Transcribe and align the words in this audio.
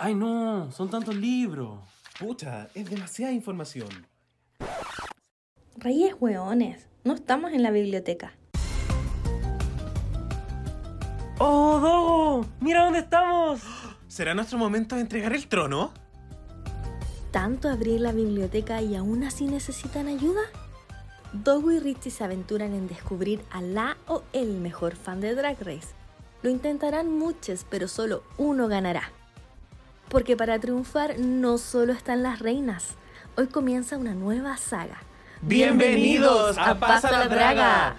Ay, 0.00 0.14
no, 0.14 0.70
son 0.70 0.88
tantos 0.88 1.16
libros. 1.16 1.80
Pucha, 2.20 2.68
es 2.72 2.88
demasiada 2.88 3.32
información. 3.32 4.06
Reyes 5.76 6.14
hueones, 6.20 6.86
no 7.02 7.14
estamos 7.14 7.52
en 7.52 7.64
la 7.64 7.72
biblioteca. 7.72 8.32
¡Oh, 11.38 11.80
Dogo! 11.80 12.46
¡Mira 12.60 12.84
dónde 12.84 13.00
estamos! 13.00 13.60
¿Será 14.06 14.34
nuestro 14.34 14.56
momento 14.56 14.94
de 14.94 15.00
entregar 15.00 15.34
el 15.34 15.48
trono? 15.48 15.92
¿Tanto 17.32 17.68
abrir 17.68 18.00
la 18.00 18.12
biblioteca 18.12 18.80
y 18.80 18.94
aún 18.94 19.24
así 19.24 19.46
necesitan 19.46 20.06
ayuda? 20.06 20.42
Dogo 21.32 21.72
y 21.72 21.80
Richie 21.80 22.12
se 22.12 22.22
aventuran 22.22 22.72
en 22.72 22.86
descubrir 22.86 23.42
a 23.50 23.60
la 23.60 23.96
o 24.06 24.22
el 24.32 24.60
mejor 24.60 24.94
fan 24.94 25.20
de 25.20 25.34
Drag 25.34 25.58
Race. 25.60 25.88
Lo 26.42 26.50
intentarán 26.50 27.18
muchos, 27.18 27.66
pero 27.68 27.88
solo 27.88 28.22
uno 28.38 28.68
ganará. 28.68 29.12
Porque 30.08 30.36
para 30.36 30.58
triunfar 30.58 31.18
no 31.18 31.58
solo 31.58 31.92
están 31.92 32.22
las 32.22 32.38
reinas. 32.38 32.96
Hoy 33.36 33.48
comienza 33.48 33.98
una 33.98 34.14
nueva 34.14 34.56
saga. 34.56 34.98
Bienvenidos 35.42 36.56
a 36.56 36.78
Pasa 36.78 37.10
la 37.10 37.28
Draga. 37.28 37.94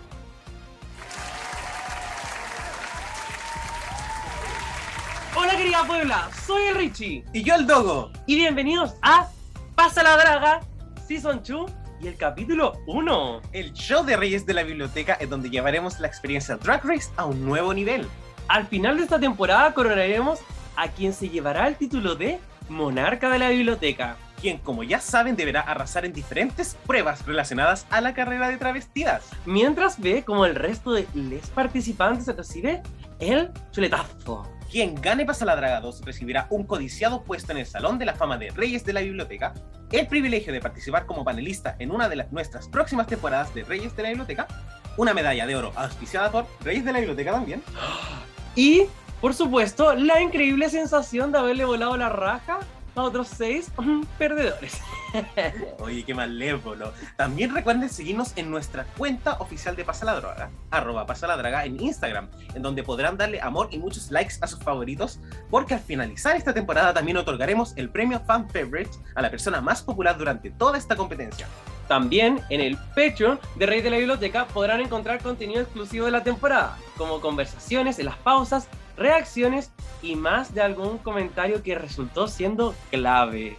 Hola 5.36 5.56
querida 5.56 5.84
Puebla, 5.86 6.30
soy 6.46 6.64
el 6.64 6.76
Richie. 6.76 7.24
Y 7.32 7.44
yo 7.44 7.56
el 7.56 7.68
Dogo. 7.68 8.12
Y 8.26 8.36
bienvenidos 8.36 8.96
a 9.04 9.30
Pasa 9.76 10.02
la 10.02 10.18
Draga, 10.18 10.62
Season 11.08 11.42
2 11.48 11.72
y 12.02 12.08
el 12.08 12.18
capítulo 12.18 12.74
1. 12.88 13.42
El 13.54 13.72
show 13.74 14.04
de 14.04 14.18
Reyes 14.18 14.48
de 14.48 14.56
la 14.56 14.64
Biblioteca 14.64 15.14
es 15.14 15.30
donde 15.30 15.52
llevaremos 15.52 16.00
la 16.00 16.08
experiencia 16.08 16.58
Drag 16.58 16.84
Race 16.84 17.12
a 17.18 17.26
un 17.26 17.46
nuevo 17.46 17.72
nivel. 17.72 18.08
Al 18.48 18.66
final 18.66 18.98
de 18.98 19.04
esta 19.04 19.20
temporada 19.20 19.76
coronaremos 19.76 20.40
a 20.76 20.90
quien 20.90 21.14
se 21.14 21.30
llevará 21.30 21.68
el 21.68 21.76
título 21.76 22.16
de 22.16 22.40
Monarca 22.70 23.30
de 23.30 23.40
la 23.40 23.50
Biblioteca. 23.50 24.18
Quien, 24.40 24.58
como 24.58 24.84
ya 24.84 25.02
saben, 25.02 25.36
deberá 25.36 25.62
arrasar 25.62 26.06
en 26.06 26.14
diferentes 26.14 26.78
pruebas 26.86 27.26
relacionadas 27.26 27.86
a 27.90 28.00
la 28.00 28.14
carrera 28.14 28.48
de 28.50 28.58
travestidas. 28.58 29.30
Mientras 29.46 30.00
ve 30.00 30.24
como 30.24 30.46
el 30.46 30.56
resto 30.56 30.94
de 30.94 31.08
les 31.14 31.48
participantes 31.50 32.28
recibe 32.36 32.82
el 33.20 33.52
chuletazo. 33.72 34.48
Quien 34.72 34.96
gane 34.96 35.26
Pasa 35.26 35.46
la 35.46 35.56
Draga 35.56 35.82
2 35.82 36.02
recibirá 36.06 36.46
un 36.52 36.64
codiciado 36.64 37.24
puesto 37.24 37.52
en 37.52 37.58
el 37.58 37.66
Salón 37.66 37.98
de 37.98 38.06
la 38.06 38.14
Fama 38.14 38.38
de 38.38 38.52
Reyes 38.52 38.86
de 38.86 38.94
la 38.94 39.02
Biblioteca, 39.02 39.54
el 39.92 40.08
privilegio 40.08 40.54
de 40.54 40.62
participar 40.62 41.08
como 41.08 41.26
panelista 41.26 41.76
en 41.80 41.92
una 41.92 42.08
de 42.08 42.18
las, 42.18 42.32
nuestras 42.32 42.68
próximas 42.68 43.08
temporadas 43.08 43.54
de 43.56 43.64
Reyes 43.64 43.96
de 43.96 44.04
la 44.04 44.10
Biblioteca, 44.10 44.48
una 44.96 45.14
medalla 45.16 45.48
de 45.48 45.56
oro 45.56 45.74
auspiciada 45.76 46.32
por 46.32 46.46
Reyes 46.64 46.86
de 46.86 46.94
la 46.94 47.00
Biblioteca 47.00 47.32
también, 47.32 47.64
Y, 48.56 48.84
por 49.22 49.34
supuesto, 49.34 49.94
la 49.96 50.22
increíble 50.22 50.70
sensación 50.70 51.32
de 51.32 51.40
haberle 51.40 51.66
volado 51.66 51.98
la 51.98 52.10
raja 52.10 52.60
a 52.96 53.04
otros 53.04 53.28
seis 53.28 53.72
perdedores. 54.18 54.80
Oye, 55.80 56.04
qué 56.04 56.14
malévolo. 56.14 56.94
También 57.16 57.54
recuerden 57.54 57.90
seguirnos 57.90 58.34
en 58.36 58.50
nuestra 58.52 58.86
cuenta 58.98 59.34
oficial 59.40 59.76
de 59.76 59.86
Pasa 59.86 60.06
la 60.06 60.20
Draga, 60.20 60.50
arroba 60.72 61.06
Pasa 61.06 61.28
la 61.28 61.38
Draga 61.38 61.66
en 61.66 61.82
Instagram, 61.82 62.30
en 62.54 62.62
donde 62.62 62.84
podrán 62.84 63.18
darle 63.18 63.42
amor 63.42 63.70
y 63.72 63.78
muchos 63.78 64.12
likes 64.12 64.36
a 64.42 64.48
sus 64.48 64.60
favoritos, 64.60 65.20
porque 65.50 65.74
al 65.74 65.80
finalizar 65.80 66.36
esta 66.36 66.54
temporada 66.54 66.94
también 66.94 67.18
otorgaremos 67.18 67.74
el 67.78 67.90
premio 67.90 68.20
Fan 68.22 68.50
Favorite 68.50 68.92
a 69.16 69.22
la 69.22 69.30
persona 69.30 69.62
más 69.62 69.82
popular 69.82 70.18
durante 70.18 70.50
toda 70.52 70.78
esta 70.78 70.96
competencia. 70.96 71.48
También 71.88 72.40
en 72.50 72.62
el 72.62 72.78
Patreon 72.96 73.40
de 73.56 73.66
Rey 73.66 73.82
de 73.82 73.90
la 73.90 73.98
Biblioteca 73.98 74.46
podrán 74.46 74.80
encontrar 74.80 75.24
contenido 75.24 75.62
exclusivo 75.62 76.06
de 76.06 76.12
la 76.12 76.24
temporada, 76.24 76.78
como 76.98 77.20
conversaciones 77.20 77.98
en 77.98 78.06
las 78.06 78.18
pausas, 78.18 78.68
reacciones 79.00 79.72
y 80.02 80.16
más 80.16 80.54
de 80.54 80.62
algún 80.62 80.98
comentario 81.00 81.64
que 81.64 81.76
resultó 81.76 82.28
siendo 82.28 82.76
clave. 82.92 83.58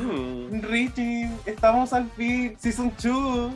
Mm, 0.00 0.62
Richie, 0.62 1.30
estamos 1.46 1.92
al 1.92 2.10
fin, 2.10 2.56
Season 2.58 2.92
2. 3.02 3.52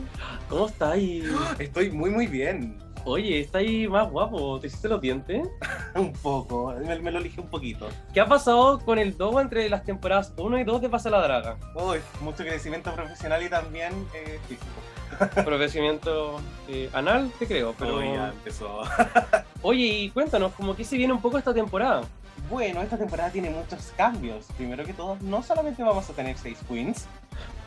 ¿Cómo 0.49 0.67
está 0.67 0.91
ahí? 0.91 1.23
Estoy 1.59 1.91
muy, 1.91 2.11
muy 2.11 2.27
bien. 2.27 2.77
Oye, 3.05 3.41
está 3.41 3.57
ahí 3.57 3.87
más 3.87 4.09
guapo. 4.09 4.59
¿Te 4.59 4.67
hiciste 4.67 4.87
los 4.87 5.01
dientes? 5.01 5.47
Un 5.95 6.13
poco, 6.13 6.73
me, 6.85 6.99
me 6.99 7.11
lo 7.11 7.19
elige 7.19 7.41
un 7.41 7.49
poquito. 7.49 7.87
¿Qué 8.13 8.21
ha 8.21 8.25
pasado 8.25 8.79
con 8.79 8.97
el 8.97 9.17
Dogo 9.17 9.41
entre 9.41 9.69
las 9.69 9.83
temporadas 9.83 10.33
1 10.37 10.59
y 10.59 10.63
2 10.63 10.81
de 10.81 10.89
Pasa 10.89 11.09
la 11.09 11.21
Draga? 11.21 11.57
Uy, 11.75 11.99
mucho 12.21 12.43
crecimiento 12.43 12.93
profesional 12.95 13.43
y 13.43 13.49
también 13.49 13.93
eh, 14.13 14.39
físico. 14.47 14.71
Procedimiento 15.45 16.39
eh, 16.67 16.89
anal, 16.93 17.31
te 17.39 17.47
creo, 17.47 17.73
pero... 17.77 17.97
Uy, 17.97 18.05
ya 18.13 18.29
empezó. 18.29 18.81
Oye, 19.61 19.85
y 19.85 20.09
cuéntanos, 20.09 20.53
¿cómo 20.53 20.75
que 20.75 20.83
se 20.83 20.97
viene 20.97 21.13
un 21.13 21.21
poco 21.21 21.37
esta 21.37 21.53
temporada? 21.53 22.01
Bueno, 22.49 22.81
esta 22.81 22.97
temporada 22.97 23.29
tiene 23.29 23.49
muchos 23.49 23.93
cambios. 23.95 24.45
Primero 24.57 24.83
que 24.83 24.93
todo, 24.93 25.17
no 25.21 25.41
solamente 25.43 25.81
vamos 25.83 26.09
a 26.09 26.13
tener 26.13 26.37
seis 26.37 26.57
queens, 26.67 27.05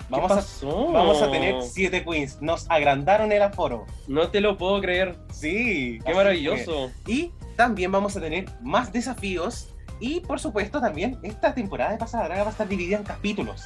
vamos, 0.08 0.28
¿Qué 0.28 0.32
a, 0.32 0.36
pasó? 0.36 0.92
vamos 0.92 1.22
a 1.22 1.30
tener 1.30 1.62
siete 1.62 2.04
queens. 2.04 2.40
Nos 2.42 2.70
agrandaron 2.70 3.32
el 3.32 3.42
aforo. 3.42 3.86
No 4.06 4.28
te 4.30 4.40
lo 4.40 4.56
puedo 4.58 4.80
creer. 4.80 5.16
Sí. 5.32 5.98
Qué 6.04 6.14
maravilloso. 6.14 6.90
que- 7.04 7.12
Y 7.12 7.32
también 7.56 7.90
vamos 7.90 8.16
a 8.16 8.20
tener 8.20 8.46
más 8.60 8.92
desafíos. 8.92 9.68
Y 9.98 10.20
por 10.20 10.38
supuesto 10.38 10.78
también 10.78 11.18
esta 11.22 11.54
temporada 11.54 11.92
de 11.92 11.96
Pasada 11.98 12.24
Draga 12.24 12.42
va 12.42 12.48
a 12.48 12.52
estar 12.52 12.68
dividida 12.68 12.98
en 12.98 13.04
capítulos. 13.04 13.64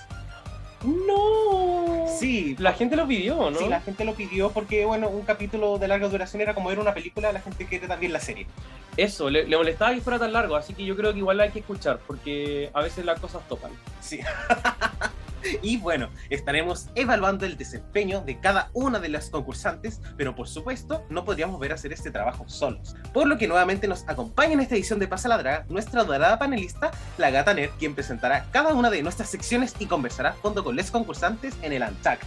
No. 0.84 2.06
Sí, 2.18 2.56
La 2.58 2.72
gente 2.72 2.96
lo 2.96 3.06
pidió, 3.06 3.50
¿no? 3.50 3.58
Sí, 3.58 3.68
la 3.68 3.80
gente 3.80 4.04
lo 4.04 4.14
pidió 4.14 4.50
porque, 4.50 4.84
bueno, 4.84 5.08
un 5.08 5.22
capítulo 5.22 5.78
de 5.78 5.88
larga 5.88 6.08
duración 6.08 6.42
era 6.42 6.54
como 6.54 6.68
ver 6.68 6.78
una 6.78 6.92
película, 6.92 7.32
la 7.32 7.40
gente 7.40 7.66
quiere 7.66 7.86
también 7.86 8.12
la 8.12 8.20
serie. 8.20 8.46
Eso, 8.96 9.30
le, 9.30 9.44
le 9.46 9.56
molestaba 9.56 9.94
que 9.94 10.00
fuera 10.00 10.18
tan 10.18 10.32
largo, 10.32 10.56
así 10.56 10.74
que 10.74 10.84
yo 10.84 10.96
creo 10.96 11.12
que 11.12 11.18
igual 11.18 11.40
hay 11.40 11.50
que 11.50 11.60
escuchar, 11.60 12.00
porque 12.06 12.70
a 12.74 12.82
veces 12.82 13.04
las 13.04 13.20
cosas 13.20 13.46
topan. 13.48 13.70
Sí. 14.00 14.20
y 15.62 15.76
bueno, 15.76 16.10
estaremos 16.28 16.88
evaluando 16.94 17.46
el 17.46 17.56
desempeño 17.56 18.20
de 18.20 18.38
cada 18.38 18.70
una 18.72 18.98
de 18.98 19.08
las 19.08 19.30
concursantes, 19.30 20.00
pero 20.16 20.34
por 20.34 20.48
supuesto 20.48 21.04
no 21.08 21.24
podríamos 21.24 21.58
ver 21.60 21.72
hacer 21.72 21.92
este 21.92 22.10
trabajo 22.10 22.48
solos. 22.48 22.96
Por 23.12 23.26
lo 23.26 23.38
que 23.38 23.48
nuevamente 23.48 23.88
nos 23.88 24.08
acompaña 24.08 24.52
en 24.52 24.60
esta 24.60 24.74
edición 24.74 24.98
de 24.98 25.08
Pasa 25.08 25.28
la 25.28 25.38
Draga 25.38 25.64
nuestra 25.68 26.04
dorada 26.04 26.38
panelista, 26.38 26.90
la 27.18 27.30
Gata 27.30 27.54
Nerd, 27.54 27.70
quien 27.78 27.94
presentará 27.94 28.46
cada 28.52 28.74
una 28.74 28.90
de 28.90 29.02
nuestras 29.02 29.30
secciones 29.30 29.74
y 29.78 29.86
conversará 29.86 30.36
junto 30.42 30.64
con 30.64 30.76
los 30.76 30.90
concursantes 30.90 31.54
en 31.62 31.72
el 31.72 31.82
Untact. 31.82 32.24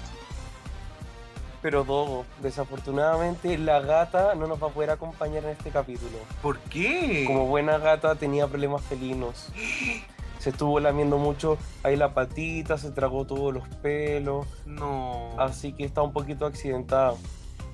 Pero 1.64 1.86
Dogo, 1.86 2.26
desafortunadamente 2.42 3.58
la 3.58 3.80
gata 3.80 4.36
no 4.36 4.48
nos 4.48 4.62
va 4.62 4.68
a 4.68 4.70
poder 4.70 4.90
acompañar 4.90 5.46
en 5.46 5.52
este 5.52 5.70
capítulo. 5.70 6.18
¿Por 6.42 6.60
qué? 6.60 7.24
Como 7.26 7.46
buena 7.48 7.78
gata 7.78 8.16
tenía 8.16 8.48
problemas 8.48 8.82
felinos. 8.84 9.48
Se 10.44 10.50
estuvo 10.50 10.78
lamiendo 10.82 11.18
mucho 11.18 11.58
ahí 11.84 11.96
la 11.96 12.14
patita, 12.14 12.78
se 12.78 12.92
tragó 12.92 13.24
todos 13.26 13.54
los 13.54 13.66
pelos, 13.82 14.46
No. 14.66 15.30
así 15.40 15.72
que 15.72 15.86
está 15.86 16.02
un 16.02 16.12
poquito 16.12 16.46
accidentada. 16.46 17.14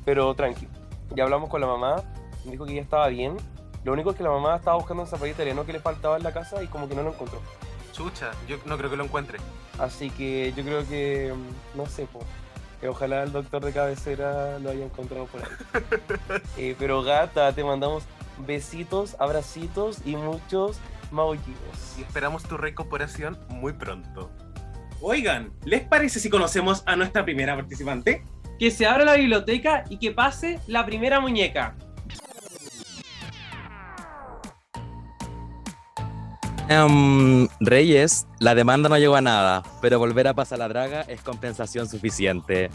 Pero 0.05 0.35
tranqui, 0.35 0.67
ya 1.15 1.23
hablamos 1.23 1.49
con 1.49 1.61
la 1.61 1.65
mamá, 1.67 2.03
me 2.45 2.51
dijo 2.51 2.67
que 2.67 2.75
ya 2.75 2.81
estaba 2.81 3.07
bien. 3.07 3.37
Lo 3.83 3.93
único 3.93 4.11
es 4.11 4.17
que 4.17 4.21
la 4.21 4.29
mamá 4.29 4.55
estaba 4.57 4.77
buscando 4.77 5.01
un 5.01 5.09
zapatito 5.09 5.37
italiano 5.37 5.65
que 5.65 5.73
le 5.73 5.79
faltaba 5.79 6.17
en 6.17 6.21
la 6.21 6.31
casa 6.31 6.61
y 6.61 6.67
como 6.67 6.87
que 6.87 6.93
no 6.93 7.01
lo 7.01 7.09
encontró. 7.09 7.41
Chucha, 7.91 8.29
yo 8.47 8.57
no 8.67 8.77
creo 8.77 8.91
que 8.91 8.97
lo 8.97 9.03
encuentre. 9.05 9.39
Así 9.79 10.11
que 10.11 10.53
yo 10.55 10.63
creo 10.63 10.87
que, 10.87 11.33
mm, 11.35 11.75
no 11.77 11.87
sé, 11.87 12.05
po, 12.05 12.19
que 12.79 12.87
ojalá 12.87 13.23
el 13.23 13.31
doctor 13.31 13.65
de 13.65 13.73
cabecera 13.73 14.59
lo 14.59 14.69
haya 14.69 14.85
encontrado 14.85 15.25
por 15.25 15.41
ahí. 15.41 15.49
Eh, 16.55 16.75
pero 16.77 17.01
gata, 17.01 17.51
te 17.51 17.63
mandamos 17.63 18.03
besitos, 18.45 19.15
abracitos 19.17 20.05
y 20.05 20.15
muchos 20.15 20.77
maullidos. 21.11 21.95
y 21.97 22.01
esperamos 22.01 22.43
tu 22.43 22.57
recuperación 22.57 23.37
muy 23.49 23.73
pronto. 23.73 24.31
Oigan, 25.01 25.51
¿les 25.63 25.81
parece 25.81 26.19
si 26.19 26.29
conocemos 26.29 26.83
a 26.85 26.95
nuestra 26.95 27.23
primera 27.23 27.55
participante? 27.55 28.25
Que 28.57 28.71
se 28.71 28.85
abra 28.85 29.05
la 29.05 29.15
biblioteca 29.15 29.85
y 29.89 29.97
que 29.97 30.11
pase 30.11 30.59
la 30.67 30.85
primera 30.85 31.19
muñeca. 31.19 31.75
Em, 36.67 37.47
Reyes, 37.59 38.27
la 38.39 38.53
demanda 38.53 38.89
no 38.89 38.97
llegó 38.97 39.15
a 39.15 39.21
nada, 39.21 39.63
pero 39.81 39.97
volver 39.97 40.27
a 40.27 40.35
pasar 40.35 40.59
la 40.59 40.67
draga 40.67 41.01
es 41.01 41.21
compensación 41.21 41.87
suficiente. 41.87 42.69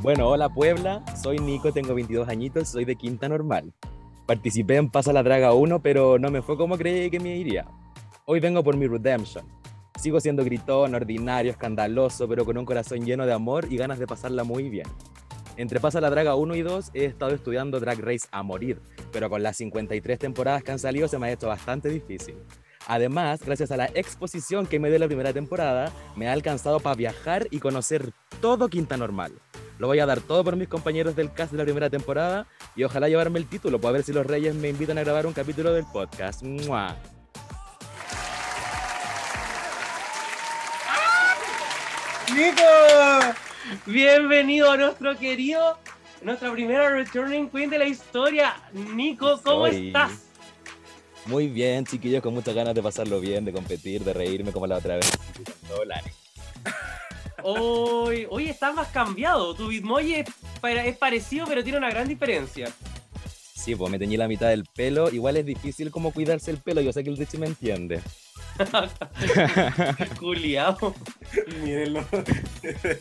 Bueno, 0.00 0.28
hola 0.28 0.48
Puebla, 0.48 1.02
soy 1.16 1.38
Nico, 1.38 1.72
tengo 1.72 1.94
22 1.94 2.28
añitos, 2.28 2.68
soy 2.68 2.84
de 2.84 2.94
Quinta 2.96 3.28
Normal. 3.28 3.72
Participé 4.28 4.76
en 4.76 4.90
Pasa 4.90 5.10
la 5.14 5.22
Draga 5.22 5.54
1, 5.54 5.80
pero 5.80 6.18
no 6.18 6.30
me 6.30 6.42
fue 6.42 6.58
como 6.58 6.76
creí 6.76 7.08
que 7.08 7.18
me 7.18 7.34
iría. 7.34 7.66
Hoy 8.26 8.40
vengo 8.40 8.62
por 8.62 8.76
mi 8.76 8.86
redemption. 8.86 9.46
Sigo 9.98 10.20
siendo 10.20 10.44
gritón, 10.44 10.94
ordinario, 10.94 11.50
escandaloso, 11.50 12.28
pero 12.28 12.44
con 12.44 12.58
un 12.58 12.66
corazón 12.66 13.06
lleno 13.06 13.24
de 13.24 13.32
amor 13.32 13.68
y 13.70 13.78
ganas 13.78 13.98
de 13.98 14.06
pasarla 14.06 14.44
muy 14.44 14.68
bien. 14.68 14.86
Entre 15.56 15.80
Pasa 15.80 16.02
la 16.02 16.10
Draga 16.10 16.34
1 16.34 16.56
y 16.56 16.60
2 16.60 16.90
he 16.92 17.06
estado 17.06 17.34
estudiando 17.34 17.80
Drag 17.80 18.00
Race 18.00 18.28
a 18.30 18.42
morir, 18.42 18.82
pero 19.12 19.30
con 19.30 19.42
las 19.42 19.56
53 19.56 20.18
temporadas 20.18 20.62
que 20.62 20.72
han 20.72 20.78
salido 20.78 21.08
se 21.08 21.18
me 21.18 21.28
ha 21.28 21.32
hecho 21.32 21.48
bastante 21.48 21.88
difícil. 21.88 22.36
Además, 22.86 23.40
gracias 23.42 23.70
a 23.70 23.78
la 23.78 23.86
exposición 23.86 24.66
que 24.66 24.78
me 24.78 24.90
dio 24.90 24.98
la 24.98 25.06
primera 25.06 25.32
temporada, 25.32 25.90
me 26.16 26.28
ha 26.28 26.34
alcanzado 26.34 26.80
para 26.80 26.96
viajar 26.96 27.46
y 27.50 27.60
conocer 27.60 28.12
todo 28.42 28.68
Quinta 28.68 28.98
Normal. 28.98 29.32
Lo 29.78 29.86
voy 29.86 30.00
a 30.00 30.06
dar 30.06 30.20
todo 30.20 30.42
por 30.42 30.56
mis 30.56 30.66
compañeros 30.66 31.14
del 31.14 31.32
cast 31.32 31.52
de 31.52 31.58
la 31.58 31.64
primera 31.64 31.88
temporada 31.88 32.48
y 32.74 32.82
ojalá 32.82 33.08
llevarme 33.08 33.38
el 33.38 33.46
título 33.46 33.78
pues 33.78 33.82
para 33.82 33.92
ver 33.92 34.02
si 34.02 34.12
los 34.12 34.26
reyes 34.26 34.54
me 34.56 34.68
invitan 34.68 34.98
a 34.98 35.02
grabar 35.02 35.24
un 35.24 35.32
capítulo 35.32 35.72
del 35.72 35.84
podcast. 35.84 36.42
¡Mua! 36.42 36.96
¡Nico! 42.34 42.62
Bienvenido 43.86 44.72
a 44.72 44.76
nuestro 44.76 45.16
querido, 45.16 45.78
nuestra 46.22 46.50
primera 46.50 46.90
Returning 46.90 47.48
Queen 47.48 47.70
de 47.70 47.78
la 47.78 47.86
historia. 47.86 48.56
Nico, 48.72 49.40
¿cómo 49.44 49.68
estás? 49.68 50.24
Muy 51.26 51.46
bien, 51.46 51.84
chiquillos, 51.84 52.20
con 52.20 52.34
muchas 52.34 52.54
ganas 52.54 52.74
de 52.74 52.82
pasarlo 52.82 53.20
bien, 53.20 53.44
de 53.44 53.52
competir, 53.52 54.02
de 54.02 54.12
reírme 54.12 54.50
como 54.50 54.66
la 54.66 54.78
otra 54.78 54.96
vez. 54.96 55.12
Dólares. 55.68 56.14
Hoy, 57.50 58.26
hoy 58.28 58.50
estás 58.50 58.74
más 58.74 58.88
cambiado. 58.88 59.54
Tu 59.54 59.68
Bitmoji 59.68 60.16
es 60.16 60.96
parecido, 60.98 61.46
pero 61.46 61.64
tiene 61.64 61.78
una 61.78 61.88
gran 61.88 62.06
diferencia. 62.06 62.70
Sí, 63.54 63.74
pues 63.74 63.90
me 63.90 63.98
teñí 63.98 64.18
la 64.18 64.28
mitad 64.28 64.50
del 64.50 64.66
pelo. 64.66 65.10
Igual 65.10 65.38
es 65.38 65.46
difícil 65.46 65.90
como 65.90 66.12
cuidarse 66.12 66.50
el 66.50 66.58
pelo, 66.58 66.82
yo 66.82 66.92
sé 66.92 67.02
que 67.02 67.08
el 67.08 67.16
Richie 67.16 67.38
me 67.38 67.46
entiende. 67.46 68.02
Juliado. 70.20 70.94
Mírenlo. 71.62 72.04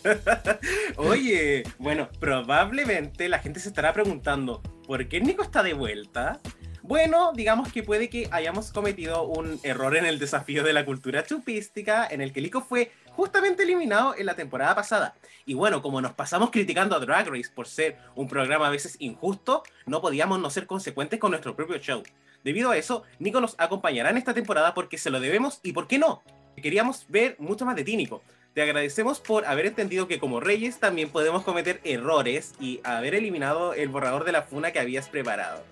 Oye, 0.95 1.63
bueno, 1.77 2.07
probablemente 2.17 3.27
la 3.27 3.39
gente 3.39 3.59
se 3.59 3.67
estará 3.67 3.91
preguntando, 3.91 4.61
¿por 4.85 5.09
qué 5.09 5.19
Nico 5.19 5.43
está 5.43 5.61
de 5.61 5.73
vuelta? 5.73 6.39
Bueno, 6.87 7.33
digamos 7.35 7.73
que 7.73 7.83
puede 7.83 8.09
que 8.09 8.29
hayamos 8.31 8.71
cometido 8.71 9.27
un 9.27 9.59
error 9.63 9.97
en 9.97 10.05
el 10.05 10.19
desafío 10.19 10.63
de 10.63 10.71
la 10.71 10.85
cultura 10.85 11.25
chupística, 11.25 12.07
en 12.09 12.21
el 12.21 12.31
que 12.31 12.39
Nico 12.39 12.61
fue 12.61 12.93
justamente 13.17 13.63
eliminado 13.63 14.13
en 14.15 14.27
la 14.27 14.35
temporada 14.35 14.75
pasada. 14.75 15.15
Y 15.43 15.55
bueno, 15.55 15.81
como 15.81 15.99
nos 16.01 16.13
pasamos 16.13 16.51
criticando 16.51 16.95
a 16.95 16.99
Drag 16.99 17.27
Race 17.27 17.49
por 17.53 17.67
ser 17.67 17.97
un 18.13 18.27
programa 18.27 18.67
a 18.67 18.69
veces 18.69 18.95
injusto, 18.99 19.63
no 19.87 20.01
podíamos 20.01 20.39
no 20.39 20.51
ser 20.51 20.67
consecuentes 20.67 21.19
con 21.19 21.31
nuestro 21.31 21.55
propio 21.55 21.79
show. 21.79 22.03
Debido 22.43 22.69
a 22.69 22.77
eso, 22.77 23.01
Nico 23.17 23.41
nos 23.41 23.55
acompañará 23.57 24.11
en 24.11 24.17
esta 24.17 24.35
temporada 24.35 24.75
porque 24.75 24.99
se 24.99 25.09
lo 25.09 25.19
debemos 25.19 25.59
y 25.63 25.71
por 25.71 25.87
qué 25.87 25.97
no. 25.97 26.21
Queríamos 26.61 27.07
ver 27.09 27.35
mucho 27.39 27.65
más 27.65 27.75
de 27.75 27.83
ti, 27.83 27.97
Nico. 27.97 28.21
Te 28.53 28.61
agradecemos 28.61 29.19
por 29.19 29.45
haber 29.45 29.65
entendido 29.65 30.07
que 30.07 30.19
como 30.19 30.39
reyes 30.39 30.79
también 30.79 31.09
podemos 31.09 31.43
cometer 31.43 31.81
errores 31.83 32.53
y 32.59 32.81
haber 32.83 33.15
eliminado 33.15 33.73
el 33.73 33.89
borrador 33.89 34.25
de 34.25 34.31
la 34.31 34.43
funa 34.43 34.71
que 34.71 34.79
habías 34.79 35.09
preparado. 35.09 35.63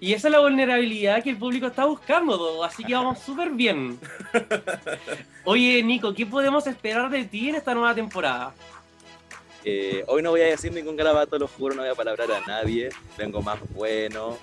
Y 0.00 0.12
esa 0.12 0.28
es 0.28 0.32
la 0.32 0.40
vulnerabilidad 0.40 1.22
que 1.22 1.30
el 1.30 1.36
público 1.36 1.66
está 1.66 1.84
buscando, 1.84 2.36
Dodo, 2.36 2.64
así 2.64 2.84
que 2.84 2.94
vamos 2.94 3.18
súper 3.26 3.50
bien. 3.50 3.98
Oye, 5.44 5.82
Nico, 5.82 6.12
¿qué 6.14 6.26
podemos 6.26 6.66
esperar 6.66 7.10
de 7.10 7.24
ti 7.24 7.48
en 7.48 7.56
esta 7.56 7.74
nueva 7.74 7.94
temporada? 7.94 8.54
Eh, 9.64 10.04
hoy 10.08 10.22
no 10.22 10.30
voy 10.30 10.42
a 10.42 10.46
decir 10.46 10.72
ningún 10.72 10.96
garabato, 10.96 11.38
lo 11.38 11.48
juro, 11.48 11.74
no 11.74 11.82
voy 11.82 11.90
a 11.90 11.94
palabrar 11.94 12.30
a 12.30 12.40
nadie. 12.46 12.90
Vengo 13.16 13.40
más 13.40 13.58
bueno. 13.70 14.36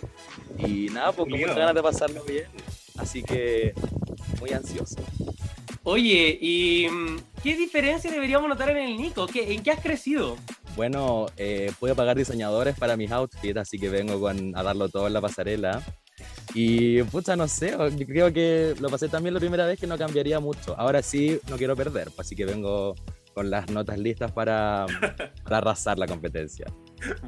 Y 0.58 0.88
nada, 0.90 1.12
pues 1.12 1.30
con 1.30 1.32
Lindo. 1.32 1.48
muchas 1.48 1.58
ganas 1.58 1.76
de 1.76 1.84
pasarlo 1.84 2.24
bien. 2.24 2.48
Así 2.98 3.22
que 3.22 3.74
muy 4.40 4.52
ansioso. 4.52 4.98
Oye, 5.84 6.38
¿y 6.40 6.88
mm, 6.90 7.18
qué 7.42 7.56
diferencia 7.56 8.12
deberíamos 8.12 8.48
notar 8.48 8.70
en 8.70 8.78
el 8.78 8.98
Nico? 8.98 9.26
¿Qué, 9.26 9.54
¿En 9.54 9.64
qué 9.64 9.72
has 9.72 9.82
crecido? 9.82 10.38
Bueno, 10.76 11.26
eh, 11.38 11.72
pude 11.80 11.96
pagar 11.96 12.16
diseñadores 12.16 12.78
para 12.78 12.96
mis 12.96 13.12
outfits, 13.12 13.58
así 13.58 13.80
que 13.80 13.90
vengo 13.90 14.20
con, 14.20 14.56
a 14.56 14.62
darlo 14.62 14.90
todo 14.90 15.08
en 15.08 15.14
la 15.14 15.22
pasarela. 15.22 15.82
Y 16.54 17.02
pucha, 17.04 17.36
no 17.36 17.48
sé, 17.48 17.72
yo 17.72 18.06
creo 18.06 18.32
que 18.32 18.76
lo 18.80 18.90
pasé 18.90 19.10
también 19.10 19.34
la 19.34 19.40
primera 19.40 19.66
vez 19.66 19.80
que 19.80 19.88
no 19.88 19.98
cambiaría 19.98 20.40
mucho. 20.40 20.78
Ahora 20.78 21.02
sí, 21.02 21.40
no 21.50 21.58
quiero 21.58 21.76
perder, 21.76 22.06
pues, 22.06 22.28
así 22.28 22.36
que 22.36 22.46
vengo 22.46 22.94
con 23.34 23.50
las 23.50 23.70
notas 23.72 23.98
listas 23.98 24.32
para, 24.32 24.86
para 25.44 25.58
arrasar 25.58 25.98
la 25.98 26.06
competencia. 26.06 26.68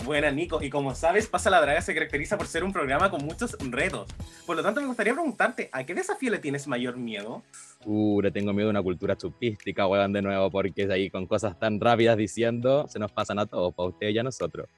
Buena, 0.05 0.31
Nico. 0.31 0.61
Y 0.61 0.69
como 0.69 0.95
sabes, 0.95 1.27
Pasa 1.27 1.49
la 1.49 1.61
Draga 1.61 1.81
se 1.81 1.93
caracteriza 1.93 2.37
por 2.37 2.47
ser 2.47 2.63
un 2.63 2.73
programa 2.73 3.09
con 3.09 3.25
muchos 3.25 3.57
retos. 3.59 4.07
Por 4.45 4.55
lo 4.55 4.63
tanto, 4.63 4.81
me 4.81 4.87
gustaría 4.87 5.13
preguntarte, 5.13 5.69
¿a 5.71 5.83
qué 5.83 5.93
desafío 5.93 6.31
le 6.31 6.39
tienes 6.39 6.67
mayor 6.67 6.97
miedo? 6.97 7.43
Uh, 7.85 8.21
le 8.21 8.31
tengo 8.31 8.53
miedo 8.53 8.69
a 8.69 8.71
una 8.71 8.83
cultura 8.83 9.17
chupística, 9.17 9.87
weón, 9.87 10.13
de 10.13 10.21
nuevo, 10.21 10.49
porque 10.51 10.83
es 10.83 10.89
ahí 10.89 11.09
con 11.09 11.25
cosas 11.25 11.57
tan 11.59 11.79
rápidas 11.79 12.17
diciendo, 12.17 12.87
se 12.87 12.99
nos 12.99 13.11
pasan 13.11 13.39
a 13.39 13.45
todos, 13.45 13.73
para 13.73 13.89
ustedes 13.89 14.15
y 14.15 14.19
a 14.19 14.23
nosotros. 14.23 14.69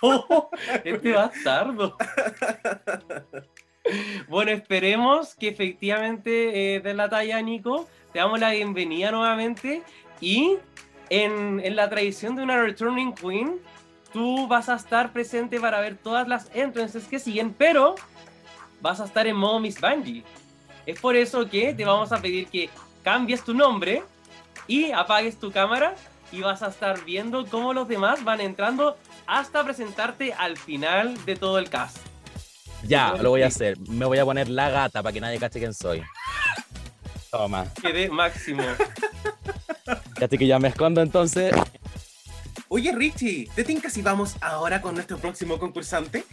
este 0.84 1.12
bastardo. 1.12 1.96
Bueno, 4.28 4.50
esperemos 4.50 5.34
que 5.34 5.48
efectivamente 5.48 6.76
eh, 6.76 6.80
de 6.80 6.94
la 6.94 7.08
talla, 7.08 7.40
Nico. 7.40 7.88
Te 8.12 8.18
damos 8.18 8.38
la 8.38 8.50
bienvenida 8.50 9.10
nuevamente. 9.10 9.82
Y 10.20 10.58
en, 11.08 11.60
en 11.64 11.76
la 11.76 11.88
tradición 11.88 12.36
de 12.36 12.42
una 12.42 12.62
Returning 12.62 13.14
Queen, 13.14 13.58
tú 14.12 14.46
vas 14.48 14.68
a 14.68 14.76
estar 14.76 15.12
presente 15.12 15.60
para 15.60 15.80
ver 15.80 15.96
todas 15.96 16.28
las 16.28 16.50
entrances 16.54 17.04
que 17.06 17.18
siguen, 17.18 17.54
pero 17.54 17.94
vas 18.80 19.00
a 19.00 19.04
estar 19.04 19.26
en 19.26 19.36
modo 19.36 19.60
Miss 19.60 19.80
Bungie. 19.80 20.24
Es 20.86 20.98
por 21.00 21.16
eso 21.16 21.48
que 21.48 21.74
te 21.74 21.84
vamos 21.84 22.12
a 22.12 22.20
pedir 22.20 22.48
que 22.48 22.70
cambies 23.02 23.44
tu 23.44 23.54
nombre 23.54 24.02
y 24.66 24.92
apagues 24.92 25.38
tu 25.38 25.50
cámara 25.52 25.94
y 26.32 26.40
vas 26.40 26.62
a 26.62 26.68
estar 26.68 27.04
viendo 27.04 27.46
cómo 27.46 27.72
los 27.72 27.88
demás 27.88 28.24
van 28.24 28.40
entrando 28.40 28.96
hasta 29.26 29.64
presentarte 29.64 30.32
al 30.32 30.56
final 30.56 31.24
de 31.24 31.36
todo 31.36 31.58
el 31.58 31.68
cast. 31.68 31.98
Ya, 32.82 33.14
lo 33.14 33.30
voy 33.30 33.42
a 33.42 33.48
hacer. 33.48 33.78
Me 33.88 34.06
voy 34.06 34.18
a 34.18 34.24
poner 34.24 34.48
la 34.48 34.70
gata 34.70 35.02
para 35.02 35.12
que 35.12 35.20
nadie 35.20 35.38
cache 35.38 35.58
quién 35.58 35.74
soy. 35.74 36.02
Toma. 37.30 37.66
Quedé 37.80 38.08
máximo. 38.08 38.62
Ya 40.20 40.28
que 40.28 40.46
ya 40.46 40.58
me 40.58 40.68
escondo 40.68 41.00
entonces. 41.00 41.52
Oye, 42.68 42.92
Richie, 42.92 43.48
¿te 43.54 43.64
tinca 43.64 43.90
si 43.90 44.02
vamos 44.02 44.36
ahora 44.40 44.80
con 44.80 44.94
nuestro 44.94 45.18
próximo 45.18 45.58
concursante? 45.58 46.24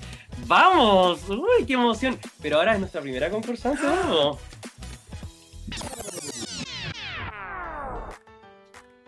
¡Vamos! 0.45 1.27
¡Uy, 1.29 1.65
qué 1.65 1.73
emoción! 1.73 2.19
Pero 2.41 2.57
ahora 2.57 2.73
es 2.73 2.79
nuestra 2.79 3.01
primera 3.01 3.29
concursante, 3.29 3.81
¿no? 3.83 4.37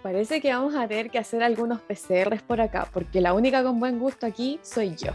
Parece 0.01 0.39
que 0.39 0.51
vamos 0.53 0.75
a 0.75 0.87
tener 0.87 1.09
que 1.09 1.19
hacer 1.19 1.43
algunos 1.43 1.81
PCRs 1.81 2.41
por 2.41 2.61
acá, 2.61 2.87
porque 2.93 3.19
la 3.21 3.33
única 3.33 3.63
con 3.63 3.79
buen 3.79 3.99
gusto 3.99 4.25
aquí 4.25 4.59
soy 4.63 4.95
yo. 4.95 5.11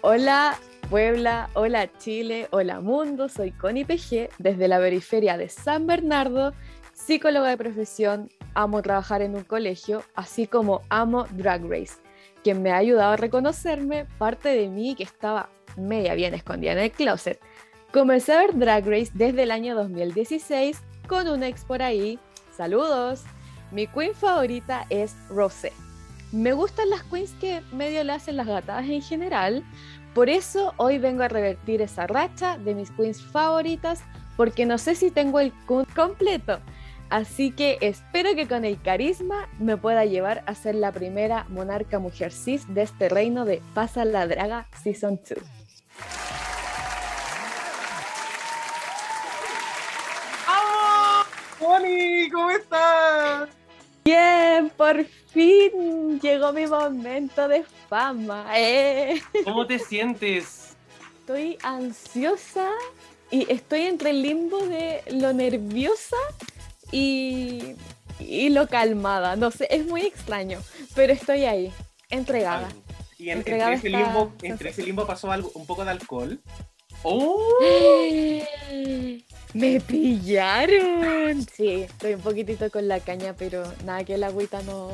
Hola 0.00 0.58
Puebla, 0.90 1.48
hola 1.54 1.90
Chile, 1.98 2.48
hola 2.50 2.80
mundo, 2.80 3.28
soy 3.28 3.52
Connie 3.52 3.84
PG 3.84 4.30
desde 4.38 4.68
la 4.68 4.78
periferia 4.78 5.36
de 5.36 5.48
San 5.48 5.86
Bernardo, 5.86 6.52
psicóloga 6.94 7.48
de 7.48 7.56
profesión, 7.56 8.30
amo 8.54 8.80
trabajar 8.80 9.20
en 9.20 9.34
un 9.34 9.44
colegio, 9.44 10.02
así 10.14 10.46
como 10.46 10.82
amo 10.88 11.26
Drag 11.32 11.62
Race, 11.68 11.94
quien 12.42 12.62
me 12.62 12.70
ha 12.70 12.76
ayudado 12.76 13.12
a 13.12 13.16
reconocerme 13.16 14.06
parte 14.18 14.48
de 14.50 14.68
mí 14.68 14.94
que 14.94 15.02
estaba 15.02 15.50
media 15.76 16.14
bien 16.14 16.34
escondida 16.34 16.72
en 16.72 16.78
el 16.78 16.92
closet. 16.92 17.40
Comencé 17.92 18.32
a 18.32 18.38
ver 18.38 18.56
Drag 18.56 18.86
Race 18.86 19.10
desde 19.14 19.42
el 19.42 19.50
año 19.50 19.74
2016 19.74 20.80
con 21.08 21.28
un 21.28 21.42
ex 21.42 21.64
por 21.64 21.82
ahí. 21.82 22.18
Saludos. 22.56 23.22
Mi 23.70 23.86
queen 23.86 24.14
favorita 24.14 24.86
es 24.88 25.14
Rosé. 25.28 25.72
Me 26.32 26.52
gustan 26.52 26.90
las 26.90 27.02
queens 27.04 27.32
que 27.40 27.60
medio 27.72 28.02
le 28.04 28.12
hacen 28.12 28.36
las 28.36 28.46
gatadas 28.46 28.86
en 28.86 29.02
general. 29.02 29.64
Por 30.14 30.28
eso 30.28 30.74
hoy 30.76 30.98
vengo 30.98 31.24
a 31.24 31.28
revertir 31.28 31.82
esa 31.82 32.06
racha 32.06 32.56
de 32.58 32.74
mis 32.74 32.90
queens 32.92 33.20
favoritas 33.22 34.02
porque 34.36 34.66
no 34.66 34.78
sé 34.78 34.94
si 34.94 35.10
tengo 35.10 35.40
el 35.40 35.52
completo. 35.94 36.60
Así 37.10 37.52
que 37.52 37.78
espero 37.80 38.34
que 38.34 38.48
con 38.48 38.64
el 38.64 38.80
carisma 38.80 39.48
me 39.58 39.76
pueda 39.76 40.04
llevar 40.04 40.42
a 40.46 40.54
ser 40.54 40.74
la 40.74 40.90
primera 40.90 41.44
monarca 41.48 41.98
mujer 41.98 42.32
cis 42.32 42.72
de 42.74 42.82
este 42.82 43.08
reino 43.08 43.44
de 43.44 43.62
Pasa 43.74 44.04
la 44.04 44.26
Draga 44.26 44.66
Season 44.82 45.20
2. 45.28 45.38
¡Ah! 50.46 51.24
¿Cómo 51.58 52.50
estás? 52.50 53.48
Bien, 54.04 54.70
por 54.76 55.04
fin 55.32 56.20
llegó 56.20 56.52
mi 56.52 56.66
momento 56.66 57.48
de 57.48 57.64
fama. 57.88 58.46
eh. 58.56 59.20
¿Cómo 59.44 59.66
te 59.66 59.78
sientes? 59.78 60.76
Estoy 61.20 61.56
ansiosa 61.62 62.68
y 63.30 63.50
estoy 63.50 63.82
entre 63.82 64.10
el 64.10 64.22
limbo 64.22 64.58
de 64.66 65.02
lo 65.12 65.32
nerviosa 65.32 66.16
y, 66.94 67.74
y 68.20 68.48
lo 68.50 68.66
calmada. 68.68 69.36
No 69.36 69.50
sé, 69.50 69.66
es 69.70 69.86
muy 69.86 70.02
extraño, 70.02 70.60
pero 70.94 71.12
estoy 71.12 71.44
ahí, 71.44 71.72
entregada. 72.10 72.68
Y 73.18 73.30
en- 73.30 73.38
entre, 73.38 73.52
Entregada 73.54 73.72
ese 73.74 73.86
está- 73.88 73.98
limbo, 73.98 74.32
está 74.36 74.46
entre 74.46 74.70
ese 74.70 74.82
limbo 74.82 75.06
pasó 75.06 75.30
algo, 75.32 75.50
un 75.54 75.66
poco 75.66 75.84
de 75.84 75.90
alcohol. 75.90 76.40
¡Oh! 77.02 77.38
Me 79.52 79.80
pillaron. 79.80 81.42
Sí, 81.54 81.82
estoy 81.82 82.14
un 82.14 82.20
poquitito 82.20 82.70
con 82.70 82.88
la 82.88 83.00
caña, 83.00 83.34
pero 83.38 83.62
nada 83.84 84.04
que 84.04 84.18
la 84.18 84.26
agüita 84.28 84.62
no, 84.62 84.90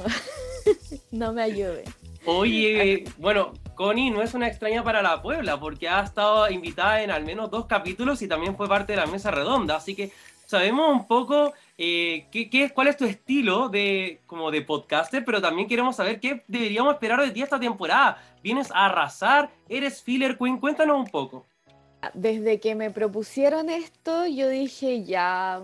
no 1.11 1.33
me 1.33 1.43
ayude. 1.43 1.85
Oye, 2.27 3.05
bueno, 3.17 3.53
Connie 3.75 4.11
no 4.11 4.21
es 4.21 4.35
una 4.35 4.47
extraña 4.49 4.85
para 4.85 5.01
la 5.01 5.23
Puebla 5.23 5.59
porque 5.59 5.89
ha 5.89 6.03
estado 6.03 6.51
invitada 6.51 7.03
en 7.03 7.11
al 7.11 7.25
menos 7.25 7.51
dos 7.51 7.65
capítulos 7.65 8.21
y 8.21 8.29
también 8.29 8.55
fue 8.57 8.69
parte 8.69 8.93
de 8.93 8.99
la 8.99 9.07
mesa 9.07 9.31
redonda, 9.31 9.77
así 9.77 9.95
que 9.97 10.13
sabemos 10.51 10.91
un 10.91 11.07
poco 11.07 11.55
eh, 11.79 12.27
qué, 12.33 12.51
qué 12.51 12.71
cuál 12.71 12.89
es 12.89 12.97
tu 12.97 13.05
estilo 13.05 13.69
de, 13.69 14.21
como 14.27 14.51
de 14.51 14.63
podcaster, 14.63 15.25
pero 15.25 15.41
también 15.41 15.69
queremos 15.69 15.95
saber 15.97 16.19
qué 16.19 16.43
deberíamos 16.49 16.95
esperar 16.95 17.23
de 17.23 17.31
ti 17.31 17.41
esta 17.41 17.61
temporada. 17.61 18.21
¿Vienes 18.43 18.71
a 18.73 18.87
arrasar? 18.87 19.51
¿Eres 19.69 20.03
filler 20.03 20.37
queen? 20.37 20.59
Cuéntanos 20.59 20.99
un 20.99 21.07
poco. 21.07 21.47
Desde 22.15 22.59
que 22.59 22.75
me 22.75 22.91
propusieron 22.91 23.71
esto, 23.71 24.27
yo 24.27 24.49
dije 24.49 25.05
ya, 25.05 25.63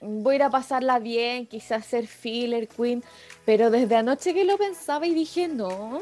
voy 0.00 0.34
a 0.34 0.36
ir 0.36 0.42
a 0.42 0.50
pasarla 0.50 0.98
bien, 0.98 1.46
quizás 1.46 1.86
ser 1.86 2.08
filler, 2.08 2.66
queen, 2.66 3.04
pero 3.44 3.70
desde 3.70 3.94
anoche 3.96 4.34
que 4.34 4.44
lo 4.44 4.58
pensaba 4.58 5.06
y 5.06 5.14
dije, 5.14 5.46
no, 5.46 6.00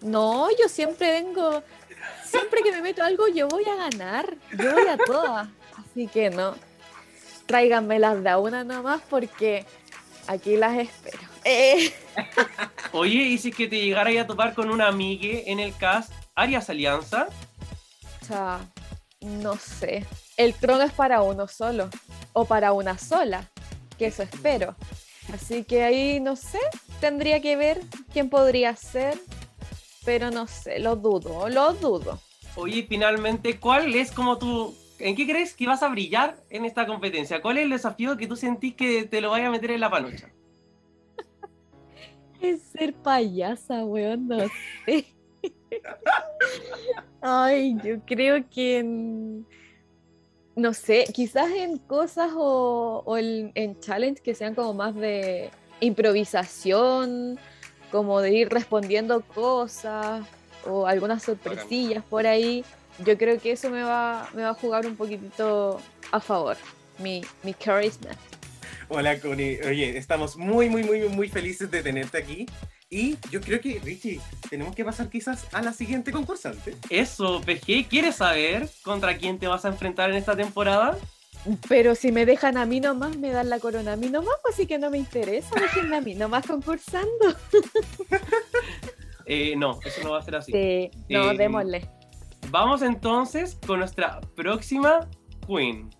no, 0.00 0.48
yo 0.58 0.68
siempre 0.68 1.10
vengo, 1.20 1.62
siempre 2.24 2.62
que 2.62 2.72
me 2.72 2.80
meto 2.80 3.02
algo 3.02 3.28
yo 3.28 3.48
voy 3.48 3.64
a 3.64 3.74
ganar, 3.74 4.36
yo 4.56 4.72
voy 4.72 4.86
a 4.88 4.96
todas, 4.96 5.48
así 5.76 6.06
que 6.06 6.30
no, 6.30 6.54
tráiganmelas 7.46 8.22
de 8.22 8.28
a 8.28 8.38
una 8.38 8.64
nomás 8.64 9.00
porque 9.08 9.64
aquí 10.26 10.56
las 10.56 10.76
espero. 10.78 11.22
Eh. 11.44 11.92
Oye, 12.92 13.22
y 13.22 13.38
si 13.38 13.50
es 13.50 13.56
que 13.56 13.68
te 13.68 13.80
llegara 13.80 14.10
a 14.20 14.26
topar 14.26 14.54
con 14.54 14.70
una 14.70 14.88
amigue 14.88 15.50
en 15.50 15.60
el 15.60 15.74
cast, 15.76 16.12
¿harías 16.34 16.68
alianza? 16.70 17.28
O 18.22 18.24
sea, 18.24 18.60
no 19.20 19.56
sé. 19.56 20.04
El 20.36 20.54
trono 20.54 20.82
es 20.82 20.92
para 20.92 21.22
uno 21.22 21.48
solo 21.48 21.88
o 22.32 22.44
para 22.44 22.72
una 22.72 22.98
sola, 22.98 23.48
que 23.98 24.06
eso 24.06 24.22
espero. 24.22 24.74
Así 25.32 25.64
que 25.64 25.82
ahí 25.82 26.20
no 26.20 26.36
sé, 26.36 26.60
tendría 27.00 27.40
que 27.40 27.56
ver 27.56 27.80
quién 28.12 28.28
podría 28.28 28.76
ser, 28.76 29.18
pero 30.04 30.30
no 30.30 30.46
sé, 30.46 30.78
lo 30.78 30.96
dudo, 30.96 31.48
lo 31.48 31.72
dudo. 31.74 32.20
Oye, 32.54 32.86
finalmente, 32.88 33.58
¿cuál 33.58 33.94
es 33.94 34.10
como 34.12 34.38
tu... 34.38 34.74
¿En 34.98 35.14
qué 35.14 35.26
crees 35.26 35.54
que 35.54 35.66
vas 35.66 35.82
a 35.82 35.88
brillar 35.88 36.42
en 36.50 36.64
esta 36.64 36.86
competencia? 36.86 37.42
¿Cuál 37.42 37.58
es 37.58 37.64
el 37.64 37.70
desafío 37.70 38.16
que 38.16 38.26
tú 38.26 38.36
sentís 38.36 38.74
que 38.74 39.04
te 39.04 39.20
lo 39.20 39.30
vaya 39.30 39.48
a 39.48 39.50
meter 39.50 39.70
en 39.72 39.80
la 39.80 39.90
panocha? 39.90 40.30
Es 42.40 42.62
ser 42.62 42.94
payasa, 42.94 43.84
weón, 43.84 44.28
no 44.28 44.38
sé. 44.84 45.06
Ay, 47.22 47.76
yo 47.82 48.00
creo 48.04 48.48
que 48.48 48.78
en, 48.78 49.46
no 50.54 50.74
sé, 50.74 51.04
quizás 51.12 51.50
en 51.50 51.78
cosas 51.78 52.32
o, 52.34 53.02
o 53.04 53.16
en, 53.16 53.52
en 53.54 53.80
challenge 53.80 54.22
que 54.22 54.34
sean 54.34 54.54
como 54.54 54.74
más 54.74 54.94
de 54.94 55.50
improvisación, 55.80 57.38
como 57.90 58.20
de 58.20 58.34
ir 58.34 58.48
respondiendo 58.48 59.22
cosas 59.22 60.26
o 60.66 60.86
algunas 60.86 61.22
sorpresillas 61.22 62.04
por 62.04 62.26
ahí. 62.26 62.64
Yo 63.04 63.18
creo 63.18 63.38
que 63.38 63.52
eso 63.52 63.70
me 63.70 63.82
va, 63.82 64.28
me 64.34 64.42
va 64.42 64.50
a 64.50 64.54
jugar 64.54 64.86
un 64.86 64.96
poquitito 64.96 65.80
a 66.12 66.20
favor, 66.20 66.56
mi, 66.98 67.22
mi 67.42 67.52
charisma. 67.54 68.10
Hola, 68.88 69.18
Connie. 69.20 69.60
Oye, 69.62 69.98
estamos 69.98 70.36
muy, 70.36 70.68
muy, 70.68 70.82
muy, 70.84 71.00
muy 71.08 71.28
felices 71.28 71.70
de 71.70 71.82
tenerte 71.82 72.18
aquí. 72.18 72.46
Y 72.88 73.16
yo 73.30 73.40
creo 73.40 73.60
que, 73.60 73.80
Richie, 73.82 74.20
tenemos 74.48 74.74
que 74.74 74.84
pasar 74.84 75.08
quizás 75.10 75.46
a 75.52 75.60
la 75.60 75.72
siguiente 75.72 76.12
concursante. 76.12 76.76
Eso, 76.88 77.40
PG, 77.40 77.88
¿quieres 77.88 78.16
saber 78.16 78.68
contra 78.82 79.16
quién 79.18 79.38
te 79.38 79.48
vas 79.48 79.64
a 79.64 79.68
enfrentar 79.68 80.10
en 80.10 80.16
esta 80.16 80.36
temporada? 80.36 80.96
Pero 81.68 81.96
si 81.96 82.12
me 82.12 82.24
dejan 82.26 82.56
a 82.56 82.64
mí 82.64 82.78
nomás, 82.80 83.16
me 83.18 83.30
dan 83.30 83.50
la 83.50 83.58
corona 83.58 83.94
a 83.94 83.96
mí 83.96 84.08
nomás, 84.08 84.36
pues 84.42 84.54
sí 84.54 84.66
que 84.66 84.78
no 84.78 84.90
me 84.90 84.98
interesa, 84.98 85.50
déjenme 85.60 85.96
a 85.96 86.00
mí 86.00 86.14
nomás 86.14 86.46
concursando. 86.46 87.36
Eh, 89.28 89.56
no, 89.56 89.80
eso 89.84 90.04
no 90.04 90.12
va 90.12 90.20
a 90.20 90.22
ser 90.22 90.36
así. 90.36 90.52
Sí, 90.52 90.90
no, 91.08 91.32
Eh, 91.32 91.36
démosle. 91.36 91.90
Vamos 92.50 92.82
entonces 92.82 93.58
con 93.66 93.80
nuestra 93.80 94.20
próxima 94.34 95.00
Queen. 95.46 95.90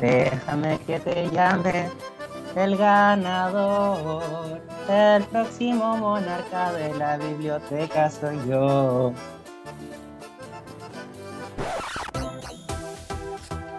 Déjame 0.00 0.78
que 0.86 0.98
te 1.00 1.30
llame 1.30 1.88
el 2.56 2.76
ganador. 2.76 4.60
El 4.88 5.24
próximo 5.24 5.96
monarca 5.96 6.72
de 6.72 6.94
la 6.94 7.16
biblioteca 7.16 8.10
soy 8.10 8.36
yo. 8.48 9.12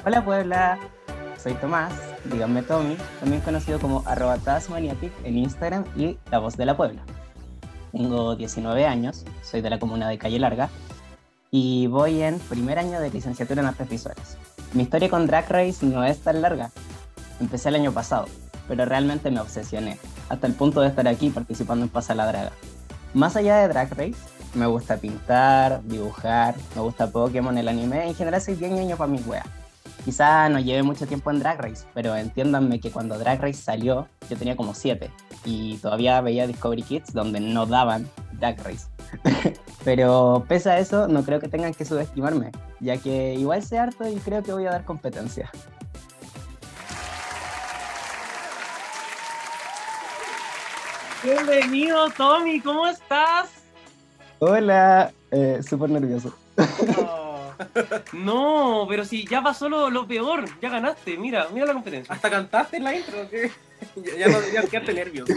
Hola 0.06 0.26
Puebla, 0.26 0.80
soy 1.38 1.54
Tomás, 1.56 1.94
díganme 2.26 2.64
Tommy, 2.64 2.98
también 3.20 3.42
conocido 3.42 3.80
como 3.80 4.04
arroba 4.08 4.38
Tasmaniatic 4.38 5.12
en 5.24 5.38
Instagram 5.38 5.86
y 5.96 6.18
La 6.32 6.40
Voz 6.40 6.58
de 6.58 6.66
la 6.66 6.76
Puebla. 6.76 7.04
Tengo 7.92 8.36
19 8.36 8.86
años, 8.86 9.26
soy 9.44 9.62
de 9.62 9.70
la 9.70 9.80
comuna 9.80 10.08
de 10.08 10.18
Calle 10.18 10.40
Larga 10.40 10.70
y 11.52 11.88
voy 11.88 12.22
en 12.22 12.40
primer 12.40 12.80
año 12.80 13.00
de 13.02 13.12
licenciatura 13.12 13.62
en 13.62 13.68
artes 13.68 13.90
visuales. 13.90 14.38
Mi 14.74 14.84
historia 14.84 15.10
con 15.10 15.28
Drag 15.28 15.50
Race 15.50 15.86
no 15.86 16.04
es 16.04 16.20
tan 16.20 16.42
larga. 16.42 16.72
Empecé 17.42 17.70
el 17.70 17.76
año 17.76 17.92
pasado, 17.92 18.28
pero 18.68 18.86
realmente 18.86 19.30
me 19.32 19.42
obsesioné, 19.42 19.98
hasta 20.30 20.48
el 20.48 20.54
punto 20.54 20.80
de 20.80 20.88
estar 20.88 21.08
aquí 21.08 21.30
participando 21.30 21.84
en 21.84 21.90
Pasa 21.90 22.16
la 22.16 22.26
Draga. 22.28 22.52
Más 23.14 23.36
allá 23.36 23.58
de 23.58 23.68
Drag 23.68 23.90
Race, 23.90 24.16
me 24.54 24.66
gusta 24.68 24.96
pintar, 24.96 25.84
dibujar, 25.84 26.56
me 26.76 26.82
gusta 26.82 27.12
Pokémon, 27.12 27.58
el 27.58 27.68
anime, 27.68 28.08
en 28.08 28.16
general 28.16 28.42
soy 28.42 28.56
bien 28.56 28.76
ñoño 28.76 28.96
para 28.96 29.12
mis 29.12 29.26
weas. 29.28 29.46
Quizá 30.04 30.50
no 30.50 30.60
lleve 30.60 30.82
mucho 30.82 31.06
tiempo 31.06 31.30
en 31.30 31.40
Drag 31.40 31.62
Race, 31.62 31.86
pero 31.94 32.16
entiéndanme 32.16 32.80
que 32.80 32.90
cuando 32.90 33.20
Drag 33.20 33.40
Race 33.40 33.62
salió, 33.62 34.08
yo 34.30 34.38
tenía 34.38 34.56
como 34.56 34.74
7 34.74 35.12
y 35.46 35.78
todavía 35.78 36.20
veía 36.22 36.48
Discovery 36.48 36.82
Kids 36.82 37.14
donde 37.14 37.40
no 37.40 37.68
daban 37.68 38.10
Drag 38.34 38.58
Race. 38.64 38.88
pero 39.86 40.44
pese 40.48 40.72
a 40.72 40.80
eso, 40.80 41.08
no 41.08 41.24
creo 41.24 41.40
que 41.40 41.48
tengan 41.48 41.76
que 41.76 41.86
subestimarme, 41.86 42.52
ya 42.80 42.98
que 42.98 43.36
igual 43.36 43.62
sé 43.62 43.78
harto 43.78 44.08
y 44.08 44.16
creo 44.16 44.42
que 44.42 44.52
voy 44.52 44.66
a 44.66 44.72
dar 44.72 44.86
competencia. 44.86 45.52
Bienvenido, 51.24 52.10
Tommy, 52.18 52.60
¿cómo 52.60 52.88
estás? 52.88 53.52
Hola, 54.40 55.14
eh, 55.30 55.62
súper 55.62 55.92
nervioso. 55.92 56.34
Oh, 56.98 57.31
No, 58.14 58.86
pero 58.90 59.06
si 59.06 59.26
ya 59.26 59.42
pasó 59.42 59.70
lo, 59.70 59.90
lo 59.90 60.08
peor, 60.08 60.46
ya 60.62 60.70
ganaste, 60.70 61.18
mira, 61.18 61.48
mira 61.54 61.66
la 61.66 61.74
competencia. 61.74 62.14
¿Hasta 62.14 62.30
cantaste 62.30 62.78
en 62.78 62.84
la 62.84 62.96
intro? 62.96 63.30
¿qué? 63.30 63.52
ya, 63.96 64.18
ya 64.18 64.28
no 64.28 64.40
deberías 64.40 64.70
quedarte 64.70 64.94
nervioso. 64.94 65.34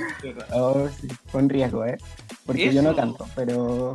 Oh, 0.53 0.89
sí, 0.89 1.09
con 1.31 1.49
riesgo, 1.49 1.85
¿eh? 1.85 1.99
Porque 2.47 2.73
yo 2.73 2.83
no 2.83 2.91
Eso. 2.91 2.97
canto, 2.97 3.29
pero 3.35 3.93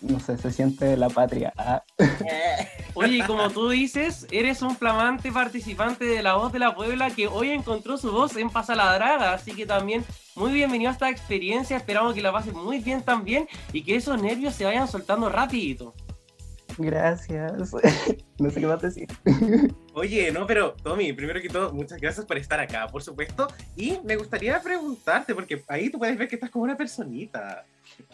no 0.00 0.20
sé, 0.20 0.36
se 0.36 0.50
siente 0.50 0.96
la 0.96 1.08
patria. 1.08 1.52
Ah, 1.56 1.82
Oye, 2.94 3.24
como 3.26 3.50
tú 3.50 3.70
dices, 3.70 4.26
eres 4.30 4.62
un 4.62 4.76
flamante 4.76 5.32
participante 5.32 6.04
de 6.04 6.22
La 6.22 6.34
Voz 6.34 6.52
de 6.52 6.58
la 6.58 6.74
Puebla 6.74 7.10
que 7.10 7.26
hoy 7.26 7.50
encontró 7.50 7.96
su 7.96 8.12
voz 8.12 8.36
en 8.36 8.50
Pasa 8.50 8.74
la 8.74 8.94
Draga, 8.94 9.32
así 9.32 9.52
que 9.52 9.66
también 9.66 10.04
muy 10.36 10.52
bienvenido 10.52 10.90
a 10.90 10.92
esta 10.92 11.10
experiencia, 11.10 11.76
esperamos 11.76 12.14
que 12.14 12.22
la 12.22 12.32
pases 12.32 12.54
muy 12.54 12.78
bien 12.78 13.02
también 13.02 13.48
y 13.72 13.82
que 13.82 13.96
esos 13.96 14.20
nervios 14.20 14.54
se 14.54 14.64
vayan 14.64 14.88
soltando 14.88 15.28
rapidito. 15.28 15.94
Gracias. 16.78 17.52
no 18.38 18.50
sé 18.50 18.60
qué 18.60 18.66
más 18.66 18.82
decir. 18.82 19.08
Oye, 19.94 20.32
no, 20.32 20.46
pero 20.46 20.74
Tommy, 20.74 21.12
primero 21.12 21.40
que 21.40 21.48
todo, 21.48 21.72
muchas 21.72 22.00
gracias 22.00 22.26
por 22.26 22.36
estar 22.36 22.60
acá, 22.60 22.86
por 22.88 23.02
supuesto. 23.02 23.48
Y 23.76 23.98
me 24.04 24.16
gustaría 24.16 24.60
preguntarte, 24.60 25.34
porque 25.34 25.62
ahí 25.68 25.90
tú 25.90 25.98
puedes 25.98 26.16
ver 26.16 26.28
que 26.28 26.36
estás 26.36 26.50
como 26.50 26.64
una 26.64 26.76
personita. 26.76 27.64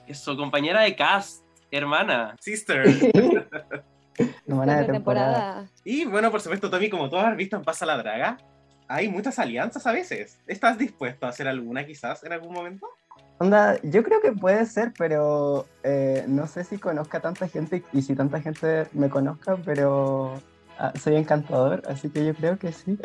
Eso, 0.06 0.36
compañera 0.36 0.82
de 0.82 0.94
cast, 0.94 1.44
hermana. 1.70 2.36
Sister. 2.40 2.84
Semana 4.46 4.80
de 4.80 4.84
temporada. 4.84 5.70
Y 5.84 6.04
bueno, 6.04 6.30
por 6.30 6.40
supuesto, 6.40 6.68
Tommy, 6.68 6.90
como 6.90 7.08
tú 7.08 7.16
has 7.16 7.36
visto 7.36 7.56
en 7.56 7.62
Pasa 7.62 7.86
la 7.86 7.96
Draga, 7.96 8.38
hay 8.88 9.08
muchas 9.08 9.38
alianzas 9.38 9.86
a 9.86 9.92
veces. 9.92 10.40
¿Estás 10.46 10.76
dispuesto 10.76 11.24
a 11.24 11.28
hacer 11.28 11.48
alguna 11.48 11.86
quizás 11.86 12.24
en 12.24 12.32
algún 12.32 12.52
momento? 12.52 12.88
Onda, 13.42 13.80
yo 13.82 14.02
creo 14.02 14.20
que 14.20 14.32
puede 14.32 14.66
ser, 14.66 14.92
pero 14.98 15.66
eh, 15.82 16.26
no 16.28 16.46
sé 16.46 16.62
si 16.62 16.76
conozca 16.76 17.18
a 17.18 17.20
tanta 17.22 17.48
gente 17.48 17.82
y 17.90 18.02
si 18.02 18.14
tanta 18.14 18.42
gente 18.42 18.86
me 18.92 19.08
conozca, 19.08 19.56
pero 19.64 20.34
ah, 20.78 20.92
soy 21.02 21.16
encantador, 21.16 21.82
así 21.88 22.10
que 22.10 22.26
yo 22.26 22.34
creo 22.34 22.58
que 22.58 22.70
sí. 22.70 22.98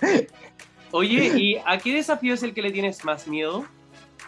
Oye, 0.92 1.30
¿y 1.36 1.56
a 1.66 1.76
qué 1.76 1.92
desafío 1.92 2.32
es 2.32 2.42
el 2.42 2.54
que 2.54 2.62
le 2.62 2.72
tienes 2.72 3.04
más 3.04 3.28
miedo? 3.28 3.66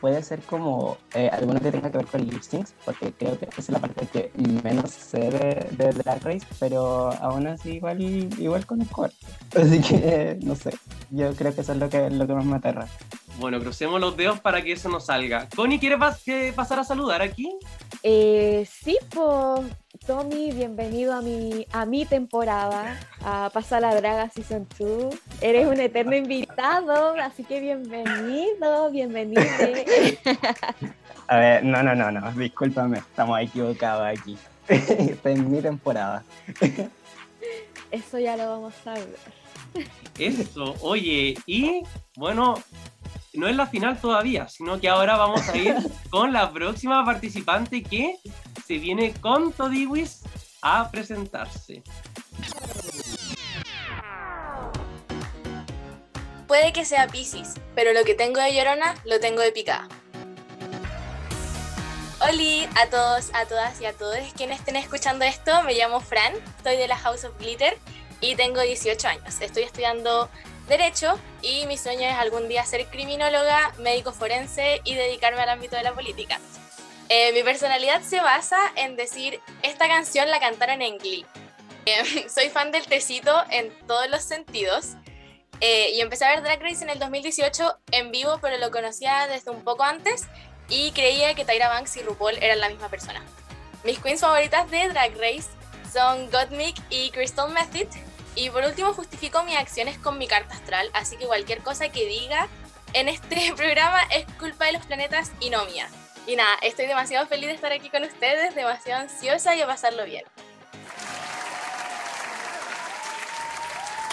puede 0.01 0.23
ser 0.23 0.41
como 0.43 0.99
eh, 1.15 1.29
alguno 1.33 1.61
que 1.61 1.71
tenga 1.71 1.91
que 1.91 1.99
ver 1.99 2.07
con 2.07 2.27
lip 2.27 2.43
syncs, 2.43 2.75
porque 2.85 3.13
creo 3.13 3.39
que 3.39 3.47
esa 3.47 3.61
es 3.61 3.69
la 3.71 3.79
parte 3.79 4.07
que 4.07 4.31
menos 4.63 4.91
sé 4.91 5.19
de, 5.19 5.67
de 5.73 5.93
Drag 5.93 6.23
Race, 6.23 6.47
pero 6.61 7.13
aún 7.21 7.47
así 7.47 7.75
igual, 7.75 8.01
igual 8.03 8.67
conozco. 8.67 9.09
Así 9.57 9.81
que 9.81 9.97
eh, 9.97 10.39
no 10.43 10.55
sé, 10.55 10.73
yo 11.11 11.35
creo 11.35 11.55
que 11.55 11.63
eso 11.63 11.73
es 11.73 11.79
lo 11.79 11.89
que, 11.89 12.11
lo 12.11 12.27
que 12.27 12.35
más 12.35 12.45
me 12.45 12.57
aterra. 12.57 12.87
Bueno, 13.38 13.61
crucemos 13.61 14.00
los 14.00 14.16
dedos 14.16 14.40
para 14.40 14.62
que 14.62 14.73
eso 14.73 14.88
nos 14.88 15.07
salga. 15.07 15.47
Connie, 15.55 15.78
¿quieres 15.78 15.99
pas- 15.99 16.23
que 16.25 16.52
pasar 16.55 16.78
a 16.78 16.85
saludar 16.85 17.21
aquí? 17.21 17.55
Eh, 18.02 18.66
sí, 18.83 18.97
pues, 19.11 19.61
Tommy, 20.07 20.52
bienvenido 20.52 21.12
a 21.14 21.21
mi, 21.21 21.66
a 21.71 21.85
mi 21.85 22.07
temporada, 22.07 22.99
a 23.23 23.50
Pasa 23.52 23.78
la 23.78 23.95
Draga 23.95 24.31
Season 24.31 24.66
2. 24.78 25.14
Eres 25.43 25.66
un 25.66 25.78
eterno 25.81 26.16
invitado, 26.16 27.14
así 27.21 27.45
que 27.45 27.61
bienvenido, 27.61 28.90
bienvenido. 28.90 29.43
A 31.28 31.38
ver, 31.38 31.64
no, 31.64 31.83
no, 31.83 31.93
no, 31.97 32.12
no, 32.12 32.31
discúlpame, 32.35 32.99
estamos 32.99 33.40
equivocados 33.40 34.07
aquí. 34.07 34.38
Esta 34.69 35.31
es 35.31 35.38
mi 35.40 35.61
temporada. 35.61 36.23
Eso 37.90 38.19
ya 38.21 38.37
lo 38.37 38.49
vamos 38.49 38.75
a 38.87 38.95
ver. 38.95 39.16
Eso, 40.21 40.76
oye, 40.83 41.37
y 41.45 41.83
bueno, 42.16 42.55
no 43.37 43.49
es 43.49 43.57
la 43.57 43.66
final 43.66 44.00
todavía, 44.00 44.49
sino 44.49 44.81
que 44.81 44.88
ahora 44.88 45.16
vamos 45.16 45.49
a 45.49 45.57
ir 45.57 45.75
con 46.11 46.33
la 46.33 46.52
próxima 46.52 47.05
participante 47.05 47.83
que 47.83 48.19
se 48.66 48.78
viene 48.78 49.12
con 49.14 49.52
Todiwis 49.52 50.23
a 50.62 50.90
presentarse. 50.90 51.83
Puede 56.47 56.73
que 56.73 56.85
sea 56.85 57.09
Pisces, 57.09 57.55
pero 57.75 57.93
lo 57.93 58.05
que 58.05 58.14
tengo 58.14 58.40
de 58.40 58.55
llorona 58.55 58.95
lo 59.05 59.21
tengo 59.21 59.43
de 59.43 59.52
picada. 59.52 59.88
Hola 62.19 62.71
a 62.81 62.87
todos, 62.88 63.31
a 63.35 63.45
todas 63.47 63.81
y 63.81 63.85
a 63.85 63.93
todos 63.93 64.19
quienes 64.37 64.61
estén 64.61 64.76
escuchando 64.76 65.25
esto. 65.25 65.62
Me 65.64 65.75
llamo 65.75 66.00
Fran, 66.00 66.33
estoy 66.57 66.76
de 66.76 66.88
la 66.88 66.97
House 66.97 67.25
of 67.25 67.38
Glitter 67.38 67.76
y 68.21 68.37
tengo 68.37 68.61
18 68.61 69.07
años. 69.07 69.40
Estoy 69.40 69.64
estudiando 69.64 70.31
Derecho 70.69 71.19
y 71.43 71.65
mi 71.67 71.79
sueño 71.79 72.09
es 72.09 72.15
algún 72.15 72.49
día 72.49 72.65
ser 72.65 72.87
criminóloga, 72.87 73.73
médico 73.79 74.13
forense 74.13 74.81
y 74.85 74.95
dedicarme 74.95 75.41
al 75.41 75.51
ámbito 75.51 75.77
de 75.77 75.83
la 75.85 75.93
política. 75.93 76.41
Eh, 77.09 77.33
mi 77.33 77.45
personalidad 77.45 78.03
se 78.03 78.21
basa 78.21 78.59
en 78.75 78.97
decir, 78.97 79.41
esta 79.63 79.87
canción 79.87 80.29
la 80.29 80.41
cantaron 80.41 80.83
en 80.83 80.99
Glee. 80.99 81.27
Eh, 81.89 82.29
soy 82.29 82.49
fan 82.49 82.73
del 82.73 82.85
tecito 82.85 83.33
en 83.49 83.71
todos 83.87 84.11
los 84.11 84.25
sentidos 84.25 84.95
eh, 85.61 85.93
y 85.95 86.01
empecé 86.01 86.25
a 86.25 86.31
ver 86.31 86.43
Drag 86.43 86.61
Race 86.61 86.83
en 86.83 86.91
el 86.91 86.99
2018 86.99 87.79
en 87.93 88.11
vivo, 88.11 88.41
pero 88.43 88.59
lo 88.59 88.73
conocía 88.73 89.29
desde 89.29 89.53
un 89.53 89.63
poco 89.63 89.85
antes 89.85 90.27
y 90.69 90.91
creía 90.91 91.35
que 91.35 91.45
Tyra 91.45 91.69
Banks 91.69 91.97
y 91.97 92.03
RuPaul 92.03 92.39
eran 92.43 92.59
la 92.59 92.71
misma 92.71 92.89
persona. 92.89 93.23
Mis 93.85 94.01
queens 94.01 94.21
favoritas 94.21 94.69
de 94.69 94.89
Drag 94.89 95.13
Race 95.13 95.49
son 95.93 96.29
Gottmik 96.33 96.77
y 96.91 97.11
Crystal 97.13 97.51
Method. 97.51 97.87
Y 98.37 98.50
por 98.50 98.62
último 98.64 98.93
justifico 98.93 99.43
mis 99.45 99.57
acciones 99.57 99.97
con 99.99 100.19
mi 100.19 100.28
carta 100.28 100.55
astral, 100.55 100.90
así 100.93 101.16
que 101.16 101.26
cualquier 101.26 101.62
cosa 101.62 101.88
que 101.88 102.07
diga 102.07 102.49
en 102.93 103.09
este 103.09 103.52
programa 103.57 104.00
es 104.14 104.26
culpa 104.38 104.66
de 104.66 104.73
los 104.73 104.85
planetas 104.87 105.33
y 105.40 105.50
no 105.50 105.64
mía. 105.64 105.88
Y 106.26 106.37
nada, 106.37 106.57
estoy 106.62 106.87
demasiado 106.87 107.26
feliz 107.26 107.47
de 107.47 107.55
estar 107.55 107.73
aquí 107.73 107.88
con 107.88 108.02
ustedes, 108.05 108.55
demasiado 108.55 109.02
ansiosa 109.02 109.57
y 109.57 109.62
a 109.62 109.66
pasarlo 109.66 110.05
bien. 110.05 110.25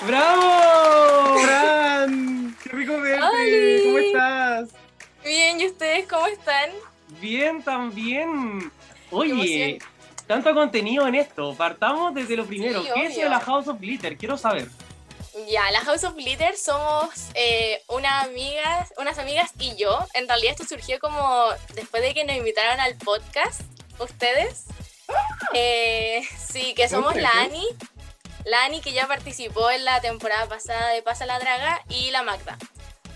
¡Bravo! 0.05 1.39
¡Fran! 1.39 2.55
¡Qué 2.63 2.69
rico 2.69 2.99
verte! 2.99 3.81
¿Cómo 3.85 3.97
estás? 3.97 4.69
Bien, 5.23 5.59
¿y 5.59 5.67
ustedes 5.67 6.07
cómo 6.07 6.27
están? 6.27 6.69
Bien, 7.19 7.63
también. 7.63 8.71
Oye. 9.11 9.79
Tanto 10.27 10.53
contenido 10.53 11.07
en 11.07 11.15
esto. 11.15 11.55
Partamos 11.55 12.13
desde 12.13 12.35
lo 12.35 12.45
primero. 12.45 12.81
Sí, 12.81 12.89
¿Qué 12.93 13.05
es 13.05 13.17
obvio. 13.17 13.29
la 13.29 13.39
House 13.39 13.67
of 13.67 13.79
Glitter? 13.79 14.17
Quiero 14.17 14.37
saber. 14.37 14.67
Ya, 15.49 15.71
la 15.71 15.81
House 15.81 16.03
of 16.03 16.13
Glitter 16.13 16.55
somos 16.55 17.09
eh, 17.33 17.81
una 17.87 18.21
amiga, 18.21 18.87
unas 18.97 19.17
amigas 19.17 19.51
y 19.59 19.75
yo. 19.75 20.05
En 20.13 20.27
realidad 20.27 20.51
esto 20.51 20.65
surgió 20.65 20.99
como 20.99 21.47
después 21.73 22.03
de 22.03 22.13
que 22.13 22.23
nos 22.23 22.35
invitaron 22.35 22.79
al 22.79 22.95
podcast, 22.97 23.61
ustedes. 23.99 24.65
Eh, 25.53 26.21
sí, 26.37 26.73
que 26.75 26.87
somos 26.87 27.15
la 27.15 27.29
Ani, 27.31 27.65
la 28.45 28.63
Ani 28.65 28.79
que 28.81 28.93
ya 28.93 29.07
participó 29.07 29.69
en 29.71 29.85
la 29.85 30.01
temporada 30.01 30.47
pasada 30.47 30.89
de 30.89 31.01
Pasa 31.01 31.25
la 31.25 31.39
Draga 31.39 31.83
y 31.89 32.11
la 32.11 32.23
Magda. 32.23 32.57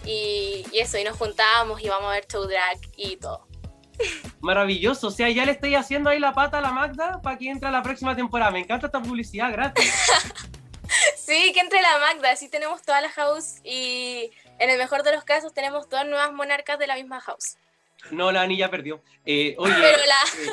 Y, 0.06 0.66
y 0.72 0.80
eso, 0.80 0.98
y 0.98 1.04
nos 1.04 1.18
juntábamos 1.18 1.82
y 1.82 1.90
vamos 1.90 2.10
a 2.10 2.14
ver 2.14 2.28
show 2.28 2.44
drag 2.46 2.80
y 2.96 3.18
todo. 3.18 3.47
Maravilloso. 4.40 5.08
O 5.08 5.12
sea, 5.12 5.30
ya 5.30 5.46
le 5.46 5.52
estoy 5.54 5.76
haciendo 5.76 6.10
ahí 6.10 6.20
la 6.20 6.34
pata 6.34 6.60
a 6.60 6.62
la 6.62 6.72
Magda 6.72 7.22
para 7.22 7.38
que 7.38 7.50
entre 7.50 7.68
a 7.68 7.72
la 7.72 7.84
próxima 7.84 8.16
temporada. 8.16 8.52
Me 8.52 8.60
encanta 8.60 8.86
esta 8.88 9.02
publicidad, 9.02 9.52
gracias. 9.52 9.88
Sí, 11.18 11.52
que 11.54 11.60
entre 11.60 11.82
la 11.82 12.00
Magda, 12.00 12.32
así 12.32 12.48
tenemos 12.48 12.82
toda 12.82 13.02
la 13.02 13.10
house 13.10 13.56
y 13.64 14.32
en 14.60 14.70
el 14.70 14.78
mejor 14.78 15.04
de 15.04 15.14
los 15.14 15.26
casos 15.26 15.54
tenemos 15.54 15.90
dos 15.90 16.06
nuevas 16.06 16.32
monarcas 16.32 16.80
de 16.80 16.88
la 16.88 16.96
misma 16.96 17.20
house. 17.20 17.58
No, 18.12 18.32
la 18.32 18.44
Ani 18.44 18.56
ya 18.56 18.72
perdió. 18.72 19.04
Eh, 19.26 19.54
oye, 19.58 19.74
Pero 19.82 19.98
la, 20.06 20.16
eh, 20.46 20.52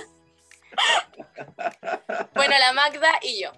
bueno, 2.34 2.56
la 2.58 2.72
Magda 2.72 3.12
y 3.22 3.42
yo. 3.42 3.52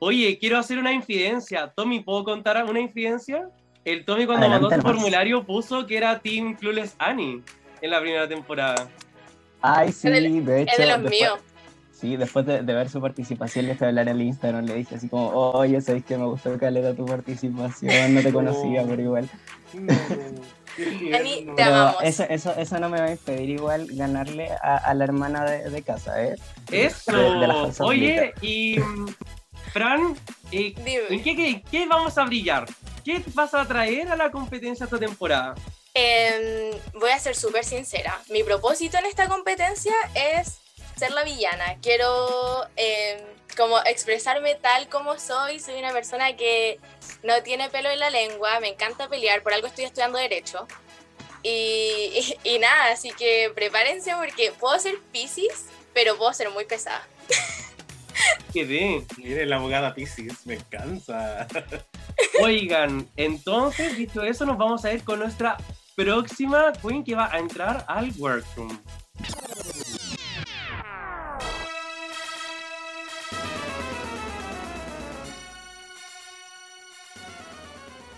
oye, 0.00 0.36
quiero 0.40 0.58
hacer 0.58 0.78
una 0.78 0.92
infidencia. 0.92 1.72
Tommy, 1.76 2.00
¿puedo 2.00 2.24
contar 2.24 2.64
una 2.64 2.80
infidencia? 2.80 3.48
El 3.84 4.04
Tommy 4.04 4.26
cuando 4.26 4.46
Adelante, 4.46 4.76
mandó 4.76 4.88
su 4.88 4.94
formulario 4.94 5.46
puso 5.46 5.86
que 5.86 5.96
era 5.96 6.18
Team 6.20 6.56
Clueless 6.56 6.96
Annie 6.98 7.44
en 7.82 7.90
la 7.90 8.00
primera 8.00 8.28
temporada. 8.28 8.88
Ay, 9.62 9.92
sí, 9.92 10.08
Es 10.08 10.14
de- 10.14 10.40
de 10.40 10.62
hecho. 10.62 10.72
Es 10.72 10.78
de 10.78 10.86
los 10.86 11.02
después- 11.02 11.20
míos. 11.20 11.38
Sí, 11.92 12.16
después 12.16 12.46
de, 12.46 12.62
de 12.62 12.72
ver 12.74 12.88
su 12.88 12.98
participación, 12.98 13.66
le 13.66 13.74
fui 13.74 13.84
a 13.84 13.88
hablar 13.88 14.08
al 14.08 14.22
Instagram, 14.22 14.64
le 14.64 14.74
dije 14.74 14.94
así 14.94 15.06
como, 15.10 15.28
oye, 15.32 15.78
sabéis 15.82 16.02
que 16.06 16.16
me 16.16 16.24
gustó 16.24 16.56
caleta 16.56 16.94
tu 16.94 17.04
participación, 17.04 18.14
no 18.14 18.22
te 18.22 18.32
conocía, 18.32 18.84
pero 18.88 19.02
igual. 19.02 19.28
No, 19.74 19.92
Ani, 21.14 21.46
te 21.54 21.62
amamos. 21.62 21.96
eso, 22.02 22.24
eso, 22.30 22.54
eso 22.56 22.78
no 22.80 22.88
me 22.88 22.98
va 23.00 23.04
a 23.06 23.10
impedir 23.10 23.50
igual 23.50 23.86
ganarle 23.90 24.48
a, 24.62 24.76
a 24.78 24.94
la 24.94 25.04
hermana 25.04 25.44
de, 25.44 25.68
de 25.68 25.82
casa, 25.82 26.24
¿eh? 26.24 26.36
Eso. 26.72 27.12
De- 27.12 27.74
Oye, 27.80 28.32
y 28.40 28.78
mm, 28.78 29.06
Fran, 29.72 30.14
eh, 30.52 30.72
¿en 31.10 31.22
qué, 31.22 31.36
qué, 31.36 31.62
qué 31.70 31.86
vamos 31.86 32.16
a 32.16 32.24
brillar? 32.24 32.64
¿Qué 33.04 33.22
vas 33.34 33.52
a 33.52 33.66
traer 33.66 34.08
a 34.08 34.16
la 34.16 34.30
competencia 34.30 34.84
esta 34.84 34.98
temporada? 34.98 35.54
Em, 36.02 36.70
voy 36.94 37.10
a 37.10 37.18
ser 37.18 37.36
súper 37.36 37.62
sincera. 37.62 38.18
Mi 38.30 38.42
propósito 38.42 38.96
en 38.96 39.04
esta 39.04 39.28
competencia 39.28 39.92
es 40.14 40.60
ser 40.96 41.10
la 41.10 41.24
villana. 41.24 41.76
Quiero 41.82 42.66
em, 42.76 43.20
como 43.54 43.78
expresarme 43.80 44.54
tal 44.54 44.88
como 44.88 45.18
soy. 45.18 45.60
Soy 45.60 45.78
una 45.78 45.92
persona 45.92 46.36
que 46.36 46.78
no 47.22 47.42
tiene 47.42 47.68
pelo 47.68 47.90
en 47.90 47.98
la 47.98 48.08
lengua. 48.08 48.60
Me 48.60 48.68
encanta 48.68 49.08
pelear. 49.10 49.42
Por 49.42 49.52
algo 49.52 49.66
estoy 49.66 49.84
estudiando 49.84 50.16
Derecho. 50.16 50.66
Y, 51.42 52.38
y, 52.44 52.48
y 52.54 52.58
nada, 52.58 52.92
así 52.92 53.10
que 53.10 53.52
prepárense 53.54 54.14
porque 54.16 54.52
puedo 54.52 54.78
ser 54.78 54.94
Pisces, 55.12 55.66
pero 55.92 56.16
puedo 56.16 56.32
ser 56.32 56.48
muy 56.48 56.64
pesada. 56.64 57.06
Que 58.54 58.64
ve. 58.64 59.04
Mire, 59.18 59.44
la 59.44 59.56
abogada 59.56 59.94
Pisces, 59.94 60.46
me 60.46 60.54
encanta. 60.54 61.46
Oigan, 62.40 63.06
entonces, 63.16 63.98
dicho 63.98 64.22
eso, 64.22 64.46
nos 64.46 64.56
vamos 64.56 64.86
a 64.86 64.92
ir 64.94 65.04
con 65.04 65.18
nuestra 65.18 65.58
próxima 66.02 66.72
queen 66.80 67.04
que 67.04 67.14
va 67.14 67.28
a 67.30 67.38
entrar 67.38 67.84
al 67.86 68.10
workroom. 68.18 68.78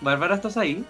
Bárbara, 0.00 0.36
¿estás 0.36 0.56
ahí? 0.56 0.86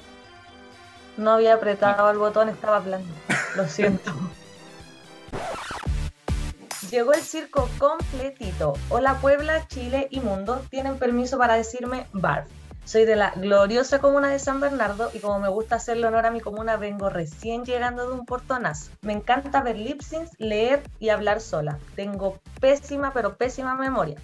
No 1.17 1.33
había 1.33 1.55
apretado 1.55 2.11
el 2.11 2.19
botón, 2.19 2.51
estaba 2.51 2.77
hablando. 2.77 3.09
Lo 3.57 3.67
siento. 3.69 4.13
Llegó 6.91 7.15
el 7.15 7.23
circo 7.23 7.71
completito. 7.79 8.75
Hola 8.91 9.15
Puebla, 9.15 9.67
Chile 9.69 10.09
y 10.11 10.21
mundo 10.21 10.63
tienen 10.69 10.99
permiso 10.99 11.39
para 11.39 11.55
decirme 11.55 12.07
Barb. 12.13 12.45
Soy 12.85 13.05
de 13.05 13.15
la 13.15 13.31
gloriosa 13.31 14.01
comuna 14.01 14.31
de 14.31 14.41
San 14.41 14.61
Bernardo 14.61 15.11
y 15.15 15.21
como 15.21 15.39
me 15.39 15.49
gusta 15.49 15.77
hacerle 15.77 16.09
honor 16.09 16.27
a 16.27 16.33
mi 16.33 16.41
comuna, 16.41 16.77
vengo 16.77 17.09
recién 17.11 17.65
llegando 17.65 18.09
de 18.09 18.15
un 18.15 18.27
portonazo. 18.27 18.91
Me 19.03 19.13
encanta 19.13 19.63
ver 19.63 19.79
lip 19.79 20.01
syncs, 20.01 20.33
leer 20.39 20.83
y 20.99 21.11
hablar 21.11 21.41
sola. 21.41 21.79
Tengo 21.95 22.41
pésima, 22.61 23.13
pero 23.13 23.37
pésima 23.37 23.77
memoria. 23.77 24.19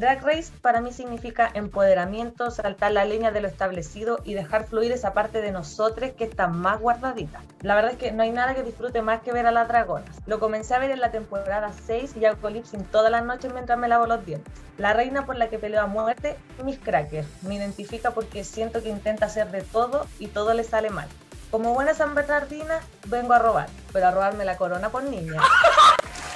Drag 0.00 0.24
Race 0.24 0.50
para 0.62 0.80
mí 0.80 0.94
significa 0.94 1.50
empoderamiento, 1.52 2.50
saltar 2.50 2.92
la 2.92 3.04
línea 3.04 3.32
de 3.32 3.42
lo 3.42 3.48
establecido 3.48 4.20
y 4.24 4.32
dejar 4.32 4.64
fluir 4.64 4.92
esa 4.92 5.12
parte 5.12 5.42
de 5.42 5.52
nosotros 5.52 6.12
que 6.16 6.24
está 6.24 6.46
más 6.48 6.80
guardadita. 6.80 7.42
La 7.60 7.74
verdad 7.74 7.92
es 7.92 7.98
que 7.98 8.10
no 8.10 8.22
hay 8.22 8.30
nada 8.30 8.54
que 8.54 8.62
disfrute 8.62 9.02
más 9.02 9.20
que 9.20 9.34
ver 9.34 9.44
a 9.44 9.50
las 9.50 9.68
dragonas. 9.68 10.16
Lo 10.24 10.40
comencé 10.40 10.74
a 10.74 10.78
ver 10.78 10.90
en 10.90 11.02
la 11.02 11.10
temporada 11.10 11.70
6 11.84 12.16
y 12.16 12.24
hago 12.24 12.48
lip 12.48 12.64
sync 12.64 12.90
todas 12.90 13.12
las 13.12 13.26
noches 13.26 13.52
mientras 13.52 13.78
me 13.78 13.88
lavo 13.88 14.06
los 14.06 14.24
dientes. 14.24 14.50
La 14.78 14.94
reina 14.94 15.26
por 15.26 15.36
la 15.36 15.50
que 15.50 15.58
peleo 15.58 15.82
a 15.82 15.86
muerte, 15.86 16.38
Miss 16.64 16.78
Cracker. 16.78 17.26
Me 17.42 17.56
identifica 17.56 18.12
porque 18.12 18.42
siento 18.42 18.82
que 18.82 18.88
intenta 18.88 19.26
hacer 19.26 19.50
de 19.50 19.60
todo 19.60 20.06
y 20.18 20.28
todo 20.28 20.54
le 20.54 20.64
sale 20.64 20.88
mal. 20.88 21.08
Como 21.50 21.74
buena 21.74 21.92
San 21.92 22.14
Bernardina, 22.14 22.80
vengo 23.08 23.34
a 23.34 23.38
robar, 23.38 23.68
pero 23.92 24.06
a 24.06 24.12
robarme 24.12 24.46
la 24.46 24.56
corona 24.56 24.88
por 24.88 25.02
niña. 25.02 25.42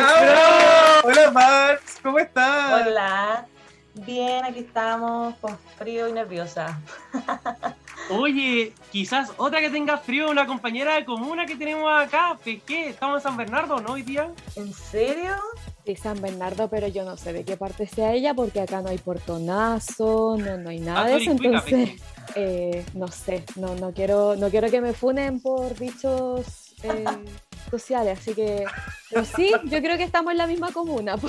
Hola, 0.00 1.30
Max, 1.30 1.98
¿cómo 2.02 2.18
estás? 2.18 2.86
Hola, 2.86 3.46
bien, 3.94 4.44
aquí 4.44 4.60
estamos 4.60 5.34
con 5.40 5.58
frío 5.78 6.08
y 6.08 6.12
nerviosa. 6.12 6.80
Oye, 8.10 8.72
quizás 8.90 9.30
otra 9.36 9.60
que 9.60 9.70
tenga 9.70 9.98
frío, 9.98 10.30
una 10.30 10.46
compañera 10.46 10.94
de 10.94 11.04
comuna 11.04 11.44
que 11.46 11.54
tenemos 11.54 11.90
acá. 11.92 12.36
¿Qué? 12.42 12.88
¿Estamos 12.88 13.18
en 13.18 13.22
San 13.22 13.36
Bernardo, 13.36 13.78
no, 13.80 13.92
hoy 13.92 14.02
día? 14.02 14.30
¿En 14.56 14.72
serio? 14.72 15.36
Sí, 15.84 15.96
San 15.96 16.20
Bernardo, 16.20 16.68
pero 16.68 16.88
yo 16.88 17.04
no 17.04 17.16
sé 17.16 17.32
de 17.32 17.44
qué 17.44 17.56
parte 17.56 17.86
sea 17.86 18.12
ella 18.12 18.32
porque 18.34 18.60
acá 18.60 18.80
no 18.82 18.88
hay 18.88 18.98
portonazo, 18.98 20.36
no, 20.38 20.56
no 20.56 20.70
hay 20.70 20.80
nada 20.80 21.02
Ah, 21.02 21.06
de 21.08 21.16
eso, 21.16 21.30
entonces 21.32 21.90
eh, 22.36 22.84
no 22.94 23.08
sé, 23.08 23.44
no, 23.56 23.74
no 23.74 23.92
quiero, 23.92 24.34
no 24.36 24.48
quiero 24.50 24.70
que 24.70 24.80
me 24.80 24.92
funen 24.92 25.40
por 25.40 25.74
dichos 25.78 26.74
eh, 26.82 27.04
sociales, 27.70 28.18
así 28.18 28.34
que 28.34 28.66
pero 29.10 29.24
sí, 29.24 29.52
yo 29.64 29.80
creo 29.80 29.96
que 29.96 30.04
estamos 30.04 30.32
en 30.32 30.38
la 30.38 30.46
misma 30.46 30.72
comuna. 30.72 31.16
po. 31.16 31.28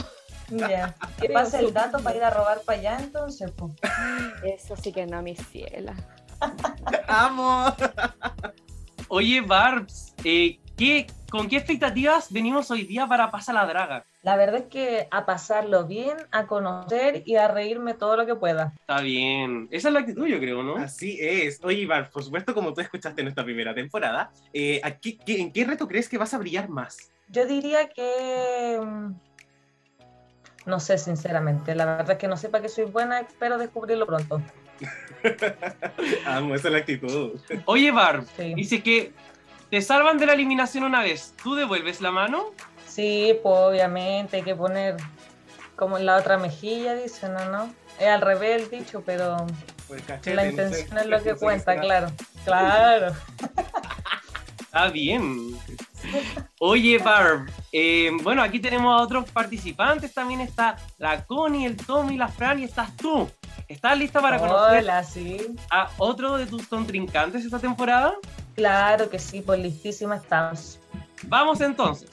Ya. 0.50 0.96
Que 1.20 1.30
pase 1.30 1.60
el 1.60 1.74
dato 1.74 2.00
para 2.04 2.18
ir 2.18 2.24
a 2.24 2.30
robar 2.30 2.62
para 2.62 2.80
allá 2.80 2.98
entonces, 3.00 3.52
pues. 3.52 3.74
Eso 4.44 4.76
sí 4.76 4.92
que 4.92 5.06
no, 5.06 5.22
mi 5.22 5.36
ciela. 5.36 5.96
Amo. 7.08 7.74
Oye, 9.08 9.42
Barbs, 9.42 10.14
eh, 10.24 10.60
¿qué, 10.78 11.08
¿con 11.30 11.48
qué 11.48 11.58
expectativas 11.58 12.32
venimos 12.32 12.70
hoy 12.72 12.84
día 12.84 13.08
para 13.08 13.32
Pasa 13.32 13.54
la 13.54 13.66
Draga? 13.66 14.06
La 14.24 14.36
verdad 14.36 14.62
es 14.62 14.68
que 14.68 15.08
a 15.10 15.26
pasarlo 15.26 15.88
bien, 15.88 16.16
a 16.32 16.46
conocer 16.46 17.24
y 17.26 17.38
a 17.38 17.48
reírme 17.48 17.96
todo 17.96 18.16
lo 18.18 18.26
que 18.28 18.36
pueda. 18.36 18.74
Está 18.80 19.02
bien. 19.02 19.68
Esa 19.72 19.88
es 19.88 19.94
la 19.96 20.02
actitud, 20.02 20.28
yo 20.28 20.38
creo, 20.40 20.62
¿no? 20.62 20.76
Así 20.78 21.18
es. 21.20 21.60
Oye, 21.64 21.80
Iván, 21.80 22.08
por 22.14 22.24
supuesto, 22.24 22.54
como 22.54 22.72
tú 22.74 22.82
escuchaste 22.82 23.24
nuestra 23.24 23.44
primera 23.44 23.74
temporada, 23.74 24.32
eh, 24.54 24.80
¿a 24.84 24.92
qué- 24.92 25.18
qué- 25.18 25.42
¿en 25.42 25.52
qué 25.52 25.66
reto 25.66 25.88
crees 25.88 26.08
que 26.08 26.20
vas 26.20 26.34
a 26.36 26.38
brillar 26.38 26.70
más? 26.70 27.12
Yo 27.30 27.46
diría 27.48 27.90
que... 27.90 28.80
mm, 28.80 29.12
No 30.68 30.80
sé, 30.80 31.00
sinceramente. 31.00 31.74
La 31.74 31.86
verdad 31.86 32.12
es 32.12 32.18
que 32.20 32.28
no 32.28 32.38
sé 32.38 32.50
para 32.50 32.62
qué 32.62 32.70
soy 32.70 32.86
buena, 32.86 33.20
espero 33.22 33.58
descubrirlo 33.58 34.06
pronto. 34.06 34.40
Amo, 36.28 36.54
esa 36.56 36.68
es 36.68 36.72
la 36.74 36.78
actitud. 36.80 37.40
Oye, 37.66 37.90
Barb, 37.92 38.26
Sí, 38.38 38.54
dice 38.54 38.84
que 38.84 39.14
te 39.72 39.82
salvan 39.82 40.18
de 40.20 40.26
la 40.28 40.34
eliminación 40.34 40.84
una 40.84 41.02
vez. 41.02 41.34
¿Tú 41.42 41.56
devuelves 41.56 42.02
la 42.02 42.12
mano? 42.12 42.52
Sí 42.94 43.38
pues 43.42 43.56
obviamente 43.58 44.38
hay 44.38 44.44
que 44.44 44.56
poner 44.56 44.98
como 45.76 45.98
en 45.98 46.06
la 46.06 46.18
otra 46.18 46.38
mejilla, 46.38 46.94
dicen, 46.94 47.34
¿no? 47.34 47.46
¿no? 47.46 47.74
Es 48.00 48.08
al 48.08 48.22
revés 48.22 48.62
el 48.62 48.70
dicho, 48.70 49.02
pero 49.06 49.48
Pues, 49.88 50.04
cachete, 50.04 50.36
la 50.36 50.44
no 50.44 50.50
sé, 50.50 50.64
intención 50.64 50.98
es 51.00 51.06
lo 51.08 51.24
que 51.24 51.36
cuenta, 51.36 51.80
claro. 51.80 52.12
Claro. 52.46 53.14
Está 54.60 54.88
bien. 54.90 55.58
Oye, 56.60 56.98
Barb, 56.98 57.50
eh, 57.72 58.10
bueno, 58.24 58.42
aquí 58.42 58.60
tenemos 58.60 59.00
a 59.00 59.04
otros 59.04 59.30
participantes. 59.32 60.14
También 60.14 60.40
está 60.42 60.78
la 60.98 61.26
Connie, 61.26 61.66
el 61.66 61.76
Tommy, 61.76 62.16
la 62.18 62.28
Fran 62.28 62.60
y 62.60 62.64
estás 62.64 62.96
tú. 62.96 63.30
¿Estás 63.68 63.98
lista 63.98 64.22
para 64.22 64.40
conocer 64.40 64.84
Hola, 64.84 65.04
sí. 65.04 65.56
a 65.70 65.90
otro 65.98 66.38
de 66.38 66.46
tus 66.46 66.68
contrincantes 66.68 67.44
esta 67.44 67.60
temporada? 67.60 68.14
Claro 68.56 69.10
que 69.10 69.20
sí, 69.20 69.42
pues 69.42 69.60
listísima 69.60 70.16
estamos. 70.16 70.80
Vamos 71.24 71.60
entonces. 71.62 72.10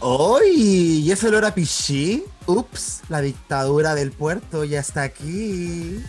¡Uy! 0.00 1.02
¿Y 1.04 1.10
ese 1.12 1.28
olor 1.28 1.44
a 1.44 1.54
pichí? 1.54 2.24
Ups, 2.46 3.02
la 3.08 3.20
dictadura 3.20 3.94
del 3.94 4.12
puerto 4.12 4.64
ya 4.64 4.80
está 4.80 5.02
aquí. 5.02 6.02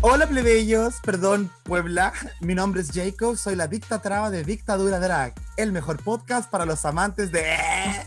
Hola 0.00 0.28
plebeyos, 0.28 0.94
perdón 1.02 1.50
Puebla, 1.64 2.12
mi 2.40 2.54
nombre 2.54 2.82
es 2.82 2.92
Jacob, 2.92 3.36
soy 3.36 3.56
la 3.56 3.66
dictatrava 3.66 4.30
de 4.30 4.44
Dictadura 4.44 5.00
Drag, 5.00 5.34
el 5.56 5.72
mejor 5.72 6.00
podcast 6.04 6.48
para 6.48 6.64
los 6.64 6.84
amantes 6.84 7.32
de... 7.32 7.44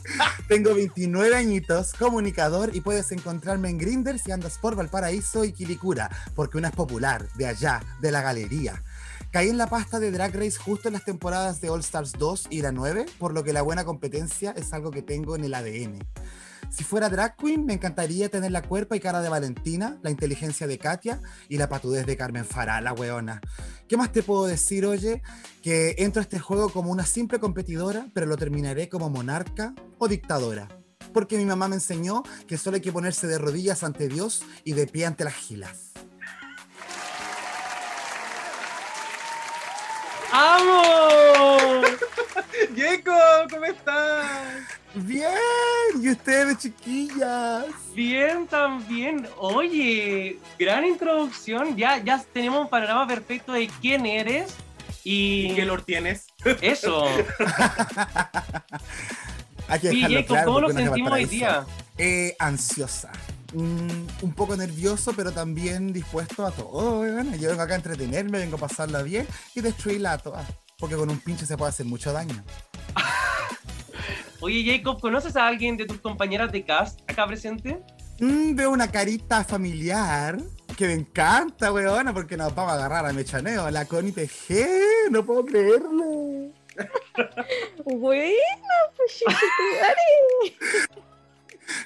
Tengo 0.47 0.73
29 0.73 1.35
añitos, 1.35 1.91
comunicador 1.93 2.73
y 2.73 2.79
puedes 2.79 3.11
encontrarme 3.11 3.69
en 3.69 3.77
Grindr 3.77 4.19
si 4.19 4.31
andas 4.31 4.57
por 4.57 4.77
Valparaíso 4.77 5.43
y 5.43 5.51
Quilicura, 5.51 6.09
porque 6.33 6.57
una 6.57 6.69
es 6.69 6.75
popular, 6.75 7.27
de 7.35 7.47
allá, 7.47 7.83
de 7.99 8.11
la 8.11 8.21
galería. 8.21 8.81
Caí 9.31 9.47
en 9.47 9.57
la 9.57 9.67
pasta 9.67 10.01
de 10.01 10.11
Drag 10.11 10.35
Race 10.35 10.57
justo 10.57 10.89
en 10.89 10.93
las 10.93 11.05
temporadas 11.05 11.61
de 11.61 11.69
All 11.69 11.79
Stars 11.79 12.11
2 12.19 12.47
y 12.49 12.61
la 12.61 12.73
9, 12.73 13.05
por 13.17 13.33
lo 13.33 13.45
que 13.45 13.53
la 13.53 13.61
buena 13.61 13.85
competencia 13.85 14.51
es 14.57 14.73
algo 14.73 14.91
que 14.91 15.01
tengo 15.01 15.37
en 15.37 15.45
el 15.45 15.53
ADN. 15.53 15.99
Si 16.69 16.83
fuera 16.83 17.07
drag 17.07 17.37
queen, 17.37 17.65
me 17.65 17.73
encantaría 17.73 18.27
tener 18.27 18.51
la 18.51 18.61
cuerpa 18.61 18.97
y 18.97 18.99
cara 18.99 19.21
de 19.21 19.29
Valentina, 19.29 19.97
la 20.03 20.09
inteligencia 20.09 20.67
de 20.67 20.77
Katia 20.77 21.21
y 21.47 21.57
la 21.57 21.69
patudez 21.69 22.05
de 22.05 22.17
Carmen 22.17 22.43
Farah, 22.43 22.81
la 22.81 22.91
weona. 22.91 23.39
¿Qué 23.87 23.95
más 23.95 24.11
te 24.11 24.21
puedo 24.21 24.47
decir, 24.47 24.85
oye? 24.85 25.21
Que 25.61 25.95
entro 25.99 26.19
a 26.19 26.23
este 26.23 26.39
juego 26.39 26.67
como 26.67 26.91
una 26.91 27.05
simple 27.05 27.39
competidora, 27.39 28.07
pero 28.13 28.25
lo 28.25 28.35
terminaré 28.35 28.89
como 28.89 29.09
monarca 29.09 29.73
o 29.97 30.09
dictadora. 30.09 30.67
Porque 31.13 31.37
mi 31.37 31.45
mamá 31.45 31.69
me 31.69 31.75
enseñó 31.75 32.23
que 32.47 32.57
solo 32.57 32.75
hay 32.75 32.81
que 32.81 32.91
ponerse 32.91 33.27
de 33.27 33.37
rodillas 33.37 33.83
ante 33.83 34.09
Dios 34.09 34.43
y 34.65 34.73
de 34.73 34.87
pie 34.87 35.05
ante 35.05 35.23
las 35.23 35.35
gilas. 35.35 35.91
¡Amo! 40.31 41.81
Jacob, 42.75 43.49
¿cómo 43.49 43.65
estás? 43.65 44.25
Bien, 44.93 45.31
y 46.01 46.09
ustedes, 46.09 46.57
chiquillas. 46.59 47.65
Bien, 47.93 48.47
también. 48.47 49.27
Oye, 49.37 50.37
gran 50.59 50.85
introducción. 50.85 51.75
Ya, 51.77 51.97
ya 52.03 52.23
tenemos 52.33 52.61
un 52.61 52.69
panorama 52.69 53.07
perfecto 53.07 53.53
de 53.53 53.69
quién 53.81 54.05
eres. 54.05 54.53
¿Y 55.03 55.51
Y 55.51 55.55
qué 55.55 55.63
olor 55.63 55.81
tienes? 55.83 56.27
eso. 56.61 57.05
Hay 59.67 59.79
que 59.79 59.93
Y 59.93 59.95
dejarlo 59.95 60.17
Jacob, 60.21 60.27
claro 60.27 60.45
¿cómo 60.47 60.61
nos 60.61 60.73
sentimos 60.73 61.11
hoy 61.13 61.25
día? 61.25 61.65
Eh, 61.97 62.35
ansiosa. 62.39 63.11
Mm, 63.53 64.07
un 64.21 64.33
poco 64.33 64.55
nervioso, 64.55 65.13
pero 65.13 65.31
también 65.31 65.91
dispuesto 65.91 66.45
a 66.45 66.51
todo. 66.51 66.99
Bueno, 66.99 67.35
yo 67.35 67.49
vengo 67.49 67.61
acá 67.61 67.73
a 67.73 67.77
entretenerme, 67.77 68.39
vengo 68.39 68.55
a 68.55 68.59
pasarla 68.59 69.03
bien 69.03 69.27
y 69.55 69.61
destruirla 69.61 70.13
a 70.13 70.17
todas. 70.17 70.47
Porque 70.77 70.95
con 70.95 71.09
un 71.09 71.19
pinche 71.19 71.45
se 71.45 71.57
puede 71.57 71.69
hacer 71.69 71.85
mucho 71.85 72.13
daño. 72.13 72.43
Oye, 74.39 74.63
Jacob, 74.65 74.99
¿conoces 74.99 75.35
a 75.35 75.47
alguien 75.47 75.77
de 75.77 75.85
tus 75.85 75.99
compañeras 75.99 76.51
de 76.51 76.63
cast 76.63 77.01
acá 77.09 77.27
presente? 77.27 77.81
Mm, 78.19 78.55
veo 78.55 78.71
una 78.71 78.89
carita 78.89 79.43
familiar 79.43 80.37
que 80.77 80.87
me 80.87 80.93
encanta, 80.93 81.71
weona, 81.73 82.13
porque 82.13 82.37
nos 82.37 82.55
vamos 82.55 82.71
a 82.71 82.75
agarrar 82.75 83.05
a 83.05 83.13
mechaneo. 83.13 83.69
La 83.69 83.85
Connie 83.85 84.13
PG, 84.13 85.09
no 85.11 85.25
puedo 85.25 85.45
creerlo. 85.45 86.51
Bueno, 87.83 88.33
pues. 88.95 89.23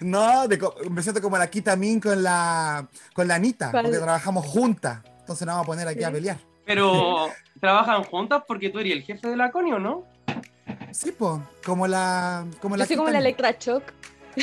No, 0.02 0.48
de 0.48 0.58
co- 0.60 0.76
me 0.90 1.02
siento 1.02 1.22
como 1.22 1.38
la 1.38 1.48
Kita 1.48 1.76
Min 1.76 2.00
con 2.00 2.22
la, 2.24 2.88
con 3.14 3.28
la 3.28 3.36
Anita, 3.36 3.72
¿Cuál? 3.72 3.86
porque 3.86 3.98
trabajamos 4.00 4.46
juntas. 4.46 5.00
Entonces 5.20 5.46
nos 5.46 5.56
vamos 5.56 5.66
a 5.66 5.68
poner 5.68 5.88
aquí 5.88 6.04
a 6.04 6.12
pelear. 6.12 6.38
Pero 6.66 7.30
trabajan 7.60 8.04
juntas 8.04 8.44
porque 8.48 8.70
tú 8.70 8.80
eres 8.80 8.94
el 8.94 9.04
jefe 9.04 9.28
de 9.30 9.38
la 9.38 9.52
Connie, 9.52 9.74
¿o 9.74 9.80
no? 9.80 10.04
Sí, 10.92 11.12
po, 11.12 11.42
como 11.66 11.88
la. 11.88 12.46
Como 12.62 12.76
Yo 12.76 12.80
la 12.80 12.86
soy 12.86 12.96
como 12.96 13.10
la. 13.10 13.20
Electra 13.20 13.56
Shock. 13.60 13.84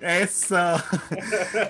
Eso. 0.00 0.56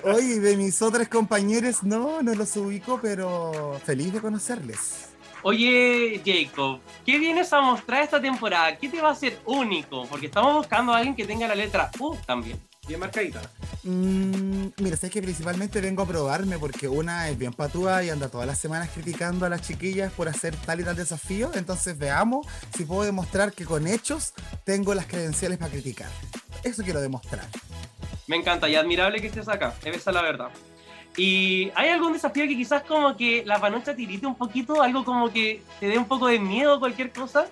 Oye, 0.03 0.39
de 0.39 0.57
mis 0.57 0.81
otros 0.81 1.07
compañeros, 1.07 1.83
no, 1.83 2.21
no 2.21 2.33
los 2.33 2.55
ubico, 2.57 2.99
pero 3.01 3.79
feliz 3.85 4.13
de 4.13 4.19
conocerles. 4.21 5.09
Oye, 5.47 6.23
Jacob, 6.25 6.79
¿qué 7.05 7.19
vienes 7.19 7.53
a 7.53 7.61
mostrar 7.61 8.01
esta 8.01 8.19
temporada? 8.19 8.75
¿Qué 8.79 8.89
te 8.89 8.99
va 8.99 9.09
a 9.09 9.11
hacer 9.11 9.39
único? 9.45 10.07
Porque 10.07 10.25
estamos 10.25 10.55
buscando 10.55 10.91
a 10.91 10.97
alguien 10.97 11.15
que 11.15 11.23
tenga 11.23 11.47
la 11.47 11.53
letra 11.53 11.91
U 11.99 12.17
también. 12.25 12.59
Bien 12.87 12.99
marcadita. 12.99 13.43
Mm, 13.83 14.69
mira, 14.81 14.97
sé 14.97 15.11
que 15.11 15.21
principalmente 15.21 15.81
vengo 15.81 16.01
a 16.01 16.07
probarme 16.07 16.57
porque 16.57 16.87
una 16.87 17.29
es 17.29 17.37
bien 17.37 17.53
patúa 17.53 18.03
y 18.03 18.09
anda 18.09 18.27
todas 18.27 18.47
las 18.47 18.57
semanas 18.57 18.89
criticando 18.91 19.45
a 19.45 19.49
las 19.49 19.61
chiquillas 19.61 20.11
por 20.13 20.27
hacer 20.27 20.55
tal 20.55 20.79
y 20.79 20.83
tal 20.83 20.95
desafío. 20.95 21.51
Entonces 21.53 21.95
veamos 21.95 22.47
si 22.75 22.83
puedo 22.83 23.03
demostrar 23.03 23.53
que 23.53 23.65
con 23.65 23.85
hechos 23.85 24.33
tengo 24.63 24.95
las 24.95 25.05
credenciales 25.05 25.59
para 25.59 25.69
criticar. 25.69 26.09
Eso 26.63 26.81
quiero 26.81 27.01
demostrar. 27.01 27.45
Me 28.25 28.35
encanta 28.35 28.67
y 28.67 28.75
admirable 28.75 29.21
que 29.21 29.27
estés 29.27 29.47
acá, 29.47 29.75
esa 29.83 30.09
es 30.09 30.15
la 30.15 30.23
verdad. 30.23 30.49
¿Y 31.17 31.71
hay 31.75 31.89
algún 31.89 32.13
desafío 32.13 32.47
que 32.47 32.55
quizás 32.55 32.83
como 32.83 33.15
que 33.15 33.43
la 33.45 33.59
panocha 33.59 33.95
tirite 33.95 34.25
un 34.25 34.35
poquito? 34.35 34.81
¿Algo 34.81 35.05
como 35.05 35.31
que 35.31 35.63
te 35.79 35.87
dé 35.87 35.97
un 35.97 36.05
poco 36.05 36.27
de 36.27 36.39
miedo 36.39 36.79
cualquier 36.79 37.11
cosa? 37.11 37.47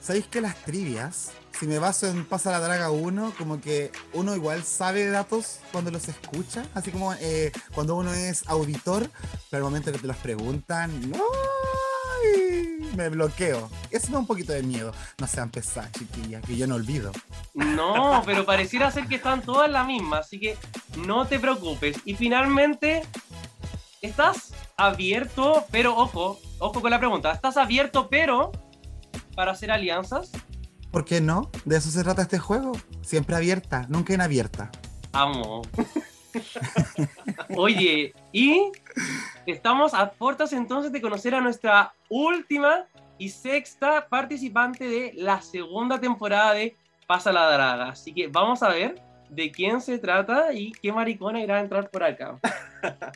¿Sabéis 0.00 0.26
que 0.26 0.40
las 0.40 0.56
trivias, 0.56 1.32
si 1.58 1.66
me 1.66 1.78
baso 1.78 2.06
en 2.06 2.26
Pasa 2.26 2.50
la 2.50 2.60
Draga 2.60 2.90
1, 2.90 3.34
como 3.38 3.60
que 3.60 3.90
uno 4.12 4.34
igual 4.34 4.64
sabe 4.64 5.06
datos 5.06 5.60
cuando 5.72 5.90
los 5.90 6.08
escucha? 6.08 6.64
Así 6.74 6.90
como 6.90 7.14
eh, 7.14 7.52
cuando 7.74 7.96
uno 7.96 8.12
es 8.12 8.46
auditor, 8.48 9.08
pero 9.50 9.64
al 9.64 9.70
momento 9.70 9.92
que 9.92 9.98
te 9.98 10.06
los 10.06 10.16
preguntan, 10.16 10.90
¡ay! 11.14 12.74
me 12.96 13.08
bloqueo. 13.08 13.70
Eso 13.90 14.08
me 14.08 14.12
da 14.14 14.18
un 14.18 14.26
poquito 14.26 14.52
de 14.52 14.62
miedo. 14.62 14.92
No 15.18 15.26
sean 15.26 15.50
pesadas, 15.50 15.92
chiquillas, 15.92 16.42
que 16.44 16.56
yo 16.56 16.66
no 16.66 16.76
olvido. 16.76 17.12
No, 17.54 18.22
pero 18.24 18.44
pareciera 18.44 18.90
ser 18.90 19.06
que 19.06 19.16
están 19.16 19.42
todas 19.42 19.70
la 19.70 19.84
misma, 19.84 20.18
así 20.18 20.38
que 20.38 20.56
no 20.96 21.26
te 21.26 21.38
preocupes. 21.38 22.00
Y 22.04 22.14
finalmente, 22.14 23.02
¿estás 24.00 24.52
abierto, 24.76 25.64
pero 25.70 25.96
ojo, 25.96 26.38
ojo 26.58 26.80
con 26.80 26.90
la 26.90 26.98
pregunta, 26.98 27.32
¿estás 27.32 27.56
abierto, 27.56 28.08
pero 28.08 28.52
para 29.34 29.52
hacer 29.52 29.70
alianzas? 29.70 30.32
¿Por 30.90 31.04
qué 31.04 31.20
no? 31.20 31.50
De 31.64 31.76
eso 31.76 31.90
se 31.90 32.04
trata 32.04 32.22
este 32.22 32.38
juego. 32.38 32.72
Siempre 33.02 33.34
abierta, 33.34 33.86
nunca 33.88 34.14
inabierta. 34.14 34.70
Amo. 35.12 35.62
Oye, 37.56 38.14
y 38.32 38.70
estamos 39.46 39.94
a 39.94 40.12
puertas 40.12 40.52
entonces 40.52 40.92
de 40.92 41.00
conocer 41.00 41.34
a 41.34 41.40
nuestra 41.40 41.94
última 42.08 42.86
y 43.18 43.28
sexta 43.28 44.06
participante 44.08 44.86
de 44.86 45.12
la 45.16 45.40
segunda 45.40 46.00
temporada 46.00 46.54
de 46.54 46.76
Pasa 47.06 47.32
la 47.32 47.50
Draga. 47.50 47.88
Así 47.90 48.12
que 48.12 48.28
vamos 48.28 48.62
a 48.62 48.68
ver 48.68 49.00
de 49.34 49.50
quién 49.50 49.80
se 49.80 49.98
trata 49.98 50.52
y 50.52 50.70
qué 50.72 50.92
maricona 50.92 51.40
irá 51.40 51.56
a 51.56 51.60
entrar 51.60 51.90
por 51.90 52.04
acá. 52.04 52.38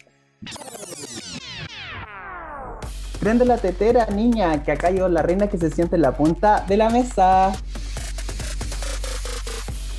Prende 3.20 3.44
la 3.44 3.58
tetera, 3.58 4.06
niña, 4.06 4.62
que 4.62 4.72
acá 4.72 4.90
llegó 4.90 5.08
la 5.08 5.22
reina 5.22 5.48
que 5.48 5.58
se 5.58 5.70
siente 5.70 5.96
en 5.96 6.02
la 6.02 6.16
punta 6.16 6.64
de 6.68 6.76
la 6.76 6.88
mesa. 6.88 7.52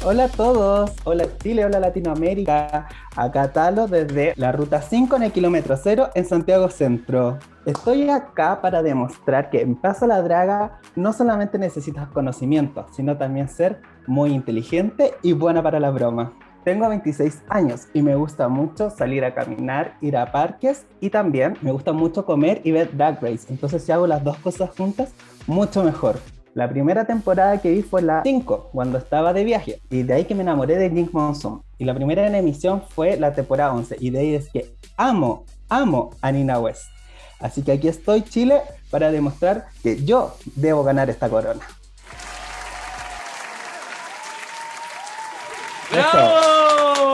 Hola 0.06 0.24
a 0.26 0.30
todos, 0.30 0.92
hola 1.04 1.26
Chile, 1.44 1.66
hola 1.66 1.80
Latinoamérica. 1.82 2.88
Acá 3.20 3.52
Talo 3.52 3.88
desde 3.88 4.32
la 4.38 4.54
ruta 4.54 4.82
5 4.82 5.18
en 5.18 5.24
el 5.24 5.34
kilómetro 5.34 5.76
0 5.76 6.12
en 6.16 6.24
Santiago 6.24 6.70
Centro. 6.70 7.38
Estoy 7.66 8.10
acá 8.10 8.62
para 8.62 8.82
demostrar 8.82 9.50
que 9.50 9.60
en 9.60 9.76
Paso 9.76 10.08
la 10.08 10.22
Draga 10.22 10.80
no 10.96 11.12
solamente 11.12 11.60
necesitas 11.60 12.08
conocimiento, 12.08 12.86
sino 12.94 13.18
también 13.18 13.50
ser 13.50 13.82
muy 14.08 14.32
inteligente 14.32 15.16
y 15.22 15.34
buena 15.34 15.62
para 15.62 15.82
la 15.82 15.90
broma. 15.92 16.32
Tengo 16.64 16.88
26 16.88 17.44
años 17.50 17.90
y 17.94 18.04
me 18.04 18.16
gusta 18.16 18.48
mucho 18.48 18.90
salir 18.90 19.26
a 19.26 19.34
caminar, 19.34 19.98
ir 20.00 20.16
a 20.16 20.32
parques 20.32 20.86
y 21.02 21.10
también 21.10 21.58
me 21.62 21.74
gusta 21.74 21.92
mucho 21.92 22.24
comer 22.24 22.62
y 22.64 22.72
ver 22.72 22.96
Drag 22.96 23.22
Race. 23.22 23.48
Entonces 23.50 23.84
si 23.84 23.92
hago 23.92 24.08
las 24.08 24.24
dos 24.24 24.38
cosas 24.38 24.70
juntas, 24.78 25.12
mucho 25.46 25.84
mejor. 25.84 26.20
La 26.56 26.68
primera 26.68 27.06
temporada 27.06 27.60
que 27.60 27.70
vi 27.70 27.84
fue 27.84 28.02
la 28.02 28.24
5, 28.24 28.70
cuando 28.72 28.98
estaba 28.98 29.34
de 29.34 29.44
viaje. 29.44 29.82
Y 29.92 30.02
de 30.02 30.16
ahí 30.16 30.26
que 30.26 30.34
me 30.34 30.42
enamoré 30.42 30.78
de 30.78 30.90
Jink 30.90 31.14
Monsoon. 31.14 31.62
Y 31.78 31.86
la 31.86 31.94
primera 31.94 32.26
en 32.26 32.34
emisión 32.34 32.82
fue 32.90 33.18
la 33.18 33.34
temporada 33.34 33.72
11. 33.74 33.98
Y 34.00 34.10
de 34.10 34.20
ahí 34.20 34.34
es 34.34 34.50
que 34.50 34.74
amo, 34.98 35.46
amo 35.70 36.10
a 36.22 36.32
Nina 36.32 36.60
West. 36.60 36.86
Así 37.40 37.62
que 37.62 37.74
aquí 37.74 37.88
estoy, 37.88 38.24
Chile, 38.24 38.62
para 38.90 39.12
demostrar 39.12 39.68
que 39.84 40.04
yo 40.04 40.36
debo 40.56 40.84
ganar 40.84 41.10
esta 41.12 41.30
corona. 41.30 41.62
¡Bravo! 45.92 47.14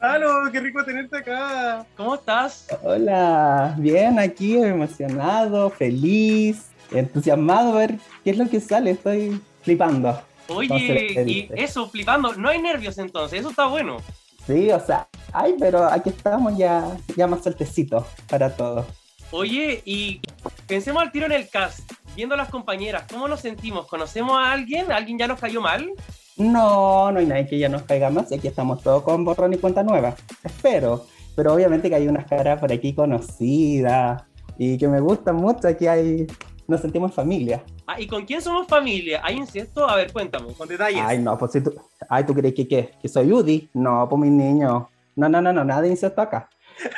¡Halo! 0.00 0.50
¡Qué 0.50 0.60
rico 0.60 0.82
tenerte 0.84 1.18
acá! 1.18 1.86
¿Cómo 1.96 2.14
estás? 2.14 2.66
Hola, 2.82 3.74
bien, 3.78 4.18
aquí 4.18 4.56
emocionado, 4.56 5.68
feliz, 5.68 6.69
entusiasmado 6.92 7.72
a 7.72 7.78
ver 7.78 7.98
qué 8.24 8.30
es 8.30 8.38
lo 8.38 8.48
que 8.48 8.60
sale. 8.60 8.92
Estoy 8.92 9.40
flipando. 9.62 10.20
Oye, 10.48 11.22
y 11.26 11.48
eso, 11.54 11.88
flipando. 11.88 12.34
No 12.34 12.48
hay 12.48 12.60
nervios 12.60 12.98
entonces, 12.98 13.40
eso 13.40 13.50
está 13.50 13.66
bueno. 13.66 13.98
Sí, 14.46 14.70
o 14.70 14.80
sea, 14.80 15.06
ay, 15.32 15.54
pero 15.58 15.84
aquí 15.84 16.08
estamos 16.08 16.56
ya, 16.56 16.96
ya 17.16 17.26
más 17.26 17.42
sueltecitos 17.42 18.04
para 18.28 18.50
todos. 18.54 18.86
Oye, 19.30 19.80
y 19.84 20.20
pensemos 20.66 21.02
al 21.02 21.12
tiro 21.12 21.26
en 21.26 21.32
el 21.32 21.48
cast, 21.48 21.88
viendo 22.16 22.34
a 22.34 22.38
las 22.38 22.48
compañeras, 22.48 23.04
¿cómo 23.08 23.28
nos 23.28 23.40
sentimos? 23.40 23.86
¿Conocemos 23.86 24.36
a 24.36 24.52
alguien? 24.52 24.90
¿Alguien 24.90 25.18
ya 25.18 25.28
nos 25.28 25.38
cayó 25.38 25.60
mal? 25.60 25.88
No, 26.36 27.12
no 27.12 27.18
hay 27.20 27.26
nadie 27.26 27.46
que 27.46 27.58
ya 27.58 27.68
nos 27.68 27.82
caiga 27.82 28.10
más 28.10 28.32
y 28.32 28.34
aquí 28.34 28.48
estamos 28.48 28.82
todos 28.82 29.02
con 29.02 29.24
borrón 29.24 29.52
y 29.52 29.58
cuenta 29.58 29.82
nueva. 29.82 30.16
Espero, 30.42 31.06
pero 31.36 31.54
obviamente 31.54 31.88
que 31.88 31.94
hay 31.96 32.08
unas 32.08 32.26
caras 32.26 32.58
por 32.58 32.72
aquí 32.72 32.92
conocidas 32.92 34.24
y 34.58 34.78
que 34.78 34.88
me 34.88 35.00
gustan 35.00 35.36
mucho. 35.36 35.68
Aquí 35.68 35.86
hay, 35.86 36.26
nos 36.70 36.80
sentimos 36.80 37.12
familia. 37.12 37.62
Ah, 37.86 38.00
¿y 38.00 38.06
con 38.06 38.24
quién 38.24 38.40
somos 38.40 38.66
familia? 38.66 39.20
¿Hay 39.22 39.36
incesto? 39.36 39.88
A 39.88 39.96
ver, 39.96 40.12
cuéntame, 40.12 40.52
con 40.54 40.68
detalles. 40.68 41.02
Ay, 41.04 41.18
no, 41.18 41.36
pues 41.36 41.52
si 41.52 41.60
tú, 41.60 41.74
ay, 42.08 42.24
¿tú 42.24 42.32
crees 42.32 42.54
que 42.54 42.66
qué? 42.66 42.92
¿Que 43.02 43.08
soy 43.08 43.32
Udi? 43.32 43.68
No, 43.74 44.08
pues 44.08 44.20
mi 44.20 44.30
niño. 44.30 44.88
No, 45.16 45.28
no, 45.28 45.42
no, 45.42 45.52
no, 45.52 45.64
nada 45.64 45.82
de 45.82 45.88
incesto 45.88 46.22
acá. 46.22 46.48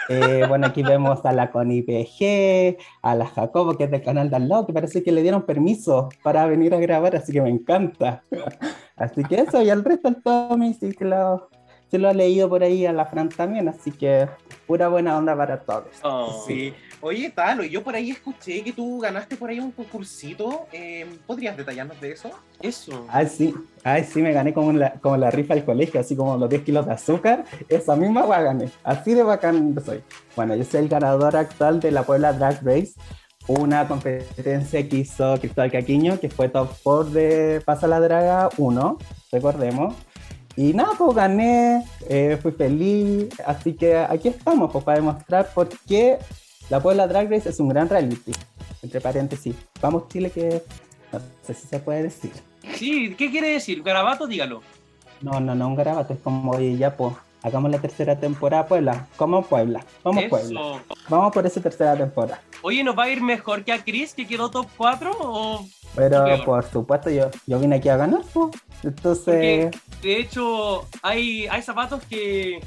Eh, 0.08 0.44
bueno, 0.48 0.66
aquí 0.66 0.82
vemos 0.82 1.24
a 1.24 1.32
la 1.32 1.50
Connie 1.50 1.82
PG, 1.82 2.78
a 3.02 3.14
la 3.14 3.26
Jacobo, 3.26 3.76
que 3.76 3.84
es 3.84 3.90
del 3.90 4.02
canal 4.02 4.30
de 4.30 4.36
al 4.36 4.48
lado, 4.48 4.66
que 4.66 4.72
parece 4.72 5.02
que 5.02 5.10
le 5.10 5.22
dieron 5.22 5.42
permiso 5.42 6.10
para 6.22 6.46
venir 6.46 6.74
a 6.74 6.78
grabar, 6.78 7.16
así 7.16 7.32
que 7.32 7.40
me 7.40 7.50
encanta. 7.50 8.22
Así 8.94 9.24
que 9.24 9.36
eso, 9.36 9.60
y 9.60 9.68
al 9.68 9.82
resto 9.82 10.08
el 10.08 10.22
Tommy 10.22 10.74
sí 10.74 10.92
que 10.92 11.04
lo, 11.04 11.48
sí 11.90 11.98
lo 11.98 12.08
ha 12.08 12.12
leído 12.12 12.48
por 12.48 12.62
ahí, 12.62 12.86
a 12.86 12.92
la 12.92 13.06
Fran 13.06 13.30
también, 13.30 13.68
así 13.68 13.90
que 13.90 14.28
pura 14.66 14.86
buena 14.86 15.16
onda 15.16 15.36
para 15.36 15.62
todos. 15.62 15.88
Oh. 16.04 16.44
Sí. 16.46 16.72
Oye, 17.04 17.30
Talo, 17.30 17.64
yo 17.64 17.82
por 17.82 17.96
ahí 17.96 18.12
escuché 18.12 18.62
que 18.62 18.72
tú 18.72 19.00
ganaste 19.00 19.34
por 19.34 19.50
ahí 19.50 19.58
un 19.58 19.72
concursito. 19.72 20.66
eh, 20.72 21.04
¿Podrías 21.26 21.56
detallarnos 21.56 22.00
de 22.00 22.12
eso? 22.12 22.30
Eso. 22.60 23.06
Ay, 23.08 23.26
sí, 23.26 23.52
ay, 23.82 24.04
sí, 24.04 24.22
me 24.22 24.32
gané 24.32 24.54
como 24.54 24.72
la, 24.72 24.92
como 24.92 25.16
la 25.16 25.28
rifa 25.28 25.56
del 25.56 25.64
colegio, 25.64 25.98
así 25.98 26.14
como 26.14 26.36
los 26.36 26.48
10 26.48 26.62
kilos 26.62 26.86
de 26.86 26.92
azúcar, 26.92 27.44
esa 27.68 27.96
misma 27.96 28.24
va 28.24 28.40
gané, 28.40 28.70
así 28.84 29.14
de 29.14 29.24
bacán 29.24 29.74
soy. 29.84 30.00
Bueno, 30.36 30.54
yo 30.54 30.62
soy 30.62 30.82
el 30.82 30.88
ganador 30.88 31.34
actual 31.34 31.80
de 31.80 31.90
la 31.90 32.04
Puebla 32.04 32.34
Drag 32.34 32.64
Race, 32.64 32.92
una 33.48 33.88
competencia 33.88 34.88
que 34.88 34.98
hizo 34.98 35.36
Cristóbal 35.40 35.72
Caquiño, 35.72 36.20
que 36.20 36.30
fue 36.30 36.48
top 36.50 36.70
4 36.84 37.10
de 37.10 37.62
Pasa 37.64 37.88
la 37.88 37.98
Draga 37.98 38.48
1, 38.56 38.98
recordemos. 39.32 39.96
Y 40.54 40.72
nada, 40.72 40.90
pues 40.96 41.16
gané, 41.16 41.84
eh, 42.08 42.38
fui 42.40 42.52
feliz, 42.52 43.28
así 43.44 43.72
que 43.72 43.96
aquí 43.96 44.28
estamos 44.28 44.70
pues, 44.70 44.84
para 44.84 44.98
demostrar 44.98 45.48
por 45.52 45.68
qué 45.88 46.18
la 46.72 46.80
Puebla 46.80 47.06
Drag 47.06 47.30
Race 47.30 47.50
es 47.50 47.60
un 47.60 47.68
gran 47.68 47.86
reality. 47.86 48.32
Entre 48.82 48.98
paréntesis, 48.98 49.54
vamos 49.82 50.08
Chile 50.08 50.30
que 50.30 50.62
no 51.12 51.20
sé 51.42 51.52
si 51.52 51.66
se 51.66 51.78
puede 51.80 52.04
decir. 52.04 52.32
Sí, 52.76 53.14
¿qué 53.14 53.30
quiere 53.30 53.48
decir? 53.48 53.82
Garabato, 53.82 54.26
dígalo. 54.26 54.62
No, 55.20 55.38
no, 55.38 55.54
no, 55.54 55.68
un 55.68 55.76
garabato, 55.76 56.14
es 56.14 56.20
como, 56.20 56.52
oye, 56.52 56.74
ya 56.78 56.96
pues, 56.96 57.14
hagamos 57.42 57.70
la 57.70 57.78
tercera 57.78 58.18
temporada 58.18 58.66
Puebla, 58.66 59.06
como 59.16 59.42
Puebla, 59.42 59.84
vamos 60.02 60.24
Puebla, 60.30 60.82
vamos 61.10 61.32
por 61.34 61.44
esa 61.44 61.60
tercera 61.60 61.94
temporada. 61.94 62.40
Oye, 62.62 62.82
¿nos 62.82 62.98
va 62.98 63.02
a 63.02 63.10
ir 63.10 63.20
mejor 63.20 63.64
que 63.64 63.72
a 63.72 63.84
Chris, 63.84 64.14
que 64.14 64.26
quedó 64.26 64.50
top 64.50 64.66
4? 64.78 65.12
¿O 65.20 65.66
Pero 65.94 66.24
por 66.42 66.64
supuesto 66.64 67.10
yo, 67.10 67.30
yo 67.46 67.60
vine 67.60 67.76
aquí 67.76 67.90
a 67.90 67.98
ganar, 67.98 68.22
pues. 68.32 68.56
Entonces, 68.82 69.70
De 70.00 70.18
hecho, 70.18 70.86
hay, 71.02 71.46
hay 71.48 71.60
zapatos 71.60 72.02
que, 72.04 72.60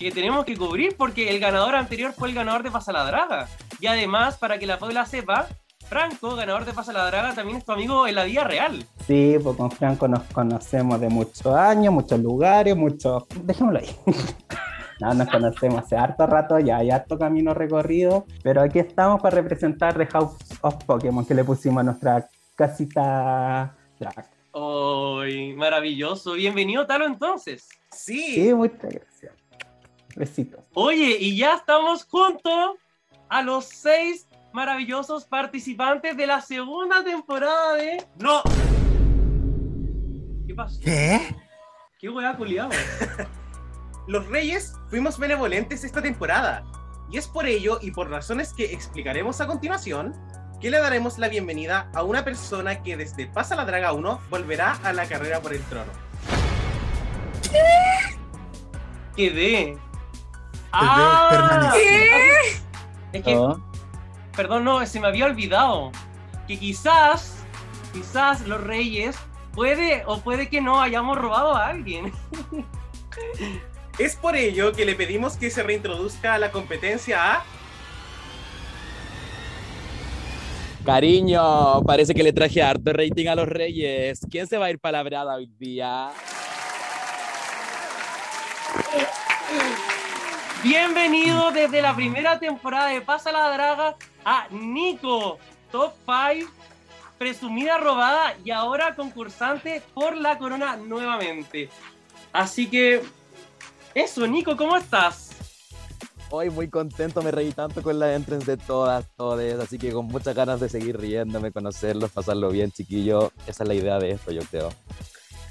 que 0.00 0.10
tenemos 0.10 0.46
que 0.46 0.56
cubrir 0.56 0.96
porque 0.96 1.28
el 1.28 1.38
ganador 1.38 1.74
anterior 1.74 2.14
fue 2.14 2.30
el 2.30 2.34
ganador 2.34 2.62
de 2.62 2.70
Pasa 2.70 2.90
la 2.90 3.04
Draga. 3.04 3.46
Y 3.80 3.86
además, 3.86 4.38
para 4.38 4.58
que 4.58 4.66
la 4.66 4.78
Puebla 4.78 5.04
sepa, 5.04 5.46
Franco, 5.88 6.36
ganador 6.36 6.64
de 6.64 6.72
Pasa 6.72 6.94
la 6.94 7.04
Draga, 7.04 7.34
también 7.34 7.58
es 7.58 7.66
tu 7.66 7.72
amigo 7.72 8.06
en 8.06 8.14
la 8.14 8.24
vida 8.24 8.44
real. 8.44 8.82
sí, 9.06 9.36
pues 9.42 9.56
con 9.58 9.70
Franco 9.70 10.08
nos 10.08 10.22
conocemos 10.32 10.98
de 11.00 11.10
muchos 11.10 11.54
años, 11.54 11.92
muchos 11.92 12.18
lugares, 12.18 12.74
muchos... 12.74 13.24
Dejémoslo 13.44 13.78
ahí. 13.78 13.94
No, 15.00 15.14
nos 15.14 15.30
conocemos 15.30 15.78
hace 15.82 15.96
harto 15.96 16.26
rato 16.26 16.58
ya, 16.58 16.76
hay 16.76 16.90
harto 16.90 17.18
camino 17.18 17.54
recorrido, 17.54 18.26
pero 18.42 18.60
aquí 18.60 18.80
estamos 18.80 19.22
para 19.22 19.34
representar 19.34 19.96
The 19.96 20.04
House 20.04 20.36
of 20.60 20.84
Pokémon 20.84 21.24
que 21.24 21.32
le 21.32 21.42
pusimos 21.42 21.80
a 21.80 21.84
nuestra 21.84 22.28
casita 22.54 23.74
drag. 23.98 24.28
¡Ay, 24.52 25.54
maravilloso! 25.54 26.34
Bienvenido, 26.34 26.86
Talo, 26.86 27.06
entonces. 27.06 27.66
Sí. 27.90 28.34
Sí, 28.34 28.52
muchas 28.52 28.92
gracias. 28.92 29.39
Besitos. 30.16 30.64
Oye, 30.74 31.16
y 31.18 31.36
ya 31.36 31.54
estamos 31.54 32.04
junto 32.04 32.76
a 33.28 33.42
los 33.42 33.66
seis 33.66 34.28
maravillosos 34.52 35.24
participantes 35.24 36.16
de 36.16 36.26
la 36.26 36.40
segunda 36.40 37.04
temporada 37.04 37.74
de... 37.74 38.04
No, 38.18 38.42
¿Qué 40.50 40.54
pasó? 40.54 40.80
¿Qué? 40.82 41.36
¿Qué 42.00 42.08
hueá 42.08 42.36
culiado? 42.36 42.70
los 44.08 44.26
Reyes 44.26 44.74
fuimos 44.88 45.16
benevolentes 45.16 45.84
esta 45.84 46.02
temporada. 46.02 46.64
Y 47.08 47.18
es 47.18 47.28
por 47.28 47.46
ello 47.46 47.78
y 47.80 47.92
por 47.92 48.10
razones 48.10 48.52
que 48.52 48.72
explicaremos 48.72 49.40
a 49.40 49.46
continuación 49.46 50.12
que 50.60 50.70
le 50.70 50.78
daremos 50.78 51.18
la 51.18 51.28
bienvenida 51.28 51.88
a 51.94 52.02
una 52.02 52.24
persona 52.24 52.82
que 52.82 52.96
desde 52.96 53.26
Pasa 53.26 53.54
la 53.54 53.64
Draga 53.64 53.92
1 53.92 54.20
volverá 54.28 54.72
a 54.82 54.92
la 54.92 55.06
carrera 55.06 55.40
por 55.40 55.54
el 55.54 55.62
trono. 55.62 55.92
Quedé. 59.14 59.78
Permanecí. 61.30 62.62
Es 63.12 63.24
que, 63.24 63.36
Oh, 63.36 63.60
perdón, 64.36 64.64
no, 64.64 64.84
se 64.86 65.00
me 65.00 65.08
había 65.08 65.26
olvidado 65.26 65.90
que 66.46 66.58
quizás, 66.58 67.44
quizás 67.92 68.46
los 68.46 68.60
reyes 68.62 69.16
puede 69.52 70.04
o 70.06 70.20
puede 70.20 70.48
que 70.48 70.60
no 70.60 70.80
hayamos 70.80 71.18
robado 71.18 71.54
a 71.54 71.68
alguien. 71.68 72.12
Es 73.98 74.16
por 74.16 74.34
ello 74.36 74.72
que 74.72 74.86
le 74.86 74.94
pedimos 74.94 75.36
que 75.36 75.50
se 75.50 75.62
reintroduzca 75.62 76.34
a 76.34 76.38
la 76.38 76.50
competencia 76.50 77.34
a 77.34 77.44
Cariño, 80.84 81.82
parece 81.82 82.14
que 82.14 82.22
le 82.22 82.32
traje 82.32 82.62
harto 82.62 82.92
rating 82.92 83.26
a 83.26 83.34
los 83.34 83.46
reyes. 83.46 84.20
¿Quién 84.30 84.46
se 84.46 84.56
va 84.56 84.66
a 84.66 84.70
ir 84.70 84.78
palabrada 84.78 85.34
hoy 85.34 85.46
día? 85.58 86.10
Bienvenido 90.62 91.52
desde 91.52 91.80
la 91.80 91.96
primera 91.96 92.38
temporada 92.38 92.88
de 92.88 93.00
Pasa 93.00 93.32
la 93.32 93.50
Draga 93.50 93.96
a 94.26 94.46
Nico, 94.50 95.38
top 95.72 95.94
5, 96.04 96.52
presumida 97.16 97.78
robada 97.78 98.34
y 98.44 98.50
ahora 98.50 98.94
concursante 98.94 99.82
por 99.94 100.18
la 100.18 100.36
corona 100.36 100.76
nuevamente. 100.76 101.70
Así 102.30 102.68
que, 102.68 103.02
eso, 103.94 104.26
Nico, 104.26 104.54
¿cómo 104.54 104.76
estás? 104.76 105.30
Hoy 106.28 106.50
muy 106.50 106.68
contento, 106.68 107.22
me 107.22 107.30
reí 107.30 107.52
tanto 107.52 107.82
con 107.82 107.98
las 107.98 108.14
entrance 108.14 108.50
de 108.50 108.56
todas, 108.58 109.06
todas, 109.16 109.58
así 109.60 109.78
que 109.78 109.92
con 109.92 110.08
muchas 110.08 110.34
ganas 110.34 110.60
de 110.60 110.68
seguir 110.68 111.00
riéndome, 111.00 111.52
conocerlos, 111.52 112.10
pasarlo 112.10 112.50
bien, 112.50 112.70
chiquillo. 112.70 113.32
Esa 113.46 113.62
es 113.62 113.68
la 113.68 113.74
idea 113.74 113.98
de 113.98 114.10
esto, 114.10 114.30
yo 114.30 114.42
creo. 114.50 114.68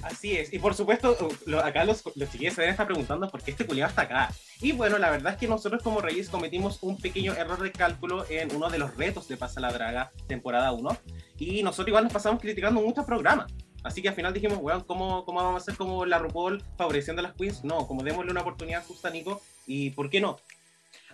Así 0.03 0.37
es, 0.37 0.53
y 0.53 0.59
por 0.59 0.73
supuesto, 0.73 1.17
acá 1.61 1.83
los, 1.83 2.03
los 2.15 2.31
chiquillos 2.31 2.53
se 2.53 2.61
deben 2.61 2.71
estar 2.71 2.87
preguntando 2.87 3.29
por 3.29 3.41
qué 3.41 3.51
este 3.51 3.65
culiado 3.65 3.89
está 3.89 4.03
acá. 4.03 4.29
Y 4.61 4.71
bueno, 4.71 4.97
la 4.97 5.09
verdad 5.09 5.33
es 5.33 5.39
que 5.39 5.47
nosotros 5.47 5.83
como 5.83 5.99
Reyes 5.99 6.29
cometimos 6.29 6.79
un 6.81 6.97
pequeño 6.97 7.33
error 7.33 7.61
de 7.61 7.71
cálculo 7.71 8.25
en 8.29 8.55
uno 8.55 8.69
de 8.69 8.79
los 8.79 8.95
retos 8.95 9.27
de 9.27 9.35
Pasa 9.35 9.59
la 9.59 9.71
Draga, 9.73 10.11
temporada 10.27 10.71
1. 10.71 10.97
Y 11.37 11.63
nosotros 11.63 11.89
igual 11.89 12.05
nos 12.05 12.13
pasamos 12.13 12.41
criticando 12.41 12.81
muchos 12.81 13.05
programas. 13.05 13.51
Así 13.83 14.01
que 14.01 14.09
al 14.09 14.15
final 14.15 14.33
dijimos, 14.33 14.59
weón, 14.61 14.83
¿cómo, 14.83 15.25
¿cómo 15.25 15.41
vamos 15.41 15.61
a 15.61 15.63
hacer 15.63 15.75
como 15.75 16.05
la 16.05 16.19
RuPaul 16.19 16.61
favoreciendo 16.77 17.21
a 17.21 17.23
las 17.23 17.33
queens? 17.33 17.63
No, 17.63 17.87
como 17.87 18.03
démosle 18.03 18.31
una 18.31 18.41
oportunidad 18.41 18.85
justa 18.85 19.07
a 19.07 19.11
Nico 19.11 19.41
y 19.67 19.91
¿por 19.91 20.09
qué 20.09 20.19
no? 20.19 20.37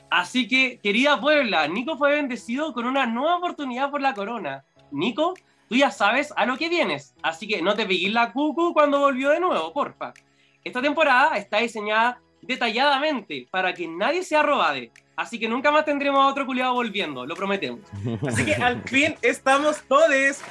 Así 0.10 0.48
que, 0.48 0.80
querida 0.80 1.20
Puebla, 1.20 1.68
Nico 1.68 1.98
fue 1.98 2.12
bendecido 2.12 2.74
con 2.74 2.86
una 2.86 3.06
nueva 3.06 3.38
oportunidad 3.38 3.92
por 3.92 4.02
la 4.02 4.14
corona. 4.14 4.64
Nico, 4.92 5.34
tú 5.70 5.76
ya 5.76 5.92
sabes 5.92 6.34
a 6.36 6.46
lo 6.46 6.58
que 6.58 6.70
vienes, 6.70 7.14
así 7.22 7.48
que 7.48 7.62
no 7.62 7.76
te 7.76 7.86
pegues 7.86 8.12
la 8.12 8.32
cucu 8.32 8.74
cuando 8.74 9.00
volvió 9.00 9.30
de 9.30 9.40
nuevo, 9.40 9.74
porfa. 9.74 10.14
Esta 10.64 10.82
temporada 10.82 11.38
está 11.38 11.60
diseñada 11.60 12.20
detalladamente 12.42 13.48
para 13.52 13.74
que 13.74 13.88
nadie 13.88 14.24
sea 14.24 14.44
robade, 14.44 14.92
así 15.16 15.40
que 15.40 15.48
nunca 15.48 15.72
más 15.72 15.86
tendremos 15.86 16.24
a 16.24 16.28
otro 16.28 16.46
culiado 16.46 16.74
volviendo, 16.74 17.26
lo 17.26 17.36
prometemos. 17.36 17.82
Así 18.28 18.46
que 18.46 18.56
al 18.56 18.82
fin 18.88 19.16
estamos 19.22 19.82
todos. 19.88 20.42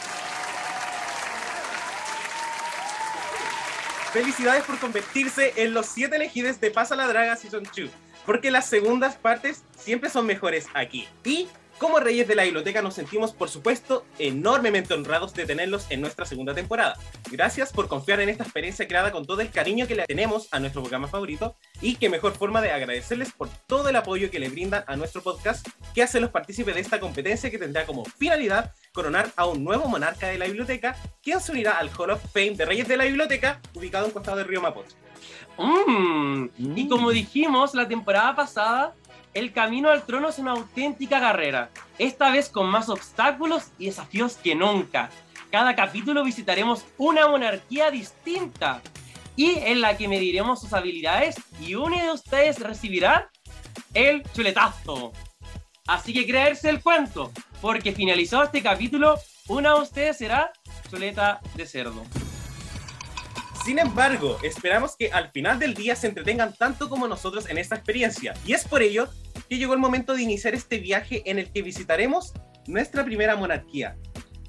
Felicidades 4.13 4.63
por 4.63 4.79
convertirse 4.79 5.55
en 5.57 5.75
los 5.75 5.87
siete 5.87 6.15
elegidos 6.15 6.61
de 6.61 6.71
Pasa 6.71 6.95
la 6.95 7.09
Draga 7.09 7.35
Season 7.35 7.65
2, 7.65 7.91
porque 8.25 8.53
las 8.53 8.67
segundas 8.67 9.17
partes 9.17 9.65
siempre 9.77 10.09
son 10.09 10.25
mejores 10.25 10.69
aquí. 10.73 11.09
Y 11.25 11.49
como 11.79 12.01
Reyes 12.01 12.29
de 12.29 12.35
la 12.35 12.45
Biblioteca 12.45 12.83
nos 12.83 12.95
sentimos, 12.95 13.33
por 13.33 13.49
supuesto, 13.49 14.05
enormemente 14.19 14.95
honrados 14.95 15.35
de 15.35 15.47
tenerlos 15.47 15.87
en 15.91 16.01
nuestra 16.01 16.25
segunda 16.25 16.55
temporada. 16.55 16.97
Gracias 17.31 17.73
por 17.73 17.89
confiar 17.89 18.21
en 18.21 18.29
esta 18.29 18.45
experiencia 18.45 18.87
creada 18.87 19.13
con 19.13 19.27
todo 19.27 19.41
el 19.41 19.51
cariño 19.51 19.87
que 19.87 19.95
le 19.95 20.07
tenemos 20.07 20.49
a 20.53 20.61
nuestro 20.61 20.83
programa 20.83 21.09
favorito 21.09 21.57
y 21.81 21.97
qué 21.97 22.09
mejor 22.09 22.33
forma 22.33 22.61
de 22.61 22.71
agradecerles 22.73 23.33
por 23.33 23.49
todo 23.67 23.89
el 23.89 23.97
apoyo 23.97 24.31
que 24.31 24.39
le 24.39 24.49
brindan 24.49 24.85
a 24.87 24.97
nuestro 24.97 25.23
podcast 25.23 25.67
que 25.95 26.03
hace 26.03 26.21
los 26.21 26.31
partícipes 26.31 26.75
de 26.75 26.81
esta 26.81 27.01
competencia 27.01 27.51
que 27.51 27.59
tendrá 27.59 27.87
como 27.87 28.05
finalidad 28.05 28.73
coronar 28.93 29.31
a 29.37 29.47
un 29.47 29.65
nuevo 29.65 29.89
monarca 29.89 30.29
de 30.29 30.39
la 30.39 30.47
biblioteca, 30.47 30.97
quien 31.23 31.41
se 31.41 31.53
unirá 31.53 31.79
al 31.79 31.91
Hall 31.99 32.11
of 32.11 32.23
Fame 32.33 32.53
de 32.53 32.65
Reyes 32.65 32.89
de 32.89 32.97
la 32.97 33.05
Biblioteca, 33.05 33.61
ubicado 33.75 34.07
en 34.07 34.13
costado 34.13 34.37
del 34.37 34.47
río 34.47 34.61
Mapocho. 34.61 34.97
Mm, 35.59 36.49
Y 36.77 36.89
como 36.89 37.11
dijimos 37.11 37.75
la 37.75 37.87
temporada 37.87 38.35
pasada, 38.35 38.95
el 39.35 39.53
camino 39.53 39.91
al 39.91 40.07
trono 40.07 40.29
es 40.29 40.39
una 40.39 40.53
auténtica 40.53 41.21
carrera, 41.21 41.71
esta 41.99 42.31
vez 42.31 42.49
con 42.49 42.69
más 42.69 42.89
obstáculos 42.89 43.65
y 43.79 43.87
desafíos 43.87 44.37
que 44.37 44.55
nunca. 44.55 45.11
Cada 45.51 45.75
capítulo 45.75 46.25
visitaremos 46.25 46.85
una 46.97 47.29
monarquía 47.29 47.91
distinta 47.91 48.81
y 49.37 49.59
en 49.59 49.81
la 49.81 49.97
que 49.97 50.09
mediremos 50.09 50.61
sus 50.61 50.73
habilidades 50.73 51.37
y 51.61 51.75
uno 51.75 51.97
de 51.97 52.13
ustedes 52.13 52.61
recibirá 52.61 53.31
el 53.93 54.23
chuletazo. 54.33 55.13
Así 55.87 56.13
que 56.13 56.27
creerse 56.27 56.71
el 56.71 56.81
cuento, 56.81 57.31
porque 57.61 57.93
finalizado 57.93 58.45
este 58.45 58.63
capítulo, 58.63 59.19
una 59.49 59.75
de 59.75 59.81
ustedes 59.81 60.17
será 60.17 60.53
chuleta 60.89 61.41
de 61.57 61.67
cerdo. 61.67 62.05
Sin 63.65 63.79
embargo, 63.79 64.37
esperamos 64.43 64.95
que 64.95 65.11
al 65.11 65.31
final 65.31 65.59
del 65.59 65.73
día 65.73 65.97
se 65.97 66.07
entretengan 66.07 66.53
tanto 66.53 66.91
como 66.91 67.09
nosotros 67.09 67.49
en 67.49 67.57
esta 67.57 67.77
experiencia. 67.77 68.35
Y 68.45 68.53
es 68.53 68.69
por 68.69 68.83
ello 68.83 69.09
que 69.49 69.57
llegó 69.57 69.73
el 69.73 69.79
momento 69.79 70.13
de 70.13 70.21
iniciar 70.21 70.53
este 70.55 70.77
viaje 70.77 71.23
en 71.25 71.39
el 71.39 71.51
que 71.51 71.63
visitaremos 71.63 72.35
nuestra 72.67 73.03
primera 73.07 73.37
monarquía. 73.37 73.97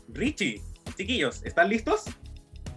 Richie, 0.10 0.62
chiquillos, 0.98 1.42
¿están 1.46 1.70
listos? 1.70 2.04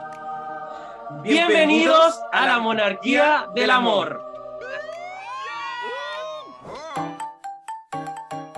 Bienvenidos 1.22 2.20
a 2.32 2.48
la 2.48 2.58
monarquía 2.58 3.46
del 3.54 3.70
amor. 3.70 4.31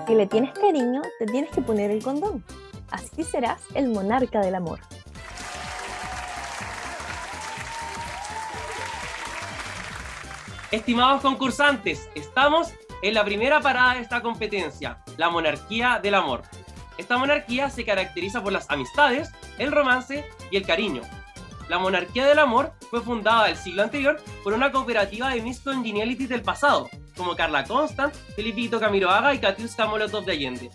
Si 0.06 0.16
le 0.16 0.28
tienes 0.28 0.52
cariño, 0.52 1.02
te 1.18 1.26
tienes 1.26 1.50
que 1.52 1.62
poner 1.62 1.90
el 1.90 2.04
condón. 2.04 2.44
Así 2.92 3.24
serás 3.24 3.62
el 3.74 3.88
monarca 3.88 4.42
del 4.42 4.56
amor. 4.56 4.80
Estimados 10.72 11.22
concursantes, 11.22 12.10
estamos 12.16 12.74
en 13.02 13.14
la 13.14 13.24
primera 13.24 13.62
parada 13.62 13.94
de 13.94 14.02
esta 14.02 14.22
competencia, 14.22 15.02
la 15.18 15.30
monarquía 15.30 16.00
del 16.04 16.16
amor. 16.16 16.42
Esta 16.98 17.18
monarquía 17.18 17.70
se 17.70 17.86
caracteriza 17.86 18.44
por 18.44 18.52
las 18.52 18.70
amistades, 18.70 19.32
el 19.58 19.72
romance 19.72 20.26
y 20.52 20.58
el 20.58 20.66
cariño. 20.66 21.02
La 21.70 21.80
monarquía 21.80 22.26
del 22.26 22.40
amor 22.40 22.74
fue 22.90 23.02
fundada 23.02 23.50
el 23.50 23.56
siglo 23.56 23.84
anterior 23.84 24.22
por 24.44 24.54
una 24.54 24.72
cooperativa 24.72 25.30
de 25.30 25.42
Miss 25.42 25.62
Congeniality 25.62 26.28
del 26.28 26.42
pasado, 26.42 26.90
como 27.16 27.36
Carla 27.36 27.64
Constant, 27.64 28.14
Felipito 28.36 28.80
Camiroaga 28.80 29.34
y 29.34 29.40
Katiuska 29.40 29.86
Molotov 29.88 30.26
de 30.26 30.32
Allende. 30.34 30.70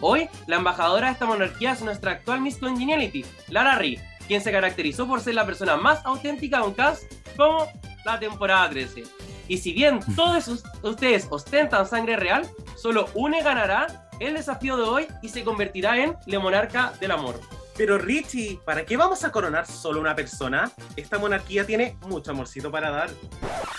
Hoy, 0.00 0.28
la 0.46 0.56
embajadora 0.56 1.06
de 1.08 1.12
esta 1.14 1.26
monarquía 1.26 1.72
es 1.72 1.82
nuestra 1.82 2.12
actual 2.12 2.40
Miss 2.40 2.58
Congeniality, 2.58 3.24
Lara 3.48 3.76
Ri, 3.78 3.98
quien 4.26 4.40
se 4.42 4.52
caracterizó 4.52 5.06
por 5.06 5.20
ser 5.20 5.34
la 5.34 5.46
persona 5.46 5.76
más 5.76 6.04
auténtica 6.04 6.58
de 6.58 6.64
un 6.64 6.74
cast 6.74 7.02
como 7.36 7.66
la 8.04 8.18
temporada 8.18 8.68
13. 8.70 9.04
Y 9.48 9.58
si 9.58 9.72
bien 9.72 10.00
todos 10.16 10.48
us- 10.48 10.64
ustedes 10.82 11.26
ostentan 11.30 11.86
sangre 11.86 12.16
real, 12.16 12.48
solo 12.76 13.08
une 13.14 13.42
ganará 13.42 14.08
el 14.20 14.34
desafío 14.34 14.76
de 14.76 14.82
hoy 14.84 15.06
y 15.22 15.28
se 15.28 15.44
convertirá 15.44 15.98
en 15.98 16.16
la 16.26 16.38
monarca 16.38 16.92
del 17.00 17.10
amor. 17.10 17.40
Pero 17.76 17.98
Richie, 17.98 18.60
¿para 18.64 18.84
qué 18.84 18.96
vamos 18.96 19.24
a 19.24 19.32
coronar 19.32 19.66
solo 19.66 20.00
una 20.00 20.14
persona? 20.14 20.70
Esta 20.96 21.18
monarquía 21.18 21.66
tiene 21.66 21.96
mucho 22.02 22.30
amorcito 22.30 22.70
para 22.70 22.90
dar. 22.90 23.10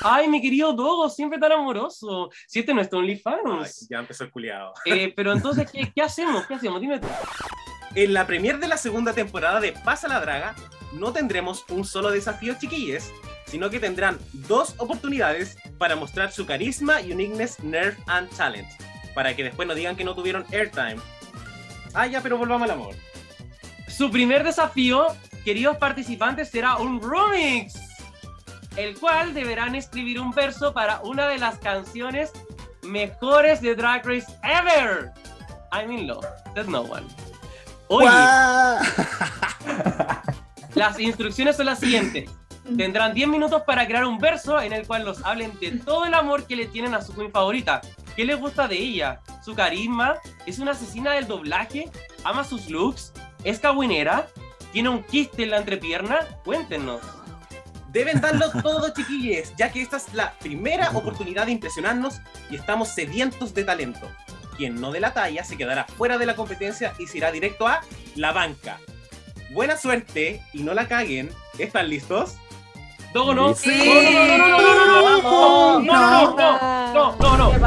Ay, 0.01 0.27
mi 0.27 0.41
querido 0.41 0.73
Dogo, 0.73 1.09
siempre 1.09 1.39
tan 1.39 1.53
amoroso. 1.53 2.29
Si 2.45 2.59
este 2.59 2.73
no 2.73 2.81
es 2.81 2.91
OnlyFans. 2.91 3.87
ya 3.89 3.99
empezó 3.99 4.25
el 4.25 4.31
culiado. 4.31 4.73
Eh, 4.85 5.13
pero 5.15 5.31
entonces, 5.31 5.71
¿qué, 5.71 5.91
qué 5.95 6.01
hacemos? 6.01 6.45
¿Qué 6.45 6.55
hacemos? 6.55 6.81
Dime 6.81 6.99
tú. 6.99 7.07
En 7.95 8.13
la 8.13 8.27
premier 8.27 8.59
de 8.59 8.67
la 8.67 8.75
segunda 8.75 9.13
temporada 9.13 9.61
de 9.61 9.71
Pasa 9.71 10.09
la 10.09 10.19
Draga, 10.19 10.53
no 10.91 11.13
tendremos 11.13 11.63
un 11.69 11.85
solo 11.85 12.11
desafío, 12.11 12.55
chiquilles, 12.59 13.13
sino 13.45 13.69
que 13.69 13.79
tendrán 13.79 14.19
dos 14.33 14.75
oportunidades 14.77 15.57
para 15.77 15.95
mostrar 15.95 16.33
su 16.33 16.45
carisma, 16.45 16.99
uniqueness, 16.99 17.61
nerve 17.61 17.97
and 18.07 18.29
talent, 18.35 18.67
para 19.13 19.33
que 19.33 19.45
después 19.45 19.65
no 19.65 19.75
digan 19.75 19.95
que 19.95 20.03
no 20.03 20.13
tuvieron 20.13 20.45
airtime. 20.51 20.97
Ah, 21.93 22.07
ya, 22.07 22.19
pero 22.21 22.37
volvamos 22.37 22.63
al 22.63 22.71
amor. 22.71 22.95
Su 23.95 24.11
primer 24.11 24.43
desafío, 24.43 25.07
queridos 25.45 25.77
participantes, 25.77 26.49
será 26.49 26.75
un 26.75 27.01
remix, 27.01 27.75
el 28.75 28.99
cual 28.99 29.33
deberán 29.33 29.73
escribir 29.73 30.19
un 30.19 30.31
verso 30.31 30.73
para 30.73 30.99
una 30.99 31.29
de 31.29 31.37
las 31.37 31.59
canciones 31.59 32.33
mejores 32.81 33.61
de 33.61 33.73
Drag 33.73 34.05
Race 34.05 34.27
ever. 34.43 35.13
I'm 35.71 35.89
in 35.93 36.07
love, 36.07 36.25
there's 36.53 36.67
no 36.67 36.81
one. 36.81 37.05
Oye, 37.87 38.07
las 40.75 40.99
instrucciones 40.99 41.55
son 41.55 41.67
las 41.67 41.79
siguientes. 41.79 42.29
Tendrán 42.75 43.13
10 43.13 43.29
minutos 43.29 43.61
para 43.61 43.87
crear 43.87 44.03
un 44.03 44.17
verso 44.17 44.59
en 44.59 44.73
el 44.73 44.85
cual 44.85 45.05
los 45.05 45.23
hablen 45.23 45.57
de 45.61 45.71
todo 45.71 46.03
el 46.03 46.15
amor 46.15 46.47
que 46.47 46.57
le 46.57 46.65
tienen 46.65 46.95
a 46.95 47.01
su 47.01 47.15
queen 47.15 47.31
favorita. 47.31 47.79
¿Qué 48.17 48.25
les 48.25 48.37
gusta 48.37 48.67
de 48.67 48.75
ella? 48.75 49.21
¿Su 49.41 49.55
carisma? 49.55 50.15
¿Es 50.45 50.59
una 50.59 50.71
asesina 50.71 51.13
del 51.13 51.27
doblaje? 51.27 51.89
¿Ama 52.25 52.43
sus 52.43 52.69
looks? 52.69 53.13
¿Es 53.45 53.59
cagüinera? 53.59 54.27
¿Tiene 54.73 54.89
un 54.89 55.03
quiste 55.03 55.43
en 55.43 55.51
la 55.51 55.57
entrepierna? 55.57 56.19
Cuéntenos. 56.43 56.99
Deben 57.89 58.19
darlo 58.19 58.49
todo, 58.63 58.91
chiquilles, 58.91 59.53
ya 59.55 59.71
que 59.71 59.83
esta 59.83 59.97
es 59.97 60.13
la 60.15 60.33
primera 60.39 60.89
oportunidad 60.89 61.45
de 61.45 61.51
impresionarnos 61.51 62.19
y 62.49 62.55
estamos 62.55 62.89
sedientos 62.89 63.53
de 63.53 63.63
talento. 63.63 64.11
Quien 64.57 64.81
no 64.81 64.91
de 64.91 64.99
la 64.99 65.13
talla 65.13 65.43
se 65.43 65.57
quedará 65.57 65.85
fuera 65.85 66.17
de 66.17 66.25
la 66.25 66.35
competencia 66.35 66.93
y 66.97 67.05
se 67.05 67.19
irá 67.19 67.31
directo 67.31 67.67
a 67.67 67.81
la 68.15 68.31
banca. 68.31 68.79
Buena 69.51 69.77
suerte 69.77 70.41
y 70.51 70.63
no 70.63 70.73
la 70.73 70.87
caguen. 70.87 71.29
¿Están 71.59 71.89
listos? 71.89 72.37
Dogo, 73.15 73.33
no. 73.33 73.53
Sí. 73.53 73.71
No, 73.71 74.37
no, 74.37 74.37
no, 74.37 74.47
no, 74.49 74.65
no, 74.67 74.75
no, 74.75 74.85
no, 74.85 74.91
no, 74.91 75.83
no, 75.85 75.85
no, 75.85 75.85
no, 75.85 77.07
no, 77.17 77.37
no, 77.37 77.51
¿Qué 77.53 77.63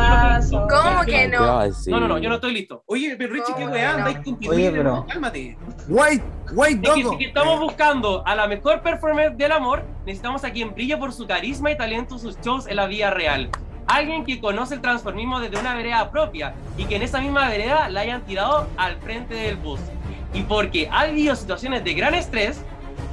yo 0.53 0.59
no. 0.59 0.69
¿Cómo 0.69 1.01
que 1.07 1.11
¿Qué 1.13 1.29
no? 1.29 1.41
No, 1.87 2.01
no, 2.01 2.09
no, 2.09 2.19
yo 2.19 2.29
no 2.29 2.35
estoy 2.35 2.53
listo. 2.53 2.83
Oye, 2.85 3.17
pero 3.17 3.33
Richie, 3.33 3.55
¿qué 3.57 3.63
¿Cómo 3.63 3.73
weá? 3.73 3.93
no? 3.93 3.99
Andáis 4.05 4.19
con 4.19 4.39
Oye, 4.51 4.71
pero- 4.71 4.85
no, 4.85 5.07
Cálmate. 5.07 5.57
Wait, 5.89 6.23
wait, 6.53 6.79
Dogo. 6.81 7.17
si 7.17 7.25
estamos 7.25 7.61
buscando 7.61 8.23
a 8.27 8.35
la 8.35 8.47
mejor 8.47 8.83
performer 8.83 9.37
del 9.37 9.53
amor, 9.53 9.87
necesitamos 10.05 10.45
a 10.45 10.51
quien 10.51 10.75
brille 10.75 10.99
por 10.99 11.15
su 11.15 11.27
carisma 11.27 11.71
y 11.71 11.79
talento 11.79 12.17
en 12.17 12.21
sus 12.21 12.39
shows 12.43 12.67
en 12.67 12.77
la 12.77 12.87
vida 12.87 13.09
real. 13.09 13.49
Alguien 13.87 14.27
que 14.27 14.43
conoce 14.43 14.75
el 14.75 14.83
transformismo 14.83 15.41
desde 15.41 15.59
una 15.59 15.75
vereda 15.75 16.11
propia 16.11 16.53
y 16.77 16.85
que 16.85 16.97
en 16.97 17.03
esa 17.03 17.23
misma 17.23 17.49
vereda 17.49 17.89
la 17.89 18.01
hayan 18.01 18.21
tirado 18.27 18.67
al 18.77 18.99
frente 18.99 19.35
del 19.35 19.57
bus. 19.57 19.81
Y 20.35 20.43
porque 20.43 20.91
ha 20.93 21.07
vivido 21.07 21.35
situaciones 21.35 21.85
de 21.85 21.95
gran 21.95 22.13
estrés, 22.13 22.61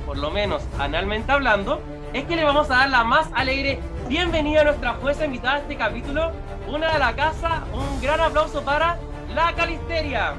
por 0.05 0.17
lo 0.17 0.31
menos 0.31 0.61
analmente 0.77 1.31
hablando, 1.31 1.81
es 2.15 2.23
que 2.23 2.37
le 2.37 2.45
vamos 2.45 2.71
a 2.71 2.75
dar 2.77 2.89
la 2.89 3.03
más 3.03 3.27
alegre 3.33 3.77
bienvenida 4.07 4.61
a 4.61 4.63
nuestra 4.63 4.93
jueza 4.93 5.25
invitada 5.25 5.55
a 5.55 5.59
este 5.59 5.75
capítulo, 5.75 6.31
una 6.65 6.93
de 6.93 6.99
la 6.99 7.13
casa, 7.13 7.65
un 7.73 8.01
gran 8.01 8.21
aplauso 8.21 8.63
para 8.63 8.97
la 9.33 9.53
Calisteria. 9.53 10.33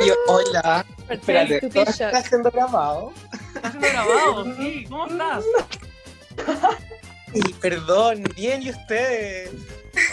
Y 0.00 0.10
hola. 0.26 0.86
Espérate, 1.10 1.68
¿todo 1.68 1.82
está 1.82 2.22
siendo 2.22 2.50
grabado? 2.50 3.12
¿Estás 3.54 3.72
siendo 3.72 3.88
grabado? 3.88 4.56
Sí, 4.56 4.86
¿cómo 4.88 5.06
estás? 5.06 5.44
perdón, 7.60 8.24
bien, 8.34 8.62
¿y 8.62 8.70
ustedes? 8.70 9.50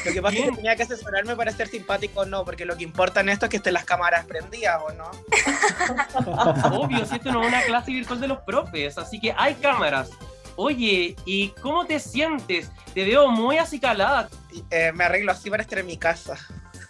Lo 0.06 0.14
que 0.14 0.22
pasa 0.22 0.38
es 0.38 0.44
que 0.46 0.56
tenía 0.56 0.76
que 0.76 0.84
asesorarme 0.84 1.36
para 1.36 1.52
ser 1.52 1.68
simpático 1.68 2.22
o 2.22 2.26
no, 2.26 2.44
porque 2.44 2.66
lo 2.66 2.76
que 2.76 2.84
importa 2.84 3.22
en 3.22 3.30
esto 3.30 3.46
es 3.46 3.50
que 3.50 3.58
estén 3.58 3.74
las 3.74 3.86
cámaras 3.86 4.26
prendidas 4.26 4.82
o 4.86 4.92
no. 4.94 5.12
Obvio, 6.78 7.06
si 7.06 7.16
esto 7.16 7.32
no 7.32 7.42
es 7.42 7.48
una 7.48 7.62
clase 7.62 7.92
virtual 7.92 8.20
de 8.20 8.28
los 8.28 8.40
profes, 8.40 8.98
así 8.98 9.20
que 9.20 9.34
hay 9.38 9.56
cámaras. 9.56 10.10
Oye, 10.56 11.16
¿y 11.26 11.50
cómo 11.62 11.86
te 11.86 12.00
sientes? 12.00 12.72
Te 12.94 13.06
veo 13.06 13.30
muy 13.30 13.58
acicalada. 13.58 14.30
Eh, 14.70 14.92
me 14.94 15.04
arreglo 15.04 15.32
así 15.32 15.50
para 15.50 15.64
estar 15.64 15.80
en 15.80 15.88
mi 15.88 15.98
casa. 15.98 16.38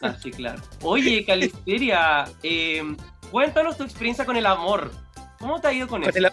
Ah, 0.01 0.15
sí, 0.21 0.31
claro. 0.31 0.61
Oye, 0.81 1.23
Calisteria, 1.27 2.25
eh, 2.43 2.83
cuéntanos 3.31 3.77
tu 3.77 3.83
experiencia 3.83 4.25
con 4.25 4.35
el 4.35 4.45
amor. 4.45 4.91
¿Cómo 5.39 5.61
te 5.61 5.67
ha 5.67 5.73
ido 5.73 5.87
con 5.87 6.01
Con 6.01 6.09
eso? 6.09 6.19
el, 6.19 6.31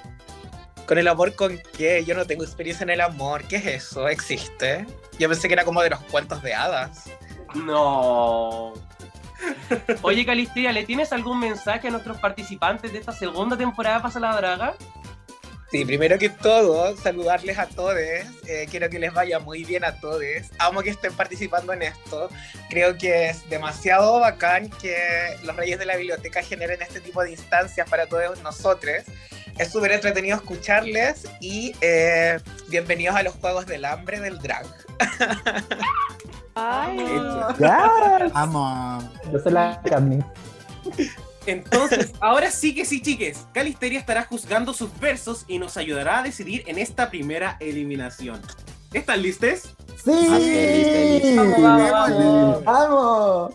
¿Con 0.90 0.98
el 0.98 1.06
amor 1.06 1.36
con 1.36 1.56
qué? 1.78 2.04
Yo 2.04 2.16
no 2.16 2.26
tengo 2.26 2.42
experiencia 2.42 2.82
en 2.82 2.90
el 2.90 3.00
amor. 3.00 3.44
¿Qué 3.44 3.58
es 3.58 3.66
eso? 3.66 4.08
¿Existe? 4.08 4.84
Yo 5.20 5.28
pensé 5.28 5.46
que 5.46 5.54
era 5.54 5.64
como 5.64 5.80
de 5.82 5.90
los 5.90 6.00
cuentos 6.00 6.42
de 6.42 6.52
hadas. 6.52 7.04
No. 7.54 8.72
Oye, 10.02 10.26
Calisteria, 10.26 10.72
¿le 10.72 10.82
tienes 10.82 11.12
algún 11.12 11.38
mensaje 11.38 11.86
a 11.86 11.90
nuestros 11.92 12.18
participantes 12.18 12.92
de 12.92 12.98
esta 12.98 13.12
segunda 13.12 13.56
temporada 13.56 14.02
Pasa 14.02 14.18
la 14.18 14.34
Draga? 14.34 14.74
Sí, 15.70 15.84
primero 15.84 16.18
que 16.18 16.28
todo, 16.28 16.96
saludarles 16.96 17.56
a 17.56 17.68
todos. 17.68 17.94
Eh, 17.96 18.66
quiero 18.68 18.90
que 18.90 18.98
les 18.98 19.14
vaya 19.14 19.38
muy 19.38 19.62
bien 19.62 19.84
a 19.84 19.94
todos. 20.00 20.24
Amo 20.58 20.82
que 20.82 20.90
estén 20.90 21.12
participando 21.12 21.72
en 21.72 21.82
esto. 21.82 22.28
Creo 22.68 22.98
que 22.98 23.28
es 23.28 23.48
demasiado 23.48 24.18
bacán 24.18 24.68
que 24.68 25.36
los 25.44 25.54
Reyes 25.54 25.78
de 25.78 25.86
la 25.86 25.94
Biblioteca 25.94 26.42
generen 26.42 26.82
este 26.82 27.00
tipo 27.00 27.22
de 27.22 27.30
instancias 27.30 27.88
para 27.88 28.06
todos 28.06 28.42
nosotros. 28.42 29.04
Es 29.60 29.72
súper 29.72 29.92
entretenido 29.92 30.36
escucharles 30.36 31.28
y 31.38 31.74
eh, 31.82 32.40
bienvenidos 32.68 33.14
a 33.14 33.22
los 33.22 33.34
Juegos 33.34 33.66
del 33.66 33.84
Hambre 33.84 34.18
del 34.18 34.38
Drag. 34.38 34.64
Ay, 36.54 36.96
Vamos. 38.32 39.04
Yo 39.30 39.38
soy 39.38 39.52
la. 39.52 39.82
Entonces, 41.44 42.12
ahora 42.20 42.50
sí 42.50 42.74
que 42.74 42.86
sí, 42.86 43.02
chiques. 43.02 43.46
Calisteria 43.52 43.98
estará 43.98 44.24
juzgando 44.24 44.72
sus 44.72 44.98
versos 44.98 45.44
y 45.46 45.58
nos 45.58 45.76
ayudará 45.76 46.20
a 46.20 46.22
decidir 46.22 46.64
en 46.66 46.78
esta 46.78 47.10
primera 47.10 47.58
eliminación. 47.60 48.40
¿Están 48.94 49.20
listes? 49.20 49.74
¡Sí! 50.02 51.34
Vamos, 51.36 51.60
vamos, 51.60 51.90
vamos. 51.90 52.64
¡Vamos! 52.64 53.54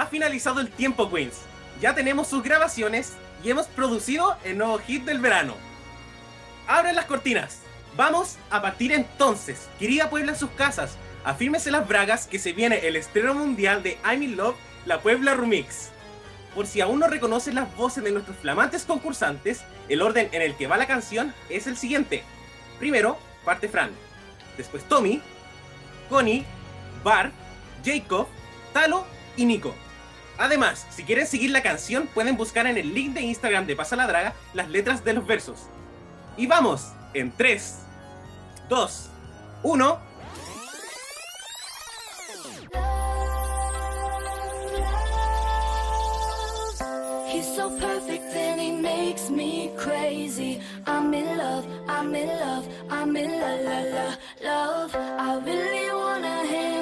Ha 0.00 0.06
finalizado 0.06 0.60
el 0.60 0.70
tiempo, 0.70 1.10
Queens. 1.10 1.42
Ya 1.78 1.94
tenemos 1.94 2.26
sus 2.26 2.42
grabaciones 2.42 3.12
y 3.44 3.50
hemos 3.50 3.66
producido 3.66 4.34
el 4.44 4.56
nuevo 4.56 4.78
hit 4.78 5.04
del 5.04 5.20
verano. 5.20 5.54
Abran 6.66 6.94
las 6.94 7.04
cortinas. 7.04 7.58
Vamos 7.98 8.38
a 8.48 8.62
partir 8.62 8.92
entonces. 8.92 9.68
Querida 9.78 10.08
Puebla 10.08 10.32
en 10.32 10.38
sus 10.38 10.48
casas, 10.52 10.96
afírmese 11.22 11.70
las 11.70 11.86
bragas 11.86 12.26
que 12.26 12.38
se 12.38 12.54
viene 12.54 12.88
el 12.88 12.96
estreno 12.96 13.34
mundial 13.34 13.82
de 13.82 13.98
I'm 14.02 14.22
in 14.22 14.38
Love, 14.38 14.56
la 14.86 15.02
Puebla 15.02 15.34
Remix. 15.34 15.90
Por 16.54 16.66
si 16.66 16.80
aún 16.80 17.00
no 17.00 17.06
reconocen 17.06 17.56
las 17.56 17.76
voces 17.76 18.02
de 18.02 18.12
nuestros 18.12 18.38
flamantes 18.38 18.86
concursantes, 18.86 19.64
el 19.90 20.00
orden 20.00 20.30
en 20.32 20.40
el 20.40 20.56
que 20.56 20.66
va 20.66 20.78
la 20.78 20.86
canción 20.86 21.34
es 21.50 21.66
el 21.66 21.76
siguiente. 21.76 22.24
Primero, 22.78 23.18
parte 23.44 23.68
Fran. 23.68 23.90
Después 24.56 24.82
Tommy, 24.84 25.20
Connie, 26.08 26.46
Bar, 27.04 27.32
Jacob, 27.84 28.28
Talo 28.72 29.04
y 29.36 29.44
Nico. 29.44 29.74
Además, 30.40 30.86
si 30.88 31.04
quieren 31.04 31.26
seguir 31.26 31.50
la 31.50 31.62
canción, 31.62 32.08
pueden 32.14 32.38
buscar 32.38 32.66
en 32.66 32.78
el 32.78 32.94
link 32.94 33.12
de 33.12 33.20
Instagram 33.20 33.66
de 33.66 33.76
Pasa 33.76 33.94
la 33.94 34.06
Draga 34.06 34.32
las 34.54 34.70
letras 34.70 35.04
de 35.04 35.12
los 35.12 35.26
versos. 35.26 35.66
Y 36.38 36.46
vamos, 36.46 36.92
en 37.12 37.30
3, 37.30 37.80
2, 38.70 39.10
1. 39.62 39.98
He's 47.28 47.46
so 47.54 47.68
perfect 47.78 48.34
and 48.34 48.60
he 48.60 48.72
makes 48.72 49.28
me 49.28 49.70
crazy. 49.76 50.62
I'm 50.86 51.12
in 51.12 51.36
love, 51.36 51.66
I'm 51.86 52.14
in 52.14 52.28
love, 52.28 52.66
I'm 52.88 53.14
in 53.14 53.30
la 53.30 53.54
la 53.56 53.80
la 53.80 54.16
love. 54.42 54.94
I 54.94 55.38
really 55.44 55.94
wanna 55.94 56.46
handcuff 56.46 56.79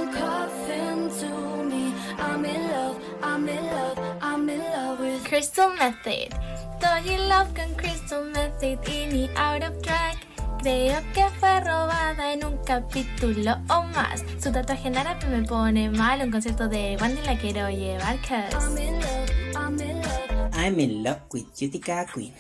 love 4.59 5.01
with 5.01 5.25
Crystal 5.25 5.71
Method. 5.71 6.35
Estoy 6.81 7.15
in 7.15 7.29
love 7.29 7.49
con 7.55 7.75
Crystal 7.77 8.25
Method 8.25 8.79
y 8.89 9.31
out 9.37 9.63
of 9.63 9.81
track. 9.83 10.17
Creo 10.63 11.01
que 11.13 11.25
fue 11.39 11.61
robada 11.61 12.33
en 12.33 12.45
un 12.45 12.57
capítulo 12.65 13.57
o 13.69 13.83
más. 13.95 14.25
Su 14.43 14.51
tatuaje 14.51 14.89
en 14.89 14.97
árabe 14.97 15.27
me 15.27 15.47
pone 15.47 15.91
mal. 15.91 16.21
Un 16.21 16.31
concierto 16.31 16.69
de 16.69 16.97
Wendy 17.01 17.23
la 17.23 17.39
quiero 17.39 17.71
llevar, 17.71 18.19
cause. 18.23 18.55
I'm 18.55 18.79
in 18.79 19.01
love, 19.01 19.31
I'm 19.55 19.81
in 19.81 19.97
love. 20.03 20.29
I'm 20.55 20.81
in 20.81 21.03
love 21.05 21.21
with 21.33 21.47
Yutica 21.57 22.07
Queen. 22.13 22.33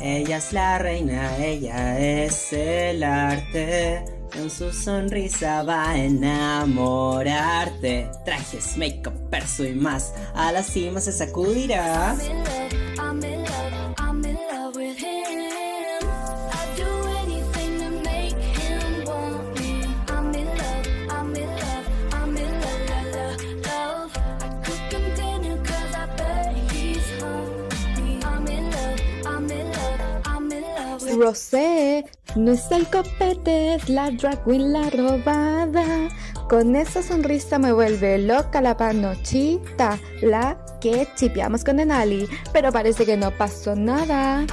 Ella 0.00 0.36
es 0.36 0.52
la 0.52 0.78
reina, 0.78 1.36
ella 1.38 1.98
es 1.98 2.52
el 2.52 3.02
arte. 3.02 4.04
Con 4.34 4.50
su 4.50 4.72
sonrisa 4.72 5.62
va 5.62 5.90
a 5.90 5.96
enamorarte. 5.96 8.10
Trajes, 8.24 8.76
make-up, 8.76 9.14
perso 9.30 9.64
y 9.64 9.74
más. 9.74 10.12
A 10.34 10.50
la 10.50 10.64
cima 10.64 10.98
se 11.00 11.12
sacudirá. 11.12 12.16
I'm 12.18 12.20
in 12.20 12.42
love, 12.42 12.74
I'm 12.98 13.24
in 13.24 13.44
love, 13.44 13.94
I'm 13.98 14.24
in 14.24 14.36
love 14.50 14.74
with 14.76 14.98
him. 14.98 16.08
I'd 16.50 16.76
do 16.76 17.06
anything 17.22 17.78
to 17.78 17.90
make 18.02 18.34
him 18.34 19.04
want 19.04 19.60
me. 19.60 19.86
I'm 20.08 20.34
in 20.34 20.46
love, 20.46 20.86
I'm 21.10 21.36
in 21.36 21.46
love, 21.46 21.86
I'm 22.12 22.36
in 22.36 22.60
la 22.60 22.72
la 22.90 23.02
la 23.14 23.36
love. 23.68 24.10
I 24.40 24.48
could 24.64 24.82
continue 24.90 25.56
cause 25.62 25.94
I 25.94 26.06
bet 26.16 26.56
he's 26.72 27.08
hungry. 27.20 28.18
I'm 28.24 28.48
in 28.48 28.68
love, 28.72 29.00
I'm 29.26 29.48
in 29.48 29.70
love, 29.70 30.00
I'm 30.26 30.50
in 30.52 30.62
love 30.62 31.02
with 31.02 31.14
Rosé, 31.14 32.04
no 32.36 32.52
es 32.52 32.70
el 32.70 32.86
copete, 32.86 33.74
es 33.74 33.88
la 33.88 34.10
drag 34.10 34.44
queen 34.44 34.72
la 34.72 34.90
robada. 34.90 36.08
Con 36.48 36.76
esa 36.76 37.02
sonrisa 37.02 37.58
me 37.58 37.72
vuelve 37.72 38.18
loca 38.18 38.60
la 38.60 38.76
panochita, 38.76 39.98
la 40.20 40.58
que 40.80 41.08
chipeamos 41.16 41.64
con 41.64 41.76
Denali, 41.76 42.28
pero 42.52 42.72
parece 42.72 43.06
que 43.06 43.16
no 43.16 43.30
pasó 43.30 43.74
nada. 43.74 44.46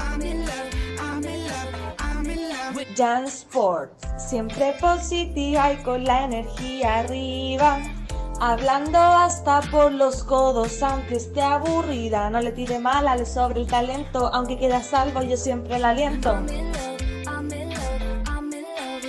Jan 2.96 3.26
Sports, 3.26 4.08
siempre 4.18 4.74
positiva 4.80 5.74
y 5.74 5.78
con 5.78 6.04
la 6.04 6.26
energía 6.26 7.00
arriba. 7.00 7.80
Hablando 8.40 8.98
hasta 8.98 9.62
por 9.72 9.92
los 9.92 10.24
codos, 10.24 10.82
aunque 10.82 11.16
esté 11.16 11.42
aburrida. 11.42 12.30
No 12.30 12.42
le 12.42 12.52
tire 12.52 12.80
mala, 12.80 13.16
le 13.16 13.26
sobre 13.26 13.62
el 13.62 13.68
talento. 13.68 14.32
Aunque 14.34 14.58
quede 14.58 14.74
a 14.74 14.84
salvo, 14.84 15.22
yo 15.22 15.38
siempre 15.38 15.78
la 15.78 15.92
aliento. 15.92 16.36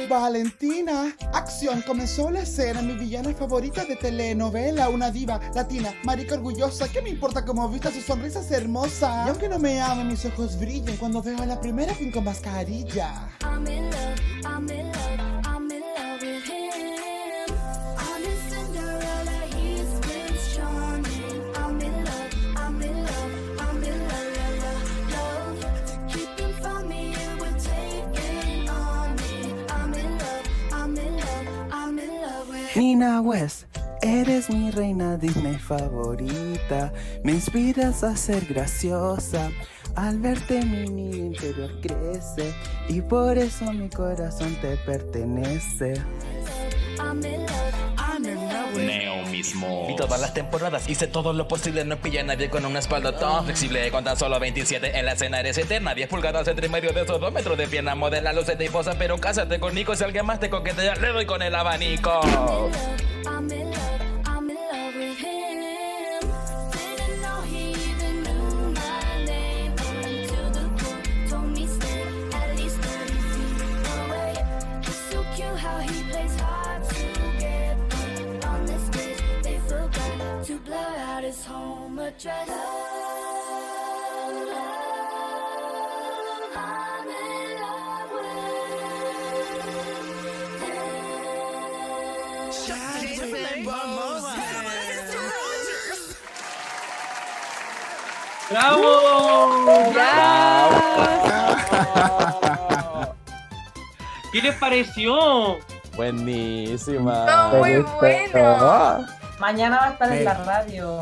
Valentina, 0.06 1.14
acción, 1.32 1.82
comenzó 1.82 2.30
la 2.30 2.40
escena, 2.40 2.82
mi 2.82 2.94
villana 2.94 3.34
favorita 3.34 3.84
de 3.84 3.96
telenovela, 3.96 4.88
una 4.88 5.10
diva 5.10 5.40
latina, 5.54 5.94
marica 6.04 6.34
orgullosa, 6.34 6.88
¿qué 6.88 7.02
me 7.02 7.10
importa 7.10 7.44
cómo 7.44 7.68
vista. 7.68 7.90
Su 7.90 8.00
sonrisa 8.00 8.40
es 8.40 8.50
hermosa? 8.50 9.24
Y 9.26 9.30
aunque 9.30 9.48
no 9.48 9.58
me 9.58 9.80
ame, 9.80 10.04
mis 10.04 10.24
ojos 10.24 10.58
brillan 10.58 10.96
cuando 10.96 11.22
veo 11.22 11.40
a 11.42 11.46
la 11.46 11.60
primera 11.60 11.94
fin 11.94 12.10
con 12.10 12.24
mascarilla. 12.24 13.28
Nina 32.74 33.20
West, 33.20 33.66
eres 34.00 34.48
mi 34.48 34.70
reina 34.70 35.18
Disney 35.18 35.58
favorita. 35.58 36.90
Me 37.22 37.32
inspiras 37.32 38.02
a 38.02 38.16
ser 38.16 38.46
graciosa. 38.46 39.50
Al 39.94 40.18
verte 40.20 40.64
mi 40.64 40.88
niño 40.88 41.26
interior 41.26 41.70
crece 41.82 42.54
y 42.88 43.02
por 43.02 43.36
eso 43.36 43.70
mi 43.74 43.90
corazón 43.90 44.56
te 44.62 44.78
pertenece. 44.78 45.94
I'm 46.98 47.22
in 47.24 47.40
love, 47.42 48.01
Neo 48.76 49.24
mismo. 49.26 49.86
Vi 49.88 49.96
todas 49.96 50.20
las 50.20 50.34
temporadas, 50.34 50.88
hice 50.88 51.06
todo 51.06 51.32
lo 51.32 51.48
posible, 51.48 51.84
no 51.84 51.96
pillé 51.96 52.20
a 52.20 52.24
nadie 52.24 52.50
con 52.50 52.64
una 52.64 52.78
espalda 52.78 53.16
tan 53.16 53.44
flexible. 53.44 53.90
Con 53.90 54.04
tan 54.04 54.16
solo 54.16 54.38
27 54.38 54.98
en 54.98 55.06
la 55.06 55.12
escena 55.12 55.40
eres 55.40 55.58
eterna, 55.58 55.94
10 55.94 56.08
pulgadas 56.08 56.48
entre 56.48 56.68
medio 56.68 56.92
de 56.92 57.02
esos 57.02 57.20
2 57.20 57.32
metros 57.32 57.56
de 57.58 57.66
pierna. 57.68 57.94
Modela 57.94 58.32
lucete 58.32 58.64
y 58.64 58.68
posa, 58.68 58.94
pero 58.98 59.18
cásate 59.18 59.58
con 59.58 59.74
Nico. 59.74 59.94
Si 59.94 60.04
alguien 60.04 60.26
más 60.26 60.40
te 60.40 60.50
coquetea, 60.50 60.96
le 60.96 61.08
doy 61.08 61.26
con 61.26 61.42
el 61.42 61.54
abanico. 61.54 62.20
I'm 62.22 63.50
in 63.50 63.70
love, 63.70 63.82
I'm 63.84 64.02
in 64.06 64.11
got 80.58 81.24
his 81.24 81.44
home 81.44 81.98
address. 81.98 82.48
I'm 86.54 87.08
in 87.08 87.60
love 87.60 88.12
¡Bravo! 98.50 98.92
¿Qué 104.32 104.42
les 104.42 104.54
pareció? 104.56 105.58
Buenísima. 105.96 107.50
Muy 107.52 107.76
bueno. 108.00 109.06
Mañana 109.42 109.76
va 109.78 109.86
a 109.86 109.90
estar 109.90 110.08
Sí. 110.08 110.18
en 110.18 110.24
la 110.24 110.34
radio. 110.34 111.00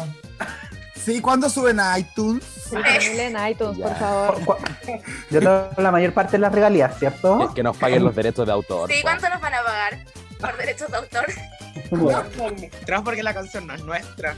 Sí, 0.96 1.20
¿cuándo 1.20 1.50
suben 1.50 1.78
a 1.78 1.98
iTunes? 1.98 2.42
Disponible 2.54 3.26
en 3.26 3.48
iTunes, 3.50 3.78
por 3.78 3.94
favor. 3.96 4.38
Yo 5.30 5.40
tengo 5.40 5.68
la 5.76 5.90
mayor 5.90 6.14
parte 6.14 6.32
de 6.32 6.38
las 6.38 6.50
regalías, 6.52 6.98
¿cierto? 6.98 7.48
Es 7.48 7.50
que 7.54 7.62
nos 7.62 7.76
paguen 7.76 8.02
los 8.02 8.16
derechos 8.16 8.46
de 8.46 8.52
autor. 8.52 8.88
Sí, 8.90 8.96
po. 8.96 9.02
¿cuánto 9.02 9.28
nos 9.28 9.40
van 9.42 9.54
a 9.54 9.62
pagar 9.62 9.98
por 10.40 10.56
derechos 10.56 10.90
de 10.90 10.96
autor? 10.96 11.26
Tras 12.86 13.02
porque 13.02 13.22
la 13.22 13.34
canción 13.34 13.66
no 13.66 13.74
es 13.74 13.84
nuestra. 13.84 14.34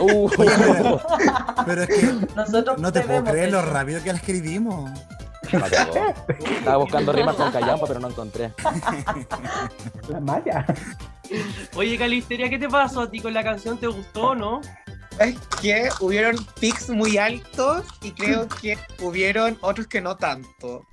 Uh, 0.00 0.30
pero, 0.34 1.02
pero 1.66 1.82
es 1.82 1.88
que 1.88 2.26
Nosotros 2.34 2.78
no 2.78 2.90
te 2.90 3.02
puedo 3.02 3.24
creer 3.24 3.50
lo 3.52 3.60
eso. 3.60 3.70
rápido 3.70 4.02
que 4.02 4.12
la 4.12 4.18
escribimos. 4.18 4.90
Estaba 5.52 6.76
buscando 6.78 7.12
rimas 7.12 7.36
con 7.36 7.52
callampa, 7.52 7.86
pero 7.86 8.00
no 8.00 8.08
encontré. 8.08 8.52
La 10.08 10.20
malla. 10.20 10.64
Oye, 11.74 11.98
Calisteria, 11.98 12.48
¿qué 12.48 12.58
te 12.58 12.68
pasó 12.68 13.02
a 13.02 13.10
ti 13.10 13.20
con 13.20 13.34
la 13.34 13.42
canción? 13.42 13.78
¿Te 13.78 13.86
gustó 13.86 14.28
o 14.28 14.34
no? 14.34 14.60
Es 15.18 15.36
que 15.60 15.88
hubieron 16.00 16.36
pics 16.58 16.88
muy 16.90 17.18
altos 17.18 17.84
y 18.02 18.12
creo 18.12 18.48
que 18.60 18.78
hubieron 19.00 19.58
otros 19.60 19.86
que 19.86 20.00
no 20.00 20.16
tanto. 20.16 20.86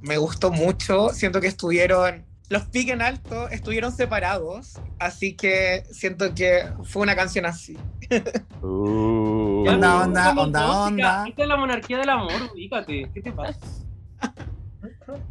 Me 0.00 0.16
gustó 0.16 0.50
mucho, 0.50 1.10
siento 1.10 1.40
que 1.40 1.46
estuvieron, 1.46 2.24
los 2.50 2.64
pics 2.64 2.90
en 2.90 3.00
alto 3.00 3.48
estuvieron 3.48 3.92
separados, 3.92 4.80
así 4.98 5.36
que 5.36 5.84
siento 5.92 6.34
que 6.34 6.64
fue 6.84 7.02
una 7.02 7.14
canción 7.16 7.46
así. 7.46 7.78
Uh. 8.62 9.66
Onda, 9.66 10.02
onda, 10.02 10.30
onda, 10.32 10.60
tóxicas. 10.60 10.86
onda. 10.86 11.28
Esta 11.28 11.42
es 11.42 11.48
la 11.48 11.56
monarquía 11.56 11.98
del 11.98 12.10
amor, 12.10 12.50
ubícate. 12.52 13.10
¿Qué 13.14 13.22
te 13.22 13.32
pasa? 13.32 13.58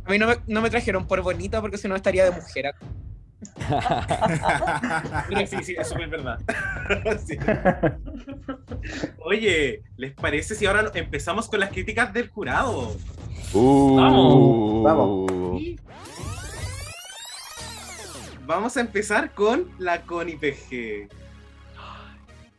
A 0.06 0.12
mí 0.12 0.18
no 0.18 0.28
me, 0.28 0.36
no 0.48 0.62
me 0.62 0.70
trajeron 0.70 1.08
por 1.08 1.22
bonita 1.22 1.62
porque 1.62 1.78
si 1.78 1.88
no 1.88 1.96
estaría 1.96 2.26
de 2.26 2.32
mujer. 2.32 2.74
Sí, 5.48 5.64
sí, 5.64 5.76
eso 5.78 5.98
es 5.98 6.10
verdad. 6.10 6.40
Sí. 7.26 7.38
Oye, 9.24 9.84
¿les 9.98 10.14
parece 10.14 10.56
si 10.56 10.66
ahora 10.66 10.92
empezamos 10.94 11.48
con 11.48 11.60
las 11.62 11.70
críticas 11.70 12.12
del 12.14 12.30
jurado? 12.30 12.96
Uh. 13.54 13.96
Vamos. 13.96 14.84
Vamos. 14.84 15.32
Vamos 18.46 18.78
a 18.78 18.82
empezar 18.82 19.34
con 19.34 19.70
la 19.78 20.02
Connie 20.02 20.36
PG. 20.36 21.08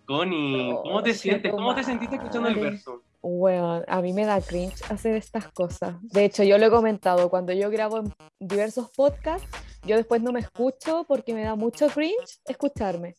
Connie, 0.06 0.72
¿cómo 0.82 1.02
te 1.02 1.10
Oh, 1.10 1.14
sientes? 1.14 1.52
¿Cómo 1.52 1.74
te 1.74 1.84
sentiste 1.84 2.16
escuchando 2.16 2.48
el 2.48 2.54
verso? 2.56 3.02
Bueno, 3.22 3.82
a 3.86 4.00
mí 4.00 4.12
me 4.12 4.24
da 4.24 4.40
cringe 4.40 4.82
hacer 4.88 5.14
estas 5.16 5.48
cosas. 5.52 5.94
De 6.00 6.24
hecho, 6.24 6.42
yo 6.42 6.56
lo 6.58 6.66
he 6.66 6.70
comentado, 6.70 7.28
cuando 7.28 7.52
yo 7.52 7.70
grabo 7.70 7.98
en 7.98 8.12
diversos 8.38 8.90
podcasts, 8.90 9.46
yo 9.84 9.96
después 9.96 10.22
no 10.22 10.32
me 10.32 10.40
escucho 10.40 11.04
porque 11.06 11.34
me 11.34 11.42
da 11.42 11.54
mucho 11.54 11.88
cringe 11.88 12.40
escucharme. 12.46 13.16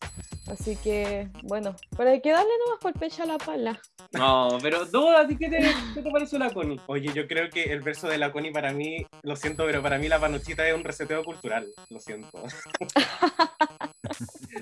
Así 0.48 0.76
que, 0.76 1.30
bueno, 1.44 1.76
pero 1.96 2.10
hay 2.10 2.22
que 2.22 2.32
darle 2.32 2.52
nomás 2.66 2.80
por 2.82 2.94
pecho 2.94 3.24
a 3.24 3.26
la 3.26 3.38
pala. 3.38 3.80
No, 4.12 4.58
pero 4.62 4.86
Duda, 4.86 5.22
¿a 5.22 5.28
ti 5.28 5.38
qué 5.38 5.50
te, 5.50 5.60
qué 5.94 6.02
te 6.02 6.12
pareció 6.12 6.40
la 6.40 6.52
Connie? 6.52 6.80
Oye, 6.88 7.12
yo 7.14 7.28
creo 7.28 7.50
que 7.50 7.72
el 7.72 7.82
verso 7.82 8.08
de 8.08 8.18
la 8.18 8.32
Connie 8.32 8.52
para 8.52 8.74
mí, 8.74 9.06
lo 9.24 9.36
siento, 9.36 9.66
pero 9.66 9.82
para 9.82 9.98
mí 9.98 10.08
la 10.08 10.20
panochita 10.20 10.68
es 10.68 10.76
un 10.76 10.84
reseteo 10.84 11.24
cultural. 11.24 11.68
Lo 11.90 12.00
siento. 12.00 12.44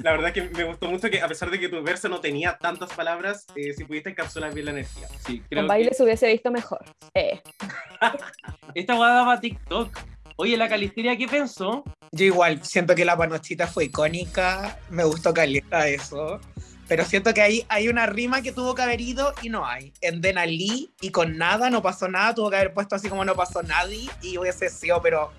la 0.04 0.12
verdad 0.12 0.34
que 0.34 0.44
me 0.44 0.64
gustó 0.64 0.88
mucho 0.88 1.10
que 1.10 1.22
a 1.22 1.28
pesar 1.28 1.50
de 1.50 1.60
que 1.60 1.70
tu 1.70 1.82
verso 1.84 2.10
no 2.10 2.20
tenía 2.20 2.58
tantas 2.58 2.94
palabras, 2.94 3.46
eh, 3.56 3.74
si 3.74 3.84
pudiste 3.84 4.10
encapsular 4.10 4.54
bien 4.54 4.66
la 4.66 4.72
energía. 4.72 5.08
Sí, 5.26 5.40
Con 5.40 5.48
creo 5.50 5.68
baile 5.68 5.90
que 5.90 5.96
se 5.96 6.04
hubiese 6.04 6.28
visto 6.28 6.52
mejor. 6.52 6.84
Eh. 7.14 7.42
esta 8.76 8.96
guada 8.96 9.24
va 9.24 9.34
a 9.34 9.40
TikTok. 9.40 10.00
Oye, 10.38 10.56
la 10.56 10.70
Calisteria, 10.70 11.18
¿qué 11.18 11.28
pensó? 11.28 11.84
Yo 12.12 12.26
igual, 12.26 12.64
siento 12.64 12.96
que 12.96 13.04
la 13.04 13.18
panochita 13.18 13.68
fue 13.68 13.86
icónica, 13.86 14.80
me 14.90 15.04
gustó 15.04 15.34
caleta 15.34 15.88
eso. 15.88 16.40
Pero 16.88 17.06
siento 17.06 17.34
que 17.34 17.42
ahí 17.42 17.66
hay 17.70 17.88
una 17.88 18.08
rima 18.08 18.42
que 18.42 18.52
tuvo 18.52 18.74
que 18.74 18.82
haber 18.82 19.00
ido 19.00 19.34
y 19.44 19.50
no 19.50 19.66
hay. 19.66 19.94
En 20.02 20.22
Denali 20.22 20.90
y 21.02 21.12
con 21.12 21.38
nada, 21.38 21.70
no 21.70 21.84
pasó 21.84 22.08
nada, 22.08 22.34
tuvo 22.34 22.50
que 22.50 22.56
haber 22.56 22.74
puesto 22.74 22.96
así 22.96 23.10
como 23.10 23.24
no 23.26 23.36
pasó 23.36 23.62
nadie 23.62 24.10
y 24.24 24.38
hubiese 24.38 24.70
sido, 24.70 25.00
pero 25.02 25.32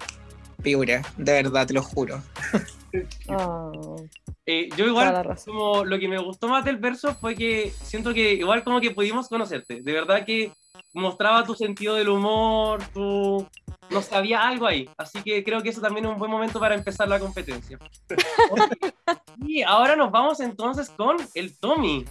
piure, 0.60 1.02
de 1.16 1.32
verdad, 1.32 1.66
te 1.66 1.74
lo 1.74 1.82
juro. 1.82 2.22
Oh. 3.28 3.96
Eh, 4.46 4.68
yo 4.76 4.84
igual, 4.84 5.36
como 5.44 5.84
lo 5.84 5.96
que 6.00 6.08
me 6.08 6.18
gustó 6.18 6.48
más 6.48 6.64
del 6.64 6.78
verso 6.78 7.14
fue 7.14 7.36
que 7.36 7.72
siento 7.82 8.12
que 8.12 8.32
igual 8.32 8.64
como 8.64 8.80
que 8.80 8.90
pudimos 8.90 9.28
conocerte. 9.28 9.80
De 9.80 9.92
verdad 9.92 10.24
que 10.24 10.52
mostraba 10.92 11.44
tu 11.44 11.54
sentido 11.54 11.94
del 11.94 12.08
humor, 12.08 12.82
tu... 12.92 13.46
No 13.90 14.02
sé, 14.02 14.16
había 14.16 14.40
algo 14.40 14.66
ahí. 14.66 14.88
Así 14.96 15.22
que 15.22 15.44
creo 15.44 15.62
que 15.62 15.68
eso 15.68 15.80
también 15.80 16.06
es 16.06 16.12
un 16.12 16.18
buen 16.18 16.32
momento 16.32 16.58
para 16.58 16.74
empezar 16.74 17.06
la 17.06 17.20
competencia. 17.20 17.78
y 19.46 19.62
ahora 19.62 19.94
nos 19.94 20.10
vamos 20.10 20.40
entonces 20.40 20.90
con 20.90 21.16
el 21.34 21.56
Tommy. 21.56 22.04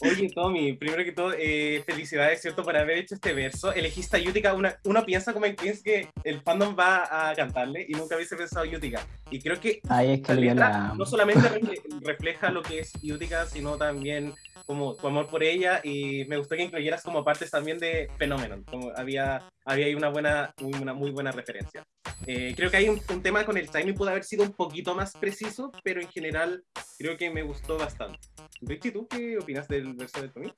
Oye, 0.00 0.28
Tommy, 0.34 0.72
primero 0.74 1.04
que 1.04 1.12
todo, 1.12 1.32
eh, 1.38 1.82
felicidades, 1.86 2.42
¿cierto?, 2.42 2.62
por 2.62 2.76
haber 2.76 2.98
hecho 2.98 3.14
este 3.14 3.32
verso. 3.32 3.72
Elegiste 3.72 4.16
a 4.16 4.20
Yutica, 4.20 4.52
una, 4.52 4.76
uno 4.84 5.04
piensa 5.06 5.32
como 5.32 5.46
en 5.46 5.56
Queens 5.56 5.82
que 5.82 6.08
el 6.24 6.40
fandom 6.42 6.76
va 6.78 7.30
a 7.30 7.34
cantarle 7.34 7.86
y 7.88 7.92
nunca 7.92 8.16
hubiese 8.16 8.36
pensado 8.36 8.64
Yutica. 8.64 9.06
Y 9.30 9.40
creo 9.40 9.58
que 9.60 9.80
Ay, 9.88 10.14
es 10.14 10.20
que 10.22 10.34
la 10.34 10.40
letra 10.40 10.68
la... 10.68 10.94
no 10.94 11.06
solamente 11.06 11.48
refle- 11.48 11.80
refleja 12.04 12.50
lo 12.50 12.62
que 12.62 12.80
es 12.80 12.92
Yutica, 13.02 13.46
sino 13.46 13.76
también 13.76 14.34
como 14.66 14.94
tu 14.94 15.06
amor 15.06 15.28
por 15.28 15.42
ella 15.42 15.80
y 15.82 16.24
me 16.26 16.36
gustó 16.36 16.56
que 16.56 16.62
incluyeras 16.62 17.02
como 17.02 17.24
partes 17.24 17.50
también 17.50 17.78
de 17.78 18.08
Phenomenon, 18.18 18.64
como 18.64 18.90
había, 18.96 19.48
había 19.64 19.86
ahí 19.86 19.94
una 19.94 20.08
buena, 20.08 20.54
una 20.60 20.94
muy 20.94 21.10
buena 21.10 21.32
referencia. 21.32 21.84
Eh, 22.26 22.54
creo 22.56 22.70
que 22.70 22.78
hay 22.78 22.88
un, 22.88 23.00
un 23.10 23.22
tema 23.22 23.44
con 23.44 23.56
el 23.56 23.70
timing 23.70 23.94
puede 23.94 24.12
haber 24.12 24.24
sido 24.24 24.44
un 24.44 24.52
poquito 24.52 24.94
más 24.94 25.12
preciso, 25.16 25.72
pero 25.82 26.00
en 26.00 26.08
general 26.08 26.64
creo 26.98 27.16
que 27.16 27.30
me 27.30 27.42
gustó 27.42 27.76
bastante. 27.78 28.18
Richie, 28.62 28.92
¿tú 28.92 29.06
qué 29.08 29.38
opinas 29.38 29.68
del 29.68 29.94
verso 29.94 30.22
de 30.22 30.28
Tommy? 30.28 30.52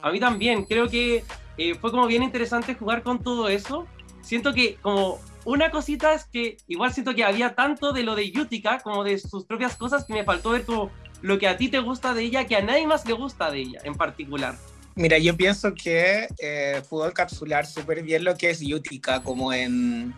A 0.00 0.10
mí 0.10 0.20
también, 0.20 0.64
creo 0.64 0.88
que 0.88 1.24
eh, 1.58 1.74
fue 1.74 1.90
como 1.90 2.06
bien 2.06 2.22
interesante 2.22 2.74
jugar 2.74 3.02
con 3.02 3.22
todo 3.22 3.48
eso. 3.48 3.86
Siento 4.22 4.54
que 4.54 4.76
como 4.76 5.20
una 5.44 5.70
cosita 5.70 6.14
es 6.14 6.24
que 6.24 6.56
igual 6.66 6.92
siento 6.92 7.14
que 7.14 7.24
había 7.24 7.54
tanto 7.54 7.92
de 7.92 8.02
lo 8.02 8.14
de 8.14 8.30
Yutica 8.30 8.78
como 8.80 9.04
de 9.04 9.18
sus 9.18 9.44
propias 9.44 9.76
cosas 9.76 10.04
que 10.04 10.14
me 10.14 10.24
faltó 10.24 10.50
ver 10.50 10.64
como 10.64 10.90
lo 11.22 11.38
que 11.38 11.48
a 11.48 11.56
ti 11.56 11.68
te 11.68 11.78
gusta 11.78 12.14
de 12.14 12.22
ella, 12.22 12.46
que 12.46 12.56
a 12.56 12.62
nadie 12.62 12.86
más 12.86 13.06
le 13.06 13.12
gusta 13.14 13.50
de 13.50 13.60
ella 13.60 13.80
en 13.84 13.94
particular. 13.94 14.56
Mira, 14.96 15.18
yo 15.18 15.36
pienso 15.36 15.74
que 15.74 16.28
eh, 16.38 16.82
pudo 16.88 17.08
encapsular 17.08 17.66
súper 17.66 18.02
bien 18.02 18.24
lo 18.24 18.36
que 18.36 18.50
es 18.50 18.60
Yutica, 18.60 19.22
como 19.22 19.52
en, 19.52 20.14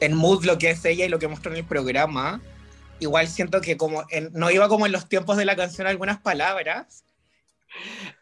en 0.00 0.14
mood 0.14 0.44
lo 0.44 0.56
que 0.56 0.70
es 0.70 0.84
ella 0.84 1.04
y 1.04 1.08
lo 1.08 1.18
que 1.18 1.28
mostró 1.28 1.52
en 1.52 1.58
el 1.58 1.64
programa. 1.64 2.40
Igual 3.00 3.28
siento 3.28 3.60
que 3.60 3.76
como 3.76 4.04
en- 4.10 4.30
no 4.32 4.50
iba 4.50 4.68
como 4.68 4.86
en 4.86 4.92
los 4.92 5.08
tiempos 5.08 5.36
de 5.36 5.44
la 5.44 5.56
canción 5.56 5.86
algunas 5.86 6.20
palabras. 6.20 7.04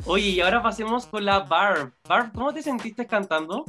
Oye, 0.07 0.29
y 0.31 0.41
ahora 0.41 0.63
pasemos 0.63 1.07
con 1.07 1.25
la 1.25 1.41
Barb. 1.41 1.93
Barb, 2.09 2.33
¿cómo 2.33 2.53
te 2.53 2.63
sentiste 2.63 3.07
cantando? 3.07 3.65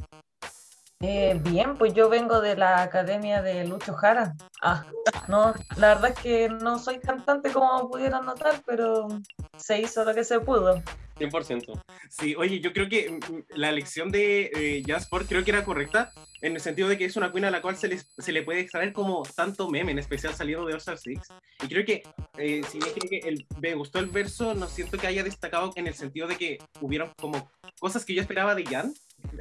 Eh, 1.05 1.37
bien, 1.43 1.75
pues 1.77 1.93
yo 1.93 2.07
vengo 2.07 2.39
de 2.39 2.55
la 2.55 2.81
academia 2.81 3.41
de 3.41 3.67
Lucho 3.67 3.93
Jara. 3.93 4.35
Ah, 4.61 4.85
no, 5.27 5.53
la 5.75 5.89
verdad 5.95 6.11
es 6.15 6.19
que 6.19 6.47
no 6.47 6.79
soy 6.79 6.99
cantante 6.99 7.51
como 7.51 7.89
pudieron 7.91 8.25
notar, 8.25 8.61
pero 8.65 9.09
se 9.57 9.81
hizo 9.81 10.05
lo 10.05 10.15
que 10.15 10.23
se 10.23 10.39
pudo. 10.39 10.81
100%. 11.19 11.73
Sí, 12.09 12.35
oye, 12.35 12.61
yo 12.61 12.71
creo 12.71 12.87
que 12.87 13.09
mm, 13.11 13.43
la 13.57 13.67
elección 13.69 14.11
de 14.11 14.49
eh, 14.55 14.83
Jasport 14.87 15.27
creo 15.27 15.43
que 15.43 15.51
era 15.51 15.65
correcta 15.65 16.11
en 16.41 16.55
el 16.55 16.61
sentido 16.61 16.87
de 16.87 16.97
que 16.97 17.03
es 17.05 17.17
una 17.17 17.31
queen 17.33 17.45
a 17.45 17.51
la 17.51 17.61
cual 17.61 17.75
se, 17.75 17.89
les- 17.89 18.09
se 18.17 18.31
le 18.31 18.41
puede 18.43 18.61
extraer 18.61 18.93
como 18.93 19.23
tanto 19.35 19.69
meme, 19.69 19.91
en 19.91 19.99
especial 19.99 20.33
saliendo 20.33 20.65
de 20.65 20.73
All 20.73 20.81
Six. 20.81 21.27
Y 21.63 21.67
creo 21.67 21.85
que, 21.85 22.03
eh, 22.37 22.61
si 22.69 22.79
bien 22.79 22.93
creo 22.95 23.09
que 23.09 23.27
el- 23.27 23.45
me 23.61 23.75
gustó 23.75 23.99
el 23.99 24.05
verso, 24.07 24.53
no 24.53 24.67
siento 24.67 24.97
que 24.97 25.07
haya 25.07 25.23
destacado 25.23 25.71
en 25.75 25.87
el 25.87 25.93
sentido 25.95 26.27
de 26.27 26.37
que 26.37 26.57
hubieron 26.79 27.11
como 27.19 27.51
cosas 27.79 28.05
que 28.05 28.15
yo 28.15 28.21
esperaba 28.21 28.55
de 28.55 28.65
Jan 28.65 28.93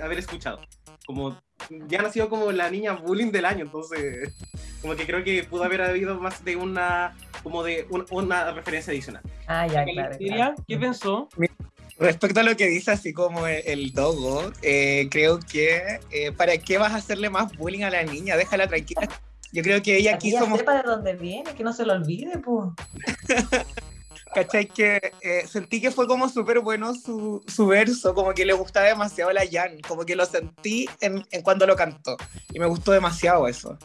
haber 0.03 0.19
escuchado. 0.19 0.61
Como 1.07 1.37
Jan 1.91 2.07
ha 2.07 2.11
sido 2.11 2.29
como 2.29 2.53
la 2.53 2.71
niña 2.71 2.93
bullying 2.93 3.31
del 3.33 3.45
año, 3.45 3.65
entonces 3.65 4.33
como 4.81 4.95
que 4.97 5.07
creo 5.07 5.23
que 5.25 5.45
pudo 5.45 5.65
haber 5.65 5.83
habido 5.83 6.19
más 6.21 6.45
de 6.45 6.57
una 6.57 7.17
como 7.43 7.63
de 7.65 7.87
un- 7.91 8.07
una 8.11 8.53
referencia 8.53 8.93
adicional. 8.93 9.23
Ah, 9.47 9.67
ya, 9.67 9.85
claro. 9.85 9.95
Calisteria, 10.11 10.55
¿qué 10.69 10.77
pensó? 10.79 11.29
Respecto 11.99 12.41
a 12.41 12.43
lo 12.43 12.57
que 12.57 12.67
dice 12.69 12.91
así 12.93 13.13
como 13.13 13.47
el, 13.47 13.63
el 13.67 13.93
dogo, 13.93 14.51
eh, 14.63 15.09
creo 15.11 15.39
que 15.41 15.99
eh, 16.11 16.33
¿para 16.33 16.57
qué 16.59 16.79
vas 16.79 16.93
a 16.93 16.97
hacerle 16.97 17.31
más 17.31 17.57
bullying 17.57 17.83
a 17.83 17.91
la 17.91 18.03
niña? 18.05 18.37
Déjala 18.37 18.67
tranquila. 18.69 19.09
Yo 19.53 19.63
creo 19.63 19.83
que 19.83 19.99
ella 19.99 20.13
Que 20.13 20.19
quiso 20.31 20.45
ella 20.47 20.57
sepa 20.57 20.77
de 20.77 20.83
dónde 20.83 21.15
viene, 21.15 21.53
que 21.55 21.63
no 21.63 21.73
se 21.73 21.85
lo 21.85 21.93
olvide, 21.93 22.39
pues. 22.39 22.71
¿Cachai? 24.35 24.67
Que 24.67 25.13
eh, 25.21 25.47
sentí 25.47 25.81
que 25.81 25.91
fue 25.91 26.07
como 26.07 26.29
súper 26.29 26.61
bueno 26.61 26.95
su, 26.95 27.43
su 27.47 27.67
verso, 27.67 28.15
como 28.15 28.33
que 28.33 28.47
le 28.47 28.53
gustaba 28.53 28.87
demasiado 28.87 29.31
a 29.31 29.35
la 29.35 29.45
Jan, 29.51 29.81
como 29.87 30.05
que 30.05 30.17
lo 30.17 30.25
sentí 30.25 30.89
en, 31.01 31.27
en 31.31 31.43
cuando 31.43 31.67
lo 31.67 31.77
cantó. 31.77 32.17
Y 32.53 32.59
me 32.59 32.67
gustó 32.67 32.93
demasiado 32.93 33.47
eso. 33.47 33.79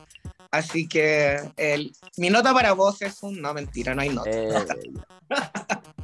Así 0.51 0.87
que 0.87 1.37
el, 1.57 1.91
mi 2.17 2.29
nota 2.29 2.53
para 2.53 2.73
vos 2.73 3.01
es 3.01 3.21
un 3.23 3.41
no, 3.41 3.53
mentira, 3.53 3.93
no 3.93 4.01
hay 4.01 4.09
nota. 4.09 4.29
Eh, 4.29 4.53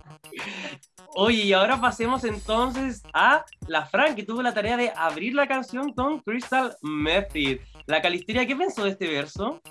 Oye, 1.15 1.43
y 1.43 1.53
ahora 1.53 1.79
pasemos 1.79 2.23
entonces 2.23 3.03
a 3.13 3.45
la 3.67 3.85
Fran, 3.85 4.15
que 4.15 4.23
tuvo 4.23 4.41
la 4.41 4.53
tarea 4.53 4.77
de 4.77 4.91
abrir 4.95 5.35
la 5.35 5.47
canción 5.47 5.93
con 5.93 6.19
Crystal 6.21 6.75
Method. 6.81 7.59
La 7.85 8.01
Calisteria, 8.01 8.47
¿qué 8.47 8.55
pensó 8.55 8.83
de 8.83 8.91
este 8.91 9.07
verso? 9.07 9.61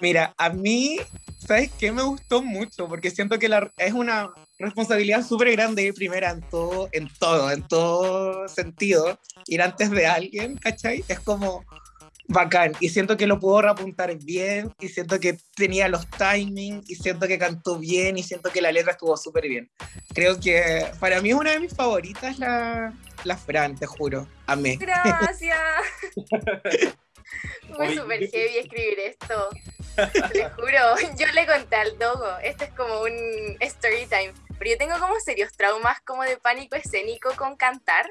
Mira, 0.00 0.34
a 0.36 0.50
mí, 0.50 0.98
¿sabes 1.38 1.70
qué? 1.78 1.90
Me 1.92 2.02
gustó 2.02 2.42
mucho 2.42 2.88
porque 2.88 3.10
siento 3.10 3.38
que 3.38 3.48
la, 3.48 3.70
es 3.76 3.92
una 3.92 4.30
responsabilidad 4.58 5.26
súper 5.26 5.52
grande 5.52 5.82
ir 5.82 5.94
primera 5.94 6.30
en 6.30 6.40
todo, 6.42 6.88
en 6.92 7.08
todo, 7.18 7.50
en 7.50 7.66
todo 7.66 8.48
sentido. 8.48 9.18
Ir 9.46 9.62
antes 9.62 9.90
de 9.90 10.06
alguien, 10.06 10.56
¿cachai? 10.56 11.04
Es 11.08 11.20
como 11.20 11.64
bacán. 12.28 12.72
Y 12.80 12.90
siento 12.90 13.16
que 13.16 13.26
lo 13.26 13.40
pudo 13.40 13.62
reapuntar 13.62 14.14
bien, 14.16 14.72
y 14.80 14.88
siento 14.88 15.18
que 15.18 15.38
tenía 15.56 15.88
los 15.88 16.06
timings, 16.10 16.88
y 16.88 16.94
siento 16.94 17.26
que 17.26 17.38
cantó 17.38 17.78
bien, 17.78 18.18
y 18.18 18.22
siento 18.22 18.50
que 18.50 18.60
la 18.60 18.70
letra 18.70 18.92
estuvo 18.92 19.16
súper 19.16 19.48
bien. 19.48 19.70
Creo 20.14 20.38
que 20.38 20.86
para 21.00 21.20
mí 21.20 21.30
es 21.30 21.34
una 21.34 21.52
de 21.52 21.60
mis 21.60 21.74
favoritas 21.74 22.38
la, 22.38 22.94
la 23.24 23.36
Fran, 23.36 23.74
te 23.74 23.86
juro. 23.86 24.28
Amé. 24.46 24.76
Gracias. 24.76 25.58
Fue 27.74 27.94
súper 27.94 28.28
heavy 28.28 28.58
escribir 28.58 28.98
esto. 29.00 29.48
Les 30.34 30.52
juro. 30.54 31.14
Yo 31.18 31.26
le 31.34 31.46
conté 31.46 31.76
al 31.76 31.98
Dogo. 31.98 32.38
Esto 32.42 32.64
es 32.64 32.70
como 32.70 33.02
un 33.02 33.56
story 33.60 34.06
time. 34.06 34.32
Pero 34.58 34.70
yo 34.70 34.78
tengo 34.78 34.98
como 34.98 35.18
serios 35.20 35.52
traumas 35.56 36.00
como 36.02 36.22
de 36.22 36.36
pánico 36.36 36.76
escénico 36.76 37.30
con 37.36 37.56
cantar. 37.56 38.10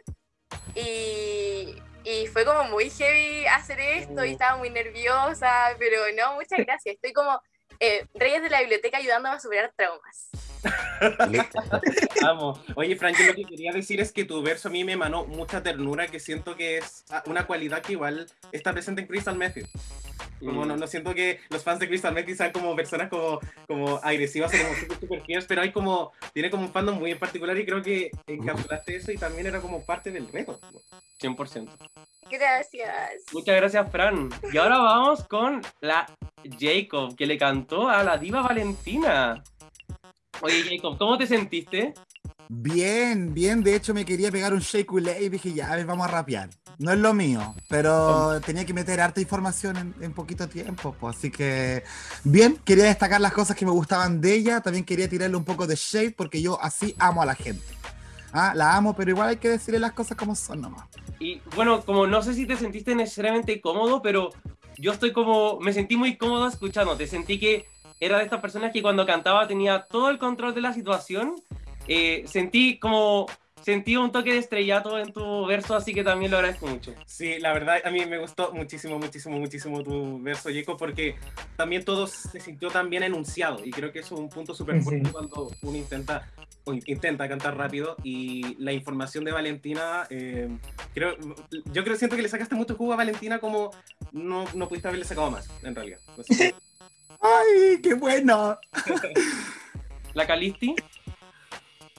Y, 0.76 1.82
y 2.04 2.28
fue 2.28 2.46
como 2.46 2.66
muy 2.66 2.90
heavy 2.90 3.46
hacer 3.48 3.80
esto 3.80 4.24
y 4.26 4.32
estaba 4.32 4.58
muy 4.58 4.70
nerviosa. 4.70 5.76
Pero 5.80 6.02
no, 6.16 6.36
muchas 6.36 6.60
gracias. 6.60 6.96
Estoy 6.96 7.14
como 7.14 7.42
eh, 7.80 8.06
Reyes 8.14 8.42
de 8.42 8.50
la 8.50 8.60
Biblioteca 8.62 8.98
ayudándome 8.98 9.36
a 9.36 9.40
superar 9.40 9.74
traumas. 9.76 10.30
Vamos. 12.22 12.60
Oye, 12.76 12.96
Fran, 12.96 13.14
yo 13.14 13.26
lo 13.28 13.34
que 13.34 13.44
quería 13.44 13.72
decir 13.72 14.00
es 14.02 14.12
que 14.12 14.26
tu 14.26 14.42
verso 14.42 14.68
a 14.68 14.72
mí 14.72 14.84
me 14.84 14.94
emanó 14.94 15.26
mucha 15.26 15.62
ternura, 15.62 16.08
que 16.08 16.20
siento 16.20 16.56
que 16.56 16.78
es 16.78 17.06
una 17.26 17.46
cualidad 17.46 17.82
que 17.82 17.94
igual 17.94 18.28
está 18.52 18.74
presente 18.74 19.02
en 19.02 19.08
Crystal 19.08 19.38
Method. 19.38 19.66
Como 20.40 20.66
Mm. 20.66 20.68
no, 20.68 20.78
no 20.78 20.88
siento 20.88 21.16
que 21.16 21.40
los 21.50 21.64
fans 21.64 21.80
de 21.80 21.88
Crystal 21.88 22.14
Method 22.14 22.36
sean 22.36 22.52
como 22.52 22.76
personas 22.76 23.10
como, 23.10 23.40
como 23.68 23.98
agresivas 24.04 24.54
o 24.54 24.58
como 24.58 24.76
super, 24.80 25.00
super 25.00 25.26
fierce, 25.26 25.48
pero 25.48 25.62
hay 25.62 25.72
como, 25.72 26.12
tiene 26.34 26.50
como 26.52 26.64
un 26.64 26.72
fandom 26.72 26.98
muy 26.98 27.12
en 27.12 27.20
particular 27.20 27.58
y 27.58 27.66
creo 27.66 27.82
que 27.82 28.12
encapsulaste 28.28 28.96
eso 28.96 29.12
y 29.12 29.18
también 29.18 29.48
era 29.48 29.62
como 29.62 29.84
parte 29.84 30.12
del 30.12 30.28
reto. 30.32 30.60
100%. 31.20 31.70
Gracias. 32.30 33.24
Muchas 33.34 33.56
gracias, 33.56 33.92
Fran. 33.92 34.30
Y 34.52 34.58
ahora 34.58 34.78
vamos 34.78 35.24
con 35.26 35.62
la 35.82 36.06
Jacob, 36.60 37.16
que 37.16 37.26
le 37.26 37.38
cantó 37.38 37.90
a 37.90 38.04
la 38.04 38.18
diva 38.18 38.42
Valentina. 38.42 39.44
Oye, 40.42 40.64
Jacob, 40.64 40.98
¿cómo 40.98 41.18
te 41.18 41.26
sentiste? 41.26 41.94
Bien, 42.50 43.34
bien. 43.34 43.64
De 43.64 43.76
hecho, 43.76 43.94
me 43.94 44.06
quería 44.06 44.32
pegar 44.32 44.54
un 44.54 44.60
shake 44.60 44.92
y 45.20 45.30
dije, 45.30 45.54
ya, 45.54 45.72
a 45.72 45.76
ver, 45.76 45.86
vamos 45.86 46.08
a 46.08 46.12
rapear. 46.12 46.50
No 46.80 46.92
es 46.92 47.00
lo 47.00 47.12
mío, 47.14 47.56
pero 47.70 48.40
tenía 48.42 48.64
que 48.64 48.74
meter 48.74 49.02
harta 49.02 49.20
información 49.20 49.78
en, 49.78 49.96
en 50.00 50.14
poquito 50.14 50.48
tiempo. 50.48 50.96
Pues, 51.00 51.18
así 51.18 51.32
que, 51.32 51.84
bien, 52.24 52.58
quería 52.64 52.86
destacar 52.86 53.20
las 53.20 53.34
cosas 53.34 53.56
que 53.58 53.66
me 53.66 53.72
gustaban 53.72 54.22
de 54.22 54.36
ella. 54.36 54.62
También 54.62 54.86
quería 54.86 55.10
tirarle 55.10 55.36
un 55.36 55.44
poco 55.44 55.66
de 55.66 55.76
shade 55.76 56.12
porque 56.12 56.42
yo 56.42 56.62
así 56.62 56.96
amo 57.00 57.24
a 57.24 57.26
la 57.26 57.36
gente. 57.36 57.66
Ah, 58.32 58.54
la 58.56 58.76
amo, 58.76 58.96
pero 58.96 59.10
igual 59.10 59.30
hay 59.30 59.38
que 59.38 59.50
decirle 59.50 59.80
las 59.80 59.94
cosas 59.94 60.16
como 60.16 60.36
son 60.36 60.62
nomás. 60.62 60.86
Y 61.20 61.42
bueno, 61.56 61.82
como 61.84 62.06
no 62.08 62.22
sé 62.22 62.34
si 62.34 62.46
te 62.46 62.56
sentiste 62.58 62.94
necesariamente 62.96 63.60
cómodo, 63.62 64.02
pero 64.02 64.30
yo 64.78 64.92
estoy 64.92 65.12
como, 65.12 65.60
me 65.60 65.74
sentí 65.74 65.96
muy 65.96 66.18
cómodo 66.18 66.48
escuchándote. 66.48 67.08
Sentí 67.08 67.40
que 67.40 67.66
era 68.00 68.18
de 68.18 68.24
estas 68.26 68.42
personas 68.42 68.72
que 68.72 68.82
cuando 68.82 69.06
cantaba 69.06 69.48
tenía 69.48 69.86
todo 69.90 70.10
el 70.10 70.20
control 70.20 70.54
de 70.54 70.62
la 70.62 70.74
situación. 70.74 71.36
Eh, 71.88 72.24
sentí 72.28 72.78
como, 72.78 73.26
sentí 73.64 73.96
un 73.96 74.12
toque 74.12 74.34
de 74.34 74.40
estrellato 74.40 75.00
en 75.00 75.12
tu 75.14 75.46
verso, 75.48 75.76
así 75.76 75.94
que 75.94 76.04
también 76.04 76.30
lo 76.30 76.38
agradezco 76.38 76.68
mucho. 76.68 76.94
Sí, 77.06 77.40
la 77.40 77.54
verdad, 77.54 77.78
a 77.84 77.90
mí 77.90 78.06
me 78.06 78.20
gustó 78.20 78.52
muchísimo, 78.54 79.00
muchísimo, 79.00 79.40
muchísimo 79.40 79.82
tu 79.84 80.22
verso, 80.22 80.50
Jacob, 80.54 80.78
porque 80.78 81.16
también 81.56 81.84
todo 81.84 82.06
se 82.06 82.40
sintió 82.40 82.70
tan 82.70 82.90
bien 82.90 83.04
enunciado 83.04 83.66
y 83.66 83.72
creo 83.72 83.92
que 83.92 84.00
eso 84.00 84.16
es 84.16 84.22
un 84.22 84.30
punto 84.30 84.54
súper 84.54 84.82
fuerte 84.82 85.06
Sí. 85.06 85.12
cuando 85.12 85.50
uno 85.64 85.78
intenta, 85.78 86.30
o 86.68 86.74
intenta 86.74 87.28
cantar 87.30 87.58
rápido 87.58 87.96
y 88.04 88.56
la 88.62 88.74
información 88.74 89.24
de 89.24 89.32
Valentina, 89.32 90.06
eh, 90.10 90.50
creo, 90.94 91.16
yo 91.72 91.84
creo, 91.84 91.96
siento 91.96 92.18
que 92.18 92.22
le 92.22 92.30
sacaste 92.30 92.56
mucho 92.56 92.76
jugo 92.76 92.94
a 92.94 92.98
Valentina 92.98 93.40
como 93.40 93.72
no, 94.12 94.46
no 94.54 94.68
pudiste 94.68 94.90
haberle 94.90 95.06
sacado 95.06 95.32
más, 95.32 95.50
en 95.64 95.74
realidad. 95.74 96.00
¡Ay, 97.22 97.80
qué 97.82 97.94
bueno! 97.94 98.58
¿La 100.14 100.28
Calisti? 100.28 100.76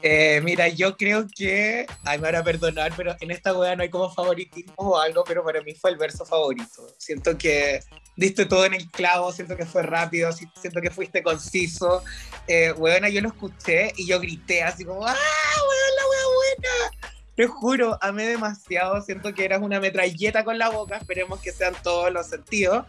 Eh, 0.02 0.40
mira, 0.44 0.68
yo 0.68 0.96
creo 0.96 1.26
que, 1.26 1.86
ay, 2.04 2.18
me 2.18 2.24
van 2.30 2.36
a 2.36 2.44
perdonar, 2.44 2.92
pero 2.96 3.16
en 3.20 3.30
esta 3.32 3.52
wea 3.52 3.74
no 3.74 3.82
hay 3.82 3.90
como 3.90 4.12
favoritismo 4.12 4.74
o 4.76 4.98
algo, 4.98 5.24
pero 5.24 5.42
para 5.44 5.60
mí 5.62 5.74
fue 5.74 5.90
el 5.90 5.96
verso 5.96 6.24
favorito. 6.24 6.86
Siento 6.98 7.36
que 7.36 7.80
diste 8.16 8.46
todo 8.46 8.64
en 8.64 8.74
el 8.74 8.88
clavo, 8.90 9.32
siento 9.32 9.56
que 9.56 9.66
fue 9.66 9.82
rápido, 9.82 10.30
si- 10.32 10.48
siento 10.60 10.80
que 10.80 10.90
fuiste 10.90 11.22
conciso. 11.22 12.04
Eh, 12.46 12.72
weona, 12.72 13.08
yo 13.08 13.20
lo 13.20 13.28
escuché 13.28 13.92
y 13.96 14.06
yo 14.06 14.20
grité 14.20 14.62
así 14.62 14.84
como, 14.84 15.04
¡ah, 15.04 15.14
weón, 15.14 15.96
la 15.96 16.08
wea 16.08 16.26
buena! 16.36 16.96
Te 17.34 17.46
juro, 17.46 17.98
amé 18.00 18.26
demasiado, 18.26 19.00
siento 19.02 19.32
que 19.34 19.44
eras 19.44 19.60
una 19.62 19.78
metralleta 19.80 20.44
con 20.44 20.58
la 20.58 20.70
boca, 20.70 20.96
esperemos 20.96 21.40
que 21.40 21.52
sean 21.52 21.74
todos 21.82 22.12
los 22.12 22.26
sentidos. 22.28 22.84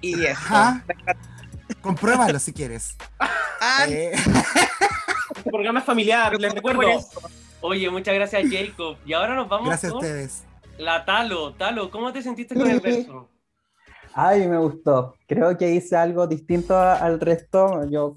Y 0.00 0.24
eso. 0.24 0.40
Compruébalo 1.80 2.38
si 2.38 2.52
quieres. 2.52 2.94
Ah, 3.18 3.86
Eh, 3.88 4.12
Este 5.36 5.50
programa 5.50 5.80
es 5.80 5.84
familiar, 5.84 6.38
les 6.38 6.54
recuerdo. 6.54 6.82
Oye, 7.60 7.88
muchas 7.90 8.14
gracias, 8.14 8.42
Jacob. 8.50 8.96
Y 9.06 9.12
ahora 9.12 9.34
nos 9.34 9.48
vamos 9.48 9.68
gracias 9.68 9.90
a 9.90 9.94
con 9.94 10.04
ustedes. 10.04 10.44
la 10.78 11.04
Talo. 11.04 11.52
Talo, 11.54 11.90
¿cómo 11.90 12.12
te 12.12 12.22
sentiste 12.22 12.54
con 12.54 12.68
el 12.68 12.80
verso? 12.80 13.28
Ay, 14.14 14.46
me 14.46 14.58
gustó. 14.58 15.14
Creo 15.26 15.56
que 15.56 15.70
hice 15.72 15.96
algo 15.96 16.26
distinto 16.26 16.76
a- 16.76 16.94
al 16.96 17.18
resto. 17.20 17.84
Yo 17.90 18.16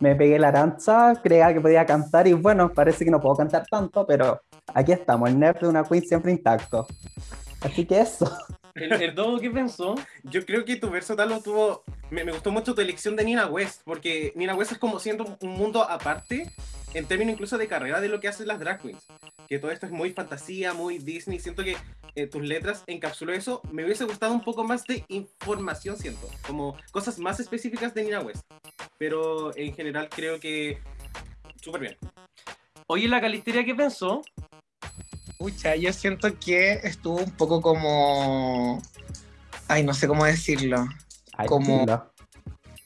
me 0.00 0.14
pegué 0.14 0.38
la 0.38 0.48
aranza, 0.48 1.18
creía 1.22 1.52
que 1.54 1.60
podía 1.60 1.86
cantar 1.86 2.26
y 2.26 2.32
bueno, 2.32 2.72
parece 2.72 3.04
que 3.04 3.10
no 3.10 3.20
puedo 3.20 3.36
cantar 3.36 3.64
tanto, 3.70 4.06
pero 4.06 4.40
aquí 4.74 4.92
estamos, 4.92 5.28
el 5.30 5.38
nerf 5.38 5.60
de 5.60 5.68
una 5.68 5.84
queen 5.84 6.02
siempre 6.04 6.32
intacto. 6.32 6.86
Así 7.62 7.84
que 7.86 8.00
eso. 8.00 8.30
¿El, 8.80 8.92
el 9.02 9.40
qué 9.40 9.50
pensó? 9.50 9.94
Yo 10.22 10.44
creo 10.46 10.64
que 10.64 10.76
tu 10.76 10.90
verso 10.90 11.14
tal 11.14 11.28
lo 11.28 11.42
tuvo. 11.42 11.84
Me, 12.10 12.24
me 12.24 12.32
gustó 12.32 12.50
mucho 12.50 12.74
tu 12.74 12.80
elección 12.80 13.14
de 13.14 13.24
Nina 13.24 13.46
West, 13.46 13.82
porque 13.84 14.32
Nina 14.34 14.54
West 14.54 14.72
es 14.72 14.78
como 14.78 14.98
siendo 14.98 15.36
un 15.40 15.50
mundo 15.50 15.82
aparte, 15.82 16.50
en 16.94 17.04
términos 17.04 17.34
incluso 17.34 17.58
de 17.58 17.68
carrera, 17.68 18.00
de 18.00 18.08
lo 18.08 18.20
que 18.20 18.28
hacen 18.28 18.48
las 18.48 18.58
drag 18.58 18.80
queens. 18.80 19.06
Que 19.48 19.58
todo 19.58 19.70
esto 19.70 19.86
es 19.86 19.92
muy 19.92 20.12
fantasía, 20.12 20.72
muy 20.72 20.98
Disney. 20.98 21.38
Siento 21.40 21.62
que 21.62 21.76
eh, 22.14 22.26
tus 22.26 22.42
letras 22.42 22.82
encapsuló 22.86 23.32
eso. 23.34 23.60
Me 23.70 23.84
hubiese 23.84 24.04
gustado 24.04 24.32
un 24.32 24.42
poco 24.42 24.64
más 24.64 24.86
de 24.86 25.04
información, 25.08 25.98
siento. 25.98 26.28
Como 26.46 26.76
cosas 26.90 27.18
más 27.18 27.38
específicas 27.38 27.92
de 27.92 28.04
Nina 28.04 28.20
West. 28.20 28.44
Pero 28.96 29.54
en 29.56 29.74
general 29.74 30.08
creo 30.08 30.40
que. 30.40 30.78
Súper 31.60 31.80
bien. 31.82 31.96
Oye, 32.86 33.08
la 33.08 33.20
Calisteria, 33.20 33.64
¿qué 33.64 33.74
pensó? 33.74 34.22
Pucha, 35.40 35.74
yo 35.74 35.90
siento 35.94 36.38
que 36.38 36.80
estuvo 36.84 37.16
un 37.16 37.30
poco 37.30 37.62
como. 37.62 38.82
Ay, 39.68 39.82
no 39.82 39.94
sé 39.94 40.06
cómo 40.06 40.26
decirlo. 40.26 40.86
Ay, 41.34 41.48
Como- 41.48 41.86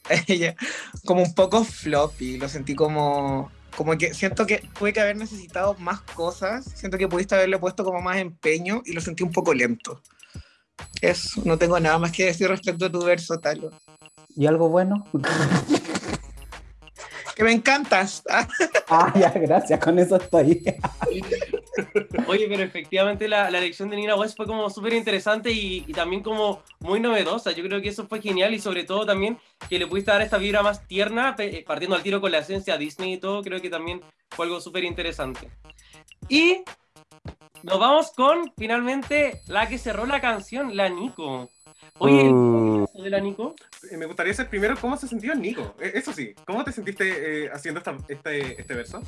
como 1.05 1.23
un 1.25 1.35
poco 1.35 1.65
floppy. 1.65 2.39
Lo 2.39 2.49
sentí 2.49 2.77
como. 2.77 3.51
Como 3.77 3.99
que 3.99 4.15
siento 4.15 4.47
que 4.47 4.59
tuve 4.79 4.93
que 4.93 5.01
haber 5.01 5.17
necesitado 5.17 5.75
más 5.81 6.01
cosas. 6.03 6.65
Siento 6.77 6.97
que 6.97 7.09
pudiste 7.09 7.35
haberle 7.35 7.59
puesto 7.59 7.83
como 7.85 8.01
más 8.01 8.19
empeño 8.19 8.83
y 8.85 8.93
lo 8.93 9.01
sentí 9.01 9.25
un 9.25 9.33
poco 9.33 9.53
lento. 9.53 10.01
Eso, 11.01 11.43
no 11.45 11.59
tengo 11.59 11.81
nada 11.81 11.99
más 11.99 12.13
que 12.13 12.27
decir 12.27 12.47
respecto 12.47 12.87
a 12.87 12.93
tu 12.93 13.03
verso, 13.03 13.41
Talo. 13.41 13.71
¿Y 14.37 14.47
algo 14.47 14.69
bueno? 14.69 15.05
Que 17.35 17.43
me 17.43 17.51
encantas. 17.51 18.23
Ah, 18.89 19.13
ya, 19.19 19.31
gracias, 19.31 19.81
con 19.81 19.99
eso 19.99 20.17
estoy. 20.17 20.63
Oye, 22.29 22.47
pero 22.49 22.62
efectivamente 22.62 23.29
la, 23.29 23.49
elección 23.49 23.91
de 23.91 23.97
Nina 23.97 24.16
West 24.16 24.37
fue 24.37 24.47
como 24.47 24.68
súper 24.70 24.93
interesante 24.95 25.51
y, 25.51 25.85
y 25.87 25.93
también 25.93 26.22
como 26.22 26.62
muy 26.81 27.01
novedosa. 27.01 27.53
Yo 27.53 27.64
creo 27.64 27.81
que 27.81 27.89
eso 27.89 28.07
fue 28.07 28.20
genial 28.20 28.55
y 28.55 28.61
sobre 28.61 28.85
todo 28.85 29.07
también 29.07 29.39
que 29.68 29.79
le 29.79 29.87
pudiste 29.87 30.11
dar 30.11 30.22
esta 30.22 30.39
vibra 30.39 30.62
más 30.62 30.87
tierna, 30.87 31.35
eh, 31.39 31.64
partiendo 31.66 31.97
al 31.97 32.03
tiro 32.03 32.20
con 32.20 32.33
la 32.33 32.39
esencia 32.39 32.79
Disney 32.79 33.14
y 33.14 33.18
todo, 33.18 33.43
creo 33.43 33.61
que 33.61 33.70
también 33.70 34.03
fue 34.31 34.47
algo 34.47 34.61
súper 34.61 34.85
interesante. 34.85 35.51
Y 36.29 36.62
nos 37.62 37.79
vamos 37.79 38.12
con 38.12 38.53
finalmente 38.57 39.41
la 39.47 39.68
que 39.68 39.79
cerró 39.79 40.07
la 40.07 40.20
canción, 40.20 40.77
la 40.77 40.89
Nico. 40.89 41.51
Oye, 42.01 42.28
Uh. 42.28 42.86
¿el 42.97 43.05
de 43.05 43.11
la 43.11 43.20
Nico? 43.20 43.55
Eh, 43.88 43.97
Me 43.97 44.07
gustaría 44.07 44.34
saber 44.34 44.51
primero 44.51 44.74
cómo 44.80 44.97
se 44.97 45.07
sintió 45.07 45.32
Nico. 45.36 45.76
Eh, 45.80 45.92
Eso 45.95 46.12
sí, 46.12 46.34
¿cómo 46.45 46.64
te 46.64 46.72
sentiste 46.72 47.45
eh, 47.45 47.51
haciendo 47.53 47.78
esta- 47.78 47.97
este, 48.09 48.61
este 48.61 48.74
verso? 48.74 49.01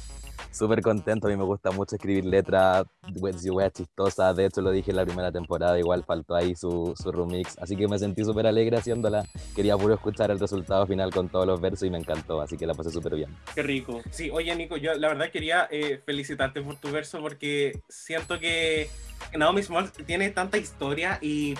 Súper 0.52 0.80
contento, 0.82 1.26
a 1.26 1.30
mí 1.30 1.36
me 1.36 1.42
gusta 1.42 1.72
mucho 1.72 1.96
escribir 1.96 2.24
letras, 2.24 2.86
weas 3.16 3.72
chistosas, 3.72 4.36
de 4.36 4.46
hecho 4.46 4.60
lo 4.60 4.70
dije 4.70 4.92
en 4.92 4.96
la 4.98 5.04
primera 5.04 5.32
temporada, 5.32 5.76
igual 5.78 6.04
faltó 6.04 6.36
ahí 6.36 6.54
su, 6.54 6.94
su 6.96 7.10
remix, 7.10 7.58
así 7.58 7.76
que 7.76 7.88
me 7.88 7.98
sentí 7.98 8.24
súper 8.24 8.46
alegre 8.46 8.76
haciéndola, 8.78 9.24
quería 9.56 9.76
puro 9.76 9.94
escuchar 9.94 10.30
el 10.30 10.38
resultado 10.38 10.86
final 10.86 11.10
con 11.10 11.28
todos 11.28 11.46
los 11.46 11.60
versos 11.60 11.82
y 11.88 11.90
me 11.90 11.98
encantó, 11.98 12.40
así 12.40 12.56
que 12.56 12.66
la 12.66 12.74
pasé 12.74 12.90
súper 12.90 13.16
bien. 13.16 13.36
Qué 13.54 13.62
rico. 13.64 14.00
Sí, 14.10 14.30
oye 14.30 14.54
Nico, 14.54 14.76
yo 14.76 14.94
la 14.94 15.08
verdad 15.08 15.30
quería 15.32 15.66
eh, 15.72 16.00
felicitarte 16.06 16.62
por 16.62 16.76
tu 16.76 16.90
verso 16.92 17.20
porque 17.20 17.80
siento 17.88 18.38
que 18.38 18.88
Naomi 19.36 19.62
Smalls 19.62 19.92
tiene 20.06 20.30
tanta 20.30 20.56
historia 20.56 21.18
y 21.20 21.54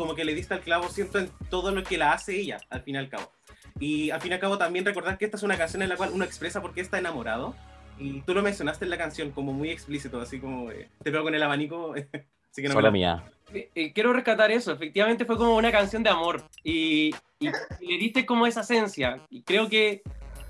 como 0.00 0.14
que 0.14 0.24
le 0.24 0.34
diste 0.34 0.54
al 0.54 0.60
clavo, 0.60 0.88
siento 0.88 1.18
en 1.18 1.30
todo 1.50 1.72
lo 1.72 1.84
que 1.84 1.98
la 1.98 2.12
hace 2.12 2.34
ella, 2.40 2.58
al 2.70 2.80
fin 2.82 2.94
y 2.94 2.98
al 2.98 3.10
cabo. 3.10 3.30
Y 3.78 4.08
al 4.10 4.20
fin 4.22 4.30
y 4.30 4.34
al 4.34 4.40
cabo 4.40 4.56
también 4.56 4.82
recordar 4.86 5.18
que 5.18 5.26
esta 5.26 5.36
es 5.36 5.42
una 5.42 5.58
canción 5.58 5.82
en 5.82 5.90
la 5.90 5.96
cual 5.96 6.08
uno 6.14 6.24
expresa 6.24 6.62
por 6.62 6.72
qué 6.72 6.80
está 6.80 6.98
enamorado. 6.98 7.54
Y 7.98 8.22
tú 8.22 8.32
lo 8.32 8.40
mencionaste 8.40 8.86
en 8.86 8.90
la 8.90 8.96
canción 8.96 9.30
como 9.30 9.52
muy 9.52 9.68
explícito, 9.68 10.18
así 10.18 10.40
como 10.40 10.70
eh, 10.70 10.88
te 11.04 11.10
veo 11.10 11.22
con 11.22 11.34
el 11.34 11.42
abanico. 11.42 11.92
así 12.50 12.62
que 12.62 12.62
no 12.62 12.68
me 12.70 12.72
Solo 12.76 12.86
la- 12.86 12.90
mía. 12.90 13.24
Eh, 13.52 13.68
eh, 13.74 13.92
quiero 13.92 14.14
rescatar 14.14 14.50
eso, 14.50 14.72
efectivamente 14.72 15.26
fue 15.26 15.36
como 15.36 15.54
una 15.56 15.70
canción 15.70 16.02
de 16.02 16.08
amor 16.08 16.44
y, 16.64 17.10
y- 17.40 17.48
y 17.80 17.86
le 17.92 17.98
diste 17.98 18.24
como 18.24 18.46
esa 18.46 18.60
esencia 18.62 19.20
y 19.28 19.42
creo 19.42 19.68
que 19.68 20.02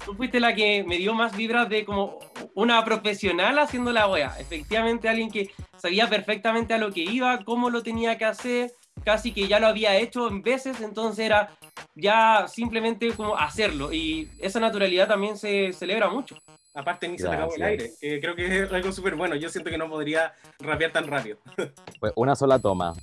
tú 0.05 0.15
fuiste 0.15 0.39
la 0.39 0.55
que 0.55 0.85
me 0.87 0.99
dio 0.99 1.13
más 1.15 1.35
vibras 1.37 1.69
de 1.71 1.85
como 1.87 2.19
una 2.55 2.85
profesional 2.85 3.59
haciendo 3.59 3.91
la 3.93 4.07
wea, 4.07 4.35
efectivamente 4.39 5.09
alguien 5.09 5.31
que 5.31 5.51
sabía 5.79 6.09
perfectamente 6.11 6.75
a 6.75 6.79
lo 6.79 6.93
que 6.93 7.01
iba, 7.01 7.43
cómo 7.45 7.71
lo 7.71 7.83
tenía 7.83 8.19
que 8.19 8.27
hacer, 8.27 8.71
casi 9.05 9.33
que 9.33 9.49
ya 9.49 9.61
lo 9.61 9.67
había 9.67 9.97
hecho 9.97 10.29
en 10.29 10.43
veces, 10.43 10.81
entonces 10.81 11.25
era 11.25 11.51
ya 11.95 12.47
simplemente 12.49 13.11
como 13.13 13.37
hacerlo 13.37 13.93
y 13.93 14.29
esa 14.41 14.61
naturalidad 14.61 15.09
también 15.09 15.37
se 15.37 15.73
celebra 15.73 16.09
mucho. 16.09 16.37
Aparte 16.73 17.09
ni 17.09 17.19
se 17.19 17.29
te 17.29 17.35
acabó 17.35 17.55
el 17.57 17.63
aire, 17.63 17.93
creo 18.01 18.37
que 18.37 18.63
es 18.63 18.73
algo 18.73 18.93
súper 18.93 19.17
bueno. 19.17 19.35
Yo 19.35 19.49
siento 19.49 19.71
que 19.71 19.79
no 19.79 19.89
podría 19.91 20.35
rapear 20.61 20.93
tan 20.93 21.07
rápido. 21.07 21.39
Pues 22.01 22.13
una 22.17 22.35
sola 22.37 22.59
toma. 22.59 22.95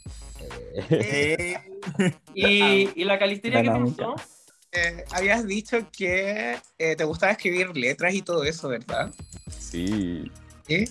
Eh, 0.89 1.57
Y, 2.33 3.01
y 3.01 3.03
la 3.03 3.19
calisteria 3.19 3.61
que 3.61 3.69
pensó, 3.69 4.15
Eh, 4.71 5.03
habías 5.11 5.45
dicho 5.45 5.77
que 5.91 6.57
eh, 6.77 6.95
te 6.95 7.03
gustaba 7.03 7.31
escribir 7.31 7.75
letras 7.75 8.13
y 8.13 8.21
todo 8.21 8.43
eso, 8.43 8.67
¿verdad? 8.67 9.11
Sí. 9.57 10.31
¿Sí? 10.67 10.85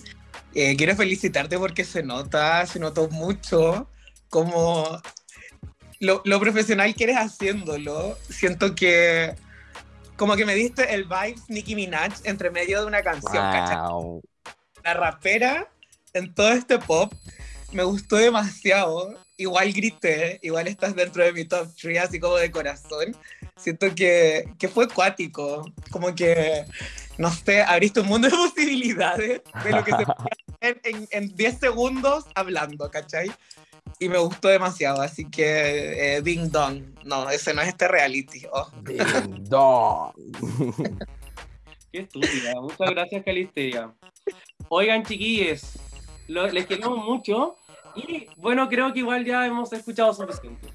Eh, 0.55 0.75
quiero 0.75 0.95
felicitarte 0.95 1.57
porque 1.57 1.83
se 1.83 2.03
nota, 2.03 2.65
se 2.65 2.79
notó 2.79 3.07
mucho 3.09 3.87
como 4.29 5.01
lo, 5.99 6.21
lo 6.25 6.39
profesional 6.39 6.93
que 6.95 7.05
eres 7.05 7.17
haciéndolo. 7.17 8.17
Siento 8.29 8.75
que 8.75 9.35
como 10.17 10.35
que 10.35 10.45
me 10.45 10.55
diste 10.55 10.93
el 10.93 11.05
vibes 11.05 11.47
Nicki 11.47 11.75
Minaj 11.75 12.11
entre 12.23 12.49
medio 12.49 12.81
de 12.81 12.87
una 12.87 13.03
canción. 13.03 14.21
La 14.83 14.93
rapera 14.93 15.69
en 16.13 16.33
todo 16.33 16.51
este 16.51 16.79
pop 16.79 17.13
me 17.71 17.83
gustó 17.83 18.15
demasiado. 18.17 19.15
Igual 19.39 19.71
grité, 19.71 20.39
igual 20.41 20.67
estás 20.67 20.95
dentro 20.95 21.23
de 21.23 21.31
mi 21.31 21.45
top 21.45 21.67
3, 21.79 21.99
así 21.99 22.19
como 22.19 22.37
de 22.37 22.49
corazón. 22.49 23.15
Siento 23.55 23.93
que, 23.93 24.49
que 24.57 24.67
fue 24.67 24.87
cuático, 24.87 25.71
como 25.91 26.15
que, 26.15 26.65
no 27.19 27.31
sé, 27.31 27.61
abriste 27.61 27.99
un 27.99 28.07
mundo 28.07 28.27
de 28.27 28.35
posibilidades 28.35 29.41
de 29.63 29.71
lo 29.71 29.83
que 29.83 29.91
se 29.91 30.05
podía 30.05 30.37
hacer 30.61 30.81
en, 30.83 31.07
en 31.11 31.35
10 31.35 31.59
segundos 31.59 32.25
hablando, 32.33 32.89
¿cachai? 32.89 33.31
Y 33.99 34.09
me 34.09 34.17
gustó 34.19 34.47
demasiado, 34.49 35.01
así 35.01 35.29
que 35.29 36.17
eh, 36.17 36.21
Ding 36.21 36.49
Dong, 36.51 36.81
no, 37.03 37.29
ese 37.29 37.53
no 37.53 37.61
es 37.61 37.69
este 37.69 37.87
reality. 37.87 38.43
oh. 38.51 38.69
Ding 38.83 39.43
dong. 39.49 40.11
Qué 41.91 41.99
estúpida. 41.99 42.53
Muchas 42.61 42.89
gracias, 42.91 43.23
Calisteria. 43.23 43.91
Oigan, 44.69 45.03
chiquillos, 45.03 45.79
lo- 46.27 46.47
les 46.49 46.65
queremos 46.67 47.03
mucho. 47.03 47.55
Y 47.95 48.27
bueno, 48.37 48.67
creo 48.69 48.93
que 48.93 48.99
igual 48.99 49.25
ya 49.25 49.45
hemos 49.47 49.71
escuchado 49.73 50.13
suficiente. 50.13 50.67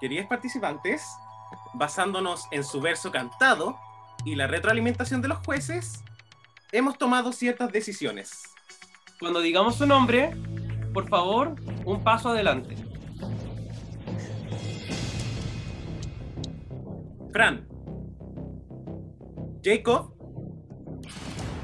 Queridos 0.00 0.26
participantes, 0.26 1.02
basándonos 1.74 2.46
en 2.50 2.64
su 2.64 2.80
verso 2.80 3.10
cantado 3.10 3.78
y 4.24 4.34
la 4.34 4.46
retroalimentación 4.46 5.22
de 5.22 5.28
los 5.28 5.38
jueces, 5.38 6.02
hemos 6.70 6.98
tomado 6.98 7.32
ciertas 7.32 7.72
decisiones. 7.72 8.42
Cuando 9.18 9.40
digamos 9.40 9.76
su 9.76 9.86
nombre, 9.86 10.36
por 10.92 11.08
favor, 11.08 11.54
un 11.84 12.02
paso 12.02 12.30
adelante. 12.30 12.76
Fran, 17.32 17.66
Jacob 19.62 20.12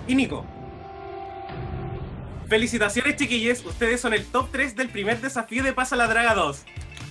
y 0.07 0.15
Nico. 0.15 0.47
Felicitaciones 2.49 3.17
chiquillos, 3.17 3.63
ustedes 3.67 4.01
son 4.01 4.15
el 4.15 4.25
top 4.25 4.49
3 4.51 4.75
del 4.75 4.89
primer 4.89 5.21
desafío 5.21 5.63
de 5.63 5.75
Pasa 5.75 5.97
la 5.97 6.07
Draga 6.07 6.35
2. 6.35 6.65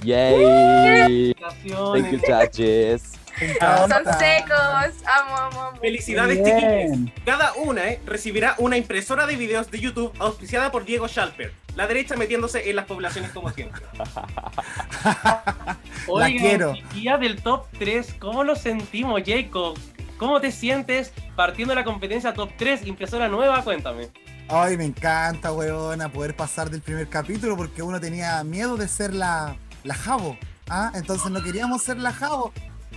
Yay. 0.04 1.34
Felicitaciones. 1.34 1.94
Thank 1.94 2.12
you, 2.12 2.20
judges. 2.20 3.18
Son 3.60 3.92
secos. 4.18 5.04
Amo, 5.06 5.38
amo, 5.38 5.62
amo. 5.62 5.80
Felicidades 5.80 6.38
chiquillos. 6.38 7.12
Cada 7.24 7.54
una 7.54 7.90
eh, 7.90 8.02
recibirá 8.06 8.56
una 8.58 8.78
impresora 8.78 9.28
de 9.28 9.36
videos 9.36 9.70
de 9.70 9.80
YouTube 9.80 10.12
auspiciada 10.20 10.72
por 10.72 10.86
Diego 10.86 11.08
Schalper. 11.08 11.54
La 11.76 11.86
derecha 11.86 12.16
metiéndose 12.16 12.70
en 12.70 12.76
las 12.76 12.86
poblaciones 12.86 13.32
como 13.32 13.52
siempre. 13.52 13.82
Oigan, 16.08 16.38
quiero. 16.38 16.74
chiquillas 16.74 17.20
del 17.20 17.42
top 17.42 17.68
3, 17.78 18.16
¿cómo 18.20 18.44
lo 18.44 18.56
sentimos, 18.56 19.22
Jacob? 19.24 19.78
¿Cómo 20.18 20.42
te 20.42 20.52
sientes 20.52 21.14
partiendo 21.36 21.74
de 21.74 21.76
la 21.76 21.84
competencia 21.84 22.34
top 22.34 22.50
3, 22.58 22.88
impresora 22.88 23.28
nueva? 23.28 23.64
Cuéntame. 23.64 24.10
Ay, 24.50 24.78
me 24.78 24.86
encanta, 24.86 25.52
weona, 25.52 26.10
poder 26.10 26.36
pasar 26.36 26.72
del 26.72 26.82
primer 26.82 27.08
capítulo 27.10 27.56
porque 27.56 27.84
uno 27.84 28.00
tenía 28.00 28.44
miedo 28.44 28.78
de 28.78 28.88
ser 28.88 29.14
la, 29.14 29.58
la 29.88 29.96
Jabo. 29.96 30.38
¿ah? 30.70 30.92
Entonces 30.96 31.32
no 31.32 31.42
queríamos 31.42 31.82
ser 31.84 31.98
la 31.98 32.12
Jabo. 32.14 32.52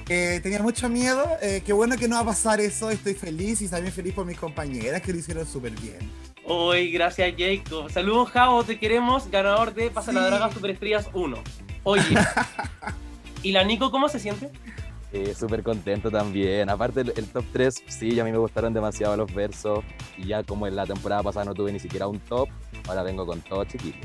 Eh, 0.08 0.40
tenía 0.42 0.60
mucho 0.60 0.88
miedo. 0.88 1.24
eh, 1.40 1.62
qué 1.64 1.72
bueno 1.72 1.96
que 1.96 2.08
no 2.08 2.16
va 2.16 2.22
a 2.22 2.26
pasar 2.26 2.60
eso. 2.60 2.90
Estoy 2.90 3.14
feliz 3.14 3.62
y 3.62 3.68
también 3.68 3.92
feliz 3.92 4.12
por 4.14 4.26
mis 4.26 4.38
compañeras 4.38 5.00
que 5.02 5.12
lo 5.12 5.18
hicieron 5.18 5.46
súper 5.46 5.72
bien. 5.72 5.98
Hoy, 6.44 6.90
gracias, 6.90 7.32
Jacob. 7.38 7.90
Saludos, 7.90 8.30
Javo, 8.30 8.64
te 8.64 8.78
queremos. 8.78 9.30
Ganador 9.30 9.72
de 9.72 9.90
Pasa 9.90 10.10
la 10.12 10.22
Sí. 10.22 10.26
Draga 10.26 10.52
Superestrellas 10.52 11.08
1. 11.12 11.38
Oye, 11.84 12.02
¿y 13.42 13.52
la 13.52 13.62
Nico 13.64 13.90
cómo 13.90 14.08
se 14.08 14.18
siente? 14.18 14.50
Eh, 15.12 15.34
Súper 15.38 15.62
contento 15.62 16.10
también. 16.10 16.68
Aparte, 16.70 17.00
el, 17.02 17.12
el 17.16 17.26
top 17.26 17.44
3, 17.52 17.82
sí, 17.88 18.18
a 18.20 18.24
mí 18.24 18.32
me 18.32 18.38
gustaron 18.38 18.72
demasiado 18.72 19.16
los 19.16 19.32
versos. 19.32 19.84
Y 20.16 20.26
ya 20.26 20.42
como 20.42 20.66
en 20.66 20.76
la 20.76 20.86
temporada 20.86 21.22
pasada 21.22 21.44
no 21.46 21.54
tuve 21.54 21.72
ni 21.72 21.78
siquiera 21.80 22.06
un 22.06 22.18
top, 22.20 22.48
ahora 22.88 23.02
vengo 23.02 23.24
con 23.26 23.40
todo 23.42 23.64
chiquillo. 23.64 23.96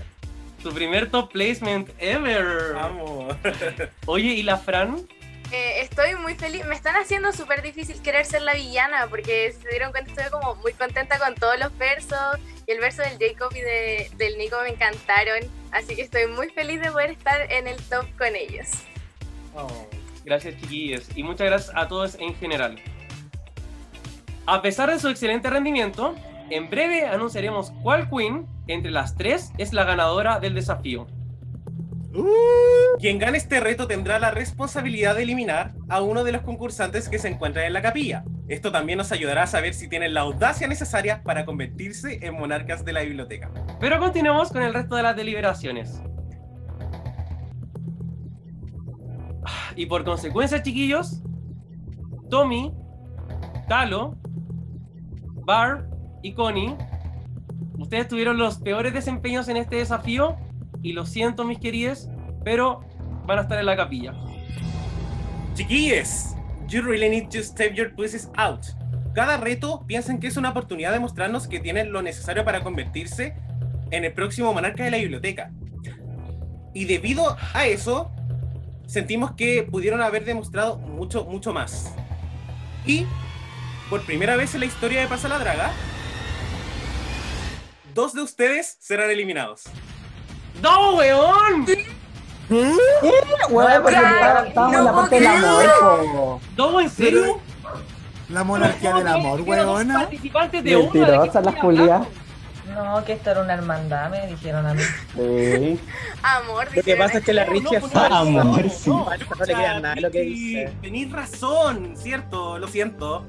Tu 0.66 0.74
primer 0.74 1.12
top 1.12 1.32
placement 1.32 1.90
ever. 2.00 2.74
Vamos. 2.74 3.36
Oye, 4.08 4.30
¿y 4.34 4.42
la 4.42 4.58
Fran? 4.58 5.08
Eh, 5.52 5.82
estoy 5.82 6.16
muy 6.16 6.34
feliz. 6.34 6.66
Me 6.66 6.74
están 6.74 6.96
haciendo 6.96 7.32
súper 7.34 7.62
difícil 7.62 8.02
querer 8.02 8.26
ser 8.26 8.42
la 8.42 8.56
villana 8.56 9.06
porque 9.08 9.54
se 9.62 9.70
dieron 9.70 9.92
cuenta, 9.92 10.10
estoy 10.10 10.32
como 10.32 10.56
muy 10.56 10.74
contenta 10.74 11.20
con 11.20 11.36
todos 11.36 11.60
los 11.60 11.78
versos 11.78 12.18
y 12.66 12.72
el 12.72 12.80
verso 12.80 13.04
del 13.04 13.20
Jacob 13.20 13.52
y 13.56 13.60
de- 13.62 14.10
del 14.18 14.40
Nico 14.40 14.56
me 14.64 14.70
encantaron. 14.70 15.38
Así 15.72 15.96
que 15.96 16.02
estoy 16.02 16.26
muy 16.26 16.50
feliz 16.50 16.82
de 16.82 16.90
poder 16.90 17.12
estar 17.12 17.52
en 17.52 17.68
el 17.68 17.78
top 17.84 18.08
con 18.18 18.36
ellos. 18.36 18.70
Oh, 19.54 19.88
gracias, 20.26 20.60
chiquillos. 20.62 21.06
Y 21.16 21.22
muchas 21.22 21.46
gracias 21.46 21.76
a 21.78 21.88
todos 21.88 22.16
en 22.16 22.34
general. 22.34 22.82
A 24.48 24.64
pesar 24.64 24.90
de 24.92 24.98
su 24.98 25.10
excelente 25.10 25.48
rendimiento, 25.48 26.16
en 26.50 26.70
breve 26.70 27.06
anunciaremos 27.06 27.72
cuál 27.82 28.10
Queen 28.10 28.48
entre 28.68 28.92
las 28.92 29.16
tres 29.16 29.52
es 29.58 29.74
la 29.74 29.84
ganadora 29.84 30.40
del 30.40 30.56
desafío. 30.56 31.08
Quien 33.00 33.20
gane 33.20 33.38
este 33.38 33.60
reto 33.60 33.88
tendrá 33.88 34.20
la 34.20 34.32
responsabilidad 34.32 35.16
de 35.16 35.24
eliminar 35.24 35.74
a 35.90 36.02
uno 36.02 36.24
de 36.24 36.32
los 36.32 36.44
concursantes 36.44 37.10
que 37.10 37.20
se 37.20 37.28
encuentran 37.28 37.66
en 37.66 37.74
la 37.74 37.82
capilla. 37.82 38.24
Esto 38.48 38.72
también 38.72 38.98
nos 38.98 39.12
ayudará 39.12 39.44
a 39.44 39.48
saber 39.48 39.74
si 39.74 39.90
tienen 39.90 40.14
la 40.14 40.22
audacia 40.22 40.68
necesaria 40.68 41.24
para 41.24 41.46
convertirse 41.46 42.26
en 42.26 42.36
monarcas 42.36 42.86
de 42.86 42.94
la 42.94 43.02
biblioteca. 43.02 43.52
Pero 43.80 44.00
continuemos 44.00 44.52
con 44.52 44.64
el 44.64 44.74
resto 44.74 44.96
de 44.96 45.04
las 45.04 45.16
deliberaciones. 45.16 46.02
Y 49.76 49.88
por 49.88 50.06
consecuencia, 50.06 50.64
chiquillos, 50.64 51.22
Tommy, 52.30 52.74
Talo, 53.68 54.16
Barb 55.46 55.95
y 56.26 56.34
Connie, 56.34 56.76
ustedes 57.78 58.08
tuvieron 58.08 58.38
los 58.38 58.58
peores 58.58 58.96
desempeños 58.96 59.48
en 59.48 59.58
este 59.58 59.76
desafío 59.76 60.36
y 60.82 60.94
lo 60.94 61.06
siento, 61.06 61.44
mis 61.44 61.60
queridos, 61.60 62.10
pero 62.44 62.84
van 63.28 63.38
a 63.38 63.42
estar 63.44 63.60
en 63.60 63.68
la 63.68 63.76
capilla. 63.76 64.16
Chiquilles, 65.54 66.36
You 66.68 66.82
really 66.82 67.10
need 67.10 67.30
to 67.30 67.44
step 67.44 67.76
your 67.76 67.94
pussies 67.94 68.28
out. 68.38 68.66
Cada 69.14 69.38
reto 69.38 69.86
piensan 69.86 70.20
que 70.20 70.26
es 70.26 70.36
una 70.36 70.50
oportunidad 70.50 70.92
de 70.92 71.00
mostrarnos 71.00 71.48
que 71.48 71.60
tienen 71.60 71.92
lo 71.92 72.02
necesario 72.02 72.44
para 72.44 72.64
convertirse 72.64 73.36
en 73.92 74.04
el 74.04 74.12
próximo 74.12 74.52
monarca 74.52 74.84
de 74.84 74.90
la 74.90 74.98
biblioteca. 74.98 75.52
Y 76.74 76.86
debido 76.86 77.38
a 77.54 77.68
eso, 77.68 78.12
sentimos 78.88 79.34
que 79.34 79.62
pudieron 79.62 80.02
haber 80.02 80.26
demostrado 80.26 80.80
mucho, 80.80 81.24
mucho 81.26 81.54
más. 81.54 81.94
Y, 82.88 83.06
por 83.92 84.02
primera 84.02 84.36
vez 84.36 84.56
en 84.56 84.62
la 84.62 84.66
historia 84.66 85.02
de 85.02 85.08
Pasa 85.08 85.30
la 85.30 85.38
Draga, 85.38 85.72
dos 87.96 88.14
de 88.14 88.22
ustedes 88.22 88.76
serán 88.80 89.10
eliminados. 89.10 89.64
¡No, 90.62 90.96
weón! 90.96 91.66
Bueno, 93.50 93.82
porque 93.82 93.98
estábamos 94.48 94.76
en 94.76 94.86
la 94.86 94.94
parte 94.94 95.16
del 95.16 95.28
amor. 95.28 96.40
¿No, 96.58 96.82
en 96.82 96.90
serio? 96.90 97.40
La 98.30 98.44
monarquía 98.44 98.94
del 98.96 99.08
amor, 99.08 99.42
weona. 99.42 99.94
participantes 99.94 100.64
de 100.64 100.76
uno. 100.76 100.86
¿de 100.86 100.92
qué 100.92 101.00
Mentirosas 101.00 101.46
las 101.46 101.56
Julias. 101.56 102.08
No, 102.76 103.06
que 103.06 103.14
esto 103.14 103.32
era 103.32 103.42
una 103.42 103.54
hermandad, 103.54 104.10
me 104.10 104.28
dijeron 104.28 104.66
a 104.66 104.74
mí. 104.74 104.82
Sí. 105.16 105.80
Amor, 106.22 106.68
Lo 106.76 106.84
que 106.84 106.96
pasa 106.98 107.20
es 107.20 107.24
que 107.24 107.34
la 107.34 107.46
Richie 107.46 107.80
no, 107.80 107.88
es 107.88 107.96
amor, 107.96 108.70
sí. 108.70 108.90
no, 108.90 109.06
no 109.06 109.46
le 109.46 109.54
crean 109.54 109.82
nada 109.82 109.96
de 109.96 110.02
lo 110.02 110.12
que 110.12 110.22
dice. 110.22 110.74
Tenéis 110.82 111.12
razón, 111.12 111.96
¿cierto? 111.96 112.60
Lo 112.60 112.68
siento. 112.68 113.26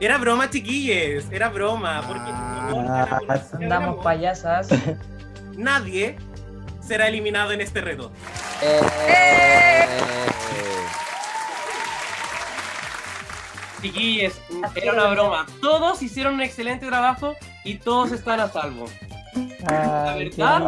Era 0.00 0.16
broma, 0.18 0.48
chiquilles. 0.50 1.26
Era 1.30 1.48
broma. 1.50 2.02
Porque 2.06 2.30
Ah, 2.32 3.18
Andamos 3.54 4.02
payasas. 4.02 4.68
nadie 5.56 6.16
será 6.80 7.08
eliminado 7.08 7.52
en 7.52 7.60
este 7.60 7.80
reto. 7.80 8.10
Chiquilles, 13.80 14.38
era 14.74 14.92
una 14.92 15.06
broma. 15.08 15.46
Todos 15.62 16.02
hicieron 16.02 16.34
un 16.34 16.42
excelente 16.42 16.86
trabajo 16.86 17.34
y 17.64 17.76
todos 17.76 18.12
están 18.12 18.40
a 18.40 18.48
salvo. 18.48 18.86
La 19.68 20.14
verdad, 20.18 20.60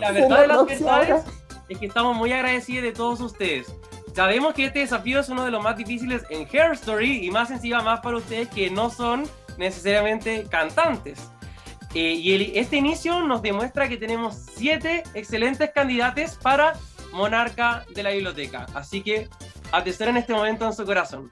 la 0.00 0.10
verdad 0.12 0.40
de 0.40 0.46
las 0.46 0.66
verdades 0.66 1.24
es 1.68 1.78
que 1.78 1.86
estamos 1.86 2.16
muy 2.16 2.32
agradecidos 2.32 2.84
de 2.84 2.92
todos 2.92 3.20
ustedes. 3.20 3.66
Sabemos 4.14 4.54
que 4.54 4.66
este 4.66 4.80
desafío 4.80 5.20
es 5.20 5.28
uno 5.28 5.44
de 5.44 5.50
los 5.50 5.62
más 5.62 5.76
difíciles 5.76 6.24
en 6.30 6.46
Hair 6.50 6.72
Story 6.72 7.26
y 7.26 7.30
más 7.30 7.50
encima 7.50 7.82
más 7.82 8.00
para 8.00 8.16
ustedes 8.16 8.48
que 8.48 8.70
no 8.70 8.90
son 8.90 9.24
necesariamente 9.58 10.44
cantantes. 10.50 11.30
Eh, 11.94 12.12
y 12.14 12.58
este 12.58 12.76
inicio 12.76 13.20
nos 13.22 13.42
demuestra 13.42 13.88
que 13.88 13.96
tenemos 13.96 14.34
siete 14.34 15.02
excelentes 15.14 15.70
candidatos 15.74 16.36
para 16.36 16.74
Monarca 17.12 17.84
de 17.94 18.02
la 18.02 18.10
Biblioteca. 18.10 18.66
Así 18.74 19.02
que 19.02 19.28
atesoren 19.72 20.16
este 20.16 20.34
momento 20.34 20.66
en 20.66 20.72
su 20.72 20.84
corazón. 20.84 21.30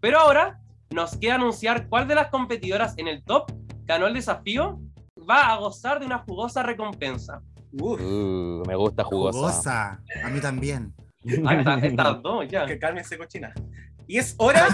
Pero 0.00 0.18
ahora 0.18 0.60
nos 0.90 1.16
queda 1.16 1.36
anunciar 1.36 1.88
cuál 1.88 2.08
de 2.08 2.16
las 2.16 2.28
competidoras 2.28 2.94
en 2.98 3.08
el 3.08 3.22
top 3.22 3.52
ganó 3.84 4.06
el 4.06 4.14
desafío, 4.14 4.80
va 5.28 5.52
a 5.52 5.56
gozar 5.56 6.00
de 6.00 6.06
una 6.06 6.18
jugosa 6.18 6.62
recompensa. 6.62 7.42
Uh, 7.72 8.62
me 8.66 8.74
gusta 8.76 9.02
jugosa. 9.04 9.38
Jugosa. 9.38 10.02
A 10.24 10.28
mí 10.30 10.40
también. 10.40 10.92
Ah, 11.46 11.54
está- 11.54 11.78
Estas 11.78 12.22
dos, 12.22 12.48
ya. 12.48 12.66
Que 12.66 12.78
cálmense, 12.78 13.16
cochina. 13.16 13.52
Y 14.08 14.18
es 14.18 14.34
hora 14.38 14.66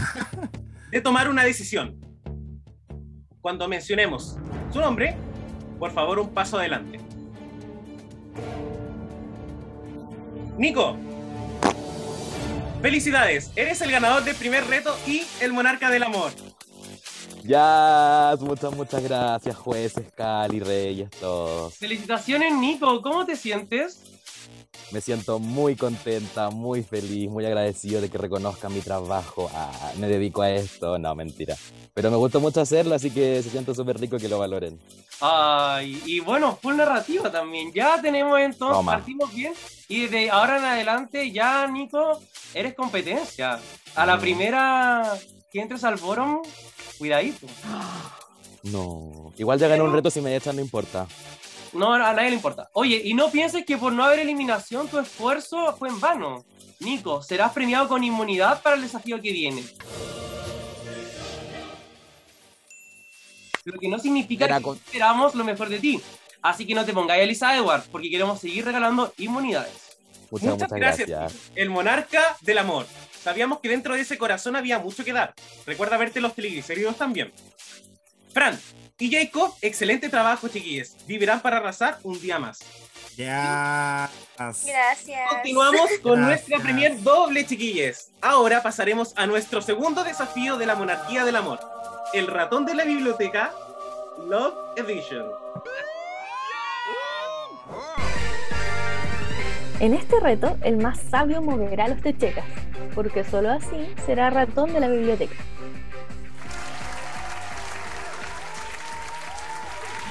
de 0.90 1.00
tomar 1.02 1.28
una 1.28 1.44
decisión. 1.44 2.00
Cuando 3.42 3.68
mencionemos 3.68 4.38
su 4.72 4.80
nombre, 4.80 5.14
por 5.78 5.90
favor, 5.92 6.18
un 6.18 6.30
paso 6.30 6.58
adelante. 6.58 6.98
Nico, 10.56 10.96
felicidades. 12.82 13.52
Eres 13.54 13.80
el 13.82 13.90
ganador 13.92 14.24
del 14.24 14.34
primer 14.34 14.66
reto 14.66 14.96
y 15.06 15.22
el 15.40 15.52
monarca 15.52 15.90
del 15.90 16.02
amor. 16.02 16.32
Ya, 17.48 18.34
muchas, 18.40 18.76
muchas 18.76 19.02
gracias, 19.02 19.56
jueces, 19.56 20.12
Cali, 20.14 20.60
Reyes, 20.60 21.08
todos. 21.18 21.74
Felicitaciones, 21.76 22.52
Nico. 22.54 23.00
¿Cómo 23.00 23.24
te 23.24 23.36
sientes? 23.36 24.02
Me 24.92 25.00
siento 25.00 25.38
muy 25.38 25.74
contenta, 25.74 26.50
muy 26.50 26.82
feliz, 26.82 27.30
muy 27.30 27.46
agradecido 27.46 28.02
de 28.02 28.10
que 28.10 28.18
reconozcan 28.18 28.74
mi 28.74 28.80
trabajo. 28.80 29.50
Ah, 29.54 29.92
me 29.96 30.08
dedico 30.08 30.42
a 30.42 30.50
esto, 30.50 30.98
no, 30.98 31.14
mentira. 31.14 31.56
Pero 31.94 32.10
me 32.10 32.18
gusta 32.18 32.38
mucho 32.38 32.60
hacerlo, 32.60 32.94
así 32.94 33.10
que 33.10 33.42
se 33.42 33.48
siente 33.48 33.74
súper 33.74 33.98
rico 33.98 34.18
que 34.18 34.28
lo 34.28 34.38
valoren. 34.38 34.78
Ay, 35.22 36.02
y 36.04 36.20
bueno, 36.20 36.54
full 36.60 36.76
narrativa 36.76 37.32
también. 37.32 37.72
Ya 37.72 37.98
tenemos 38.02 38.38
entonces, 38.40 38.76
Toma. 38.76 38.92
partimos 38.92 39.34
bien. 39.34 39.54
Y 39.88 40.02
desde 40.02 40.30
ahora 40.30 40.58
en 40.58 40.64
adelante, 40.64 41.32
ya, 41.32 41.66
Nico, 41.66 42.20
eres 42.52 42.74
competencia. 42.74 43.58
A 43.94 44.04
la 44.04 44.18
primera 44.18 45.16
que 45.50 45.62
entres 45.62 45.82
al 45.84 45.96
forum, 45.98 46.42
cuidadito. 46.98 47.46
No. 48.64 49.32
Igual 49.38 49.58
ya 49.58 49.68
gané 49.68 49.82
un 49.82 49.92
reto, 49.92 50.10
si 50.10 50.20
me 50.20 50.34
echan 50.36 50.56
no 50.56 50.62
importa. 50.62 51.06
No, 51.72 51.92
a 51.94 51.98
nadie 52.12 52.30
le 52.30 52.36
importa. 52.36 52.68
Oye, 52.72 53.00
y 53.04 53.14
no 53.14 53.30
pienses 53.30 53.64
que 53.64 53.76
por 53.76 53.92
no 53.92 54.04
haber 54.04 54.18
eliminación 54.20 54.88
tu 54.88 54.98
esfuerzo 54.98 55.74
fue 55.78 55.88
en 55.88 56.00
vano. 56.00 56.44
Nico, 56.80 57.22
serás 57.22 57.52
premiado 57.52 57.88
con 57.88 58.02
inmunidad 58.04 58.62
para 58.62 58.76
el 58.76 58.82
desafío 58.82 59.20
que 59.20 59.32
viene. 59.32 59.62
Lo 63.64 63.78
que 63.78 63.88
no 63.88 63.98
significa 63.98 64.46
Era 64.46 64.58
que 64.58 64.62
con- 64.64 64.76
esperamos 64.76 65.34
lo 65.34 65.44
mejor 65.44 65.68
de 65.68 65.78
ti. 65.78 66.00
Así 66.40 66.66
que 66.66 66.74
no 66.74 66.84
te 66.84 66.92
pongáis 66.92 67.22
Elisa 67.24 67.54
Edward, 67.56 67.82
porque 67.90 68.08
queremos 68.08 68.40
seguir 68.40 68.64
regalando 68.64 69.12
inmunidades. 69.18 69.72
Muchas, 70.30 70.50
Muchas 70.50 70.68
muchas 70.70 70.78
gracias. 70.78 71.08
gracias. 71.08 71.42
El 71.54 71.68
monarca 71.70 72.36
del 72.42 72.58
amor. 72.58 72.86
Sabíamos 73.28 73.60
que 73.60 73.68
dentro 73.68 73.94
de 73.94 74.00
ese 74.00 74.16
corazón 74.16 74.56
había 74.56 74.78
mucho 74.78 75.04
que 75.04 75.12
dar. 75.12 75.34
Recuerda 75.66 75.98
verte 75.98 76.18
los 76.18 76.34
triglicéridos 76.34 76.96
también. 76.96 77.30
Fran 78.32 78.58
y 78.98 79.12
Jacob, 79.12 79.54
excelente 79.60 80.08
trabajo, 80.08 80.48
chiquillos. 80.48 80.96
Vivirán 81.06 81.42
para 81.42 81.58
arrasar 81.58 81.98
un 82.04 82.18
día 82.22 82.38
más. 82.38 82.60
Ya. 83.18 84.08
Gracias. 84.38 85.04
Continuamos 85.28 85.90
con 86.02 86.22
Gracias. 86.22 86.48
nuestra 86.48 86.58
premier 86.60 87.02
doble, 87.02 87.44
chiquilles. 87.44 88.12
Ahora 88.22 88.62
pasaremos 88.62 89.12
a 89.14 89.26
nuestro 89.26 89.60
segundo 89.60 90.04
desafío 90.04 90.56
de 90.56 90.64
la 90.64 90.74
monarquía 90.74 91.26
del 91.26 91.36
amor. 91.36 91.60
El 92.14 92.28
ratón 92.28 92.64
de 92.64 92.76
la 92.76 92.84
biblioteca, 92.84 93.52
Love 94.26 94.54
Edition. 94.78 95.26
En 99.80 99.94
este 99.94 100.18
reto, 100.18 100.58
el 100.64 100.76
más 100.76 100.98
sabio 101.08 101.40
moverá 101.40 101.86
los 101.86 102.00
techecas, 102.00 102.44
porque 102.96 103.22
solo 103.22 103.52
así 103.52 103.94
será 104.04 104.28
ratón 104.28 104.72
de 104.72 104.80
la 104.80 104.88
biblioteca. 104.88 105.36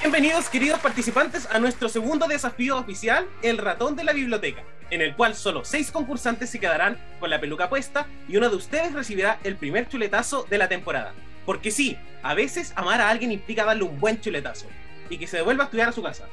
Bienvenidos, 0.00 0.48
queridos 0.48 0.80
participantes, 0.80 1.46
a 1.52 1.58
nuestro 1.58 1.90
segundo 1.90 2.26
desafío 2.26 2.78
oficial, 2.78 3.26
el 3.42 3.58
ratón 3.58 3.94
de 3.94 4.04
la 4.04 4.14
biblioteca, 4.14 4.62
en 4.88 5.02
el 5.02 5.14
cual 5.14 5.34
solo 5.34 5.66
seis 5.66 5.90
concursantes 5.90 6.48
se 6.48 6.60
quedarán 6.60 6.96
con 7.20 7.28
la 7.28 7.38
peluca 7.38 7.68
puesta 7.68 8.06
y 8.26 8.38
uno 8.38 8.48
de 8.48 8.56
ustedes 8.56 8.94
recibirá 8.94 9.38
el 9.44 9.56
primer 9.56 9.86
chuletazo 9.86 10.46
de 10.48 10.56
la 10.56 10.68
temporada. 10.68 11.12
Porque 11.44 11.70
sí, 11.70 11.98
a 12.22 12.32
veces 12.32 12.72
amar 12.74 13.02
a 13.02 13.10
alguien 13.10 13.32
implica 13.32 13.66
darle 13.66 13.82
un 13.82 14.00
buen 14.00 14.18
chuletazo 14.18 14.64
y 15.10 15.18
que 15.18 15.26
se 15.26 15.36
devuelva 15.36 15.64
a 15.64 15.66
estudiar 15.66 15.90
a 15.90 15.92
su 15.92 16.02
casa. 16.02 16.24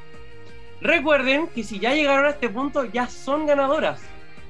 Recuerden 0.81 1.47
que 1.47 1.63
si 1.63 1.79
ya 1.79 1.93
llegaron 1.93 2.25
a 2.25 2.31
este 2.31 2.49
punto, 2.49 2.85
ya 2.85 3.07
son 3.07 3.45
ganadoras. 3.45 4.01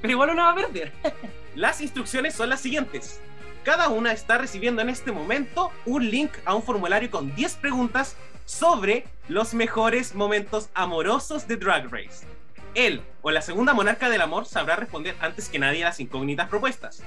Pero 0.02 0.12
igual 0.12 0.36
no 0.36 0.44
va 0.44 0.52
a 0.52 0.56
perder. 0.56 0.92
Las 1.56 1.82
instrucciones 1.82 2.36
son 2.36 2.50
las 2.50 2.60
siguientes. 2.60 3.22
Cada 3.64 3.88
una 3.88 4.12
está 4.12 4.38
recibiendo 4.38 4.82
en 4.82 4.90
este 4.90 5.12
momento 5.12 5.72
un 5.86 6.10
link 6.12 6.32
a 6.44 6.54
un 6.54 6.62
formulario 6.62 7.10
con 7.10 7.34
10 7.34 7.56
preguntas 7.56 8.18
sobre 8.46 9.06
los 9.28 9.54
mejores 9.54 10.14
momentos 10.14 10.70
amorosos 10.76 11.48
de 11.48 11.56
Drag 11.56 11.90
Race. 11.92 12.28
Él 12.76 13.02
o 13.22 13.32
la 13.32 13.42
segunda 13.42 13.74
monarca 13.74 14.10
del 14.10 14.22
amor 14.22 14.46
sabrá 14.46 14.76
responder 14.76 15.16
antes 15.22 15.50
que 15.50 15.60
nadie 15.60 15.84
a 15.84 15.88
las 15.88 16.00
incógnitas 16.00 16.50
propuestas. 16.50 17.02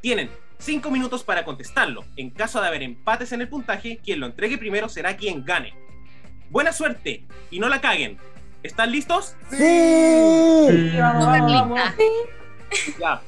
Tienen 0.00 0.30
5 0.58 0.90
minutos 0.90 1.22
para 1.22 1.44
contestarlo. 1.44 2.04
En 2.16 2.30
caso 2.30 2.60
de 2.60 2.68
haber 2.68 2.82
empates 2.82 3.32
en 3.32 3.42
el 3.42 3.48
puntaje, 3.48 4.00
quien 4.02 4.20
lo 4.20 4.26
entregue 4.26 4.58
primero 4.58 4.88
será 4.88 5.16
quien 5.16 5.44
gane. 5.44 5.74
Buena 6.50 6.72
suerte 6.72 7.26
y 7.50 7.60
no 7.60 7.68
la 7.68 7.80
caguen. 7.80 8.18
¿Están 8.62 8.92
listos? 8.92 9.34
Sí, 9.50 10.92
vamos, 10.98 11.24
Súper 11.24 11.40
vamos, 11.40 11.52
vamos. 11.52 11.80
lista. 11.98 12.98
Ya. 13.00 13.20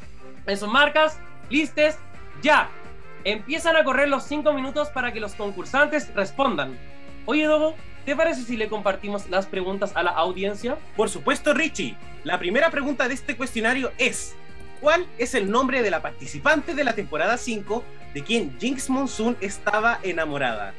En 0.46 0.56
sus 0.56 0.68
marcas, 0.68 1.18
listes, 1.50 1.98
ya. 2.40 2.68
Empiezan 3.24 3.76
a 3.76 3.84
correr 3.84 4.08
los 4.08 4.24
5 4.24 4.52
minutos 4.52 4.90
para 4.90 5.12
que 5.12 5.18
los 5.18 5.34
concursantes 5.34 6.14
respondan. 6.14 6.78
Oye, 7.26 7.46
Dogo, 7.46 7.74
¿te 8.04 8.14
parece 8.14 8.42
si 8.42 8.56
le 8.56 8.68
compartimos 8.68 9.28
las 9.28 9.46
preguntas 9.46 9.92
a 9.94 10.02
la 10.02 10.10
audiencia? 10.10 10.76
Por 10.96 11.08
supuesto, 11.08 11.52
Richie. 11.52 11.96
La 12.22 12.38
primera 12.38 12.70
pregunta 12.70 13.08
de 13.08 13.14
este 13.14 13.36
cuestionario 13.36 13.90
es: 13.98 14.36
¿Cuál 14.80 15.06
es 15.18 15.34
el 15.34 15.50
nombre 15.50 15.82
de 15.82 15.90
la 15.90 16.00
participante 16.00 16.74
de 16.74 16.84
la 16.84 16.94
temporada 16.94 17.38
5 17.38 17.82
de 18.12 18.22
quien 18.22 18.56
Jinx 18.60 18.88
Monsoon 18.88 19.36
estaba 19.40 19.98
enamorada? 20.02 20.74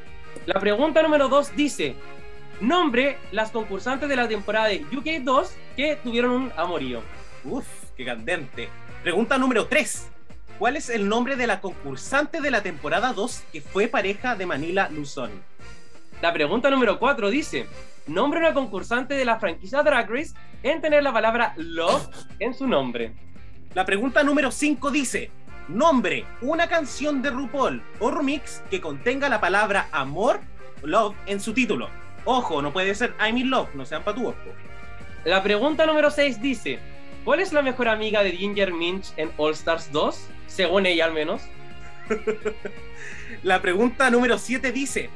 La 0.46 0.60
pregunta 0.60 1.02
número 1.02 1.28
2 1.28 1.56
dice: 1.56 1.96
Nombre 2.60 3.18
las 3.32 3.50
concursantes 3.50 4.08
de 4.08 4.16
la 4.16 4.28
temporada 4.28 4.68
de 4.68 4.86
UK 4.96 5.22
2 5.22 5.56
que 5.76 5.96
tuvieron 5.96 6.30
un 6.30 6.52
amorío. 6.56 7.02
Uf, 7.44 7.66
qué 7.94 8.06
candente. 8.06 8.70
Pregunta 9.02 9.36
número 9.36 9.66
3. 9.66 10.08
¿Cuál 10.58 10.76
es 10.76 10.88
el 10.88 11.06
nombre 11.06 11.36
de 11.36 11.46
la 11.46 11.60
concursante 11.60 12.40
de 12.40 12.50
la 12.50 12.62
temporada 12.62 13.12
2 13.12 13.44
que 13.52 13.60
fue 13.60 13.88
pareja 13.88 14.36
de 14.36 14.46
Manila 14.46 14.88
Luzón? 14.88 15.32
La 16.22 16.32
pregunta 16.32 16.70
número 16.70 16.98
4 16.98 17.28
dice: 17.28 17.66
Nombre 18.06 18.40
una 18.40 18.54
concursante 18.54 19.12
de 19.12 19.26
la 19.26 19.38
franquicia 19.38 19.82
Drag 19.82 20.08
Race 20.10 20.32
en 20.62 20.80
tener 20.80 21.02
la 21.02 21.12
palabra 21.12 21.52
love 21.58 22.08
en 22.38 22.54
su 22.54 22.66
nombre. 22.66 23.12
La 23.74 23.84
pregunta 23.84 24.22
número 24.24 24.50
5 24.50 24.90
dice: 24.90 25.30
Nombre 25.68 26.24
una 26.40 26.70
canción 26.70 27.20
de 27.20 27.30
RuPaul 27.30 27.82
o 28.00 28.10
remix 28.10 28.62
que 28.70 28.80
contenga 28.80 29.28
la 29.28 29.42
palabra 29.42 29.88
amor, 29.92 30.40
love 30.82 31.14
en 31.26 31.38
su 31.38 31.52
título. 31.52 31.90
Ojo, 32.26 32.60
no 32.60 32.72
puede 32.72 32.92
ser 32.96 33.14
I'm 33.20 33.38
in 33.38 33.50
love, 33.50 33.68
no 33.74 33.86
sean 33.86 34.02
patúos. 34.02 34.34
La 35.24 35.42
pregunta 35.44 35.86
número 35.86 36.10
6 36.10 36.42
dice: 36.42 36.80
¿Cuál 37.24 37.38
es 37.38 37.52
la 37.52 37.62
mejor 37.62 37.88
amiga 37.88 38.22
de 38.24 38.32
Ginger 38.32 38.72
Minch 38.72 39.12
en 39.16 39.30
All 39.36 39.52
Stars 39.52 39.90
2? 39.92 40.28
Según 40.48 40.86
ella, 40.86 41.04
al 41.04 41.12
menos. 41.12 41.42
La 43.42 43.62
pregunta 43.62 44.10
número 44.10 44.38
7 44.38 44.72
dice: 44.72 45.08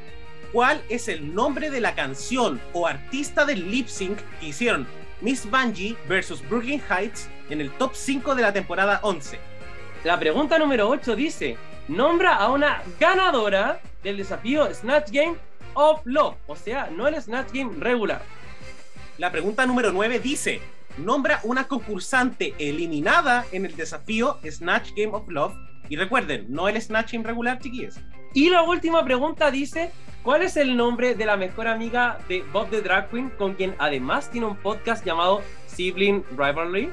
¿Cuál 0.53 0.83
es 0.89 1.09
el 1.09 1.35
nombre 1.35 1.71
de 1.71 1.81
la 1.81 1.97
canción 1.97 2.61
o 2.73 2.87
artista 2.87 3.45
del 3.45 3.71
lip 3.71 3.89
sync 3.89 4.19
que 4.39 4.47
hicieron 4.47 4.87
Miss 5.21 5.49
Bungie 5.51 5.97
versus 6.09 6.49
Brooklyn 6.49 6.81
Heights 6.89 7.29
en 7.51 7.61
el 7.61 7.71
top 7.73 7.95
5 7.95 8.37
de 8.37 8.43
la 8.43 8.53
temporada 8.53 9.01
11? 9.03 9.39
La 10.05 10.19
pregunta 10.19 10.61
número 10.61 10.89
8 10.89 11.17
dice: 11.17 11.57
Nombra 11.89 12.37
a 12.37 12.51
una 12.51 12.83
ganadora 13.01 13.81
del 14.05 14.17
desafío 14.17 14.73
Snatch 14.73 15.11
Game 15.11 15.50
of 15.75 16.01
Love. 16.05 16.37
O 16.47 16.57
sea, 16.57 16.89
no 16.91 17.09
el 17.09 17.21
Snatch 17.21 17.53
Game 17.53 17.73
regular. 17.79 18.23
La 19.19 19.31
pregunta 19.31 19.67
número 19.67 19.93
9 19.93 20.19
dice: 20.21 20.61
Nombra 20.97 21.41
una 21.45 21.69
concursante 21.69 22.55
eliminada 22.59 23.45
en 23.53 23.67
el 23.67 23.77
desafío 23.77 24.39
Snatch 24.49 24.91
Game 24.97 25.13
of 25.13 25.29
Love. 25.29 25.55
Y 25.89 25.97
recuerden, 25.97 26.47
no 26.49 26.69
el 26.69 26.81
Snatch 26.81 27.13
Game 27.13 27.25
regular, 27.25 27.59
chiquillos. 27.59 27.97
Y 28.33 28.49
la 28.51 28.63
última 28.63 29.05
pregunta 29.05 29.51
dice: 29.51 29.91
¿Cuál 30.23 30.43
es 30.43 30.57
el 30.57 30.77
nombre 30.77 31.15
de 31.15 31.27
la 31.27 31.37
mejor 31.37 31.67
amiga 31.67 32.19
de 32.29 32.45
Bob 32.53 32.69
the 32.71 32.83
Drag 32.83 33.11
Queen, 33.11 33.31
con 33.31 33.55
quien 33.55 33.75
además 33.79 34.31
tiene 34.31 34.47
un 34.47 34.57
podcast 34.57 35.05
llamado 35.05 35.43
Sibling 35.67 36.25
Rivalry? 36.37 36.91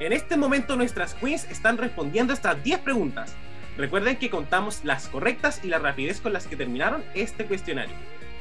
En 0.00 0.12
este 0.12 0.36
momento 0.36 0.76
nuestras 0.76 1.14
queens 1.14 1.44
están 1.50 1.78
respondiendo 1.78 2.32
estas 2.32 2.62
10 2.62 2.80
preguntas. 2.80 3.34
Recuerden 3.76 4.16
que 4.16 4.30
contamos 4.30 4.84
las 4.84 5.08
correctas 5.08 5.60
y 5.64 5.68
la 5.68 5.78
rapidez 5.78 6.20
con 6.20 6.32
las 6.32 6.46
que 6.46 6.56
terminaron 6.56 7.02
este 7.14 7.44
cuestionario. 7.46 7.94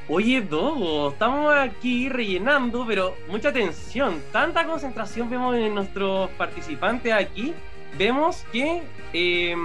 Oye, 0.07 0.41
Dogo, 0.41 1.11
estamos 1.11 1.53
aquí 1.55 2.09
rellenando, 2.09 2.85
pero 2.85 3.15
mucha 3.29 3.51
tensión, 3.53 4.21
tanta 4.31 4.65
concentración 4.65 5.29
vemos 5.29 5.55
en 5.55 5.73
nuestros 5.73 6.29
participantes 6.31 7.13
aquí. 7.13 7.53
Vemos 7.97 8.43
que 8.51 8.83
eh, 9.13 9.55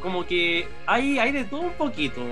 como 0.00 0.24
que 0.26 0.66
hay, 0.86 1.18
hay 1.18 1.32
de 1.32 1.44
todo 1.44 1.60
un 1.60 1.72
poquito. 1.74 2.22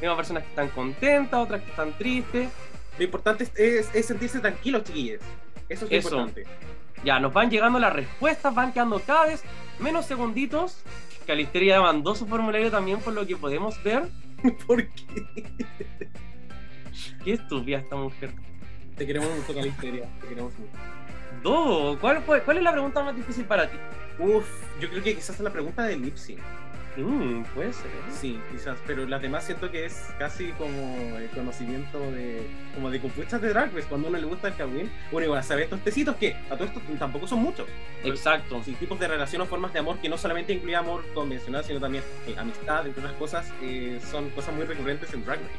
Vemos 0.00 0.16
personas 0.16 0.42
que 0.44 0.50
están 0.50 0.68
contentas, 0.68 1.40
otras 1.40 1.62
que 1.62 1.70
están 1.70 1.92
tristes. 1.96 2.50
Lo 2.98 3.04
importante 3.04 3.44
es, 3.44 3.52
es- 3.56 3.90
es 3.94 4.06
sentirse 4.06 4.38
tranquilos, 4.40 4.84
chiquillos. 4.84 5.20
Eso 5.68 5.84
es 5.86 5.90
lo 5.90 5.96
Eso. 5.96 6.08
importante. 6.20 6.44
Ya, 7.04 7.18
nos 7.20 7.32
van 7.32 7.48
llegando 7.50 7.78
las 7.78 7.92
respuestas, 7.92 8.54
van 8.54 8.72
quedando 8.72 9.00
cada 9.00 9.26
vez 9.26 9.42
menos 9.78 10.04
segunditos. 10.04 10.82
Calisteria 11.28 11.76
ya 11.76 11.82
mandó 11.82 12.14
su 12.16 12.26
formulario 12.26 12.70
también, 12.70 12.98
por 13.00 13.12
lo 13.12 13.24
que 13.26 13.36
podemos 13.36 13.80
ver. 13.84 14.04
¿Por 14.66 14.84
qué? 14.88 15.26
Qué 17.22 17.32
estúpida 17.34 17.78
esta 17.78 17.96
mujer. 17.96 18.32
Te 18.96 19.06
queremos 19.06 19.28
mucho, 19.36 19.54
Calisteria. 19.54 20.08
Te 20.20 20.28
queremos 20.28 20.52
mucho. 20.58 20.72
Dogo, 21.42 21.98
¿cuál, 22.00 22.22
fue- 22.22 22.42
¿cuál 22.42 22.56
es 22.56 22.62
la 22.64 22.72
pregunta 22.72 23.02
más 23.02 23.14
difícil 23.14 23.44
para 23.44 23.70
ti? 23.70 23.76
Uf, 24.18 24.44
yo 24.80 24.88
creo 24.90 25.02
que 25.04 25.14
quizás 25.14 25.36
es 25.36 25.40
la 25.40 25.52
pregunta 25.52 25.84
del 25.84 26.02
lip 26.02 26.16
sync. 26.16 26.40
Mm, 26.98 27.44
puede 27.54 27.72
ser. 27.72 27.90
Sí, 28.10 28.40
quizás, 28.50 28.76
pero 28.84 29.06
las 29.06 29.22
demás 29.22 29.44
siento 29.44 29.70
que 29.70 29.84
es 29.84 30.08
casi 30.18 30.50
como 30.52 31.16
el 31.16 31.28
conocimiento 31.30 31.98
de 32.10 32.42
como 32.74 32.90
de 32.90 33.00
compuestas 33.00 33.40
de 33.40 33.50
drag 33.50 33.72
race, 33.72 33.86
cuando 33.88 34.08
uno 34.08 34.18
le 34.18 34.26
gusta 34.26 34.48
el 34.48 34.54
Halloween, 34.54 34.90
uno 35.12 35.24
igual 35.24 35.44
sabe 35.44 35.64
estos 35.64 35.80
tecitos 35.80 36.16
que 36.16 36.34
a 36.50 36.56
todo 36.56 36.64
esto 36.64 36.80
tampoco 36.98 37.28
son 37.28 37.40
muchos. 37.40 37.68
Exacto. 38.02 38.60
Sí, 38.64 38.72
tipos 38.72 38.98
de 38.98 39.06
relación 39.06 39.42
o 39.42 39.46
formas 39.46 39.72
de 39.72 39.78
amor 39.78 39.98
que 39.98 40.08
no 40.08 40.18
solamente 40.18 40.52
incluye 40.52 40.74
amor 40.74 41.04
convencional, 41.14 41.64
sino 41.64 41.78
también 41.78 42.02
eh, 42.26 42.34
amistad, 42.36 42.84
entre 42.84 43.00
otras 43.00 43.16
cosas, 43.16 43.52
eh, 43.62 44.00
son 44.10 44.30
cosas 44.30 44.54
muy 44.54 44.64
recurrentes 44.64 45.12
en 45.14 45.24
drag 45.24 45.38
race. 45.38 45.52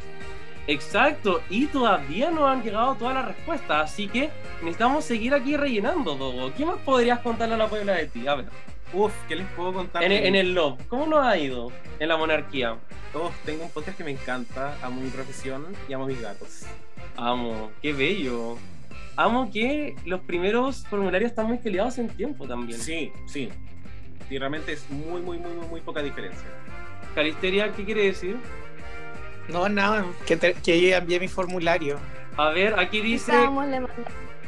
Exacto, 0.67 1.41
y 1.49 1.67
todavía 1.67 2.31
no 2.31 2.47
han 2.47 2.61
llegado 2.61 2.95
todas 2.95 3.15
las 3.15 3.25
respuestas, 3.25 3.91
así 3.91 4.07
que 4.07 4.29
necesitamos 4.61 5.05
seguir 5.05 5.33
aquí 5.33 5.55
rellenando, 5.55 6.15
Dogo. 6.15 6.53
¿Qué 6.55 6.65
más 6.65 6.77
podrías 6.79 7.19
contarle 7.19 7.55
a 7.55 7.57
la 7.57 7.67
Puebla 7.67 7.93
de 7.93 8.07
ti? 8.07 8.27
A 8.27 8.35
ver. 8.35 8.45
Uf, 8.93 9.13
¿qué 9.27 9.35
les 9.35 9.47
puedo 9.49 9.73
contar? 9.73 10.03
En, 10.03 10.11
el- 10.11 10.25
en 10.25 10.35
el 10.35 10.53
Love, 10.53 10.81
¿cómo 10.87 11.05
nos 11.05 11.25
ha 11.25 11.37
ido 11.37 11.71
en 11.99 12.07
la 12.07 12.17
monarquía? 12.17 12.73
Uf, 13.13 13.33
tengo 13.45 13.63
un 13.63 13.69
podcast 13.71 13.97
que 13.97 14.03
me 14.03 14.11
encanta, 14.11 14.75
amo 14.81 15.01
mi 15.01 15.09
profesión 15.09 15.65
y 15.87 15.93
amo 15.93 16.05
mis 16.07 16.19
gatos. 16.21 16.63
Amo, 17.15 17.71
qué 17.81 17.93
bello. 17.93 18.57
Amo 19.15 19.51
que 19.51 19.95
los 20.05 20.21
primeros 20.21 20.85
formularios 20.87 21.31
están 21.31 21.47
muy 21.47 21.57
peleados 21.57 21.97
en 21.97 22.07
tiempo 22.07 22.47
también. 22.47 22.79
Sí, 22.79 23.11
sí. 23.27 23.49
Y 24.29 24.37
realmente 24.37 24.71
es 24.73 24.89
muy, 24.89 25.21
muy, 25.21 25.37
muy, 25.37 25.51
muy, 25.51 25.67
muy 25.67 25.81
poca 25.81 26.01
diferencia. 26.01 26.47
Calisteria, 27.15 27.73
¿qué 27.73 27.83
quiere 27.83 28.05
decir? 28.05 28.37
No, 29.49 29.67
nada, 29.67 30.05
que, 30.25 30.37
te- 30.37 30.53
que 30.53 30.79
yo 30.79 30.95
envié 30.95 31.19
mi 31.19 31.27
formulario. 31.27 31.97
A 32.37 32.49
ver, 32.49 32.79
aquí 32.79 33.01
dice. 33.01 33.31
Le 33.33 33.81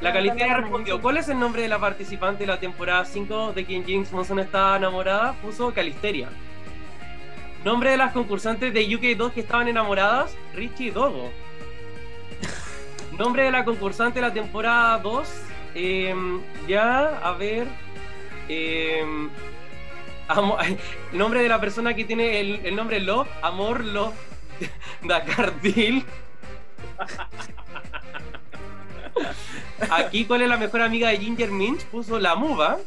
La 0.02 0.12
Calisteria 0.14 0.48
mandando 0.48 0.68
respondió: 0.68 1.02
¿Cuál 1.02 1.18
es 1.18 1.30
el 1.30 1.40
nombre 1.40 1.62
de 1.62 1.68
la 1.68 1.80
participante 1.80 2.40
de 2.44 2.48
la 2.48 2.60
temporada 2.60 3.06
5 3.06 3.54
de 3.54 3.66
quien 3.66 3.86
Jinx 3.86 4.12
Monson 4.12 4.40
está 4.40 4.76
enamorada? 4.76 5.34
Puso 5.42 5.74
Calisteria. 5.74 6.30
Nombre 7.64 7.92
de 7.92 7.98
las 7.98 8.12
concursantes 8.12 8.74
de 8.74 8.88
UK2 8.88 9.32
que 9.32 9.42
estaban 9.42 9.68
enamoradas: 9.68 10.36
Richie 10.56 10.92
Dogo. 10.92 11.32
Nombre 13.20 13.44
de 13.44 13.52
la 13.52 13.64
concursante 13.64 14.20
de 14.20 14.28
la 14.28 14.34
temporada 14.34 14.98
2. 15.00 15.28
em, 15.76 16.42
ya, 16.68 17.20
a 17.24 17.32
ver. 17.34 17.68
em, 18.50 19.30
amo- 20.28 20.58
nombre 21.14 21.44
de 21.44 21.50
la 21.50 21.62
persona 21.62 21.94
que 21.94 22.06
tiene 22.06 22.40
el, 22.42 22.62
el 22.66 22.76
nombre 22.76 23.00
Love, 23.00 23.28
Amor, 23.44 23.84
Love, 23.86 24.16
Dakardil. 25.04 26.04
Aquí, 29.90 30.26
¿cuál 30.26 30.42
es 30.44 30.50
la 30.50 30.58
mejor 30.58 30.82
amiga 30.82 31.10
de 31.10 31.18
Ginger 31.18 31.52
Minch? 31.52 31.82
Puso 31.86 32.20
la 32.20 32.36
muba. 32.36 32.78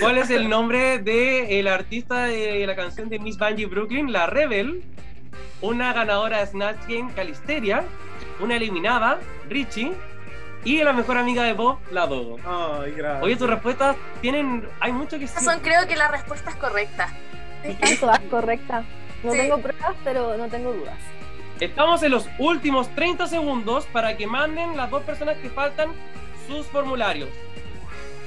¿Cuál 0.00 0.18
es 0.18 0.30
el 0.30 0.48
nombre 0.48 0.98
de 0.98 1.60
el 1.60 1.68
artista 1.68 2.24
de 2.24 2.66
la 2.66 2.74
canción 2.74 3.08
de 3.08 3.18
Miss 3.18 3.38
Bungie 3.38 3.66
Brooklyn? 3.66 4.12
La 4.12 4.26
Rebel. 4.26 4.82
Una 5.60 5.92
ganadora 5.92 6.40
de 6.40 6.46
Snatch 6.46 6.86
Game, 6.88 7.12
Calisteria. 7.14 7.84
Una 8.40 8.56
eliminada, 8.56 9.18
Richie. 9.48 9.92
Y 10.64 10.82
la 10.82 10.92
mejor 10.92 11.18
amiga 11.18 11.42
de 11.44 11.52
Bob, 11.52 11.78
la 11.90 12.06
Dogo. 12.06 12.38
Ay, 12.82 12.92
gracias. 12.92 13.22
Oye, 13.22 13.36
tus 13.36 13.48
respuestas 13.48 13.96
tienen. 14.20 14.66
Hay 14.80 14.92
mucho 14.92 15.18
que 15.18 15.28
son 15.28 15.60
creo 15.60 15.86
que 15.86 15.94
las 15.96 16.10
respuestas 16.10 16.56
correctas. 16.56 17.12
Están 17.62 17.96
todas 17.98 18.20
correctas. 18.30 18.84
No 19.22 19.32
Sí. 19.32 19.38
tengo 19.38 19.58
pruebas, 19.58 19.94
pero 20.02 20.36
no 20.36 20.48
tengo 20.48 20.72
dudas. 20.72 20.96
Estamos 21.60 22.02
en 22.02 22.10
los 22.10 22.28
últimos 22.38 22.92
30 22.96 23.28
segundos 23.28 23.86
para 23.86 24.16
que 24.16 24.26
manden 24.26 24.76
las 24.76 24.90
dos 24.90 25.04
personas 25.04 25.36
que 25.38 25.48
faltan 25.48 25.92
sus 26.48 26.66
formularios. 26.66 27.28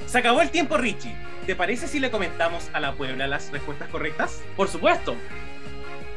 Se 0.06 0.18
acabó 0.18 0.40
el 0.40 0.50
tiempo, 0.50 0.78
Richie. 0.78 1.14
¿Te 1.44 1.54
parece 1.54 1.88
si 1.88 2.00
le 2.00 2.10
comentamos 2.10 2.70
a 2.72 2.80
la 2.80 2.92
Puebla 2.94 3.26
las 3.26 3.52
respuestas 3.52 3.88
correctas? 3.90 4.42
Por 4.56 4.68
supuesto. 4.68 5.14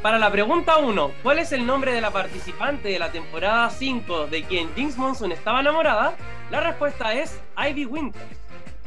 Para 0.01 0.20
la 0.20 0.32
pregunta 0.32 0.78
1, 0.78 1.12
¿cuál 1.22 1.39
es 1.39 1.51
el 1.51 1.66
nombre 1.66 1.93
de 1.93 1.99
la 1.99 2.12
participante 2.12 2.88
de 2.88 2.97
la 2.97 3.12
temporada 3.12 3.70
5 3.70 4.28
de 4.28 4.43
quien 4.43 4.74
Jinx 4.74 4.97
Monsoon 4.97 5.34
estaba 5.34 5.59
enamorada? 5.59 6.16
La 6.49 6.62
respuesta 6.62 7.14
es 7.14 7.39
Ivy 7.57 7.86
Winters. 7.86 8.26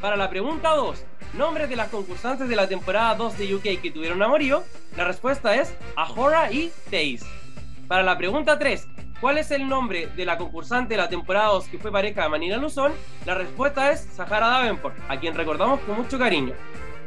Para 0.01 0.17
la 0.17 0.31
pregunta 0.31 0.71
2, 0.71 1.05
nombres 1.35 1.69
de 1.69 1.75
las 1.75 1.89
concursantes 1.89 2.49
de 2.49 2.55
la 2.55 2.67
temporada 2.67 3.13
2 3.15 3.37
de 3.37 3.55
UK 3.55 3.81
que 3.81 3.91
tuvieron 3.93 4.21
amorío, 4.21 4.63
la 4.97 5.05
respuesta 5.05 5.55
es 5.55 5.73
Ahora 5.95 6.51
y 6.51 6.71
Taze. 6.85 7.44
Para 7.87 8.01
la 8.01 8.17
pregunta 8.17 8.57
3, 8.57 8.87
¿cuál 9.21 9.37
es 9.37 9.51
el 9.51 9.69
nombre 9.69 10.07
de 10.07 10.25
la 10.25 10.39
concursante 10.39 10.95
de 10.95 11.01
la 11.01 11.07
temporada 11.07 11.49
2 11.49 11.67
que 11.67 11.77
fue 11.77 11.91
pareja 11.91 12.23
de 12.23 12.29
Manila 12.29 12.57
Luzón? 12.57 12.93
La 13.25 13.35
respuesta 13.35 13.91
es 13.91 14.01
Sahara 14.11 14.47
Davenport, 14.47 14.95
a 15.07 15.19
quien 15.19 15.35
recordamos 15.35 15.79
con 15.81 15.97
mucho 15.97 16.17
cariño. 16.17 16.55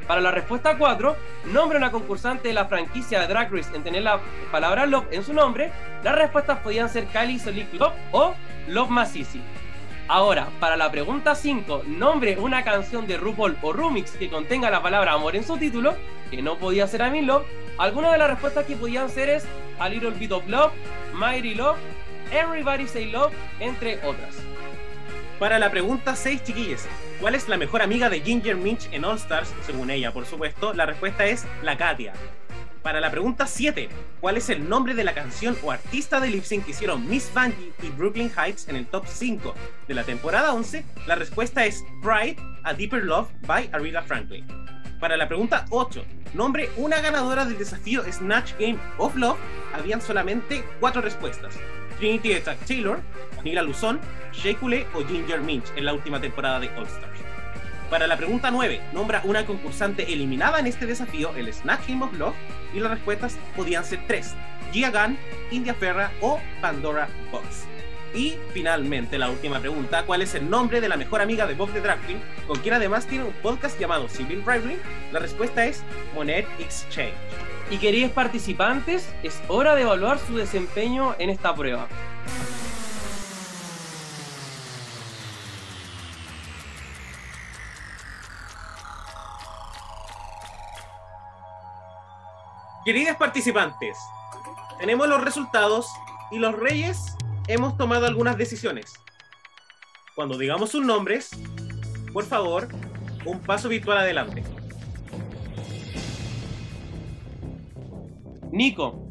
Para 0.07 0.21
la 0.21 0.31
respuesta 0.31 0.79
4, 0.79 1.17
nombre 1.47 1.79
una 1.79 1.91
concursante 1.91 2.49
de 2.49 2.55
la 2.55 2.67
franquicia 2.67 3.21
de 3.21 3.27
Drag 3.27 3.53
Race 3.53 3.75
en 3.75 3.83
tener 3.83 4.05
la 4.05 4.21
palabra 4.53 4.87
Love 4.87 5.09
en 5.11 5.25
su 5.25 5.35
nombre. 5.35 5.73
Las 6.05 6.15
respuestas 6.15 6.61
podían 6.61 6.89
ser 6.89 7.07
Kylie 7.07 7.41
Solic 7.41 7.75
Love 7.75 7.95
o 8.13 8.35
Love 8.69 8.89
Masisi. 8.89 9.43
Ahora, 10.07 10.49
para 10.61 10.77
la 10.77 10.93
pregunta 10.93 11.35
5, 11.35 11.83
nombre 11.89 12.39
una 12.39 12.63
canción 12.63 13.09
de 13.09 13.17
RuPaul 13.17 13.59
o 13.63 13.73
Rumix 13.73 14.13
que 14.13 14.31
contenga 14.31 14.71
la 14.71 14.81
palabra 14.81 15.13
amor 15.13 15.35
en 15.35 15.45
su 15.45 15.59
título, 15.59 15.97
que 16.31 16.41
no 16.41 16.57
podía 16.57 16.87
ser 16.87 17.15
in 17.15 17.27
Love. 17.27 17.45
Algunas 17.79 18.13
de 18.13 18.19
las 18.19 18.31
respuestas 18.31 18.65
que 18.65 18.77
podían 18.77 19.11
ser 19.11 19.29
es 19.29 19.47
A 19.79 19.89
Little 19.89 20.11
Bit 20.11 20.33
of 20.33 20.49
Love, 20.49 20.73
Mighty 21.15 21.55
Love, 21.55 21.79
Everybody 22.33 22.87
Say 22.87 23.11
Love, 23.11 23.33
entre 23.61 23.97
otras. 24.05 24.37
Para 25.39 25.59
la 25.59 25.71
pregunta 25.71 26.17
6, 26.17 26.43
chiquillos, 26.43 26.85
¿cuál 27.21 27.37
es 27.37 27.49
la 27.49 27.57
mejor 27.57 27.81
amiga 27.81 28.11
de 28.11 28.21
Ginger 28.21 28.57
Minch 28.57 28.89
en 28.93 29.05
All 29.05 29.17
Stars? 29.17 29.55
Según 29.65 29.91
ella, 29.91 30.13
por 30.13 30.27
supuesto, 30.27 30.75
la 30.75 30.85
respuesta 30.85 31.27
es 31.27 31.47
la 31.63 31.77
Katia. 31.77 32.13
Para 32.83 33.01
la 33.01 33.11
pregunta 33.11 33.47
7, 33.47 33.89
¿cuál 34.21 34.37
es 34.37 34.51
el 34.51 34.69
nombre 34.69 34.95
de 34.95 35.05
la 35.05 35.15
canción 35.15 35.57
o 35.63 35.71
artista 35.71 36.21
de 36.21 36.31
lip 36.31 36.45
sync 36.45 36.65
que 36.65 36.71
hicieron 36.71 37.09
Miss 37.09 37.31
Vanjie 37.35 37.73
y 37.83 37.89
Brooklyn 37.91 38.33
Heights 38.37 38.69
en 38.69 38.77
el 38.77 38.87
top 38.87 39.05
5 39.07 39.55
de 39.87 39.95
la 39.95 40.05
temporada 40.05 40.53
11? 40.55 40.85
La 41.07 41.15
respuesta 41.15 41.67
es 41.67 41.85
Pride, 42.03 42.37
A 42.65 42.75
Deeper 42.75 43.05
Love 43.05 43.29
by 43.47 43.69
Aretha 43.73 44.03
Franklin. 44.03 44.47
Para 45.01 45.17
la 45.17 45.29
pregunta 45.29 45.65
8, 45.71 46.05
nombre 46.35 46.71
una 46.77 47.01
ganadora 47.01 47.45
del 47.45 47.57
desafío 47.57 48.03
Snatch 48.11 48.55
Game 48.59 48.79
of 48.99 49.15
Love, 49.15 49.39
habían 49.73 50.03
solamente 50.03 50.65
4 50.81 51.01
respuestas. 51.01 51.55
Trinity 51.99 52.33
Attack 52.35 52.59
Taylor, 52.67 53.01
Nila 53.45 53.63
Luzon, 53.63 54.01
Shea 54.33 54.57
Coulee 54.57 54.87
o 54.95 55.05
Ginger 55.07 55.41
Minch 55.41 55.67
en 55.77 55.85
la 55.85 55.95
última 55.95 56.21
temporada 56.21 56.59
de 56.59 56.69
All 56.71 56.87
Stars. 56.87 57.21
Para 57.91 58.09
la 58.09 58.17
pregunta 58.17 58.51
9, 58.51 58.81
nombra 58.93 59.23
una 59.25 59.47
concursante 59.47 60.13
eliminada 60.13 60.59
en 60.59 60.67
este 60.67 60.85
desafío, 60.85 61.35
el 61.37 61.53
Snatch 61.53 61.89
Game 61.89 62.05
of 62.05 62.13
Love, 62.15 62.35
y 62.75 62.81
las 62.81 62.91
respuestas 62.91 63.39
podían 63.57 63.85
ser 63.85 64.01
3, 64.09 64.35
Gia 64.73 64.91
Gunn, 64.91 65.17
India 65.53 65.75
Ferra 65.75 66.11
o 66.21 66.41
Pandora 66.61 67.09
Box. 67.31 67.67
Y 68.15 68.37
finalmente 68.53 69.19
la 69.19 69.31
última 69.31 69.61
pregunta, 69.61 70.05
¿cuál 70.05 70.23
es 70.23 70.35
el 70.35 70.49
nombre 70.49 70.81
de 70.81 70.89
la 70.89 70.97
mejor 70.97 71.21
amiga 71.21 71.47
de 71.47 71.55
Bob 71.55 71.71
the 71.73 71.81
Drag 71.81 72.01
Queen, 72.07 72.23
con 72.47 72.59
quien 72.61 72.75
además 72.75 73.07
tiene 73.07 73.25
un 73.25 73.33
podcast 73.35 73.79
llamado 73.79 74.09
Civil 74.09 74.39
Rivalry? 74.39 74.79
La 75.13 75.19
respuesta 75.21 75.67
es 75.67 75.85
Monet 76.15 76.47
Exchange. 76.59 77.15
Y 77.71 77.77
queridos 77.77 78.13
participantes, 78.13 79.13
es 79.23 79.41
hora 79.49 79.75
de 79.75 79.83
evaluar 79.83 80.19
su 80.19 80.37
desempeño 80.37 81.15
en 81.19 81.29
esta 81.29 81.55
prueba. 81.55 81.87
Queridas 92.87 93.19
participantes, 93.19 93.99
tenemos 94.79 95.07
los 95.09 95.23
resultados 95.23 95.87
y 96.31 96.39
los 96.39 96.55
reyes 96.55 97.19
hemos 97.49 97.77
tomado 97.77 98.07
algunas 98.07 98.37
decisiones. 98.37 98.93
Cuando 100.15 100.39
digamos 100.39 100.71
sus 100.71 100.85
nombres, 100.85 101.31
por 102.13 102.25
favor, 102.25 102.69
un 103.25 103.41
paso 103.41 103.69
virtual 103.69 103.99
adelante. 103.99 104.45
Nico. 108.53 109.05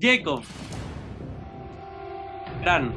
Jacob. 0.00 0.42
Fran. 2.62 2.94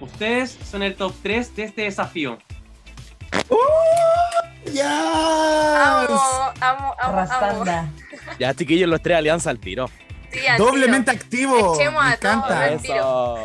Ustedes 0.00 0.58
son 0.64 0.82
el 0.82 0.94
top 0.94 1.12
3 1.22 1.56
de 1.56 1.64
este 1.64 1.82
desafío. 1.82 2.38
¡Ya! 4.72 6.04
Amo, 6.04 6.14
amo, 6.14 6.54
amo, 6.60 6.94
amo. 7.00 7.16
Rastanda. 7.16 7.92
Ya, 8.38 8.54
chiquillos, 8.54 8.88
los 8.88 9.02
tres 9.02 9.18
alianza 9.18 9.50
al 9.50 9.58
tiro. 9.58 9.90
Sí, 10.32 10.46
al 10.46 10.56
tiro. 10.56 10.66
Doblemente 10.66 11.10
activo. 11.10 11.74
Echemos 11.74 12.04
Me 12.04 12.12
a 12.12 12.16
todos 12.16 12.34
encanta. 12.34 12.68
Eso. 12.72 13.38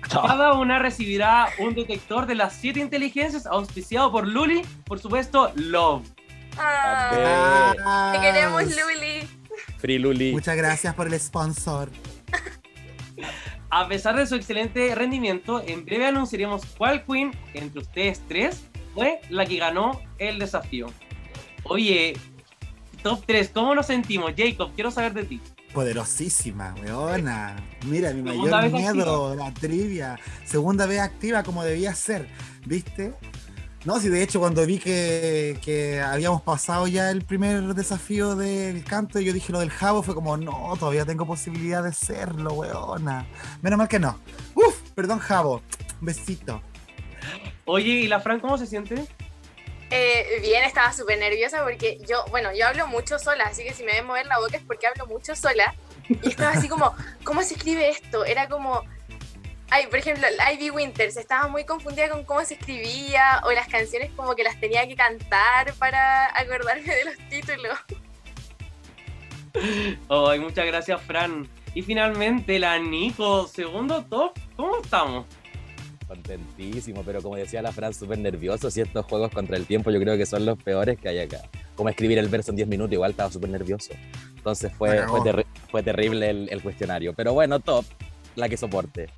Cada 0.00 0.52
una 0.52 0.78
recibirá 0.78 1.48
un 1.58 1.74
detector 1.74 2.26
de 2.26 2.34
las 2.34 2.54
7 2.54 2.78
inteligencias 2.78 3.46
auspiciado 3.46 4.12
por 4.12 4.28
Luli, 4.28 4.62
por 4.84 5.00
supuesto, 5.00 5.50
Love. 5.56 6.06
Ah, 6.56 8.12
te 8.14 8.20
queremos. 8.20 8.62
Luli. 8.64 9.28
Free 9.78 9.98
Luli. 9.98 10.32
Muchas 10.32 10.56
gracias 10.56 10.94
por 10.94 11.06
el 11.06 11.18
sponsor. 11.18 11.90
A 13.70 13.88
pesar 13.88 14.14
de 14.16 14.26
su 14.26 14.36
excelente 14.36 14.94
rendimiento, 14.94 15.62
en 15.66 15.84
breve 15.84 16.06
anunciaremos 16.06 16.64
cuál 16.78 17.04
queen 17.04 17.32
entre 17.54 17.80
ustedes 17.80 18.22
tres 18.28 18.64
fue 18.94 19.20
la 19.30 19.44
que 19.46 19.56
ganó 19.56 20.00
el 20.18 20.38
desafío. 20.38 20.86
Oye, 21.64 22.14
top 23.04 23.22
3, 23.26 23.50
¿cómo 23.52 23.74
nos 23.74 23.86
sentimos? 23.86 24.32
Jacob, 24.34 24.70
quiero 24.74 24.90
saber 24.90 25.12
de 25.12 25.24
ti. 25.24 25.40
Poderosísima, 25.74 26.74
weona. 26.82 27.54
Mira, 27.86 28.14
mi 28.14 28.22
mayor 28.22 28.72
miedo, 28.72 29.34
la 29.34 29.52
trivia. 29.52 30.18
Segunda 30.46 30.86
vez 30.86 31.00
activa 31.00 31.42
como 31.42 31.62
debía 31.62 31.94
ser, 31.94 32.26
¿viste? 32.64 33.12
No, 33.84 34.00
si 34.00 34.08
de 34.08 34.22
hecho 34.22 34.40
cuando 34.40 34.64
vi 34.64 34.78
que, 34.78 35.58
que 35.62 36.00
habíamos 36.00 36.40
pasado 36.40 36.86
ya 36.86 37.10
el 37.10 37.22
primer 37.22 37.74
desafío 37.74 38.36
del 38.36 38.82
canto, 38.84 39.20
yo 39.20 39.34
dije 39.34 39.52
lo 39.52 39.60
del 39.60 39.68
jabo, 39.68 40.02
fue 40.02 40.14
como, 40.14 40.38
no, 40.38 40.74
todavía 40.80 41.04
tengo 41.04 41.26
posibilidad 41.26 41.84
de 41.84 41.92
serlo, 41.92 42.54
weona. 42.54 43.26
Menos 43.60 43.76
mal 43.76 43.88
que 43.88 43.98
no. 43.98 44.18
Uf, 44.54 44.80
perdón, 44.94 45.18
jabo. 45.18 45.60
Un 46.00 46.06
besito. 46.06 46.62
Oye, 47.66 47.90
¿y 47.90 48.08
la 48.08 48.20
Fran 48.20 48.40
cómo 48.40 48.56
se 48.56 48.66
siente? 48.66 49.06
Eh, 49.90 50.40
bien, 50.40 50.64
estaba 50.64 50.92
súper 50.92 51.18
nerviosa 51.18 51.62
porque 51.62 51.98
yo, 52.08 52.24
bueno, 52.30 52.50
yo 52.54 52.66
hablo 52.66 52.86
mucho 52.86 53.18
sola, 53.18 53.44
así 53.44 53.64
que 53.64 53.74
si 53.74 53.84
me 53.84 53.92
ven 53.92 54.06
mover 54.06 54.26
la 54.26 54.38
boca 54.38 54.56
es 54.56 54.62
porque 54.62 54.86
hablo 54.86 55.06
mucho 55.06 55.36
sola. 55.36 55.74
Y 56.08 56.30
estaba 56.30 56.52
así 56.52 56.68
como, 56.68 56.94
¿cómo 57.24 57.42
se 57.42 57.54
escribe 57.54 57.88
esto? 57.88 58.24
Era 58.24 58.48
como, 58.48 58.82
ay, 59.70 59.86
por 59.86 59.98
ejemplo, 59.98 60.26
Ivy 60.52 60.70
Winters, 60.70 61.16
estaba 61.16 61.48
muy 61.48 61.64
confundida 61.64 62.08
con 62.08 62.24
cómo 62.24 62.44
se 62.44 62.54
escribía 62.54 63.40
o 63.44 63.52
las 63.52 63.68
canciones 63.68 64.10
como 64.16 64.34
que 64.34 64.42
las 64.42 64.58
tenía 64.60 64.86
que 64.86 64.96
cantar 64.96 65.72
para 65.74 66.26
acordarme 66.38 66.94
de 66.94 67.04
los 67.04 67.16
títulos. 67.28 67.78
Ay, 70.08 70.40
muchas 70.40 70.66
gracias, 70.66 71.00
Fran. 71.02 71.48
Y 71.74 71.82
finalmente, 71.82 72.58
la 72.58 72.78
Nico, 72.78 73.46
segundo 73.46 74.04
top, 74.04 74.38
¿cómo 74.56 74.80
estamos? 74.80 75.26
Contentísimo, 76.06 77.02
pero 77.04 77.22
como 77.22 77.36
decía 77.36 77.62
la 77.62 77.72
Fran, 77.72 77.94
súper 77.94 78.18
nervioso. 78.18 78.68
Y 78.74 78.80
estos 78.80 79.04
juegos 79.06 79.30
contra 79.32 79.56
el 79.56 79.66
tiempo 79.66 79.90
yo 79.90 80.00
creo 80.00 80.16
que 80.16 80.26
son 80.26 80.44
los 80.46 80.62
peores 80.62 80.98
que 80.98 81.08
hay 81.08 81.18
acá. 81.20 81.38
Como 81.76 81.88
escribir 81.88 82.18
el 82.18 82.28
verso 82.28 82.50
en 82.50 82.56
10 82.56 82.68
minutos, 82.68 82.92
igual 82.92 83.12
estaba 83.12 83.30
súper 83.30 83.50
nervioso. 83.50 83.92
Entonces 84.36 84.72
fue, 84.76 85.06
fue, 85.08 85.20
terri- 85.20 85.46
fue 85.70 85.82
terrible 85.82 86.30
el, 86.30 86.48
el 86.50 86.62
cuestionario. 86.62 87.14
Pero 87.14 87.32
bueno, 87.32 87.60
top, 87.60 87.84
la 88.36 88.48
que 88.48 88.56
soporte. 88.56 89.08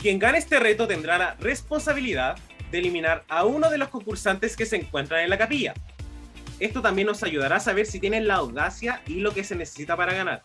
Quien 0.00 0.18
gane 0.18 0.38
este 0.38 0.60
reto 0.60 0.86
tendrá 0.86 1.18
la 1.18 1.34
responsabilidad 1.40 2.36
de 2.70 2.78
eliminar 2.78 3.24
a 3.28 3.44
uno 3.44 3.70
de 3.70 3.78
los 3.78 3.88
concursantes 3.88 4.56
que 4.56 4.66
se 4.66 4.76
encuentran 4.76 5.22
en 5.24 5.30
la 5.30 5.38
capilla. 5.38 5.74
Esto 6.60 6.82
también 6.82 7.06
nos 7.06 7.22
ayudará 7.22 7.56
a 7.56 7.60
saber 7.60 7.86
si 7.86 7.98
tienen 8.00 8.26
la 8.28 8.34
audacia 8.36 9.02
y 9.06 9.20
lo 9.20 9.32
que 9.32 9.44
se 9.44 9.54
necesita 9.56 9.96
para 9.96 10.12
ganar. 10.14 10.42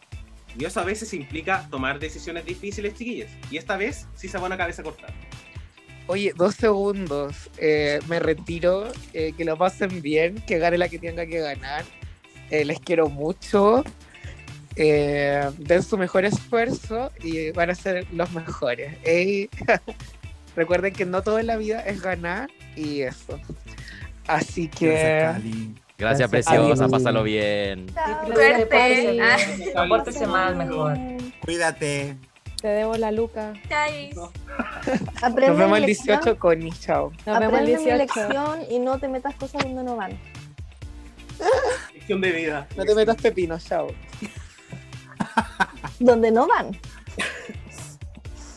Y 0.57 0.65
eso 0.65 0.79
a 0.79 0.83
veces 0.83 1.11
implica 1.13 1.67
tomar 1.71 1.97
decisiones 1.99 2.45
difíciles, 2.45 2.93
chiquillos. 2.93 3.29
Y 3.49 3.57
esta 3.57 3.75
vez 3.77 4.07
sí 4.15 4.27
se 4.27 4.37
va 4.37 4.45
una 4.45 4.57
cabeza 4.57 4.83
cortada. 4.83 5.13
Oye, 6.07 6.33
dos 6.35 6.55
segundos. 6.55 7.49
Eh, 7.57 7.99
me 8.07 8.19
retiro. 8.19 8.87
eh, 9.13 9.33
que 9.37 9.45
lo 9.45 9.57
pasen 9.57 10.01
bien. 10.01 10.35
Que 10.47 10.57
gane 10.59 10.77
la 10.77 10.89
que 10.89 10.99
tenga 10.99 11.25
que 11.25 11.39
ganar. 11.39 11.85
Eh, 12.49 12.65
les 12.65 12.79
quiero 12.79 13.09
mucho. 13.09 13.83
Eh, 14.75 15.49
den 15.59 15.83
su 15.83 15.97
mejor 15.97 16.25
esfuerzo 16.25 17.11
y 17.21 17.51
van 17.51 17.69
a 17.69 17.75
ser 17.75 18.07
los 18.11 18.31
mejores. 18.31 18.97
Recuerden 20.55 20.93
que 20.93 21.05
no 21.05 21.21
todo 21.21 21.39
en 21.39 21.47
la 21.47 21.57
vida 21.57 21.79
es 21.81 22.01
ganar 22.01 22.49
y 22.75 23.01
eso. 23.01 23.39
Así 24.27 24.67
que. 24.67 24.87
Gracias, 24.89 25.33
Cali. 25.33 25.75
Gracias, 25.97 26.31
Gracias. 26.31 26.55
preciosa, 26.55 26.87
pásalo 26.89 27.23
bien. 27.23 27.85
Suerte. 28.33 29.19
Pórtese 29.87 30.27
mal 30.27 30.55
mejor. 30.55 30.97
Cuídate. 31.41 32.17
Te 32.63 32.69
debo 32.69 32.95
la 32.95 33.11
luca. 33.11 33.51
Chais. 33.67 34.15
Nos 34.15 34.31
Aprende 35.21 35.57
vemos 35.57 35.77
el 35.79 35.85
lección, 35.85 36.21
18 36.21 36.39
con 36.39 36.71
chao. 36.79 37.11
Nos 37.25 37.39
vemos 37.39 37.41
el 37.41 37.43
aprende 37.43 37.77
mi 37.77 37.83
18. 37.83 37.97
lección 37.97 38.59
y 38.69 38.79
no 38.79 38.97
te 38.99 39.09
metas 39.09 39.35
cosas 39.35 39.63
donde 39.65 39.83
no 39.83 39.97
van. 39.97 40.17
Lección 41.93 42.21
de 42.21 42.31
vida. 42.31 42.65
No 42.77 42.85
te 42.85 42.95
metas 42.95 43.17
pepino, 43.17 43.59
chao. 43.59 43.87
Donde 45.99 46.31
no 46.31 46.47
van. 46.47 46.71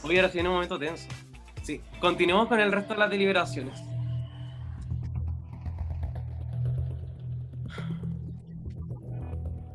Hoy 0.05 0.17
ahora 0.19 0.31
sí 0.31 0.39
un 0.39 0.47
momento 0.51 0.79
tenso. 0.79 1.09
Sí, 1.65 1.81
continuemos 1.99 2.47
con 2.47 2.61
el 2.61 2.71
resto 2.71 2.95
de 2.95 3.01
las 3.01 3.11
deliberaciones. 3.11 3.83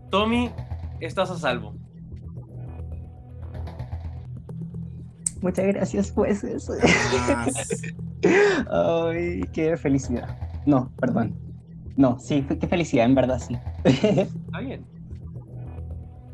Tommy, 0.09 0.49
estás 1.01 1.29
a 1.31 1.37
salvo. 1.37 1.80
Muchas 5.41 5.65
gracias, 5.65 6.11
jueces. 6.11 6.69
Ay, 8.71 9.41
qué 9.53 9.75
felicidad. 9.75 10.37
No, 10.65 10.91
perdón. 10.97 11.35
No, 11.97 12.19
sí, 12.19 12.43
qué 12.43 12.67
felicidad, 12.67 13.05
en 13.05 13.15
verdad, 13.15 13.39
sí. 13.39 13.57
Está 13.83 14.59
bien. 14.59 14.85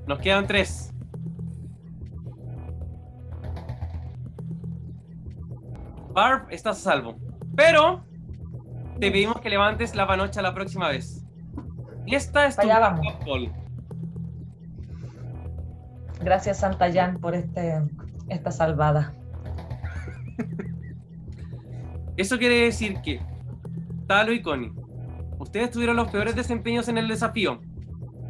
Nos 0.08 0.20
quedan 0.20 0.48
tres. 0.48 0.94
Barb, 6.14 6.48
estás 6.50 6.80
a 6.80 6.92
salvo. 6.92 7.16
Pero 7.56 8.04
te 9.00 9.12
pedimos 9.12 9.40
que 9.40 9.50
levantes 9.50 9.96
la 9.96 10.08
panocha 10.08 10.42
la 10.42 10.54
próxima 10.54 10.90
vez. 10.90 11.24
Y 12.06 12.16
esta 12.16 12.48
es 12.48 12.56
tu. 12.56 12.68
Gracias, 16.22 16.58
Santa 16.58 16.92
Jan, 16.92 17.18
por 17.18 17.36
este, 17.36 17.82
esta 18.30 18.52
salvada. 18.52 19.14
Eso 22.18 22.38
quiere 22.38 22.62
decir 22.62 23.00
que 23.02 23.20
Talo 24.08 24.32
y 24.34 24.42
Connie, 24.42 24.72
ustedes 25.38 25.72
tuvieron 25.72 25.96
los 25.96 26.10
peores 26.10 26.36
desempeños 26.36 26.88
en 26.88 26.98
el 26.98 27.08
desafío. 27.08 27.60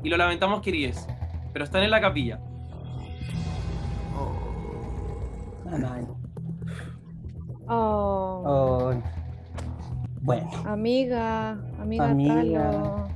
Y 0.03 0.09
lo 0.09 0.17
lamentamos, 0.17 0.61
queridos. 0.61 1.07
Pero 1.53 1.65
están 1.65 1.83
en 1.83 1.91
la 1.91 2.01
capilla. 2.01 2.39
Oh, 7.69 8.43
Oh, 8.45 8.93
bueno, 10.21 10.49
amiga, 10.65 11.51
amiga, 11.79 12.09
Amiga, 12.09 12.71
Talo. 12.71 13.07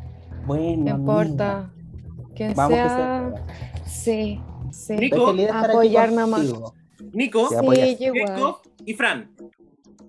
bueno. 0.46 0.84
No 0.84 0.90
importa. 1.00 1.70
Quien 2.36 2.54
Vamos 2.56 2.78
que 2.78 2.90
sea. 2.90 3.34
Sí, 3.86 4.42
sí. 4.72 4.94
Nico, 4.94 5.36
Apoyar 5.54 6.12
nada 6.12 6.28
más. 6.28 6.46
Nico, 7.14 7.50
Sí, 7.50 7.98
y 8.86 8.94
Fran. 8.94 9.32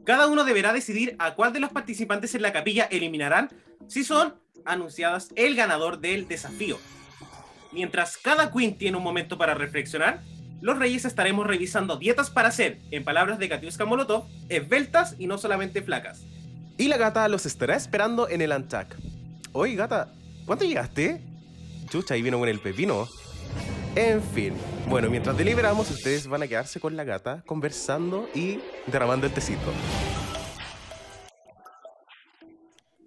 Cada 0.05 0.27
uno 0.27 0.45
deberá 0.45 0.73
decidir 0.73 1.15
a 1.19 1.35
cuál 1.35 1.53
de 1.53 1.61
los 1.61 1.71
participantes 1.71 2.35
en 2.35 2.43
la 2.43 2.53
capilla 2.53 2.85
eliminarán 2.85 3.51
si 3.87 4.03
son 4.03 4.35
anunciadas 4.65 5.29
el 5.37 5.55
ganador 5.55 6.01
del 6.01 6.27
desafío. 6.27 6.79
Mientras 7.73 8.17
cada 8.17 8.51
queen 8.51 8.77
tiene 8.77 8.97
un 8.97 9.03
momento 9.03 9.39
para 9.39 9.55
reflexionar, 9.55 10.21
los 10.61 10.79
reyes 10.79 11.05
estaremos 11.05 11.47
revisando 11.47 11.97
dietas 11.97 12.31
para 12.31 12.49
hacer, 12.49 12.79
en 12.91 13.05
palabras 13.05 13.39
de 13.39 13.49
Katiuska 13.49 13.85
Molotov, 13.85 14.25
esbeltas 14.49 15.17
y 15.19 15.27
no 15.27 15.39
solamente 15.39 15.83
flacas. 15.83 16.23
Y 16.79 16.89
la 16.89 16.97
gata 16.97 17.27
los 17.29 17.47
estará 17.47 17.77
esperando 17.77 18.29
en 18.29 18.43
el 18.43 18.53
Antac. 18.53 18.97
Oye, 19.53 19.75
gata, 19.75 20.13
¿cuánto 20.47 20.65
llegaste? 20.65 21.21
Chucha, 21.89 22.15
ahí 22.15 22.23
vino 22.23 22.39
con 22.39 22.49
el 22.49 22.61
pepino. 22.61 23.09
En 23.95 24.23
fin, 24.23 24.55
bueno, 24.89 25.11
mientras 25.11 25.37
deliberamos, 25.37 25.91
ustedes 25.91 26.27
van 26.27 26.43
a 26.43 26.49
quedarse 26.49 26.81
con 26.81 26.97
la 26.97 27.05
gata, 27.05 27.43
conversando 27.45 28.27
y 28.35 28.59
derramando 28.87 29.27
el 29.27 29.35
tecito. 29.35 29.71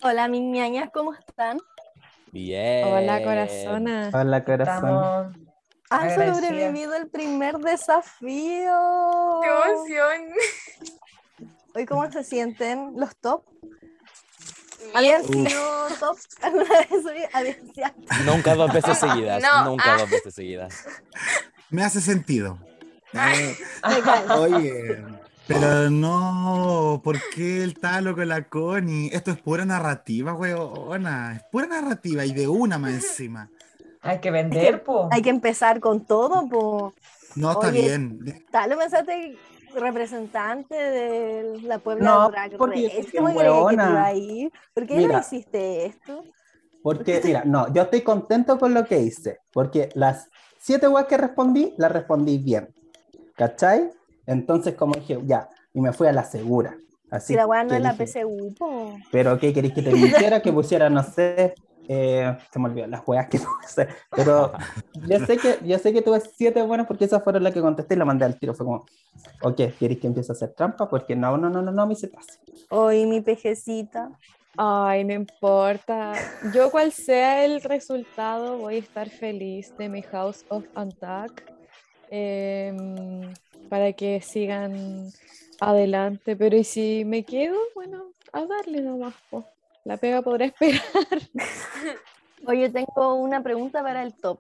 Hola, 0.04 0.28
mis 0.28 0.44
ñañas, 0.44 0.92
¿cómo 0.94 1.16
están? 1.16 1.58
Bien. 2.32 2.88
Hola, 2.88 3.24
corazona. 3.24 4.12
Hola, 4.14 4.44
corazón. 4.44 5.50
Han 5.90 6.14
sobrevivido 6.14 6.94
el 6.94 7.08
primer 7.10 7.58
desafío. 7.58 9.42
¡Qué 9.42 9.50
emoción! 9.50 10.34
Hoy, 11.74 11.86
¿cómo 11.88 12.12
se 12.12 12.24
sienten 12.24 12.94
los 12.96 13.16
top? 13.18 13.44
¿Habían 14.94 15.22
Uf. 15.22 15.30
sido 15.32 15.88
top 16.00 16.18
alguna 16.42 16.70
vez? 16.70 17.30
Audiencia. 17.34 17.94
Nunca 18.26 18.56
dos 18.56 18.72
veces 18.74 18.98
seguidas. 19.00 19.42
No, 19.42 19.66
Nunca 19.66 19.96
ah. 19.96 19.98
dos 20.00 20.10
veces 20.10 20.34
seguidas. 20.34 20.86
Me 21.70 21.84
hace 21.84 22.02
sentido. 22.02 22.60
Eh, 23.14 23.58
cae. 23.82 24.28
Oye, 24.30 25.04
pero 25.48 25.90
no, 25.90 27.02
¿por 27.04 27.20
qué 27.30 27.64
el 27.64 27.80
talo 27.80 28.16
con 28.16 28.28
la 28.28 28.44
Connie? 28.44 29.10
Esto 29.14 29.32
es 29.32 29.38
pura 29.38 29.64
narrativa, 29.66 30.34
weona. 30.34 31.36
Es 31.36 31.44
pura 31.52 31.68
narrativa 31.68 32.26
y 32.26 32.34
de 32.34 32.48
una 32.48 32.78
más 32.78 32.94
encima. 32.94 33.50
Hay 34.02 34.20
que 34.20 34.32
vender, 34.32 34.84
po. 34.84 35.10
Hay 35.12 35.22
que 35.22 35.30
empezar 35.30 35.80
con 35.80 36.06
todo, 36.06 36.48
po. 36.50 36.94
No, 37.36 37.52
está 37.52 37.68
Oye, 37.68 37.82
bien. 37.82 38.46
Tal 38.52 38.70
vez 38.70 38.78
pensaste 38.80 39.38
representante 39.76 40.76
de 40.76 41.60
la 41.64 41.80
Puebla 41.80 42.06
No, 42.06 42.30
Drag 42.30 42.58
porque 42.58 42.88
Race. 42.88 43.18
¿Cómo 43.18 43.28
que 43.30 43.34
te 43.34 43.40
hueona. 43.40 43.90
iba 43.90 44.06
a 44.06 44.14
ir? 44.14 44.52
¿Por 44.74 44.86
qué 44.88 44.96
Mira. 44.98 45.14
no 45.14 45.20
hiciste 45.20 45.86
esto? 45.86 46.24
Porque, 46.82 47.22
mira, 47.24 47.44
no, 47.46 47.72
yo 47.74 47.84
estoy 47.84 48.02
contento 48.02 48.58
con 48.58 48.74
lo 48.74 48.86
que 48.86 49.00
hice, 49.00 49.40
porque 49.54 49.90
las 49.96 50.30
siete 50.60 50.88
weas 50.88 51.08
que 51.08 51.18
respondí, 51.18 51.74
las 51.78 51.92
respondí 51.92 52.38
bien. 52.38 52.74
¿Cachai? 53.36 53.90
Entonces, 54.26 54.76
como 54.76 54.94
dije, 54.96 55.20
ya, 55.26 55.50
y 55.74 55.82
me 55.82 55.94
fui 55.94 56.08
a 56.08 56.12
la 56.14 56.24
segura. 56.24 56.76
Así 57.12 57.34
Si 57.34 57.36
la 57.36 57.46
weá 57.46 57.64
no 57.64 57.76
es 57.76 57.82
la 57.82 57.94
PSU, 57.94 58.56
po. 58.58 58.96
Pero, 59.12 59.38
¿qué 59.38 59.54
queréis 59.54 59.74
que 59.74 59.82
te 59.82 59.92
mintiera? 59.92 60.42
Que 60.42 60.52
pusiera, 60.52 60.90
no 60.90 61.04
sé, 61.04 61.54
eh, 61.88 62.38
se 62.52 62.60
me 62.60 62.70
olvidó 62.70 62.88
las 62.88 63.08
weas 63.08 63.28
que 63.28 63.40
puse. 63.62 63.88
Pero 64.12 64.54
yo 65.08 65.20
sé 65.26 65.38
que, 65.38 65.60
yo 65.64 65.78
sé 65.80 65.94
que 65.94 66.02
tuve 66.02 66.20
siete 66.22 66.62
buenas 66.62 66.88
porque 66.88 67.06
esas 67.06 67.24
fueron 67.24 67.44
las 67.44 67.54
que 67.54 67.62
contesté 67.62 67.96
y 67.96 67.98
la 67.98 68.06
mandé 68.06 68.26
al 68.26 68.40
tiro. 68.40 68.54
Fue 68.54 68.66
como, 68.66 68.86
ok, 69.42 69.62
¿queréis 69.80 70.00
que 70.00 70.08
empiece 70.08 70.32
a 70.32 70.34
hacer 70.34 70.54
trampa? 70.54 70.90
Porque 70.90 71.16
no, 71.16 71.38
no, 71.38 71.50
no, 71.50 71.62
no, 71.62 71.72
no 71.72 71.88
me 71.88 71.94
hice. 71.94 72.12
Hoy 72.70 73.06
mi 73.06 73.22
pejecita. 73.22 74.12
Ay, 74.58 75.04
no 75.04 75.14
importa. 75.14 76.14
Yo 76.54 76.72
cual 76.72 76.92
sea 76.92 77.44
el 77.44 77.62
resultado, 77.62 78.58
voy 78.58 78.76
a 78.76 78.80
estar 78.80 79.10
feliz 79.10 79.76
de 79.78 79.90
mi 79.90 80.02
House 80.02 80.46
of 80.48 80.64
Attack 80.76 81.52
em, 82.10 83.34
para 83.70 83.92
que 83.94 84.22
sigan 84.22 85.10
adelante. 85.60 86.38
Pero 86.38 86.56
y 86.56 86.64
si 86.64 87.04
me 87.06 87.24
quedo, 87.24 87.58
bueno, 87.76 88.12
a 88.32 88.46
darle 88.46 88.82
nomás. 88.82 89.14
po. 89.30 89.46
La 89.86 89.98
pega 89.98 90.22
podrá 90.24 90.46
esperar. 90.46 90.82
Oye, 92.48 92.70
tengo 92.70 93.16
una 93.16 93.42
pregunta 93.42 93.82
para 93.82 94.02
el 94.04 94.14
top. 94.14 94.40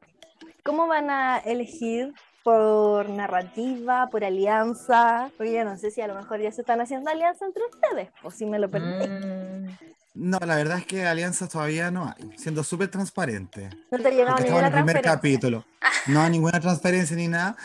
¿Cómo 0.64 0.88
van 0.88 1.10
a 1.12 1.38
elegir 1.38 2.14
por 2.44 3.08
narrativa, 3.10 4.08
por 4.10 4.24
alianza? 4.24 5.30
Porque 5.38 5.54
yo 5.54 5.64
no 5.64 5.78
sé 5.78 5.92
si 5.92 6.02
a 6.02 6.08
lo 6.08 6.16
mejor 6.16 6.42
ya 6.42 6.52
se 6.52 6.62
están 6.62 6.82
haciendo 6.82 7.12
alianza 7.12 7.46
entre 7.46 7.64
ustedes, 7.72 8.10
o 8.24 8.32
si 8.32 8.46
me 8.48 8.58
lo 8.60 8.70
permitís. 8.70 9.08
Mm, 9.08 9.68
No, 10.16 10.40
la 10.40 10.56
verdad 10.56 10.80
es 10.80 10.86
que 10.88 11.06
alianzas 11.06 11.50
todavía 11.50 11.92
no 11.92 12.06
hay, 12.06 12.38
siendo 12.38 12.64
súper 12.64 12.90
transparente. 12.90 13.70
No 13.92 14.00
te 14.00 14.08
ha 14.08 14.12
llegado 14.12 14.38
Porque 14.38 14.44
estamos 14.50 14.64
ninguna 14.64 14.68
en 14.68 14.74
el 14.74 14.84
primer 14.84 15.02
capítulo. 15.04 15.66
No 16.08 16.22
hay 16.22 16.30
ninguna 16.30 16.60
transparencia 16.60 17.16
ni 17.16 17.28
nada, 17.28 17.56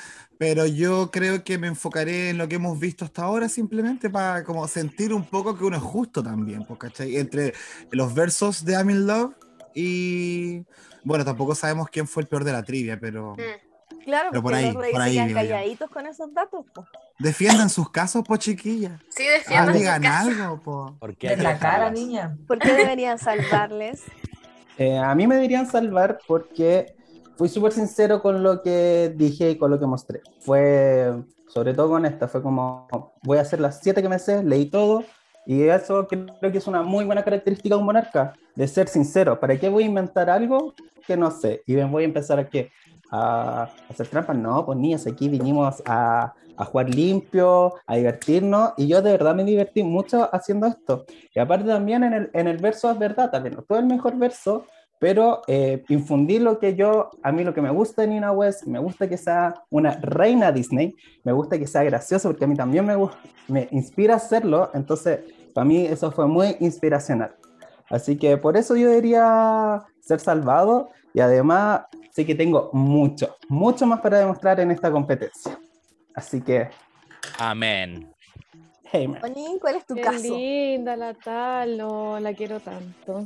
pero 0.40 0.64
yo 0.64 1.10
creo 1.10 1.44
que 1.44 1.58
me 1.58 1.66
enfocaré 1.66 2.30
en 2.30 2.38
lo 2.38 2.48
que 2.48 2.54
hemos 2.54 2.78
visto 2.80 3.04
hasta 3.04 3.24
ahora 3.24 3.46
simplemente 3.46 4.08
para 4.08 4.42
como 4.42 4.66
sentir 4.66 5.12
un 5.12 5.26
poco 5.26 5.54
que 5.54 5.64
uno 5.64 5.76
es 5.76 5.82
justo 5.82 6.22
también, 6.22 6.64
pues, 6.64 6.78
¿cachai? 6.80 7.18
Entre 7.18 7.52
los 7.90 8.14
versos 8.14 8.64
de 8.64 8.72
I'm 8.72 8.88
in 8.88 9.06
Love 9.06 9.34
y... 9.74 10.62
Bueno, 11.04 11.26
tampoco 11.26 11.54
sabemos 11.54 11.88
quién 11.90 12.08
fue 12.08 12.22
el 12.22 12.28
peor 12.30 12.44
de 12.44 12.52
la 12.52 12.62
trivia, 12.62 12.98
pero 12.98 13.36
Claro, 14.02 14.28
Pero 14.30 14.42
por 14.42 14.52
porque 14.52 14.64
ahí, 14.66 14.72
por 14.92 15.00
ahí 15.02 15.28
yo. 15.28 15.34
calladitos 15.34 15.90
con 15.90 16.06
esos 16.06 16.32
datos. 16.32 16.64
po. 16.72 16.86
defiendan 17.18 17.68
sus 17.68 17.90
casos, 17.90 18.24
po 18.26 18.38
chiquillas. 18.38 18.98
Sí, 19.10 19.24
Ah, 19.28 19.66
defiendo 19.66 19.72
sus 19.72 19.78
digan 19.78 20.02
casos. 20.02 20.32
algo, 20.38 20.62
po. 20.62 20.96
¿Por 20.98 21.16
qué 21.16 21.36
de 21.36 21.42
la 21.42 21.58
cara, 21.58 21.90
niña. 21.90 22.34
¿Por 22.48 22.58
qué 22.58 22.72
deberían 22.72 23.18
salvarles? 23.18 24.04
Eh, 24.78 24.96
a 24.96 25.14
mí 25.14 25.26
me 25.26 25.34
deberían 25.34 25.70
salvar 25.70 26.18
porque 26.26 26.94
fui 27.40 27.48
súper 27.48 27.72
sincero 27.72 28.20
con 28.20 28.42
lo 28.42 28.60
que 28.60 29.14
dije 29.16 29.52
y 29.52 29.56
con 29.56 29.70
lo 29.70 29.80
que 29.80 29.86
mostré. 29.86 30.20
Fue, 30.40 31.10
sobre 31.48 31.72
todo 31.72 31.88
con 31.88 32.04
esta, 32.04 32.28
fue 32.28 32.42
como, 32.42 32.86
voy 33.22 33.38
a 33.38 33.40
hacer 33.40 33.60
las 33.60 33.80
siete 33.80 34.02
que 34.02 34.10
me 34.10 34.18
sé, 34.18 34.44
leí 34.44 34.66
todo, 34.66 35.04
y 35.46 35.62
eso 35.62 36.06
creo 36.06 36.52
que 36.52 36.58
es 36.58 36.66
una 36.66 36.82
muy 36.82 37.06
buena 37.06 37.24
característica 37.24 37.74
de 37.74 37.78
un 37.78 37.86
monarca, 37.86 38.34
de 38.54 38.68
ser 38.68 38.88
sincero. 38.88 39.40
¿Para 39.40 39.58
qué 39.58 39.70
voy 39.70 39.84
a 39.84 39.86
inventar 39.86 40.28
algo 40.28 40.74
que 41.06 41.16
no 41.16 41.30
sé? 41.30 41.62
Y 41.66 41.76
voy 41.76 42.02
a 42.02 42.04
empezar 42.04 42.38
a 42.38 42.46
qué? 42.46 42.70
A 43.10 43.70
hacer 43.88 44.06
trampas. 44.08 44.36
No, 44.36 44.66
pues 44.66 44.76
niños, 44.76 45.06
aquí 45.06 45.30
vinimos 45.30 45.82
a, 45.86 46.34
a 46.58 46.64
jugar 46.66 46.94
limpio, 46.94 47.72
a 47.86 47.96
divertirnos, 47.96 48.74
y 48.76 48.86
yo 48.86 49.00
de 49.00 49.12
verdad 49.12 49.34
me 49.34 49.44
divertí 49.44 49.82
mucho 49.82 50.28
haciendo 50.30 50.66
esto. 50.66 51.06
Y 51.34 51.38
aparte 51.38 51.64
también 51.64 52.04
en 52.04 52.12
el, 52.12 52.30
en 52.34 52.48
el 52.48 52.58
verso 52.58 52.90
es 52.90 52.98
verdad, 52.98 53.30
también 53.30 53.54
no 53.54 53.62
fue 53.62 53.78
el 53.78 53.86
mejor 53.86 54.18
verso, 54.18 54.66
pero 55.00 55.40
eh, 55.48 55.82
infundir 55.88 56.42
lo 56.42 56.58
que 56.58 56.76
yo, 56.76 57.10
a 57.22 57.32
mí 57.32 57.42
lo 57.42 57.54
que 57.54 57.62
me 57.62 57.70
gusta 57.70 58.02
de 58.02 58.08
Nina 58.08 58.32
West, 58.32 58.66
me 58.66 58.78
gusta 58.78 59.08
que 59.08 59.16
sea 59.16 59.54
una 59.70 59.92
reina 59.92 60.52
Disney, 60.52 60.94
me 61.24 61.32
gusta 61.32 61.58
que 61.58 61.66
sea 61.66 61.82
gracioso, 61.82 62.28
porque 62.28 62.44
a 62.44 62.46
mí 62.46 62.54
también 62.54 62.84
me, 62.84 62.94
me 63.48 63.66
inspira 63.70 64.16
hacerlo, 64.16 64.70
entonces 64.74 65.20
para 65.54 65.64
mí 65.64 65.86
eso 65.86 66.12
fue 66.12 66.28
muy 66.28 66.54
inspiracional. 66.60 67.34
Así 67.88 68.18
que 68.18 68.36
por 68.36 68.58
eso 68.58 68.76
yo 68.76 68.88
debería 68.90 69.82
ser 70.00 70.20
salvado 70.20 70.90
y 71.14 71.20
además 71.20 71.84
sé 72.12 72.26
que 72.26 72.34
tengo 72.34 72.68
mucho, 72.74 73.36
mucho 73.48 73.86
más 73.86 74.00
para 74.02 74.18
demostrar 74.18 74.60
en 74.60 74.70
esta 74.70 74.92
competencia. 74.92 75.58
Así 76.14 76.42
que, 76.42 76.68
Amén. 77.38 78.12
hey 78.92 79.08
man. 79.08 79.22
¿cuál 79.58 79.76
es 79.76 79.86
tu 79.86 79.94
Qué 79.94 80.02
caso? 80.02 80.36
linda 80.36 80.94
la 80.94 81.14
Talo, 81.14 82.20
la 82.20 82.34
quiero 82.34 82.60
tanto. 82.60 83.24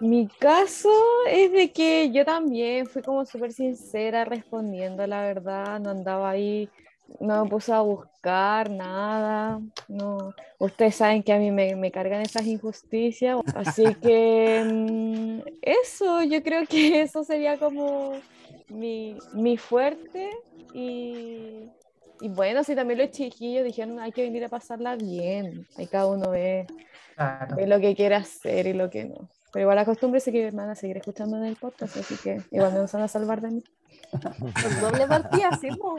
Mi 0.00 0.28
caso 0.28 0.88
es 1.28 1.52
de 1.52 1.72
que 1.72 2.10
yo 2.12 2.24
también 2.24 2.86
fui 2.86 3.02
como 3.02 3.24
súper 3.24 3.52
sincera 3.52 4.24
respondiendo, 4.24 5.06
la 5.06 5.22
verdad, 5.22 5.80
no 5.80 5.90
andaba 5.90 6.30
ahí, 6.30 6.70
no 7.20 7.44
me 7.44 7.50
puse 7.50 7.72
a 7.72 7.80
buscar 7.80 8.70
nada, 8.70 9.60
no, 9.88 10.34
ustedes 10.58 10.96
saben 10.96 11.22
que 11.22 11.32
a 11.32 11.38
mí 11.38 11.50
me, 11.50 11.74
me 11.76 11.90
cargan 11.90 12.22
esas 12.22 12.46
injusticias, 12.46 13.38
así 13.54 13.94
que 14.02 14.62
mm, 14.64 15.40
eso, 15.62 16.22
yo 16.22 16.42
creo 16.42 16.66
que 16.66 17.02
eso 17.02 17.24
sería 17.24 17.58
como 17.58 18.24
mi, 18.68 19.16
mi 19.32 19.56
fuerte 19.56 20.30
y, 20.72 21.70
y 22.20 22.28
bueno, 22.28 22.62
si 22.64 22.74
también 22.74 22.98
los 23.00 23.10
chiquillos 23.10 23.64
dijeron 23.64 24.00
hay 24.00 24.12
que 24.12 24.22
venir 24.22 24.44
a 24.44 24.48
pasarla 24.48 24.96
bien, 24.96 25.66
ahí 25.76 25.86
cada 25.88 26.06
uno 26.08 26.30
ve 26.30 26.66
Claro. 27.14 27.56
ve 27.56 27.66
lo 27.66 27.80
que 27.80 27.94
quiere 27.96 28.14
hacer 28.14 28.66
y 28.66 28.72
lo 28.74 28.90
que 28.90 29.04
no. 29.04 29.28
Pero 29.58 29.64
igual 29.64 29.78
acostúmbrese 29.78 30.30
que 30.30 30.52
me 30.52 30.56
van 30.56 30.70
a 30.70 30.76
seguir 30.76 30.98
escuchando 30.98 31.36
en 31.36 31.42
el 31.42 31.56
podcast, 31.56 31.96
así 31.96 32.14
que 32.14 32.40
igual 32.52 32.72
me 32.74 32.78
van 32.78 33.02
a 33.02 33.08
salvar 33.08 33.40
de 33.40 33.50
mí. 33.50 33.64
Con 34.12 34.80
doble 34.80 35.04
partida, 35.08 35.50
sí, 35.60 35.68
po. 35.72 35.98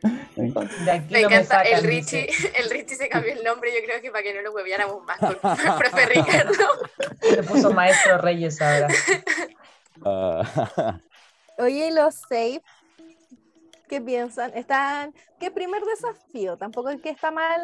De 0.00 0.90
aquí 0.92 1.12
Me 1.12 1.22
no 1.22 1.28
me 1.28 1.34
encanta, 1.38 1.62
el 1.62 1.82
Richie, 1.82 2.28
dice. 2.28 2.52
el 2.56 2.70
Richie 2.70 2.94
se 2.94 3.08
cambió 3.08 3.32
el 3.32 3.42
nombre, 3.42 3.72
yo 3.74 3.84
creo 3.84 4.00
que 4.00 4.12
para 4.12 4.22
que 4.22 4.32
no 4.32 4.42
lo 4.42 4.52
hueviáramos 4.52 5.02
más 5.02 5.18
con 5.18 5.34
profe 5.76 6.06
Ricardo. 6.06 6.54
Se 7.20 7.42
puso 7.42 7.72
maestro 7.72 8.18
Reyes 8.18 8.62
ahora. 8.62 8.86
Ah, 10.04 11.00
Oye, 11.58 11.88
¿y 11.88 11.90
los 11.90 12.14
safe? 12.14 12.62
¿Qué 13.88 14.00
piensan? 14.00 14.52
Están. 14.54 15.12
¿Qué 15.40 15.50
primer 15.50 15.82
desafío? 15.82 16.56
Tampoco 16.56 16.90
es 16.90 17.00
que 17.00 17.10
está 17.10 17.32
mal 17.32 17.60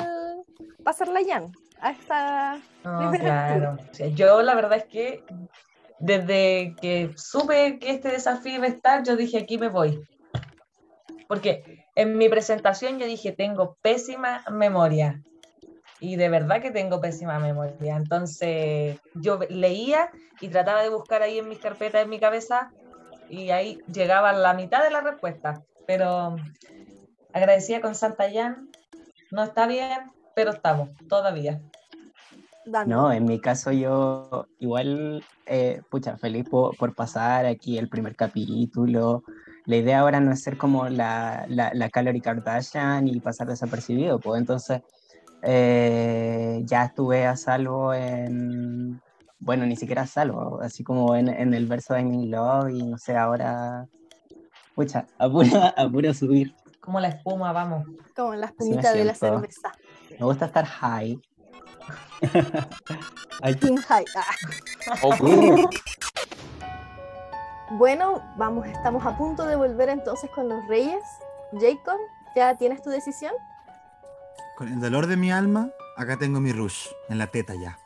pasarla 0.83 1.23
ya. 1.23 1.45
A 1.81 1.91
esta 1.91 2.61
claro. 2.83 3.77
Yo 4.15 4.43
la 4.43 4.55
verdad 4.55 4.79
es 4.79 4.85
que 4.85 5.25
desde 5.99 6.75
que 6.81 7.13
supe 7.17 7.79
que 7.79 7.91
este 7.91 8.09
desafío 8.09 8.57
iba 8.57 8.65
a 8.65 8.69
estar, 8.69 9.03
yo 9.03 9.17
dije 9.17 9.39
aquí 9.39 9.59
me 9.59 9.69
voy. 9.69 10.03
Porque 11.29 11.85
en 11.95 12.17
mi 12.19 12.29
presentación 12.29 12.99
yo 12.99 13.07
dije 13.07 13.33
tengo 13.33 13.77
pésima 13.83 14.45
memoria. 14.51 15.21
Y 16.01 16.17
de 16.17 16.31
verdad 16.31 16.63
que 16.63 16.71
tengo 16.71 17.01
pésima 17.01 17.39
memoria. 17.39 17.97
Entonces 17.97 18.99
yo 19.15 19.39
leía 19.51 20.11
y 20.41 20.49
trataba 20.49 20.83
de 20.83 20.89
buscar 20.89 21.23
ahí 21.23 21.39
en 21.39 21.49
mis 21.49 21.59
carpetas, 21.59 22.03
en 22.03 22.09
mi 22.09 22.19
cabeza, 22.19 22.71
y 23.29 23.51
ahí 23.51 23.79
llegaba 23.93 24.33
la 24.33 24.55
mitad 24.55 24.83
de 24.83 24.91
la 24.91 25.03
respuesta. 25.03 25.63
Pero 25.87 26.37
agradecida 27.33 27.81
con 27.81 27.95
Santa 27.95 28.31
Jan, 28.33 28.71
no 29.31 29.45
está 29.45 29.67
bien, 29.67 30.11
pero 30.41 30.53
estamos 30.53 30.89
todavía. 31.07 31.61
No, 32.87 33.13
en 33.13 33.27
mi 33.27 33.39
caso 33.43 33.73
yo 33.73 34.47
igual, 34.59 35.23
eh, 35.45 35.83
pucha, 35.91 36.17
feliz 36.17 36.47
po- 36.49 36.75
por, 36.79 36.95
pasar 36.95 37.45
aquí 37.45 37.77
el 37.77 37.91
primer 37.91 38.17
capítulo. 38.17 39.23
La 39.67 39.77
idea 39.77 40.01
ahora 40.01 40.19
no 40.21 40.33
es 40.33 40.43
ser 40.43 40.57
como 40.57 40.89
la, 40.89 41.45
la, 41.51 41.73
la 41.75 41.91
Calorie 41.91 42.23
Kardashian 42.23 43.07
y 43.07 43.21
pasar 43.21 43.49
desapercibido, 43.49 44.19
pues 44.19 44.41
entonces 44.41 44.81
eh, 45.43 46.63
ya 46.65 46.85
estuve 46.85 47.27
a 47.27 47.37
salvo 47.37 47.93
en, 47.93 49.03
bueno, 49.41 49.67
ni 49.67 49.77
siquiera 49.77 50.03
a 50.03 50.07
salvo, 50.07 50.59
así 50.63 50.83
como 50.83 51.15
en, 51.17 51.29
en 51.29 51.53
el 51.53 51.67
verso 51.67 51.93
de 51.93 52.01
I'm 52.01 52.15
in 52.15 52.31
Love 52.31 52.71
y 52.71 52.83
no 52.87 52.97
sé, 52.97 53.15
ahora, 53.15 53.87
pucha, 54.75 55.07
apura, 55.19 55.75
apura 55.77 56.15
subir. 56.15 56.55
Como 56.81 56.99
la 56.99 57.09
espuma, 57.09 57.53
vamos. 57.53 57.87
Como 58.17 58.35
la 58.35 58.47
espumita 58.47 58.95
de 58.95 59.05
la 59.05 59.15
cerveza. 59.15 59.73
Me 60.21 60.27
gusta 60.27 60.45
estar 60.45 60.67
high. 60.67 61.19
Ay, 63.43 63.55
Team 63.55 63.77
High. 63.79 64.05
Ah. 64.15 64.95
ok. 65.03 65.71
Bueno, 67.73 68.21
vamos, 68.37 68.67
estamos 68.67 69.07
a 69.07 69.17
punto 69.17 69.47
de 69.47 69.55
volver 69.55 69.91
entonces 69.91 70.29
con 70.31 70.49
los 70.49 70.67
reyes. 70.67 71.05
Jacob, 71.53 72.01
¿ya 72.35 72.57
tienes 72.57 72.83
tu 72.83 72.91
decisión? 72.91 73.33
Con 74.59 74.67
el 74.67 74.81
dolor 74.81 75.07
de 75.07 75.17
mi 75.17 75.31
alma, 75.31 75.71
acá 75.97 76.17
tengo 76.17 76.41
mi 76.41 76.51
rush, 76.51 76.89
en 77.09 77.19
la 77.19 77.29
teta 77.29 77.55
ya. 77.55 77.79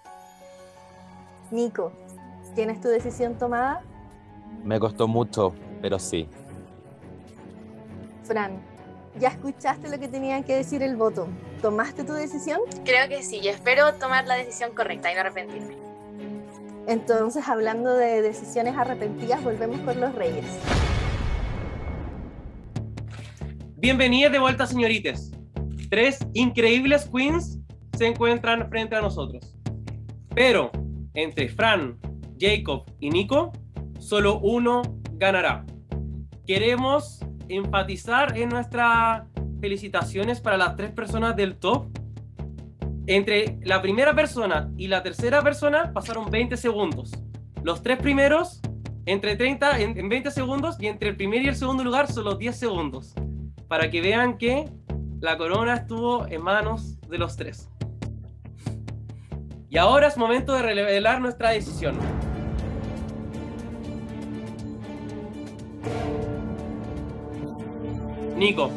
Nico, 1.51 1.93
¿tienes 2.55 2.81
tu 2.81 2.89
decisión 2.89 3.35
tomada? 3.35 3.82
Me 4.65 4.81
costó 4.81 5.06
mucho, 5.06 5.55
pero 5.82 5.98
sí. 5.98 6.31
Fran, 8.23 8.59
¿ya 9.19 9.28
escuchaste 9.28 9.89
lo 9.89 9.99
que 9.99 10.09
tenían 10.09 10.45
que 10.45 10.57
decir 10.57 10.82
el 10.82 10.97
voto? 10.97 11.28
¿Tomaste 11.62 12.05
tu 12.05 12.12
decisión? 12.12 12.61
Creo 12.85 13.09
que 13.09 13.23
sí, 13.23 13.41
yo 13.41 13.51
espero 13.51 13.95
tomar 13.95 14.27
la 14.27 14.35
decisión 14.35 14.74
correcta 14.74 15.11
y 15.11 15.15
no 15.15 15.20
arrepentirme. 15.20 15.77
Entonces, 16.86 17.49
hablando 17.49 17.95
de 17.95 18.20
decisiones 18.20 18.77
arrepentidas, 18.77 19.43
volvemos 19.43 19.81
con 19.81 20.01
los 20.01 20.15
reyes. 20.15 20.45
Bienvenidas 23.77 24.32
de 24.32 24.39
vuelta, 24.39 24.66
señoritas. 24.66 25.31
Tres 25.89 26.19
increíbles 26.35 27.09
queens 27.15 27.59
se 27.97 28.07
encuentran 28.07 28.69
frente 28.69 28.97
a 28.97 29.01
nosotros. 29.01 29.55
Pero 30.35 30.70
entre 31.15 31.49
Fran, 31.49 31.99
Jacob 32.39 32.85
y 32.99 33.11
Nico, 33.11 33.53
solo 33.99 34.41
uno 34.41 34.82
ganará. 35.12 35.65
Queremos 36.47 37.20
enfatizar 37.49 38.37
en 38.37 38.49
nuestras 38.49 39.25
felicitaciones 39.61 40.41
para 40.41 40.57
las 40.57 40.77
tres 40.77 40.91
personas 40.93 41.37
del 41.37 41.57
top. 41.57 41.87
Entre 43.07 43.59
la 43.62 43.83
primera 43.83 44.15
persona 44.15 44.71
y 44.77 44.89
la 44.89 45.03
tercera 45.03 45.43
persona 45.43 45.93
pasaron 45.93 46.31
20 46.31 46.57
segundos. 46.57 47.12
Los 47.62 47.83
tres 47.83 47.99
primeros 47.99 48.61
entre 49.07 49.37
30 49.37 49.81
en, 49.81 49.99
en 49.99 50.09
20 50.09 50.31
segundos 50.31 50.77
y 50.81 50.87
entre 50.87 51.11
el 51.11 51.16
primer 51.16 51.43
y 51.43 51.49
el 51.49 51.57
segundo 51.57 51.85
lugar 51.85 52.11
solo 52.11 52.37
10 52.37 52.57
segundos. 52.57 53.15
Para 53.69 53.91
que 53.91 54.01
vean 54.01 54.39
que 54.39 54.71
la 55.21 55.37
corona 55.37 55.75
estuvo 55.75 56.27
en 56.27 56.43
manos 56.43 57.01
de 57.09 57.19
los 57.19 57.37
tres. 57.37 57.69
Y 59.71 59.79
ahora 59.79 60.07
es 60.07 60.16
momento 60.16 60.53
de 60.55 60.62
revelar 60.62 61.21
nuestra 61.21 61.51
decisión. 61.51 61.99
Nico, 68.36 68.70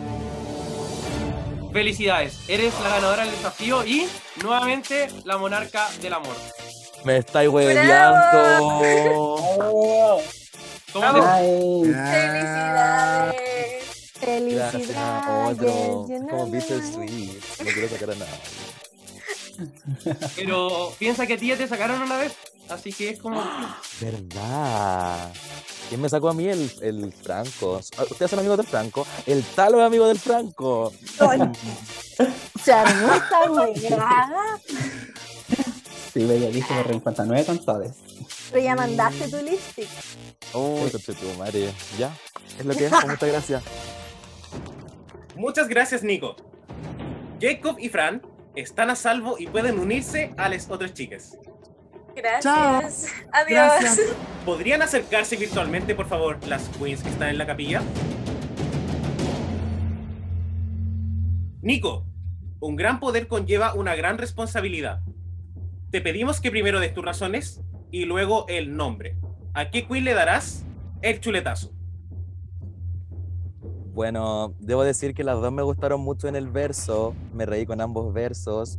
felicidades. 1.73 2.37
Eres 2.47 2.73
la 2.81 2.89
ganadora 2.89 3.23
del 3.23 3.31
desafío 3.31 3.85
y 3.85 4.07
nuevamente 4.43 5.07
la 5.25 5.37
monarca 5.37 5.87
del 6.01 6.13
amor. 6.13 6.35
Me 7.03 7.17
estáis 7.17 7.49
hueveando. 7.49 8.71
¿Cómo 10.93 11.13
te- 11.13 11.21
¡Felicidades! 12.19 13.83
Gracias 14.21 14.89
otro. 15.45 16.05
Felicidades. 16.07 16.29
Como 16.31 16.45
bittersweet. 16.47 17.41
No 17.59 17.71
quiero 17.71 17.89
sacar 17.89 18.09
a 18.11 18.15
nadie. 18.15 18.33
Pero 20.35 20.93
piensa 20.99 21.25
que 21.25 21.33
a 21.33 21.37
ti 21.37 21.47
ya 21.47 21.57
te 21.57 21.67
sacaron 21.67 22.01
una 22.01 22.17
vez. 22.17 22.35
Así 22.69 22.91
que 22.91 23.09
es 23.09 23.19
como. 23.19 23.41
¿Verdad? 24.01 25.31
¿Quién 25.89 26.01
me 26.01 26.09
sacó 26.09 26.29
a 26.29 26.33
mí? 26.33 26.47
El, 26.47 26.71
el 26.81 27.13
Franco. 27.13 27.79
¿Ustedes 28.09 28.29
son 28.29 28.39
amigos 28.39 28.57
del 28.57 28.67
Franco? 28.67 29.07
El 29.25 29.43
Talo 29.43 29.79
es 29.79 29.85
amigo 29.85 30.07
del 30.07 30.19
Franco. 30.19 30.91
Se 32.63 32.73
armó 32.73 33.13
esta 33.13 33.51
weá. 33.51 34.59
Sí, 36.13 36.25
bella, 36.25 36.49
dije 36.49 36.73
por 36.73 36.87
reencuentro 36.87 37.25
9 37.25 37.45
con 37.45 37.63
todos. 37.63 37.91
Pero 38.51 38.63
ya 38.63 38.75
mandaste 38.75 39.29
tu 39.29 39.37
lipstick. 39.37 39.87
Oh, 40.53 40.87
conche 40.91 41.13
tu 41.13 41.33
madre. 41.37 41.71
Ya, 41.97 42.15
es 42.59 42.65
lo 42.65 42.73
que 42.73 42.85
es. 42.87 42.91
Muchas 42.91 43.29
gracias. 43.29 43.63
Muchas 45.35 45.67
gracias, 45.67 46.03
Nico. 46.03 46.35
Jacob 47.39 47.77
y 47.79 47.89
Fran 47.89 48.21
están 48.57 48.89
a 48.89 48.95
salvo 48.95 49.35
y 49.37 49.47
pueden 49.47 49.79
unirse 49.79 50.33
a 50.35 50.49
las 50.49 50.69
otras 50.69 50.93
chicas. 50.93 51.37
Gracias. 52.15 53.13
Adiós. 53.31 53.49
Gracias. 53.49 53.99
¿Podrían 54.43 54.81
acercarse 54.81 55.35
virtualmente, 55.35 55.93
por 55.93 56.07
favor, 56.07 56.39
las 56.47 56.67
queens 56.69 57.03
que 57.03 57.09
están 57.09 57.29
en 57.29 57.37
la 57.37 57.45
capilla? 57.45 57.83
Nico, 61.61 62.05
un 62.59 62.75
gran 62.75 62.99
poder 62.99 63.27
conlleva 63.27 63.75
una 63.75 63.95
gran 63.95 64.17
responsabilidad. 64.17 65.01
Te 65.91 66.01
pedimos 66.01 66.41
que 66.41 66.49
primero 66.49 66.79
des 66.79 66.93
tus 66.93 67.05
razones 67.05 67.61
y 67.91 68.05
luego 68.05 68.45
el 68.47 68.75
nombre. 68.75 69.17
¿A 69.53 69.69
qué 69.69 69.85
queen 69.85 70.03
le 70.03 70.15
darás 70.15 70.65
el 71.03 71.19
chuletazo? 71.19 71.76
Bueno, 73.97 74.53
debo 74.59 74.83
decir 74.83 75.15
que 75.15 75.23
las 75.23 75.41
dos 75.41 75.51
me 75.51 75.63
gustaron 75.63 76.01
mucho 76.01 76.27
en 76.27 76.35
el 76.35 76.49
verso. 76.49 77.15
Me 77.33 77.47
reí 77.47 77.65
con 77.65 77.81
ambos 77.81 78.13
versos. 78.13 78.77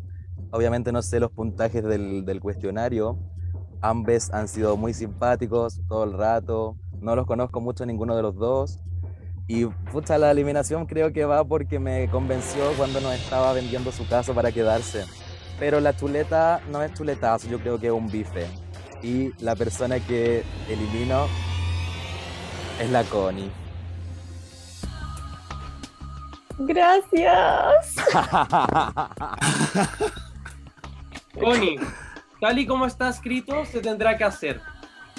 Obviamente 0.53 0.93
no 0.93 1.03
sé 1.03 1.19
los 1.19 1.33
puntajes 1.33 1.83
del, 1.83 2.25
del 2.25 2.39
cuestionario. 2.39 3.19
Ambos 3.81 4.33
han 4.33 4.47
sido 4.47 4.77
muy 4.77 4.95
simpáticos 4.95 5.81
todo 5.89 6.05
el 6.05 6.13
rato. 6.13 6.77
No 7.01 7.17
los 7.17 7.27
conozco 7.27 7.61
mucho 7.61 7.85
ninguno 7.85 8.15
de 8.15 8.23
los 8.23 8.37
dos. 8.37 8.79
Y 9.49 9.65
pucha, 9.91 10.19
la 10.19 10.31
eliminación 10.31 10.87
creo 10.87 11.13
que 11.13 11.25
va 11.25 11.43
porque 11.43 11.81
me 11.81 12.09
convenció 12.11 12.63
cuando 12.77 13.01
nos 13.01 13.13
estaba 13.15 13.53
vendiendo 13.53 13.91
su 13.91 14.07
caso 14.07 14.33
para 14.35 14.53
quedarse. 14.53 15.05
Pero 15.59 15.81
la 15.81 15.97
chuleta 15.97 16.61
no 16.71 16.81
es 16.81 16.95
chuletazo, 16.95 17.49
yo 17.49 17.59
creo 17.59 17.81
que 17.81 17.89
es 17.89 17.93
un 17.93 18.07
bife. 18.07 18.47
Y 19.03 19.33
la 19.43 19.57
persona 19.57 19.99
que 19.99 20.45
elimino 20.69 21.27
es 22.81 22.89
la 22.93 23.03
Connie. 23.03 23.51
Gracias. 26.59 27.95
Connie, 31.41 31.79
tal 32.41 32.59
y 32.59 32.67
como 32.67 32.87
está 32.87 33.09
escrito, 33.09 33.65
se 33.65 33.81
tendrá 33.81 34.17
que 34.17 34.25
hacer. 34.25 34.61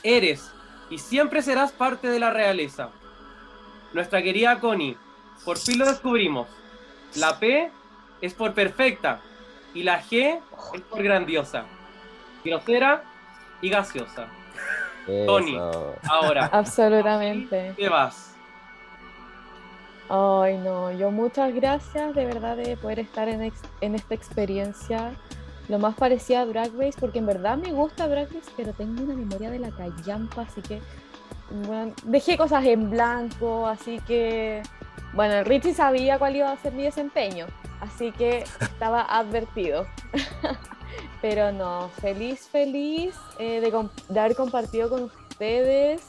Eres 0.04 0.52
y 0.90 0.98
siempre 0.98 1.42
serás 1.42 1.72
parte 1.72 2.10
de 2.10 2.20
la 2.20 2.30
realeza. 2.30 2.90
Nuestra 3.94 4.22
querida 4.22 4.60
Connie, 4.60 4.98
por 5.46 5.58
fin 5.58 5.80
lo 5.80 5.86
descubrimos. 5.86 6.48
La 7.16 7.40
P 7.40 7.72
es 8.22 8.34
por 8.34 8.54
perfecta 8.54 9.22
y 9.74 9.84
la 9.84 10.02
G 10.02 10.40
es 10.74 10.82
por 10.82 11.02
grandiosa, 11.02 11.64
grosera 12.44 13.04
y 13.62 13.70
gaseosa. 13.70 14.28
Eso. 15.08 15.96
ahora, 16.08 16.50
Absolutamente. 16.52 17.74
¿qué 17.76 17.90
vas? 17.90 18.29
Ay, 20.10 20.58
no, 20.58 20.92
yo 20.92 21.12
muchas 21.12 21.54
gracias 21.54 22.16
de 22.16 22.26
verdad 22.26 22.58
de 22.58 22.76
poder 22.78 23.00
estar 23.00 23.30
en, 23.30 23.44
ex- 23.44 23.62
en 23.82 23.94
esta 23.96 24.16
experiencia. 24.16 25.12
Lo 25.68 25.78
más 25.78 25.96
parecida 25.96 26.42
a 26.42 26.46
Drag 26.48 26.72
Race, 26.76 26.98
porque 27.00 27.20
en 27.20 27.28
verdad 27.28 27.58
me 27.58 27.72
gusta 27.72 28.08
Drag 28.08 28.28
Race, 28.34 28.52
pero 28.58 28.74
tengo 28.74 29.04
una 29.04 29.14
memoria 29.14 29.52
de 29.52 29.60
la 29.60 29.70
callampa, 29.70 30.42
así 30.44 30.62
que 30.62 30.82
bueno, 31.68 31.94
dejé 32.06 32.38
cosas 32.38 32.66
en 32.66 32.90
blanco, 32.90 33.68
así 33.68 34.00
que 34.08 34.64
bueno, 35.14 35.36
el 35.36 35.46
Richie 35.46 35.74
sabía 35.76 36.18
cuál 36.18 36.36
iba 36.36 36.52
a 36.52 36.58
ser 36.58 36.74
mi 36.74 36.84
desempeño, 36.84 37.46
así 37.80 38.12
que 38.12 38.46
estaba 38.62 39.02
advertido. 39.10 39.86
pero 41.22 41.52
no, 41.52 41.90
feliz, 42.02 42.48
feliz 42.48 43.16
eh, 43.38 43.60
de, 43.62 43.90
de 44.14 44.20
haber 44.20 44.36
compartido 44.36 44.90
con 44.90 45.04
ustedes. 45.04 46.02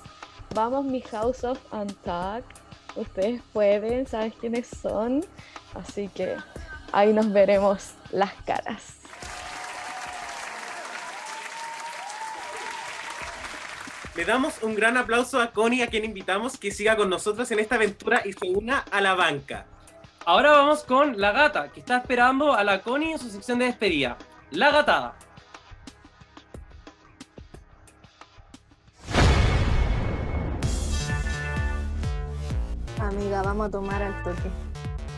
Vamos, 0.55 0.85
mi 0.87 1.01
House 1.03 1.45
of 1.45 1.59
Untuck. 1.73 2.45
Ustedes 2.97 3.41
pueden, 3.53 4.07
sabes 4.07 4.35
quiénes 4.41 4.69
son. 4.69 5.25
Así 5.75 6.09
que 6.09 6.37
ahí 6.93 7.13
nos 7.13 7.33
veremos 7.33 7.95
las 8.11 8.33
caras. 8.45 8.97
Le 14.17 14.25
damos 14.25 14.63
un 14.63 14.75
gran 14.75 14.97
aplauso 14.97 15.41
a 15.41 15.53
Connie, 15.53 15.83
a 15.83 15.87
quien 15.87 16.05
invitamos 16.05 16.59
que 16.59 16.73
siga 16.73 16.97
con 16.97 17.09
nosotros 17.09 17.51
en 17.53 17.61
esta 17.61 17.77
aventura 17.77 18.23
y 18.25 18.33
se 18.33 18.51
una 18.51 18.81
a 18.91 19.01
la 19.01 19.15
banca. 19.15 19.67
Ahora 20.27 20.51
vamos 20.51 20.83
con 20.83 21.21
la 21.21 21.33
gata, 21.33 21.73
que 21.73 21.81
está 21.81 21.99
esperando 21.99 22.53
a 22.53 22.65
la 22.65 22.83
Connie 22.83 23.13
en 23.13 23.19
su 23.19 23.31
sección 23.31 23.59
de 23.61 23.67
despedida. 23.67 24.19
La 24.51 24.73
gatada. 24.73 25.15
Amiga, 33.11 33.43
vamos 33.43 33.67
a 33.67 33.71
tomar 33.71 34.01
al 34.01 34.23
toque. 34.23 34.51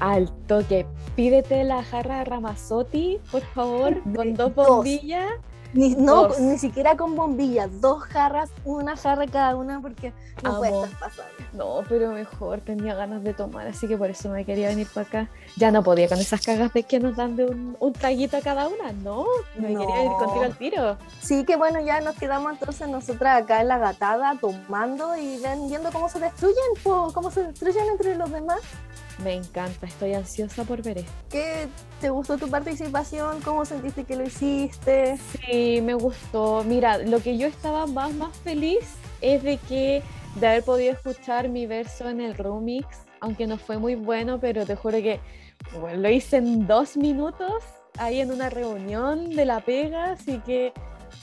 Al 0.00 0.30
toque, 0.46 0.86
pídete 1.14 1.62
la 1.62 1.84
jarra 1.84 2.24
Ramazotti, 2.24 3.20
por 3.30 3.42
favor, 3.42 4.02
con 4.16 4.32
dos 4.32 4.54
Dos. 4.54 4.86
Ni, 5.74 5.94
no, 5.94 6.28
Dos. 6.28 6.38
ni 6.40 6.58
siquiera 6.58 6.96
con 6.96 7.16
bombillas, 7.16 7.80
dos 7.80 8.02
jarras, 8.04 8.50
una 8.64 8.96
jarra 8.96 9.26
cada 9.26 9.56
una 9.56 9.80
porque 9.80 10.12
no 10.42 10.56
Amo. 10.56 10.84
estar 10.84 10.98
pasando. 11.00 11.32
No, 11.54 11.80
pero 11.88 12.10
mejor, 12.12 12.60
tenía 12.60 12.94
ganas 12.94 13.22
de 13.24 13.32
tomar, 13.32 13.66
así 13.66 13.88
que 13.88 13.96
por 13.96 14.10
eso 14.10 14.28
me 14.28 14.44
quería 14.44 14.68
venir 14.68 14.86
para 14.92 15.06
acá. 15.06 15.28
Ya 15.56 15.70
no 15.70 15.82
podía 15.82 16.08
con 16.08 16.18
esas 16.18 16.42
cagas 16.44 16.72
de 16.74 16.82
que 16.82 17.00
nos 17.00 17.16
dan 17.16 17.36
de 17.36 17.46
un, 17.46 17.76
un 17.80 17.92
traguito 17.94 18.36
a 18.36 18.40
cada 18.40 18.68
una, 18.68 18.92
no, 18.92 19.24
me 19.56 19.68
quería 19.68 19.86
venir 19.96 20.10
No. 20.12 20.18
contigo 20.18 20.44
al 20.44 20.56
tiro. 20.58 20.96
Sí, 21.22 21.44
que 21.44 21.56
bueno, 21.56 21.80
ya 21.80 22.00
nos 22.00 22.16
quedamos 22.16 22.52
entonces 22.52 22.88
nosotras 22.88 23.42
acá 23.42 23.60
en 23.62 23.68
la 23.68 23.78
gatada 23.78 24.36
tomando 24.40 25.16
y 25.16 25.38
viendo 25.68 25.90
cómo 25.90 26.08
se 26.08 26.20
destruyen, 26.20 26.56
po, 26.82 27.10
cómo 27.14 27.30
se 27.30 27.44
destruyen 27.44 27.86
entre 27.90 28.14
los 28.16 28.30
demás. 28.30 28.60
Me 29.24 29.34
encanta, 29.34 29.86
estoy 29.86 30.14
ansiosa 30.14 30.64
por 30.64 30.82
ver 30.82 30.98
esto. 30.98 31.12
¿Qué 31.30 31.68
te 32.00 32.10
gustó 32.10 32.38
tu 32.38 32.48
participación? 32.48 33.40
¿Cómo 33.42 33.64
sentiste 33.64 34.04
que 34.04 34.16
lo 34.16 34.24
hiciste? 34.24 35.16
Sí, 35.16 35.80
me 35.80 35.94
gustó. 35.94 36.64
Mira, 36.64 36.98
lo 36.98 37.20
que 37.20 37.38
yo 37.38 37.46
estaba 37.46 37.86
más, 37.86 38.12
más 38.14 38.36
feliz 38.38 38.96
es 39.20 39.42
de 39.42 39.58
que 39.58 40.02
de 40.36 40.46
haber 40.46 40.64
podido 40.64 40.92
escuchar 40.92 41.48
mi 41.48 41.66
verso 41.66 42.08
en 42.08 42.20
el 42.20 42.34
remix, 42.34 42.86
aunque 43.20 43.46
no 43.46 43.58
fue 43.58 43.78
muy 43.78 43.94
bueno, 43.94 44.40
pero 44.40 44.66
te 44.66 44.74
juro 44.74 44.98
que 44.98 45.20
bueno, 45.80 46.00
lo 46.02 46.10
hice 46.10 46.38
en 46.38 46.66
dos 46.66 46.96
minutos 46.96 47.62
ahí 47.98 48.20
en 48.20 48.32
una 48.32 48.50
reunión 48.50 49.30
de 49.30 49.44
la 49.44 49.60
pega, 49.60 50.12
así 50.12 50.38
que 50.40 50.72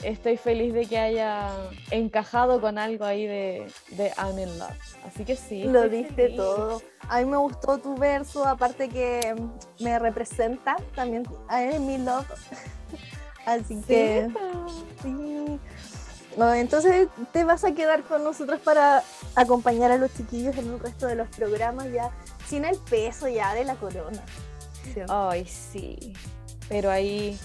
estoy 0.03 0.37
feliz 0.37 0.73
de 0.73 0.85
que 0.85 0.97
haya 0.97 1.49
encajado 1.91 2.61
con 2.61 2.77
algo 2.77 3.05
ahí 3.05 3.25
de, 3.25 3.67
de 3.91 4.11
I'm 4.17 4.39
in 4.39 4.59
Love. 4.59 4.97
Así 5.05 5.25
que 5.25 5.35
sí. 5.35 5.63
Lo 5.63 5.89
diste 5.89 6.13
feliz. 6.13 6.37
todo. 6.37 6.81
A 7.07 7.19
mí 7.19 7.25
me 7.25 7.37
gustó 7.37 7.77
tu 7.77 7.95
verso, 7.95 8.45
aparte 8.45 8.89
que 8.89 9.35
me 9.79 9.99
representa 9.99 10.77
también 10.95 11.23
a 11.47 11.61
mi 11.79 11.97
love. 11.97 12.27
Así 13.45 13.81
que 13.87 14.29
sí. 15.01 15.59
No, 16.37 16.53
entonces 16.53 17.07
te 17.33 17.43
vas 17.43 17.63
a 17.63 17.73
quedar 17.73 18.03
con 18.03 18.23
nosotros 18.23 18.59
para 18.61 19.03
acompañar 19.35 19.91
a 19.91 19.97
los 19.97 20.13
chiquillos 20.13 20.55
en 20.57 20.67
el 20.67 20.79
resto 20.79 21.07
de 21.07 21.15
los 21.15 21.27
programas 21.29 21.91
ya 21.91 22.11
sin 22.47 22.65
el 22.65 22.77
peso 22.77 23.27
ya 23.27 23.53
de 23.55 23.65
la 23.65 23.75
corona. 23.75 24.23
Ay, 25.07 25.45
sí. 25.45 26.13
Pero 26.67 26.91
ahí 26.91 27.37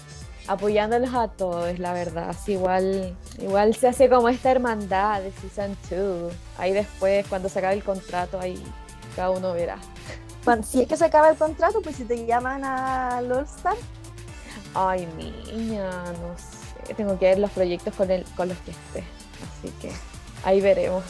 apoyándolos 0.47 1.13
a 1.13 1.27
todos, 1.27 1.79
la 1.79 1.93
verdad. 1.93 2.29
Así 2.29 2.53
igual, 2.53 3.15
igual 3.39 3.75
se 3.75 3.87
hace 3.87 4.09
como 4.09 4.29
esta 4.29 4.51
hermandad 4.51 5.21
de 5.21 5.31
Season 5.31 5.77
2. 5.89 6.33
Ahí 6.57 6.73
después, 6.73 7.25
cuando 7.27 7.49
se 7.49 7.59
acabe 7.59 7.75
el 7.75 7.83
contrato, 7.83 8.39
ahí 8.39 8.61
cada 9.15 9.31
uno 9.31 9.53
verá. 9.53 9.77
Bueno, 10.43 10.63
si 10.63 10.81
es 10.81 10.87
que 10.87 10.97
se 10.97 11.05
acaba 11.05 11.29
el 11.29 11.37
contrato, 11.37 11.81
pues 11.81 11.95
si 11.95 12.03
te 12.03 12.25
llaman 12.25 12.63
a 12.63 13.17
All 13.17 13.45
Star, 13.45 13.75
Ay, 14.75 15.07
niña, 15.17 15.89
no 15.89 16.37
sé. 16.37 16.93
Tengo 16.95 17.17
que 17.17 17.25
ver 17.25 17.39
los 17.39 17.49
proyectos 17.51 17.95
con, 17.95 18.11
el, 18.11 18.25
con 18.35 18.49
los 18.49 18.57
que 18.59 18.71
esté. 18.71 19.03
Así 19.41 19.73
que 19.81 19.91
ahí 20.43 20.59
veremos. 20.59 21.03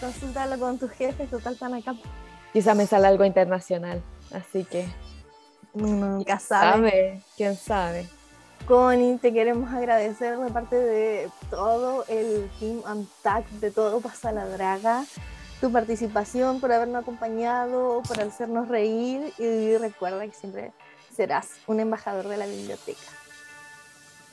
consultarlo 0.00 0.58
con 0.58 0.78
tus 0.78 0.90
jefes, 0.90 1.30
total 1.30 1.54
están 1.54 1.74
acá. 1.74 1.94
Quizá 2.52 2.74
me 2.74 2.86
sale 2.86 3.06
algo 3.06 3.24
internacional. 3.24 4.02
Así 4.32 4.64
que. 4.64 4.86
Nunca 5.74 6.38
sabe. 6.40 6.72
sabe. 6.72 7.22
¿Quién 7.36 7.56
sabe? 7.56 8.08
Connie, 8.66 9.18
te 9.18 9.32
queremos 9.32 9.70
agradecer 9.72 10.38
de 10.38 10.50
parte 10.50 10.76
de 10.76 11.30
todo 11.50 12.06
el 12.08 12.50
Team 12.58 12.82
Untact, 12.90 13.50
de 13.60 13.70
todo 13.70 14.00
Pasa 14.00 14.32
la 14.32 14.46
Draga, 14.46 15.04
tu 15.60 15.70
participación, 15.70 16.60
por 16.60 16.72
habernos 16.72 17.02
acompañado, 17.02 18.02
por 18.08 18.20
hacernos 18.20 18.68
reír 18.68 19.34
y 19.38 19.76
recuerda 19.76 20.26
que 20.26 20.32
siempre 20.32 20.72
serás 21.14 21.48
un 21.66 21.80
embajador 21.80 22.28
de 22.28 22.38
la 22.38 22.46
biblioteca. 22.46 23.02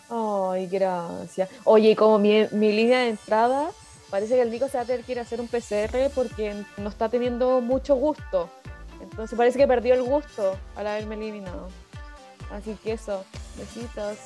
Ay, 0.09 0.67
gracias. 0.67 1.49
Oye, 1.65 1.91
y 1.91 1.95
como 1.95 2.17
mi, 2.17 2.47
mi 2.51 2.71
línea 2.71 2.99
de 2.99 3.09
entrada, 3.09 3.69
parece 4.09 4.35
que 4.35 4.41
el 4.43 4.51
Nico 4.51 4.69
se 4.69 4.77
va 4.77 4.83
a 4.83 4.85
tener 4.85 5.03
que 5.03 5.11
ir 5.11 5.19
a 5.19 5.23
hacer 5.23 5.41
un 5.41 5.47
PCR 5.47 6.09
porque 6.15 6.63
no 6.77 6.89
está 6.89 7.09
teniendo 7.09 7.59
mucho 7.59 7.95
gusto. 7.95 8.49
Entonces 9.01 9.37
parece 9.37 9.57
que 9.57 9.67
perdió 9.67 9.93
el 9.93 10.03
gusto 10.03 10.55
al 10.75 10.87
haberme 10.87 11.15
eliminado. 11.15 11.67
Así 12.51 12.77
que 12.83 12.93
eso, 12.93 13.25
besitos. 13.57 14.17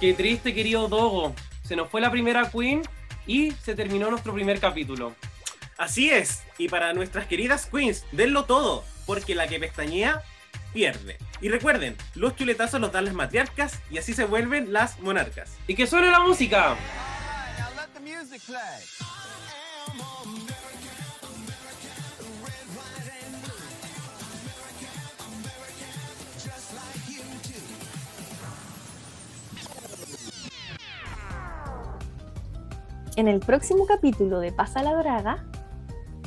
Qué 0.00 0.12
triste, 0.12 0.54
querido 0.54 0.88
Dogo. 0.88 1.34
Se 1.64 1.74
nos 1.74 1.90
fue 1.90 2.00
la 2.00 2.10
primera 2.10 2.50
Queen 2.50 2.82
y 3.26 3.52
se 3.52 3.74
terminó 3.74 4.10
nuestro 4.10 4.34
primer 4.34 4.60
capítulo. 4.60 5.14
Así 5.78 6.10
es, 6.10 6.42
y 6.58 6.68
para 6.68 6.94
nuestras 6.94 7.26
queridas 7.26 7.66
queens, 7.66 8.04
denlo 8.12 8.44
todo, 8.44 8.84
porque 9.04 9.34
la 9.34 9.46
que 9.46 9.60
pestañea 9.60 10.22
pierde. 10.72 11.18
Y 11.40 11.48
recuerden, 11.48 11.96
los 12.14 12.34
chuletazos 12.36 12.80
los 12.80 12.92
dan 12.92 13.04
las 13.04 13.14
matriarcas 13.14 13.80
y 13.90 13.98
así 13.98 14.14
se 14.14 14.24
vuelven 14.24 14.72
las 14.72 14.98
monarcas. 15.00 15.56
Y 15.66 15.74
que 15.74 15.86
suene 15.86 16.10
la 16.10 16.20
música. 16.20 16.76
En 33.16 33.28
el 33.28 33.40
próximo 33.40 33.86
capítulo 33.86 34.40
de 34.40 34.52
Pasa 34.52 34.82
la 34.82 34.94
Draga, 34.94 35.44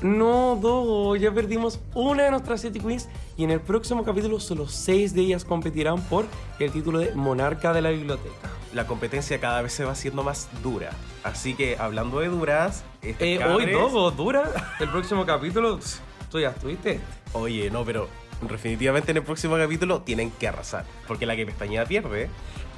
No, 0.01 0.57
Dogo, 0.59 1.15
ya 1.15 1.31
perdimos 1.31 1.79
una 1.93 2.23
de 2.23 2.31
nuestras 2.31 2.61
siete 2.61 2.79
queens 2.79 3.09
y 3.37 3.43
en 3.43 3.51
el 3.51 3.59
próximo 3.59 4.03
capítulo 4.03 4.39
solo 4.39 4.67
seis 4.67 5.13
de 5.13 5.21
ellas 5.21 5.45
competirán 5.45 6.01
por 6.01 6.25
el 6.59 6.71
título 6.71 6.99
de 6.99 7.13
monarca 7.13 7.73
de 7.73 7.81
la 7.81 7.89
biblioteca. 7.89 8.49
La 8.73 8.87
competencia 8.87 9.39
cada 9.39 9.61
vez 9.61 9.73
se 9.73 9.83
va 9.83 9.91
haciendo 9.91 10.23
más 10.23 10.49
dura. 10.63 10.91
Así 11.23 11.53
que 11.53 11.77
hablando 11.77 12.19
de 12.21 12.29
duras, 12.29 12.83
este 13.01 13.35
Eh, 13.35 13.45
hoy, 13.45 13.71
Dogo, 13.71 14.09
dura. 14.11 14.43
El 14.79 14.89
próximo 14.89 15.25
capítulo, 15.25 15.79
tú 16.31 16.39
ya 16.39 16.49
estuviste. 16.49 16.99
Oye, 17.33 17.69
no, 17.71 17.83
pero 17.83 18.07
definitivamente 18.47 19.11
en 19.11 19.17
el 19.17 19.23
próximo 19.23 19.57
capítulo 19.57 20.01
tienen 20.01 20.31
que 20.31 20.47
arrasar. 20.47 20.85
Porque 21.07 21.25
la 21.25 21.35
que 21.35 21.45
pestañea 21.45 21.85
pierde. 21.85 22.29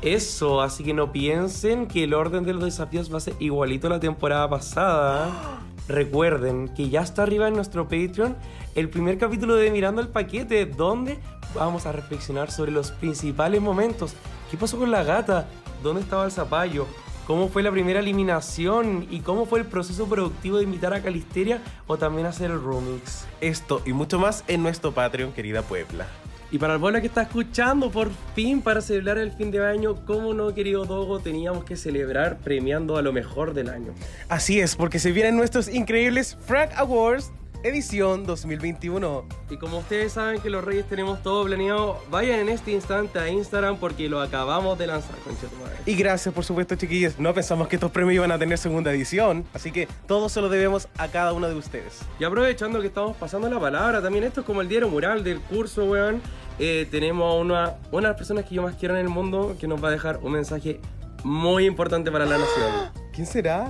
Eso, 0.01 0.61
así 0.61 0.83
que 0.83 0.95
no 0.95 1.11
piensen 1.11 1.87
que 1.87 2.03
el 2.05 2.15
orden 2.15 2.43
de 2.43 2.53
los 2.53 2.63
desafíos 2.63 3.13
va 3.13 3.17
a 3.17 3.21
ser 3.21 3.35
igualito 3.39 3.85
a 3.85 3.91
la 3.91 3.99
temporada 3.99 4.49
pasada. 4.49 5.29
Recuerden 5.87 6.69
que 6.69 6.89
ya 6.89 7.01
está 7.01 7.23
arriba 7.23 7.47
en 7.47 7.53
nuestro 7.53 7.83
Patreon 7.87 8.35
el 8.73 8.89
primer 8.89 9.19
capítulo 9.19 9.55
de 9.55 9.69
Mirando 9.69 10.01
el 10.01 10.07
Paquete, 10.07 10.65
donde 10.65 11.19
vamos 11.53 11.85
a 11.85 11.91
reflexionar 11.91 12.49
sobre 12.49 12.71
los 12.71 12.91
principales 12.91 13.61
momentos. 13.61 14.15
¿Qué 14.49 14.57
pasó 14.57 14.79
con 14.79 14.89
la 14.89 15.03
gata? 15.03 15.47
¿Dónde 15.83 16.01
estaba 16.01 16.25
el 16.25 16.31
zapallo? 16.31 16.87
¿Cómo 17.27 17.49
fue 17.49 17.61
la 17.61 17.71
primera 17.71 17.99
eliminación? 17.99 19.07
¿Y 19.11 19.19
cómo 19.19 19.45
fue 19.45 19.59
el 19.59 19.65
proceso 19.65 20.07
productivo 20.07 20.57
de 20.57 20.63
invitar 20.63 20.93
a 20.93 21.03
Calisteria 21.03 21.61
o 21.85 21.97
también 21.97 22.25
hacer 22.25 22.49
el 22.49 22.61
remix? 22.63 23.25
Esto 23.39 23.81
y 23.85 23.93
mucho 23.93 24.17
más 24.17 24.43
en 24.47 24.63
nuestro 24.63 24.93
Patreon, 24.93 25.31
querida 25.31 25.61
Puebla. 25.61 26.07
Y 26.51 26.57
para 26.57 26.73
el 26.73 26.81
pueblo 26.81 26.99
que 26.99 27.07
está 27.07 27.21
escuchando, 27.21 27.89
por 27.89 28.11
fin, 28.35 28.61
para 28.61 28.81
celebrar 28.81 29.17
el 29.17 29.31
fin 29.31 29.51
de 29.51 29.65
año, 29.65 30.05
¿cómo 30.05 30.33
no, 30.33 30.53
querido 30.53 30.83
Dogo? 30.85 31.21
Teníamos 31.21 31.63
que 31.63 31.77
celebrar 31.77 32.39
premiando 32.39 32.97
a 32.97 33.01
lo 33.01 33.13
mejor 33.13 33.53
del 33.53 33.69
año. 33.69 33.93
Así 34.27 34.59
es, 34.59 34.75
porque 34.75 34.99
se 34.99 35.13
vienen 35.13 35.37
nuestros 35.37 35.73
increíbles 35.73 36.37
Frank 36.45 36.71
Awards 36.75 37.31
edición 37.63 38.25
2021. 38.25 39.25
Y 39.49 39.57
como 39.57 39.79
ustedes 39.79 40.13
saben 40.13 40.41
que 40.41 40.49
los 40.49 40.63
Reyes 40.63 40.85
tenemos 40.87 41.21
todo 41.21 41.45
planeado, 41.45 42.01
vayan 42.09 42.39
en 42.39 42.49
este 42.49 42.71
instante 42.71 43.19
a 43.19 43.29
Instagram 43.29 43.77
porque 43.77 44.09
lo 44.09 44.21
acabamos 44.21 44.77
de 44.77 44.87
lanzar, 44.87 45.15
concha 45.19 45.47
tu 45.47 45.55
madre. 45.57 45.77
Y 45.85 45.95
gracias, 45.95 46.33
por 46.33 46.43
supuesto, 46.43 46.75
chiquillos. 46.75 47.19
No 47.19 47.33
pensamos 47.33 47.67
que 47.67 47.75
estos 47.75 47.91
premios 47.91 48.15
iban 48.15 48.31
a 48.31 48.39
tener 48.39 48.57
segunda 48.57 48.91
edición, 48.91 49.45
así 49.53 49.71
que 49.71 49.87
todo 50.07 50.29
se 50.29 50.41
lo 50.41 50.49
debemos 50.49 50.87
a 50.97 51.07
cada 51.07 51.33
uno 51.33 51.47
de 51.47 51.55
ustedes. 51.55 51.99
Y 52.19 52.23
aprovechando 52.23 52.81
que 52.81 52.87
estamos 52.87 53.15
pasando 53.17 53.49
la 53.49 53.59
palabra, 53.59 54.01
también 54.01 54.23
esto 54.23 54.41
es 54.41 54.45
como 54.45 54.61
el 54.61 54.67
diario 54.69 54.89
mural 54.89 55.23
del 55.23 55.39
curso, 55.41 55.85
weón. 55.85 56.21
eh, 56.59 56.87
tenemos 56.91 57.31
a 57.33 57.37
una, 57.37 57.75
una 57.91 58.07
de 58.07 58.13
las 58.13 58.17
personas 58.17 58.45
que 58.45 58.55
yo 58.55 58.61
más 58.61 58.75
quiero 58.75 58.95
en 58.95 59.01
el 59.01 59.09
mundo 59.09 59.55
que 59.59 59.67
nos 59.67 59.83
va 59.83 59.87
a 59.87 59.91
dejar 59.91 60.19
un 60.21 60.31
mensaje 60.33 60.79
muy 61.23 61.65
importante 61.65 62.11
para 62.11 62.25
la 62.25 62.37
nación. 62.37 62.91
¿Quién 63.13 63.27
será? 63.27 63.69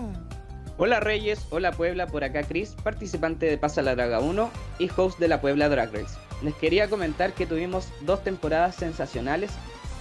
Hola 0.78 1.00
Reyes, 1.00 1.46
hola 1.52 1.72
Puebla, 1.74 2.08
por 2.08 2.24
acá 2.24 2.44
Chris, 2.44 2.76
participante 2.84 3.46
de 3.46 3.58
Pasa 3.58 3.82
la 3.82 3.94
Draga 3.94 4.20
1 4.20 4.50
y 4.80 4.90
host 4.96 5.20
de 5.20 5.28
la 5.28 5.42
Puebla 5.42 5.70
Drag 5.70 5.94
Race. 5.94 6.18
Les 6.42 6.56
quería 6.56 6.90
comentar 6.90 7.34
que 7.34 7.46
tuvimos 7.46 7.90
dos 8.02 8.24
temporadas 8.24 8.76
sensacionales, 8.76 9.52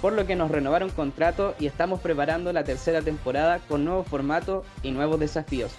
por 0.00 0.14
lo 0.14 0.26
que 0.26 0.36
nos 0.36 0.50
renovaron 0.50 0.88
contrato 0.90 1.54
y 1.58 1.66
estamos 1.66 2.00
preparando 2.00 2.52
la 2.52 2.64
tercera 2.64 3.02
temporada 3.02 3.58
con 3.68 3.84
nuevo 3.84 4.04
formato 4.04 4.64
y 4.82 4.92
nuevos 4.92 5.20
desafíos. 5.20 5.72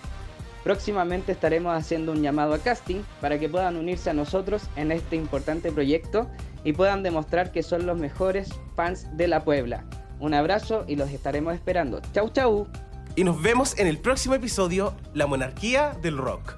Próximamente 0.64 1.32
estaremos 1.32 1.76
haciendo 1.76 2.12
un 2.12 2.22
llamado 2.22 2.54
a 2.54 2.60
casting 2.60 3.02
para 3.22 3.40
que 3.40 3.50
puedan 3.50 3.78
unirse 3.78 4.12
a 4.12 4.14
nosotros 4.14 4.64
en 4.76 4.92
este 4.92 5.16
importante 5.16 5.72
proyecto 5.72 6.30
y 6.64 6.74
puedan 6.74 7.02
demostrar 7.02 7.52
que 7.52 7.64
son 7.64 7.88
los 7.88 7.98
mejores 7.98 8.50
fans 8.76 9.08
de 9.18 9.28
la 9.28 9.44
Puebla. 9.44 9.84
Un 10.20 10.36
abrazo 10.36 10.86
y 10.88 10.98
los 10.98 11.10
estaremos 11.10 11.56
esperando. 11.56 12.02
Chau 12.14 12.30
chau. 12.30 12.68
Y 13.16 13.24
nos 13.24 13.42
vemos 13.42 13.78
en 13.78 13.88
el 13.88 13.98
próximo 13.98 14.36
episodio, 14.36 14.94
La 15.14 15.28
Monarquía 15.28 15.98
del 16.02 16.18
Rock. 16.18 16.56